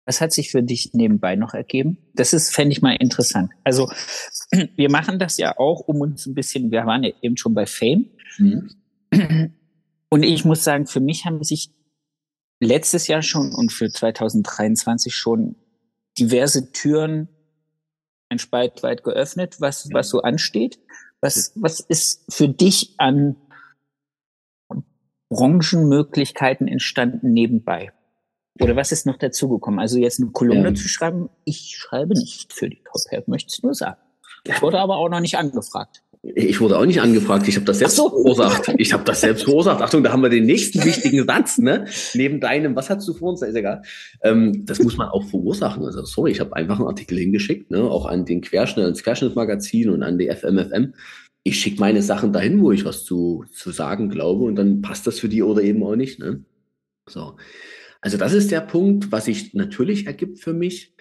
Was 0.06 0.22
hat 0.22 0.32
sich 0.32 0.52
für 0.52 0.62
dich 0.62 0.94
nebenbei 0.94 1.36
noch 1.36 1.56
ergeben? 1.56 1.98
Das 2.14 2.32
ist, 2.32 2.54
fände 2.54 2.72
ich 2.72 2.82
mal 2.82 2.96
interessant. 2.96 3.52
Also 3.64 3.90
wir 4.76 4.92
machen 4.92 5.18
das 5.20 5.38
ja 5.38 5.58
auch, 5.58 5.82
um 5.82 6.02
uns 6.02 6.28
ein 6.28 6.36
bisschen, 6.36 6.72
wir 6.72 6.86
waren 6.86 7.04
ja 7.04 7.12
eben 7.22 7.38
schon 7.38 7.56
bei 7.56 7.66
Fame. 7.66 8.06
Mhm. 8.38 8.70
Und 10.10 10.24
ich 10.24 10.46
muss 10.46 10.64
sagen, 10.64 10.86
für 10.86 11.00
mich 11.00 11.26
haben 11.26 11.44
sich 11.44 11.72
letztes 12.66 13.08
Jahr 13.08 13.22
schon 13.22 13.54
und 13.54 13.72
für 13.72 13.90
2023 13.90 15.16
schon 15.16 15.56
diverse 16.18 16.72
Türen 16.72 17.30
ein 18.30 18.40
Spalt 18.40 18.84
weit 18.84 19.04
geöffnet, 19.04 19.62
was, 19.62 19.90
was 19.92 20.10
so 20.10 20.22
ansteht. 20.22 20.80
Was, 21.22 21.54
was 21.56 21.80
ist 21.80 22.26
für 22.34 22.50
dich 22.50 22.96
an 22.98 23.36
Branchenmöglichkeiten 25.30 26.68
entstanden 26.68 27.34
nebenbei? 27.34 27.92
Oder 28.62 28.76
was 28.76 28.92
ist 28.92 29.06
noch 29.06 29.18
dazugekommen? 29.18 29.80
Also 29.80 30.00
jetzt 30.00 30.22
eine 30.22 30.32
Kolumne 30.32 30.70
ähm. 30.70 30.76
zu 30.76 30.88
schreiben, 30.88 31.30
ich 31.44 31.76
schreibe 31.78 32.14
nicht 32.14 32.54
für 32.54 32.70
die 32.70 32.82
Top 32.84 33.02
Help, 33.10 33.28
möchte 33.28 33.54
ich 33.54 33.64
nur 33.64 33.74
sagen. 33.74 34.00
Ich 34.48 34.62
wurde 34.62 34.80
aber 34.80 34.98
auch 34.98 35.10
noch 35.10 35.20
nicht 35.20 35.38
angefragt. 35.38 36.04
Ich 36.34 36.60
wurde 36.60 36.80
auch 36.80 36.86
nicht 36.86 37.02
angefragt, 37.02 37.48
ich 37.48 37.56
habe 37.56 37.66
das 37.66 37.80
selbst 37.80 37.98
so. 37.98 38.10
verursacht. 38.10 38.74
Ich 38.78 38.94
habe 38.94 39.04
das 39.04 39.22
selbst 39.22 39.44
verursacht. 39.44 39.82
Achtung, 39.82 40.04
da 40.04 40.12
haben 40.12 40.24
wir 40.24 40.30
den 40.30 40.46
nächsten 40.46 40.84
wichtigen 40.86 41.26
Satz, 41.26 41.60
ne? 41.60 41.86
Neben 42.16 42.40
deinem, 42.40 42.76
was 42.76 42.90
hast 42.90 43.08
du 43.08 43.14
vor 43.14 43.30
uns? 43.30 43.44
Ist 43.44 43.56
egal. 43.56 43.84
Ähm, 44.24 44.66
das 44.66 44.82
muss 44.82 44.98
man 44.98 45.10
auch 45.10 45.24
verursachen. 45.24 45.86
Also 45.86 46.04
sorry, 46.06 46.32
ich 46.32 46.40
habe 46.40 46.56
einfach 46.56 46.80
einen 46.80 46.88
Artikel 46.88 47.18
hingeschickt, 47.20 47.70
ne? 47.70 47.84
Auch 47.84 48.08
an 48.08 48.26
den 48.26 48.42
Querschnitt, 48.42 48.88
ins 48.88 49.04
Querschnittmagazin 49.04 49.90
und 49.90 50.02
an 50.02 50.18
die 50.18 50.30
FMFM. 50.30 50.94
Ich 51.44 51.60
schicke 51.60 51.80
meine 51.80 52.02
Sachen 52.02 52.34
dahin, 52.34 52.60
wo 52.62 52.72
ich 52.72 52.86
was 52.86 53.04
zu, 53.06 53.46
zu 53.54 53.70
sagen 53.70 54.10
glaube, 54.10 54.46
und 54.46 54.56
dann 54.56 54.82
passt 54.82 55.06
das 55.06 55.20
für 55.20 55.30
die 55.30 55.44
oder 55.44 55.62
eben 55.62 55.84
auch 55.84 55.96
nicht. 55.96 56.20
Ne? 56.20 56.44
So. 57.08 57.36
Also 58.02 58.18
das 58.18 58.34
ist 58.34 58.52
der 58.52 58.62
Punkt, 58.62 59.12
was 59.12 59.26
sich 59.26 59.54
natürlich 59.54 60.08
ergibt 60.08 60.40
für 60.40 60.54
mich. 60.54 60.96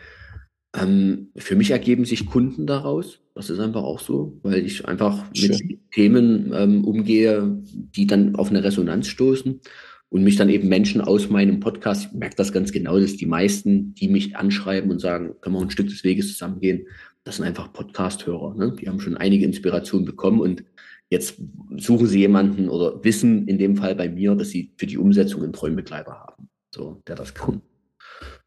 Ähm, 0.74 1.28
für 1.36 1.56
mich 1.56 1.70
ergeben 1.70 2.04
sich 2.04 2.26
Kunden 2.26 2.66
daraus. 2.66 3.20
Das 3.34 3.50
ist 3.50 3.60
einfach 3.60 3.82
auch 3.82 4.00
so, 4.00 4.38
weil 4.42 4.64
ich 4.64 4.86
einfach 4.86 5.24
Schön. 5.34 5.50
mit 5.50 5.90
Themen 5.92 6.52
ähm, 6.54 6.84
umgehe, 6.84 7.62
die 7.64 8.06
dann 8.06 8.34
auf 8.36 8.50
eine 8.50 8.64
Resonanz 8.64 9.08
stoßen 9.08 9.60
und 10.08 10.24
mich 10.24 10.36
dann 10.36 10.48
eben 10.48 10.68
Menschen 10.68 11.00
aus 11.00 11.30
meinem 11.30 11.60
Podcast, 11.60 12.08
ich 12.10 12.18
merke 12.18 12.36
das 12.36 12.52
ganz 12.52 12.72
genau, 12.72 12.98
dass 12.98 13.16
die 13.16 13.26
meisten, 13.26 13.94
die 13.94 14.08
mich 14.08 14.36
anschreiben 14.36 14.90
und 14.90 15.00
sagen, 15.00 15.34
können 15.40 15.56
wir 15.56 15.62
ein 15.62 15.70
Stück 15.70 15.88
des 15.88 16.04
Weges 16.04 16.28
zusammengehen, 16.28 16.86
das 17.24 17.36
sind 17.36 17.46
einfach 17.46 17.72
Podcast-Hörer. 17.72 18.54
Ne? 18.54 18.76
Die 18.80 18.88
haben 18.88 19.00
schon 19.00 19.16
einige 19.16 19.44
Inspirationen 19.44 20.04
bekommen 20.04 20.40
und 20.40 20.64
jetzt 21.08 21.40
suchen 21.76 22.06
sie 22.06 22.20
jemanden 22.20 22.68
oder 22.68 23.02
wissen 23.02 23.48
in 23.48 23.58
dem 23.58 23.76
Fall 23.76 23.94
bei 23.94 24.08
mir, 24.08 24.34
dass 24.34 24.50
sie 24.50 24.72
für 24.76 24.86
die 24.86 24.98
Umsetzung 24.98 25.42
einen 25.42 25.52
Träumbegleiter 25.52 26.12
haben 26.12 26.48
so, 26.74 27.00
der 27.06 27.16
das 27.16 27.32
kann. 27.34 27.62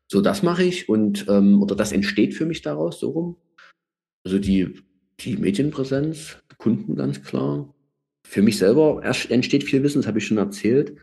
So, 0.10 0.22
das 0.22 0.42
mache 0.42 0.64
ich 0.64 0.88
und 0.88 1.26
ähm, 1.28 1.62
oder 1.62 1.76
das 1.76 1.92
entsteht 1.92 2.34
für 2.34 2.46
mich 2.46 2.62
daraus 2.62 3.00
so 3.00 3.10
rum. 3.10 3.36
Also 4.24 4.40
die, 4.40 4.74
die 5.20 5.38
Medienpräsenz, 5.38 6.38
Kunden 6.58 6.96
ganz 6.96 7.24
klar. 7.24 7.74
Für 8.28 8.42
mich 8.42 8.58
selber 8.58 9.02
entsteht 9.30 9.64
viel 9.64 9.84
Wissen, 9.84 10.00
das 10.00 10.08
habe 10.08 10.20
ich 10.20 10.28
schon 10.28 10.38
erzählt. 10.38 10.96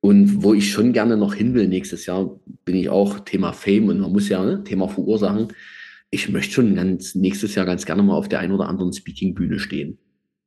Und 0.00 0.42
wo 0.42 0.54
ich 0.54 0.70
schon 0.70 0.92
gerne 0.92 1.16
noch 1.16 1.34
hin 1.34 1.54
will 1.54 1.68
nächstes 1.68 2.06
Jahr, 2.06 2.40
bin 2.64 2.76
ich 2.76 2.88
auch 2.88 3.20
Thema 3.20 3.52
Fame 3.52 3.88
und 3.88 4.00
man 4.00 4.12
muss 4.12 4.28
ja 4.28 4.42
ne, 4.44 4.64
Thema 4.64 4.88
verursachen. 4.88 5.48
Ich 6.10 6.28
möchte 6.28 6.54
schon 6.54 6.74
ganz 6.74 7.14
nächstes 7.14 7.54
Jahr 7.54 7.66
ganz 7.66 7.84
gerne 7.84 8.02
mal 8.02 8.14
auf 8.14 8.28
der 8.28 8.40
einen 8.40 8.52
oder 8.52 8.68
anderen 8.68 8.92
Speaking-Bühne 8.92 9.58
stehen. 9.58 9.98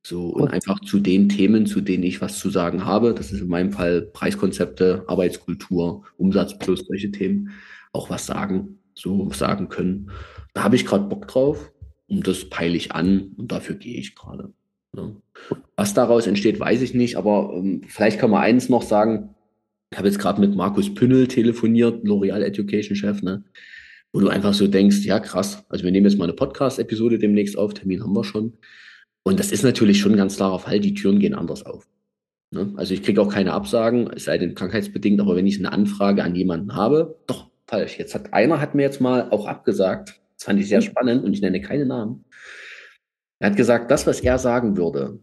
So, 0.05 0.27
und 0.27 0.49
einfach 0.49 0.81
zu 0.81 0.99
den 0.99 1.29
Themen, 1.29 1.65
zu 1.65 1.79
denen 1.79 2.03
ich 2.03 2.19
was 2.19 2.39
zu 2.39 2.49
sagen 2.49 2.83
habe, 2.83 3.13
das 3.13 3.31
ist 3.31 3.39
in 3.39 3.47
meinem 3.47 3.71
Fall 3.71 4.01
Preiskonzepte, 4.01 5.05
Arbeitskultur, 5.07 6.03
Umsatz 6.17 6.57
plus 6.57 6.85
solche 6.85 7.11
Themen, 7.11 7.51
auch 7.93 8.09
was 8.09 8.25
sagen, 8.25 8.79
so 8.95 9.29
sagen 9.31 9.69
können. 9.69 10.11
Da 10.53 10.63
habe 10.63 10.75
ich 10.75 10.85
gerade 10.85 11.05
Bock 11.05 11.27
drauf 11.27 11.71
und 12.07 12.27
das 12.27 12.49
peile 12.49 12.75
ich 12.75 12.91
an 12.91 13.31
und 13.37 13.51
dafür 13.51 13.75
gehe 13.75 13.97
ich 13.97 14.15
gerade. 14.15 14.53
Ne? 14.95 15.15
Was 15.75 15.93
daraus 15.93 16.27
entsteht, 16.27 16.59
weiß 16.59 16.81
ich 16.81 16.93
nicht, 16.93 17.15
aber 17.15 17.53
ähm, 17.55 17.81
vielleicht 17.87 18.19
kann 18.19 18.29
man 18.29 18.43
eins 18.43 18.69
noch 18.69 18.83
sagen. 18.83 19.35
Ich 19.91 19.97
habe 19.97 20.07
jetzt 20.07 20.19
gerade 20.19 20.41
mit 20.41 20.55
Markus 20.55 20.93
Pünnel 20.93 21.27
telefoniert, 21.27 22.03
L'Oreal 22.03 22.41
Education 22.41 22.95
Chef, 22.95 23.21
ne? 23.21 23.43
wo 24.11 24.19
du 24.19 24.27
einfach 24.27 24.53
so 24.53 24.67
denkst, 24.67 25.03
ja 25.05 25.19
krass, 25.19 25.65
also 25.69 25.83
wir 25.83 25.91
nehmen 25.91 26.05
jetzt 26.05 26.17
mal 26.17 26.25
eine 26.25 26.33
Podcast-Episode 26.33 27.17
demnächst 27.17 27.57
auf, 27.57 27.73
Termin 27.73 28.03
haben 28.03 28.15
wir 28.15 28.23
schon. 28.23 28.53
Und 29.23 29.39
das 29.39 29.51
ist 29.51 29.63
natürlich 29.63 29.99
schon 29.99 30.13
ein 30.13 30.17
ganz 30.17 30.35
klarer 30.35 30.59
Fall, 30.59 30.79
die 30.79 30.93
Türen 30.93 31.19
gehen 31.19 31.33
anders 31.33 31.65
auf. 31.65 31.87
Ne? 32.51 32.73
Also 32.75 32.93
ich 32.93 33.01
kriege 33.01 33.21
auch 33.21 33.29
keine 33.29 33.53
Absagen, 33.53 34.09
es 34.15 34.25
sei 34.25 34.37
denn 34.37 34.53
krankheitsbedingt, 34.53 35.19
aber 35.19 35.35
wenn 35.35 35.47
ich 35.47 35.57
eine 35.57 35.71
Anfrage 35.71 36.23
an 36.23 36.35
jemanden 36.35 36.75
habe, 36.75 37.19
doch, 37.25 37.49
falsch. 37.73 37.97
Jetzt 37.97 38.13
hat 38.13 38.33
einer 38.33 38.61
hat 38.61 38.75
mir 38.75 38.83
jetzt 38.83 39.01
mal 39.01 39.29
auch 39.31 39.47
abgesagt, 39.47 40.21
das 40.35 40.45
fand 40.45 40.59
ich 40.59 40.67
sehr 40.67 40.81
spannend 40.81 41.23
und 41.23 41.33
ich 41.33 41.41
nenne 41.41 41.59
keine 41.61 41.85
Namen. 41.85 42.25
Er 43.39 43.49
hat 43.49 43.57
gesagt, 43.57 43.89
das, 43.89 44.05
was 44.05 44.21
er 44.21 44.37
sagen 44.37 44.77
würde, 44.77 45.19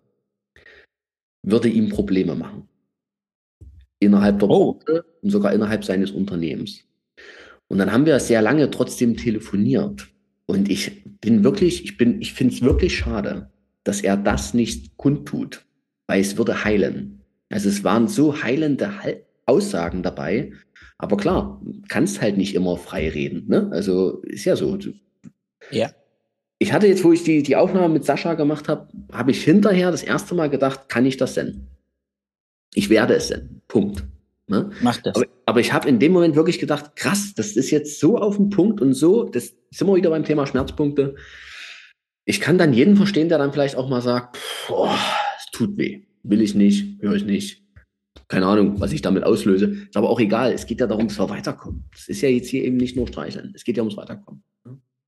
würde 1.43 1.68
ihm 1.68 1.89
Probleme 1.89 2.35
machen. 2.35 2.68
Innerhalb 4.01 4.40
der 4.40 4.51
oh. 4.51 4.74
Branche 4.74 5.05
und 5.22 5.31
sogar 5.31 5.52
innerhalb 5.52 5.85
seines 5.85 6.10
Unternehmens. 6.10 6.85
Und 7.68 7.78
dann 7.78 7.93
haben 7.93 8.06
wir 8.06 8.18
sehr 8.18 8.43
lange 8.43 8.68
trotzdem 8.70 9.16
telefoniert. 9.16 10.09
Und 10.47 10.68
ich 10.68 11.05
bin 11.20 11.44
wirklich, 11.44 11.85
ich 11.85 11.97
bin, 11.97 12.20
ich 12.20 12.32
finde 12.32 12.55
es 12.55 12.62
wirklich 12.62 12.97
schade, 12.97 13.51
dass 13.85 14.01
er 14.01 14.16
das 14.16 14.55
nicht 14.55 14.97
kundtut, 14.97 15.64
weil 16.09 16.20
es 16.20 16.36
würde 16.36 16.64
heilen. 16.64 17.22
Also 17.48 17.68
es 17.68 17.85
waren 17.85 18.09
so 18.09 18.43
heilende 18.43 19.02
Aussagen 19.51 20.02
dabei, 20.02 20.52
aber 20.98 21.16
klar, 21.16 21.60
kannst 21.89 22.20
halt 22.20 22.36
nicht 22.36 22.55
immer 22.55 22.77
frei 22.77 23.09
reden. 23.09 23.47
Ne? 23.48 23.68
Also 23.72 24.22
ist 24.22 24.44
ja 24.44 24.56
so. 24.56 24.78
Ja. 25.70 25.90
Ich 26.59 26.72
hatte 26.72 26.86
jetzt, 26.86 27.05
wo 27.05 27.12
ich 27.12 27.24
die, 27.24 27.43
die 27.43 27.56
Aufnahme 27.56 27.89
mit 27.89 28.05
Sascha 28.05 28.35
gemacht 28.35 28.68
habe, 28.68 28.89
habe 29.12 29.31
ich 29.31 29.43
hinterher 29.43 29.90
das 29.90 30.02
erste 30.02 30.35
Mal 30.35 30.51
gedacht, 30.51 30.89
kann 30.89 31.06
ich 31.06 31.16
das 31.16 31.35
senden? 31.35 31.68
Ich 32.74 32.90
werde 32.90 33.14
es 33.14 33.28
senden. 33.28 33.62
Punkt. 33.66 34.05
Ne? 34.47 34.70
Mach 34.82 34.98
das. 34.98 35.16
Aber, 35.16 35.27
aber 35.47 35.60
ich 35.60 35.72
habe 35.72 35.89
in 35.89 35.98
dem 35.98 36.12
Moment 36.12 36.36
wirklich 36.36 36.59
gedacht, 36.59 36.97
krass, 36.97 37.32
das 37.35 37.52
ist 37.52 37.70
jetzt 37.70 37.98
so 37.98 38.18
auf 38.18 38.36
den 38.36 38.51
Punkt 38.51 38.81
und 38.81 38.94
so, 38.94 39.24
das 39.24 39.55
sind 39.70 39.86
wir 39.86 39.97
wieder 39.97 40.10
beim 40.10 40.24
Thema 40.24 40.47
Schmerzpunkte 40.47 41.14
ich 42.31 42.40
kann 42.40 42.59
dann 42.59 42.72
jeden 42.72 42.97
verstehen, 42.97 43.28
der 43.28 43.39
dann 43.39 43.52
vielleicht 43.52 43.74
auch 43.74 43.89
mal 43.89 44.02
sagt, 44.02 44.39
boah, 44.68 44.97
es 45.39 45.51
tut 45.51 45.77
weh, 45.77 46.02
will 46.22 46.40
ich 46.40 46.55
nicht, 46.55 47.02
höre 47.02 47.14
ich 47.14 47.24
nicht. 47.24 47.64
Keine 48.28 48.46
Ahnung, 48.46 48.80
was 48.80 48.92
ich 48.92 49.02
damit 49.02 49.24
auslöse. 49.24 49.66
Ist 49.66 49.96
aber 49.96 50.10
auch 50.10 50.20
egal. 50.20 50.52
Es 50.52 50.66
geht 50.66 50.80
ja 50.80 50.86
darum, 50.86 51.08
dass 51.08 51.18
wir 51.18 51.28
weiterkommen. 51.28 51.84
Es 51.94 52.08
ist 52.08 52.20
ja 52.20 52.28
jetzt 52.28 52.48
hier 52.48 52.64
eben 52.64 52.76
nicht 52.76 52.96
nur 52.96 53.06
streicheln. 53.08 53.52
Es 53.54 53.64
geht 53.64 53.76
ja 53.76 53.82
ums 53.82 53.96
Weiterkommen. 53.96 54.42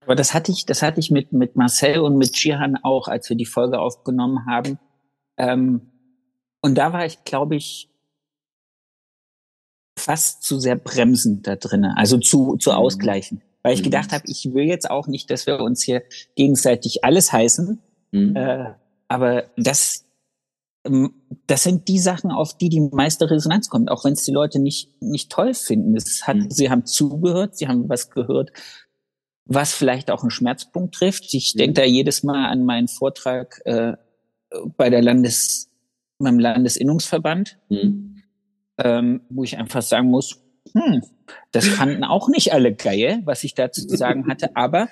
Aber 0.05 0.17
das 0.17 0.35
hatte 0.35 0.51
ich, 0.51 0.67
das 0.67 0.83
hatte 0.83 1.01
ich 1.01 1.11
mit, 1.11 1.33
mit 1.33 1.57
Marcel 1.57 2.01
und 2.01 2.17
mit 2.17 2.33
Chihan 2.33 2.77
auch, 2.83 3.09
als 3.09 3.29
wir 3.29 3.37
die 3.37 3.47
Folge 3.47 3.79
aufgenommen 3.79 4.47
haben. 4.47 4.79
Ähm, 5.37 5.83
und 6.61 6.77
da 6.77 6.93
war 6.93 7.07
ich, 7.07 7.25
glaube 7.25 7.57
ich, 7.57 7.89
fast 9.99 10.43
zu 10.43 10.59
sehr 10.59 10.77
bremsend 10.77 11.47
da 11.47 11.57
drinnen, 11.57 11.93
also 11.97 12.19
zu, 12.19 12.57
zu 12.57 12.71
mhm. 12.71 12.77
ausgleichen. 12.77 13.43
Weil 13.63 13.75
ich 13.75 13.81
mhm. 13.81 13.85
gedacht 13.85 14.13
habe, 14.13 14.25
ich 14.27 14.53
will 14.53 14.65
jetzt 14.65 14.91
auch 14.91 15.07
nicht, 15.07 15.31
dass 15.31 15.47
wir 15.47 15.61
uns 15.61 15.83
hier 15.83 16.03
gegenseitig 16.35 17.05
alles 17.05 17.33
heißen. 17.33 17.81
Mhm. 18.11 18.37
Äh, 18.37 18.75
aber 19.09 19.45
das, 19.57 20.02
das 21.47 21.63
sind 21.63 21.87
die 21.87 21.99
Sachen, 21.99 22.33
auf 22.33 22.57
die 22.57 22.69
die 22.69 22.81
meiste 22.81 23.31
Resonanz 23.31 23.69
kommt, 23.69 23.91
auch 23.91 24.05
wenn 24.05 24.15
es 24.15 24.25
die 24.25 24.33
Leute 24.33 24.59
nicht, 24.59 24.91
nicht 25.01 25.31
toll 25.31 25.55
finden. 25.55 25.97
Es 25.97 26.27
hat, 26.27 26.37
mhm. 26.37 26.51
Sie 26.51 26.71
haben 26.71 26.87
zugehört, 26.87 27.57
sie 27.57 27.69
haben 27.69 27.89
was 27.89 28.11
gehört, 28.11 28.51
was 29.45 29.73
vielleicht 29.73 30.11
auch 30.11 30.23
einen 30.23 30.31
Schmerzpunkt 30.31 30.95
trifft. 30.95 31.33
Ich 31.35 31.55
mhm. 31.55 31.59
denke 31.59 31.81
da 31.83 31.85
jedes 31.85 32.25
Mal 32.25 32.51
an 32.51 32.65
meinen 32.65 32.89
Vortrag 32.89 33.61
äh, 33.65 33.93
bei 34.77 34.91
der 34.91 35.03
Landes, 35.03 35.71
beim 36.19 36.39
Landesinnungsverband, 36.39 37.59
mhm. 37.69 38.23
ähm, 38.79 39.21
wo 39.29 39.45
ich 39.45 39.59
einfach 39.59 39.83
sagen 39.83 40.09
muss, 40.09 40.41
hm, 40.75 41.03
das 41.53 41.67
fanden 41.67 42.05
auch 42.05 42.29
nicht 42.29 42.53
alle 42.53 42.75
geil, 42.75 43.23
was 43.25 43.45
ich 43.45 43.55
dazu 43.55 43.87
zu 43.87 43.97
sagen 43.97 44.27
hatte, 44.29 44.57
aber 44.57 44.89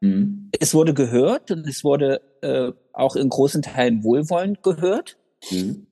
mhm. 0.00 0.50
es 0.58 0.74
wurde 0.74 0.94
gehört 0.94 1.50
und 1.50 1.66
es 1.66 1.82
wurde 1.84 2.20
äh, 2.42 2.72
auch 2.92 3.16
in 3.16 3.28
großen 3.28 3.62
Teilen 3.62 4.04
wohlwollend 4.04 4.62
gehört. 4.62 5.16
Mhm. 5.50 5.86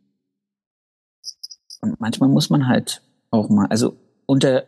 Und 1.83 2.01
manchmal 2.01 2.29
muss 2.29 2.51
man 2.51 2.69
halt 2.69 3.03
auch 3.31 3.49
mal, 3.49 3.67
also 3.67 3.97
unter, 4.27 4.65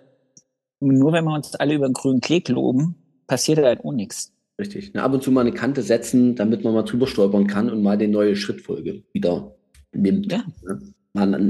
nur 0.80 1.12
wenn 1.12 1.24
wir 1.24 1.34
uns 1.34 1.54
alle 1.54 1.74
über 1.74 1.88
den 1.88 1.92
grünen 1.92 2.20
Klee 2.20 2.42
loben, 2.48 2.96
passiert 3.26 3.58
halt 3.58 3.84
auch 3.84 3.92
nichts. 3.92 4.32
Richtig. 4.58 4.92
Na, 4.94 5.02
ab 5.02 5.12
und 5.12 5.22
zu 5.22 5.30
mal 5.30 5.42
eine 5.42 5.52
Kante 5.52 5.82
setzen, 5.82 6.36
damit 6.36 6.64
man 6.64 6.74
mal 6.74 6.82
drüber 6.82 7.06
stolpern 7.06 7.46
kann 7.46 7.70
und 7.70 7.82
mal 7.82 7.98
die 7.98 8.08
neue 8.08 8.36
Schrittfolge 8.36 9.02
wieder 9.12 9.54
nimmt. 9.92 10.30
Ja. 10.30 10.44
Ne? 10.62 10.92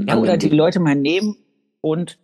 Ja 0.07 0.17
oder 0.17 0.37
die 0.37 0.49
Leute 0.49 0.79
mal 0.79 0.95
nehmen 0.95 1.37
und 1.79 2.19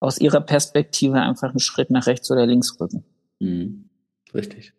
aus 0.00 0.18
ihrer 0.18 0.40
Perspektive 0.40 1.20
einfach 1.20 1.50
einen 1.50 1.60
Schritt 1.60 1.90
nach 1.90 2.06
rechts 2.06 2.30
oder 2.30 2.46
links 2.46 2.78
rücken. 2.80 3.04
Mhm. 3.40 3.88
Richtig. 4.34 4.72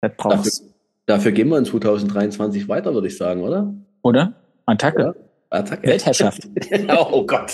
Das 0.00 0.12
brauchst. 0.16 0.60
Dafür, 0.60 0.74
dafür 1.06 1.32
gehen 1.32 1.48
wir 1.48 1.58
in 1.58 1.64
2023 1.64 2.68
weiter, 2.68 2.94
würde 2.94 3.08
ich 3.08 3.16
sagen, 3.16 3.42
oder? 3.42 3.74
Oder? 4.02 4.34
Attacke. 4.68 5.14
Attacke. 5.50 5.88
Weltherrschaft. 5.88 6.46
oh 7.10 7.24
Gott. 7.24 7.52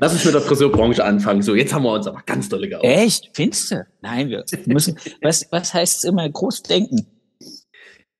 Lass 0.00 0.12
uns 0.14 0.24
mit 0.24 0.34
der 0.34 0.40
Friseurbranche 0.40 1.04
anfangen. 1.04 1.42
So, 1.42 1.54
jetzt 1.54 1.74
haben 1.74 1.82
wir 1.82 1.92
uns 1.92 2.06
aber 2.06 2.22
ganz 2.24 2.48
dolle 2.48 2.66
gehauen. 2.68 2.84
Echt? 2.84 3.30
Findest 3.34 3.70
du? 3.70 3.86
Nein, 4.00 4.30
wir 4.30 4.44
müssen, 4.66 4.98
was, 5.20 5.46
was 5.50 5.74
heißt 5.74 5.98
es 5.98 6.04
immer? 6.04 6.28
Groß 6.28 6.62
denken. 6.62 7.06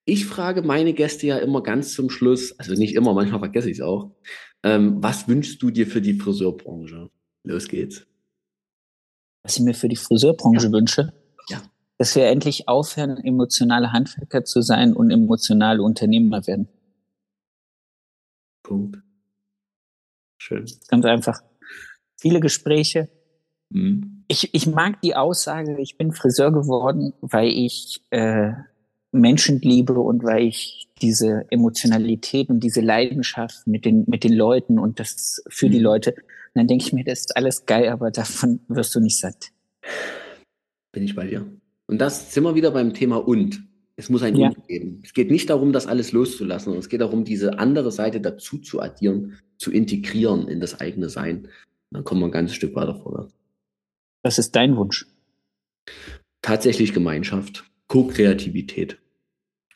Ich 0.05 0.27
frage 0.27 0.61
meine 0.61 0.93
Gäste 0.93 1.27
ja 1.27 1.39
immer 1.39 1.63
ganz 1.63 1.95
zum 1.95 2.11
Schluss, 2.11 2.59
also 2.59 2.75
nicht 2.75 2.95
immer, 2.95 3.15
manchmal 3.15 3.39
vergesse 3.41 3.71
ich 3.71 3.79
es 3.79 3.83
auch. 3.83 4.11
Ähm, 4.63 5.03
was 5.03 5.29
wünschst 5.29 5.63
du 5.63 5.71
dir 5.71 5.87
für 5.87 6.03
die 6.03 6.13
Friseurbranche? 6.15 7.09
Los 7.45 7.69
geht's. 7.69 8.07
Was 9.43 9.57
ich 9.57 9.63
mir 9.63 9.73
für 9.75 9.89
die 9.89 9.97
Friseurbranche 9.97 10.67
Ja. 10.67 10.73
wünsche? 10.73 11.13
Ja. 11.49 11.63
Dass 11.97 12.15
wir 12.17 12.27
endlich 12.27 12.69
aufhören, 12.69 13.17
emotionale 13.17 13.93
Handwerker 13.93 14.45
zu 14.45 14.61
sein 14.61 14.93
und 14.93 15.11
emotionale 15.11 15.83
Unternehmer 15.83 16.47
werden. 16.47 16.69
Punkt. 18.65 18.99
Schön. 20.39 20.67
Ganz 20.89 21.05
einfach. 21.05 21.41
Viele 22.19 22.41
Gespräche. 22.41 23.09
Mhm. 23.71 24.25
Ich, 24.27 24.53
ich 24.53 24.67
mag 24.67 25.01
die 25.03 25.15
Aussage, 25.15 25.79
ich 25.79 25.97
bin 25.97 26.11
Friseur 26.13 26.51
geworden, 26.51 27.13
weil 27.21 27.49
ich 27.49 28.03
äh, 28.11 28.53
Menschen 29.13 29.61
liebe 29.61 30.01
und 30.01 30.25
weil 30.25 30.43
ich 30.45 30.89
diese 31.01 31.47
Emotionalität 31.51 32.49
und 32.49 32.61
diese 32.61 32.81
Leidenschaft 32.81 33.67
mit 33.67 33.85
den, 33.85 34.05
mit 34.09 34.25
den 34.25 34.33
Leuten 34.33 34.79
und 34.79 34.99
das 34.99 35.43
für 35.49 35.69
die 35.69 35.79
Mhm. 35.79 35.85
Leute. 35.85 36.11
Und 36.15 36.61
dann 36.61 36.67
denke 36.67 36.85
ich 36.85 36.93
mir, 36.93 37.05
das 37.05 37.21
ist 37.21 37.37
alles 37.37 37.67
geil, 37.67 37.89
aber 37.89 38.11
davon 38.11 38.61
wirst 38.69 38.95
du 38.95 39.01
nicht 39.01 39.19
satt. 39.19 39.51
Bin 40.93 41.05
ich 41.05 41.15
bei 41.15 41.27
dir. 41.27 41.47
Und 41.87 41.99
das 41.99 42.33
sind 42.33 42.45
wir 42.45 42.55
wieder 42.55 42.71
beim 42.71 42.95
Thema 42.95 43.17
und. 43.17 43.63
Es 43.97 44.11
muss 44.11 44.23
ein 44.23 44.35
Ja. 44.37 44.49
und 44.49 44.67
geben. 44.67 45.01
Es 45.05 45.13
geht 45.15 45.31
nicht 45.31 45.51
darum, 45.51 45.73
das 45.73 45.87
alles 45.87 46.13
loszulassen, 46.13 46.65
sondern 46.67 46.81
es 46.81 46.89
geht 46.89 47.01
darum, 47.01 47.25
diese 47.25 47.59
andere 47.59 47.93
Seite 47.93 48.21
dazu 48.21 48.59
zu 48.59 48.81
addieren, 48.81 49.39
zu 49.57 49.71
integrieren 49.71 50.49
in 50.49 50.61
das 50.61 50.81
eigene 50.81 51.09
Sein. 51.09 51.49
Dann 51.93 52.03
kommen 52.03 52.21
wir 52.21 52.27
ein 52.27 52.33
ganzes 52.33 52.57
Stück 52.57 52.75
weiter 52.75 52.97
vorwärts. 52.97 53.33
Was 54.25 54.39
ist 54.39 54.57
dein 54.57 54.77
Wunsch? 54.77 55.07
Tatsächlich 56.43 56.93
Gemeinschaft, 56.93 57.65
Co-Kreativität. 57.89 58.99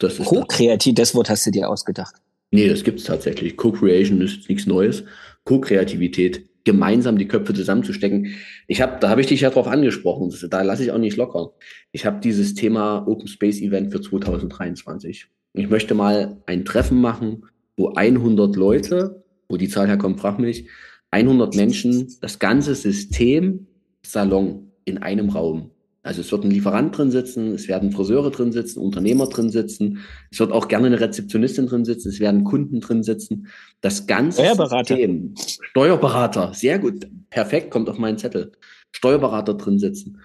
Das 0.01 0.13
ist 0.15 0.21
das. 0.21 0.27
Co-kreativ, 0.29 0.95
das 0.95 1.15
Wort 1.15 1.31
hast 1.31 1.47
du 1.47 1.51
dir 1.51 1.69
ausgedacht. 1.69 2.15
Nee, 2.51 2.69
das 2.69 2.83
gibt's 2.83 3.05
tatsächlich. 3.05 3.57
Co-Creation 3.57 4.21
ist 4.21 4.49
nichts 4.49 4.67
Neues. 4.67 5.05
Co-Kreativität, 5.45 6.49
gemeinsam 6.69 7.17
die 7.17 7.27
Köpfe 7.27 7.55
zusammenzustecken. 7.55 8.35
Ich 8.67 8.83
habe, 8.83 8.99
da 9.01 9.09
habe 9.09 9.23
ich 9.23 9.27
dich 9.27 9.41
ja 9.41 9.49
drauf 9.49 9.67
angesprochen. 9.67 10.31
Da 10.51 10.61
lasse 10.61 10.85
ich 10.85 10.93
auch 10.93 10.99
nicht 10.99 11.17
locker. 11.17 11.53
Ich 11.93 12.05
habe 12.05 12.21
dieses 12.21 12.55
Thema 12.55 13.09
Open 13.09 13.27
Space 13.27 13.63
Event 13.63 13.91
für 13.91 14.03
2023. 14.03 15.29
Ich 15.55 15.71
möchte 15.71 15.95
mal 15.95 16.43
ein 16.45 16.67
Treffen 16.67 17.01
machen, 17.01 17.47
wo 17.79 17.95
100 17.95 18.55
Leute, 18.55 19.25
wo 19.49 19.57
die 19.57 19.71
Zahl 19.71 19.87
herkommt, 19.87 20.21
frag 20.21 20.39
mich, 20.39 20.69
100 21.11 21.57
Menschen, 21.57 22.15
das 22.21 22.39
ganze 22.39 22.75
System 22.75 23.67
Salon 24.03 24.71
in 24.85 24.99
einem 24.99 25.31
Raum. 25.31 25.71
Also 26.09 26.23
es 26.23 26.33
wird 26.33 26.43
ein 26.43 26.51
Lieferant 26.51 26.97
drin 26.97 27.11
sitzen, 27.11 27.53
es 27.53 27.69
werden 27.69 27.93
Friseure 27.93 28.31
drin 28.31 28.51
sitzen, 28.51 28.81
Unternehmer 28.81 29.27
drin 29.27 29.51
sitzen, 29.51 29.99
es 30.31 30.41
wird 30.41 30.53
auch 30.53 30.69
gerne 30.69 30.87
eine 30.87 31.01
Rezeptionistin 31.01 31.67
drin 31.67 31.85
sitzen, 31.85 32.09
es 32.09 32.19
werden 32.19 32.45
Kunden 32.45 32.81
drin 32.81 33.03
sitzen. 33.03 33.49
Das 33.83 34.07
ganze 34.07 34.41
Steuerberater. 34.41 34.97
System, 34.97 35.35
Steuerberater, 35.61 36.55
sehr 36.55 36.79
gut, 36.79 37.07
perfekt, 37.29 37.71
kommt 37.71 37.91
auf 37.91 37.99
meinen 37.99 38.17
Zettel. 38.17 38.53
Steuerberater 38.91 39.53
drin 39.53 39.79
sitzen. 39.79 40.23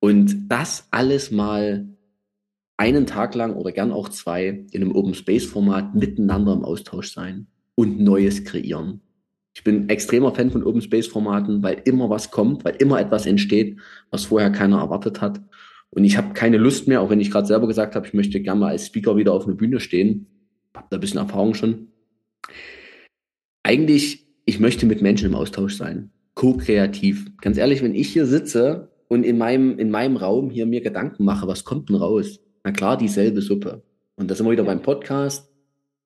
Und 0.00 0.48
das 0.48 0.88
alles 0.90 1.30
mal 1.30 1.86
einen 2.78 3.06
Tag 3.06 3.34
lang 3.34 3.56
oder 3.56 3.72
gern 3.72 3.92
auch 3.92 4.08
zwei 4.08 4.64
in 4.70 4.82
einem 4.82 4.96
Open 4.96 5.12
Space 5.12 5.44
Format 5.44 5.94
miteinander 5.94 6.54
im 6.54 6.64
Austausch 6.64 7.12
sein 7.12 7.46
und 7.74 8.00
Neues 8.00 8.44
kreieren. 8.44 9.02
Ich 9.56 9.64
bin 9.64 9.88
extremer 9.88 10.34
Fan 10.34 10.50
von 10.50 10.64
Open 10.64 10.82
Space 10.82 11.06
Formaten, 11.06 11.62
weil 11.62 11.80
immer 11.86 12.10
was 12.10 12.30
kommt, 12.30 12.62
weil 12.66 12.76
immer 12.76 13.00
etwas 13.00 13.24
entsteht, 13.24 13.78
was 14.10 14.26
vorher 14.26 14.50
keiner 14.50 14.80
erwartet 14.80 15.22
hat. 15.22 15.40
Und 15.88 16.04
ich 16.04 16.18
habe 16.18 16.34
keine 16.34 16.58
Lust 16.58 16.88
mehr, 16.88 17.00
auch 17.00 17.08
wenn 17.08 17.22
ich 17.22 17.30
gerade 17.30 17.46
selber 17.46 17.66
gesagt 17.66 17.96
habe, 17.96 18.06
ich 18.06 18.12
möchte 18.12 18.38
gerne 18.42 18.60
mal 18.60 18.68
als 18.72 18.84
Speaker 18.84 19.16
wieder 19.16 19.32
auf 19.32 19.46
einer 19.46 19.56
Bühne 19.56 19.80
stehen. 19.80 20.26
Hab 20.74 20.90
da 20.90 20.98
ein 20.98 21.00
bisschen 21.00 21.20
Erfahrung 21.20 21.54
schon. 21.54 21.88
Eigentlich, 23.62 24.26
ich 24.44 24.60
möchte 24.60 24.84
mit 24.84 25.00
Menschen 25.00 25.30
im 25.30 25.34
Austausch 25.34 25.74
sein. 25.74 26.10
Co-kreativ. 26.34 27.34
Ganz 27.40 27.56
ehrlich, 27.56 27.82
wenn 27.82 27.94
ich 27.94 28.08
hier 28.08 28.26
sitze 28.26 28.90
und 29.08 29.24
in 29.24 29.38
meinem, 29.38 29.78
in 29.78 29.90
meinem 29.90 30.18
Raum 30.18 30.50
hier 30.50 30.66
mir 30.66 30.82
Gedanken 30.82 31.24
mache, 31.24 31.48
was 31.48 31.64
kommt 31.64 31.88
denn 31.88 31.96
raus? 31.96 32.40
Na 32.62 32.72
klar, 32.72 32.98
dieselbe 32.98 33.40
Suppe. 33.40 33.82
Und 34.16 34.30
da 34.30 34.34
sind 34.34 34.44
wir 34.44 34.52
wieder 34.52 34.64
beim 34.64 34.82
Podcast. 34.82 35.50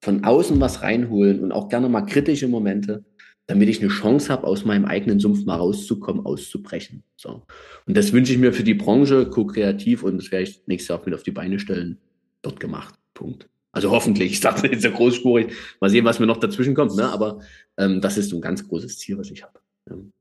Von 0.02 0.22
außen 0.22 0.60
was 0.60 0.82
reinholen 0.82 1.40
und 1.40 1.50
auch 1.50 1.68
gerne 1.68 1.88
mal 1.88 2.02
kritische 2.02 2.46
Momente, 2.46 3.04
damit 3.50 3.68
ich 3.68 3.80
eine 3.80 3.88
Chance 3.88 4.32
habe, 4.32 4.46
aus 4.46 4.64
meinem 4.64 4.84
eigenen 4.84 5.18
Sumpf 5.18 5.44
mal 5.44 5.56
rauszukommen, 5.56 6.24
auszubrechen. 6.24 7.02
So. 7.16 7.42
Und 7.84 7.96
das 7.96 8.12
wünsche 8.12 8.32
ich 8.32 8.38
mir 8.38 8.52
für 8.52 8.62
die 8.62 8.74
Branche, 8.74 9.28
co-kreativ, 9.28 10.04
und 10.04 10.18
das 10.18 10.30
werde 10.30 10.44
ich 10.44 10.62
nächstes 10.66 10.86
Jahr 10.86 11.00
auch 11.00 11.04
mit 11.04 11.16
auf 11.16 11.24
die 11.24 11.32
Beine 11.32 11.58
stellen. 11.58 11.98
Dort 12.42 12.60
gemacht. 12.60 12.94
Punkt. 13.12 13.48
Also 13.72 13.90
hoffentlich. 13.90 14.30
Ich 14.34 14.40
dachte 14.40 14.68
jetzt 14.68 14.82
so 14.82 14.92
großspurig. 14.92 15.52
Mal 15.80 15.90
sehen, 15.90 16.04
was 16.04 16.20
mir 16.20 16.26
noch 16.26 16.36
dazwischen 16.36 16.76
kommt. 16.76 16.94
Ne? 16.94 17.08
Aber 17.08 17.40
ähm, 17.76 18.00
das 18.00 18.18
ist 18.18 18.28
so 18.28 18.36
ein 18.36 18.40
ganz 18.40 18.68
großes 18.68 18.98
Ziel, 18.98 19.18
was 19.18 19.32
ich 19.32 19.42
habe. 19.42 19.58
Ähm, 19.90 20.12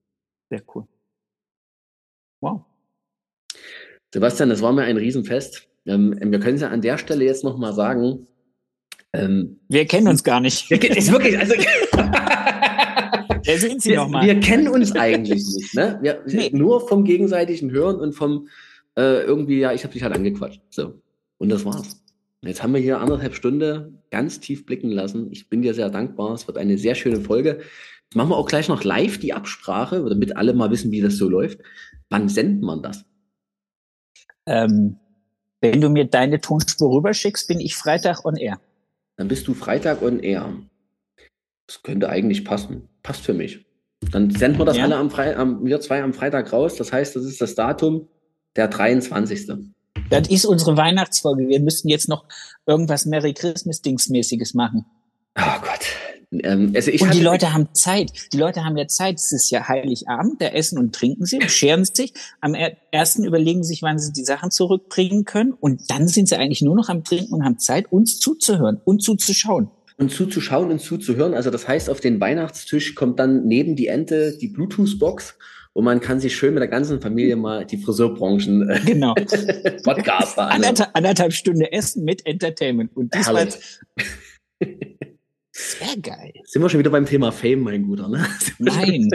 Sehr 0.50 0.64
cool. 0.74 0.88
Wow. 2.42 2.66
Sebastian, 4.12 4.50
das 4.50 4.64
war 4.64 4.74
mir 4.74 4.86
ein 4.86 4.98
Riesenfest. 4.98 5.68
Ähm, 5.86 6.18
wir 6.20 6.40
können 6.40 6.56
es 6.56 6.62
ja 6.62 6.70
an 6.70 6.82
der 6.82 6.98
Stelle 6.98 7.26
jetzt 7.26 7.44
noch 7.44 7.60
mal 7.60 7.74
sagen. 7.74 8.26
Ähm, 9.14 9.60
Wir 9.68 9.86
kennen 9.86 10.08
uns 10.08 10.24
gar 10.24 10.40
nicht. 10.40 10.68
wir, 10.72 10.98
ist 10.98 11.12
wirklich, 11.12 11.38
also, 11.38 11.54
Wer 13.50 13.60
sind 13.60 13.82
Sie 13.82 13.90
wir, 13.90 13.98
nochmal? 13.98 14.26
wir 14.26 14.40
kennen 14.40 14.68
uns 14.68 14.92
eigentlich 14.96 15.44
nicht. 15.46 15.74
Ne? 15.74 15.98
Wir, 16.02 16.24
Nee. 16.28 16.52
Nur 16.54 16.88
vom 16.88 17.04
gegenseitigen 17.04 17.72
Hören 17.72 18.00
und 18.00 18.14
vom 18.14 18.48
äh, 18.96 19.24
irgendwie, 19.24 19.60
ja, 19.60 19.74
ich 19.74 19.84
habe 19.84 19.94
dich 19.94 20.04
halt 20.04 20.14
angequatscht. 20.16 20.62
So. 20.70 21.02
Und 21.38 21.50
das 21.50 21.66
war's. 21.66 22.04
Jetzt 22.42 22.64
haben 22.64 22.74
wir 22.74 22.80
hier 22.80 23.00
anderthalb 23.00 23.34
Stunden 23.34 24.02
ganz 24.12 24.40
tief 24.40 24.66
blicken 24.66 24.92
lassen. 24.92 25.30
Ich 25.32 25.50
bin 25.50 25.62
dir 25.62 25.74
sehr 25.74 25.90
dankbar. 25.90 26.34
Es 26.34 26.48
wird 26.48 26.58
eine 26.58 26.78
sehr 26.78 26.96
schöne 26.96 27.22
Folge. 27.22 27.60
Jetzt 28.04 28.16
machen 28.16 28.30
wir 28.30 28.38
auch 28.38 28.48
gleich 28.48 28.70
noch 28.70 28.84
live 28.84 29.18
die 29.18 29.34
Absprache, 29.34 30.04
damit 30.08 30.38
alle 30.38 30.54
mal 30.54 30.72
wissen, 30.72 30.92
wie 30.92 31.02
das 31.02 31.18
so 31.18 31.28
läuft. 31.28 31.60
Wann 32.10 32.30
sendet 32.30 32.64
man 32.64 32.82
das? 32.82 33.04
Ähm, 34.46 34.98
wenn 35.62 35.82
du 35.82 35.90
mir 35.90 36.06
deine 36.06 36.40
Tonspur 36.40 36.92
rüberschickst, 36.96 37.48
bin 37.48 37.60
ich 37.60 37.76
Freitag 37.76 38.26
on 38.26 38.36
air. 38.36 38.60
Dann 39.18 39.28
bist 39.28 39.48
du 39.48 39.54
Freitag 39.54 40.02
on 40.02 40.20
Air. 40.20 40.54
Das 41.70 41.84
könnte 41.84 42.10
eigentlich 42.10 42.46
passen. 42.46 42.90
Passt 43.04 43.22
für 43.22 43.36
mich. 43.36 43.64
Dann 44.12 44.32
senden 44.32 44.58
wir 44.60 44.66
das 44.66 44.78
Ja. 44.78 44.86
alle 44.86 44.96
am 44.96 45.12
Freitag, 45.12 45.38
am, 45.38 45.64
wir 45.64 45.80
zwei 45.82 46.02
am 46.02 46.14
Freitag 46.14 46.52
raus. 46.52 46.76
Das 46.78 46.92
heißt, 46.92 47.16
das 47.16 47.26
ist 47.26 47.42
das 47.42 47.54
Datum 47.54 48.08
der 48.56 48.68
23. 48.70 49.46
Das 50.10 50.28
ist 50.30 50.46
unsere 50.46 50.78
Weihnachtsfolge. 50.78 51.48
Wir 51.48 51.60
müssen 51.60 51.88
jetzt 51.88 52.10
noch 52.10 52.26
irgendwas 52.66 53.06
Merry 53.06 53.36
Christmas 53.36 53.84
Dingsmäßiges 53.84 54.56
machen. 54.56 54.86
Oh 55.38 55.62
Gott. 55.62 56.42
Ähm, 56.44 56.72
also 56.76 56.90
ich 56.90 57.04
und 57.04 57.14
die 57.14 57.22
Leute 57.22 57.54
haben 57.54 57.70
Zeit. 57.74 58.12
Die 58.34 58.38
Leute 58.38 58.64
haben 58.66 58.76
ja 58.76 58.88
Zeit. 58.88 59.18
Es 59.18 59.32
ist 59.32 59.52
ja 59.52 59.68
Heiligabend. 59.68 60.42
Da 60.42 60.48
essen 60.48 60.80
und 60.80 60.96
trinken 60.96 61.26
sie, 61.28 61.38
bescheren 61.38 61.86
sich. 61.86 62.14
Am 62.42 62.56
er- 62.56 62.78
ersten 62.92 63.24
überlegen 63.26 63.64
sich, 63.64 63.84
wann 63.84 64.00
sie 64.00 64.12
die 64.12 64.24
Sachen 64.26 64.50
zurückbringen 64.50 65.24
können. 65.24 65.52
Und 65.54 65.92
dann 65.92 66.08
sind 66.08 66.30
sie 66.30 66.36
eigentlich 66.36 66.64
nur 66.64 66.76
noch 66.76 66.90
am 66.90 67.04
Trinken 67.04 67.34
und 67.36 67.44
haben 67.46 67.60
Zeit, 67.60 67.92
uns 67.92 68.20
zuzuhören 68.20 68.82
und 68.84 69.04
zuzuschauen. 69.04 69.70
Und 70.00 70.12
zuzuschauen 70.12 70.72
und 70.72 70.80
zuzuhören. 70.80 71.34
Also 71.34 71.52
das 71.52 71.68
heißt, 71.68 71.90
auf 71.90 72.00
den 72.00 72.20
Weihnachtstisch 72.20 72.96
kommt 72.96 73.20
dann 73.20 73.46
neben 73.46 73.76
die 73.76 73.88
Ente 73.88 74.38
die 74.38 74.48
Bluetooth-Box 74.48 75.38
und 75.74 75.84
man 75.84 76.00
kann 76.00 76.20
sich 76.20 76.36
schön 76.36 76.54
mit 76.54 76.62
der 76.62 76.70
ganzen 76.70 77.02
Familie 77.02 77.36
mal 77.36 77.66
die 77.66 77.78
Friseurbranchen 77.78 78.70
äh, 78.70 78.80
Genau. 78.86 79.14
Podcaster 79.84 80.44
anhören. 80.44 80.64
Anderthalb, 80.64 80.90
anderthalb 80.94 81.34
Stunde 81.34 81.72
Essen 81.72 82.04
mit 82.04 82.26
Entertainment. 82.26 82.96
Und 82.96 83.14
diesmal. 83.14 83.50
sehr 85.60 85.98
geil. 85.98 86.32
Sind 86.46 86.62
wir 86.62 86.70
schon 86.70 86.80
wieder 86.80 86.90
beim 86.90 87.06
Thema 87.06 87.32
Fame, 87.32 87.60
mein 87.62 87.86
Guter, 87.86 88.08
ne? 88.08 88.26
Nein. 88.60 89.10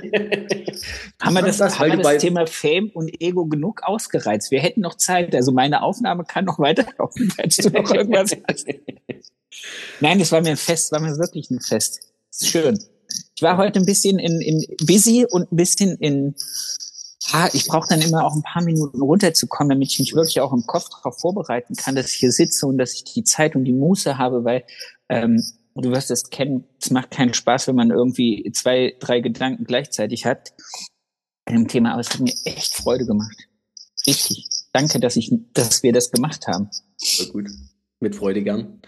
haben 1.21 1.35
wir 1.35 1.43
das, 1.43 1.57
Das, 1.57 1.79
haben 1.79 1.93
wir 1.93 1.97
das 1.99 2.23
Thema 2.23 2.47
Fame 2.47 2.91
und 2.91 3.11
Ego 3.21 3.47
genug 3.47 3.83
ausgereizt? 3.83 4.51
Wir 4.51 4.61
hätten 4.61 4.81
noch 4.81 4.97
Zeit. 4.97 5.35
Also 5.35 5.53
meine 5.53 5.83
Aufnahme 5.83 6.25
kann 6.25 6.45
noch 6.45 6.59
weiterlaufen, 6.61 7.31
falls 7.31 7.57
du 7.57 7.71
noch 7.71 7.91
irgendwas 7.91 8.37
hast. 8.47 8.67
Nein, 10.01 10.19
das 10.19 10.33
war 10.33 10.43
mir 10.43 10.51
ein 10.51 10.57
Fest, 10.57 10.93
war 10.93 11.01
mir 11.01 11.17
wirklich 11.17 11.51
ein 11.51 11.61
Fest. 11.61 12.01
Schön. 12.39 12.79
Ich 13.35 13.43
war 13.43 13.57
heute 13.57 13.79
ein 13.79 13.87
bisschen 13.87 14.19
in, 14.19 14.41
in 14.41 14.65
busy 14.87 15.27
und 15.29 15.51
ein 15.51 15.57
bisschen 15.57 15.97
in 15.99 16.35
Ah, 17.33 17.49
ich 17.55 17.67
brauche 17.67 17.89
dann 17.89 18.03
immer 18.03 18.25
auch 18.27 18.35
ein 18.35 18.43
paar 18.43 18.63
Minuten 18.63 19.01
runterzukommen, 19.01 19.71
damit 19.71 19.91
ich 19.91 19.99
mich 19.99 20.15
wirklich 20.15 20.41
auch 20.41 20.53
im 20.53 20.67
Kopf 20.67 20.91
darauf 20.91 21.19
vorbereiten 21.19 21.75
kann, 21.75 21.95
dass 21.95 22.11
ich 22.11 22.17
hier 22.17 22.33
sitze 22.33 22.67
und 22.67 22.77
dass 22.77 22.93
ich 22.93 23.05
die 23.05 23.25
Zeit 23.25 23.57
und 23.57 23.65
die 23.65 23.73
Muße 23.73 24.19
habe, 24.19 24.45
weil 24.45 24.65
ähm, 25.09 25.43
du 25.83 25.91
wirst 25.91 26.11
es 26.11 26.31
kennen, 26.31 26.65
es 26.81 26.91
macht 26.91 27.11
keinen 27.11 27.35
Spaß, 27.35 27.69
wenn 27.69 27.77
man 27.77 27.91
irgendwie 27.91 28.51
zwei, 28.53 28.95
drei 29.01 29.21
Gedanken 29.21 29.65
gleichzeitig 29.65 30.25
hat 30.25 30.53
bei 31.45 31.53
dem 31.53 31.69
Thema, 31.69 31.93
aber 31.93 32.01
es 32.01 32.11
hat 32.11 32.21
mir 32.21 32.35
echt 32.45 32.75
Freude 32.75 33.07
gemacht. 33.07 33.49
Richtig. 34.07 34.49
Danke, 34.73 35.01
dass 35.01 35.17
ich, 35.17 35.33
dass 35.53 35.83
wir 35.83 35.93
das 35.93 36.11
gemacht 36.11 36.47
haben. 36.47 36.71
Voll 37.03 37.27
gut. 37.29 37.49
Mit 38.01 38.17
Freude 38.17 38.43
gern. 38.43 38.81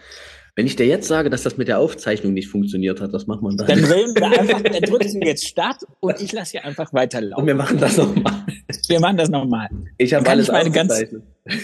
Wenn 0.57 0.65
ich 0.65 0.75
dir 0.75 0.87
jetzt 0.87 1.07
sage, 1.07 1.29
dass 1.29 1.43
das 1.43 1.57
mit 1.57 1.67
der 1.67 1.77
Aufzeichnung 1.77 2.33
nicht 2.33 2.47
funktioniert 2.47 2.99
hat, 2.99 3.13
was 3.13 3.27
macht 3.27 3.43
man 3.43 3.55
dann? 3.57 3.67
Dann 3.67 3.79
drehen 3.79 4.11
wir 4.15 4.39
einfach, 4.39 4.59
dann 4.59 4.81
drückst 4.81 5.13
du 5.13 5.19
jetzt 5.19 5.47
Start 5.47 5.83
und 5.99 6.19
ich 6.19 6.31
lasse 6.31 6.53
hier 6.53 6.65
einfach 6.65 6.91
weiterlaufen. 6.93 7.43
Und 7.43 7.45
wir 7.45 7.53
machen 7.53 7.77
das 7.77 7.95
nochmal. 7.95 8.43
Wir 8.87 8.99
machen 8.99 9.17
das 9.17 9.29
nochmal. 9.29 9.69
Ich 9.99 10.15
habe 10.15 10.27
alles 10.27 10.47
ich 10.47 10.51
meine, 10.51 10.71
ganz, 10.71 11.05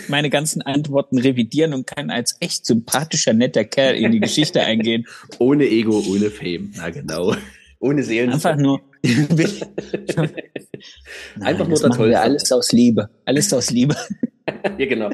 meine 0.09 0.29
ganzen 0.29 0.61
Antworten 0.61 1.17
revidieren 1.17 1.73
und 1.73 1.87
kann 1.87 2.11
als 2.11 2.37
echt 2.39 2.67
sympathischer, 2.67 3.33
netter 3.33 3.63
Kerl 3.63 3.95
in 3.95 4.11
die 4.11 4.19
Geschichte 4.19 4.61
eingehen. 4.61 5.07
Ohne 5.39 5.65
Ego, 5.65 6.03
ohne 6.07 6.29
Fame. 6.29 6.71
Na 6.77 6.91
genau. 6.91 7.35
Ohne 7.83 8.01
Seelen. 8.03 8.31
Einfach 8.31 8.55
nur. 8.55 8.79
Nein, 9.03 10.29
Einfach 11.41 11.67
nur 11.67 11.77
das 11.79 11.83
wir 11.83 11.89
Tollste. 11.91 12.19
alles 12.21 12.51
aus 12.51 12.71
Liebe. 12.71 13.09
Alles 13.25 13.53
aus 13.53 13.69
Liebe. 13.69 13.95
Ja, 14.77 14.85
genau. 14.87 15.09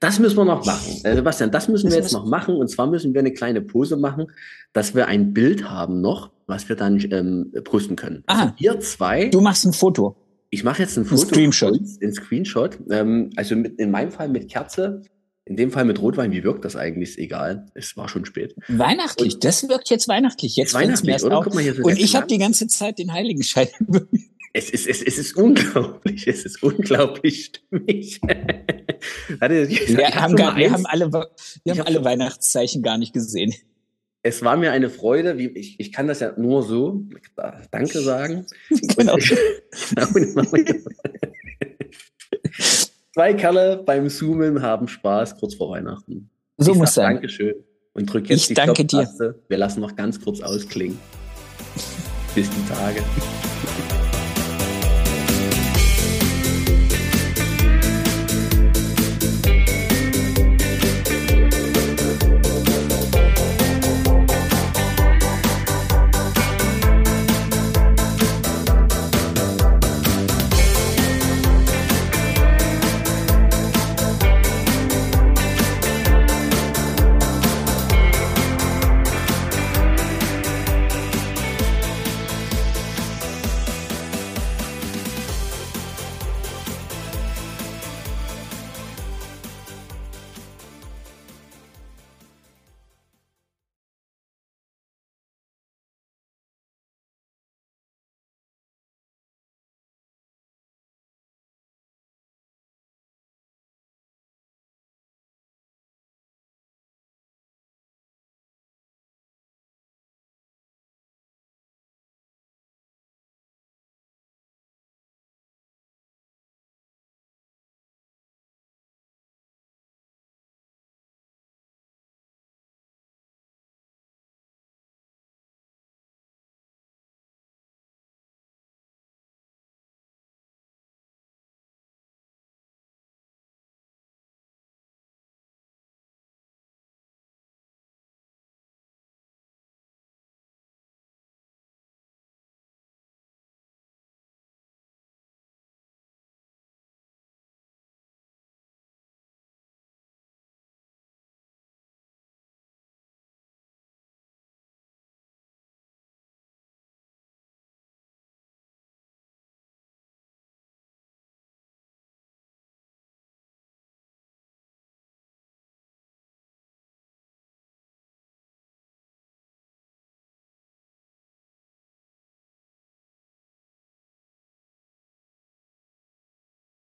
Das 0.00 0.18
müssen 0.18 0.36
wir 0.36 0.44
noch 0.44 0.64
machen. 0.66 1.00
Äh, 1.04 1.14
Sebastian, 1.14 1.52
das 1.52 1.68
müssen 1.68 1.90
wir 1.90 1.96
Das 1.96 2.06
jetzt 2.06 2.12
noch 2.12 2.26
machen. 2.26 2.56
Und 2.56 2.66
zwar 2.68 2.88
müssen 2.88 3.14
wir 3.14 3.20
eine 3.20 3.32
kleine 3.32 3.60
Pose 3.60 3.96
machen, 3.96 4.26
dass 4.72 4.96
wir 4.96 5.06
ein 5.06 5.32
Bild 5.32 5.70
haben 5.70 6.00
noch, 6.00 6.32
was 6.48 6.68
wir 6.68 6.74
dann 6.74 6.98
ähm, 7.12 7.52
posten 7.62 7.94
können. 7.94 8.24
Ah. 8.26 8.40
Also 8.42 8.52
wir 8.58 8.80
zwei, 8.80 9.28
Du 9.28 9.40
machst 9.40 9.64
ein 9.64 9.72
Foto. 9.72 10.16
ich 10.50 10.64
mache 10.64 10.82
jetzt 10.82 10.96
ein 10.96 11.02
Ein 11.04 11.06
Foto. 11.06 11.22
Screenshot. 11.26 11.68
von 11.70 11.78
uns, 11.78 12.02
Ein 12.02 12.12
Screenshot. 12.12 12.78
Ähm, 12.90 13.30
also 13.36 13.54
mit, 13.54 13.78
in 13.78 13.92
meinem 13.92 14.10
Fall 14.10 14.28
mit 14.28 14.50
Kerze, 14.50 15.02
in 15.48 15.56
dem 15.56 15.70
Fall 15.70 15.84
mit 15.84 16.00
Rotwein. 16.00 16.30
Wie 16.32 16.44
wirkt 16.44 16.64
das 16.64 16.76
eigentlich? 16.76 17.10
Ist 17.10 17.18
egal. 17.18 17.66
Es 17.74 17.96
war 17.96 18.08
schon 18.08 18.24
spät. 18.24 18.54
Weihnachtlich. 18.68 19.38
Das 19.38 19.68
wirkt 19.68 19.88
jetzt 19.90 20.06
weihnachtlich. 20.08 20.56
Jetzt 20.56 20.74
Weihnachtlich, 20.74 21.12
erst 21.12 21.24
oder? 21.24 21.38
auf. 21.38 21.44
Guck 21.44 21.54
mal 21.54 21.62
hier 21.62 21.82
Und 21.84 21.98
ich 21.98 22.14
habe 22.14 22.26
die 22.26 22.38
ganze 22.38 22.66
Zeit 22.66 22.98
den 22.98 23.12
Heiligenschein. 23.12 23.68
Es 24.54 24.70
ist, 24.70 24.88
es, 24.88 25.02
es 25.02 25.18
ist 25.18 25.36
unglaublich. 25.36 26.26
Es 26.26 26.44
ist 26.44 26.62
unglaublich 26.62 27.44
stimmig. 27.44 28.18
Warte, 29.38 29.68
Wir 29.68 30.06
hab 30.06 30.14
haben, 30.16 30.36
gar, 30.36 30.56
wir 30.56 30.72
haben 30.72 30.86
alle, 30.86 31.12
wir 31.12 31.28
Ich 31.64 31.70
haben 31.70 31.80
hab 31.80 31.86
alle 31.86 32.02
Weihnachtszeichen 32.02 32.82
gar 32.82 32.96
nicht 32.96 33.12
gesehen. 33.12 33.54
Es 34.22 34.42
war 34.42 34.56
mir 34.56 34.72
eine 34.72 34.90
Freude, 34.90 35.38
wie 35.38 35.48
ich, 35.48 35.78
ich 35.78 35.92
kann 35.92 36.08
das 36.08 36.20
ja 36.20 36.32
nur 36.36 36.62
so 36.62 37.04
äh, 37.36 37.52
Danke 37.70 38.00
sagen. 38.00 38.46
Genau. 38.96 39.16
Zwei 43.18 43.34
Kerle 43.34 43.82
beim 43.84 44.08
Zoomen 44.08 44.62
haben 44.62 44.86
Spaß 44.86 45.38
kurz 45.40 45.56
vor 45.56 45.70
Weihnachten. 45.70 46.30
So 46.56 46.70
ich 46.70 46.78
muss 46.78 46.94
sein. 46.94 47.14
Dankeschön 47.14 47.52
und 47.94 48.06
drück 48.06 48.28
jetzt 48.28 48.42
Ich 48.42 48.46
die 48.46 48.54
danke 48.54 48.84
dir. 48.84 49.08
Wir 49.48 49.58
lassen 49.58 49.80
noch 49.80 49.96
ganz 49.96 50.20
kurz 50.20 50.40
ausklingen. 50.40 50.96
Bis 52.36 52.48
die 52.48 52.72
Tage. 52.72 53.02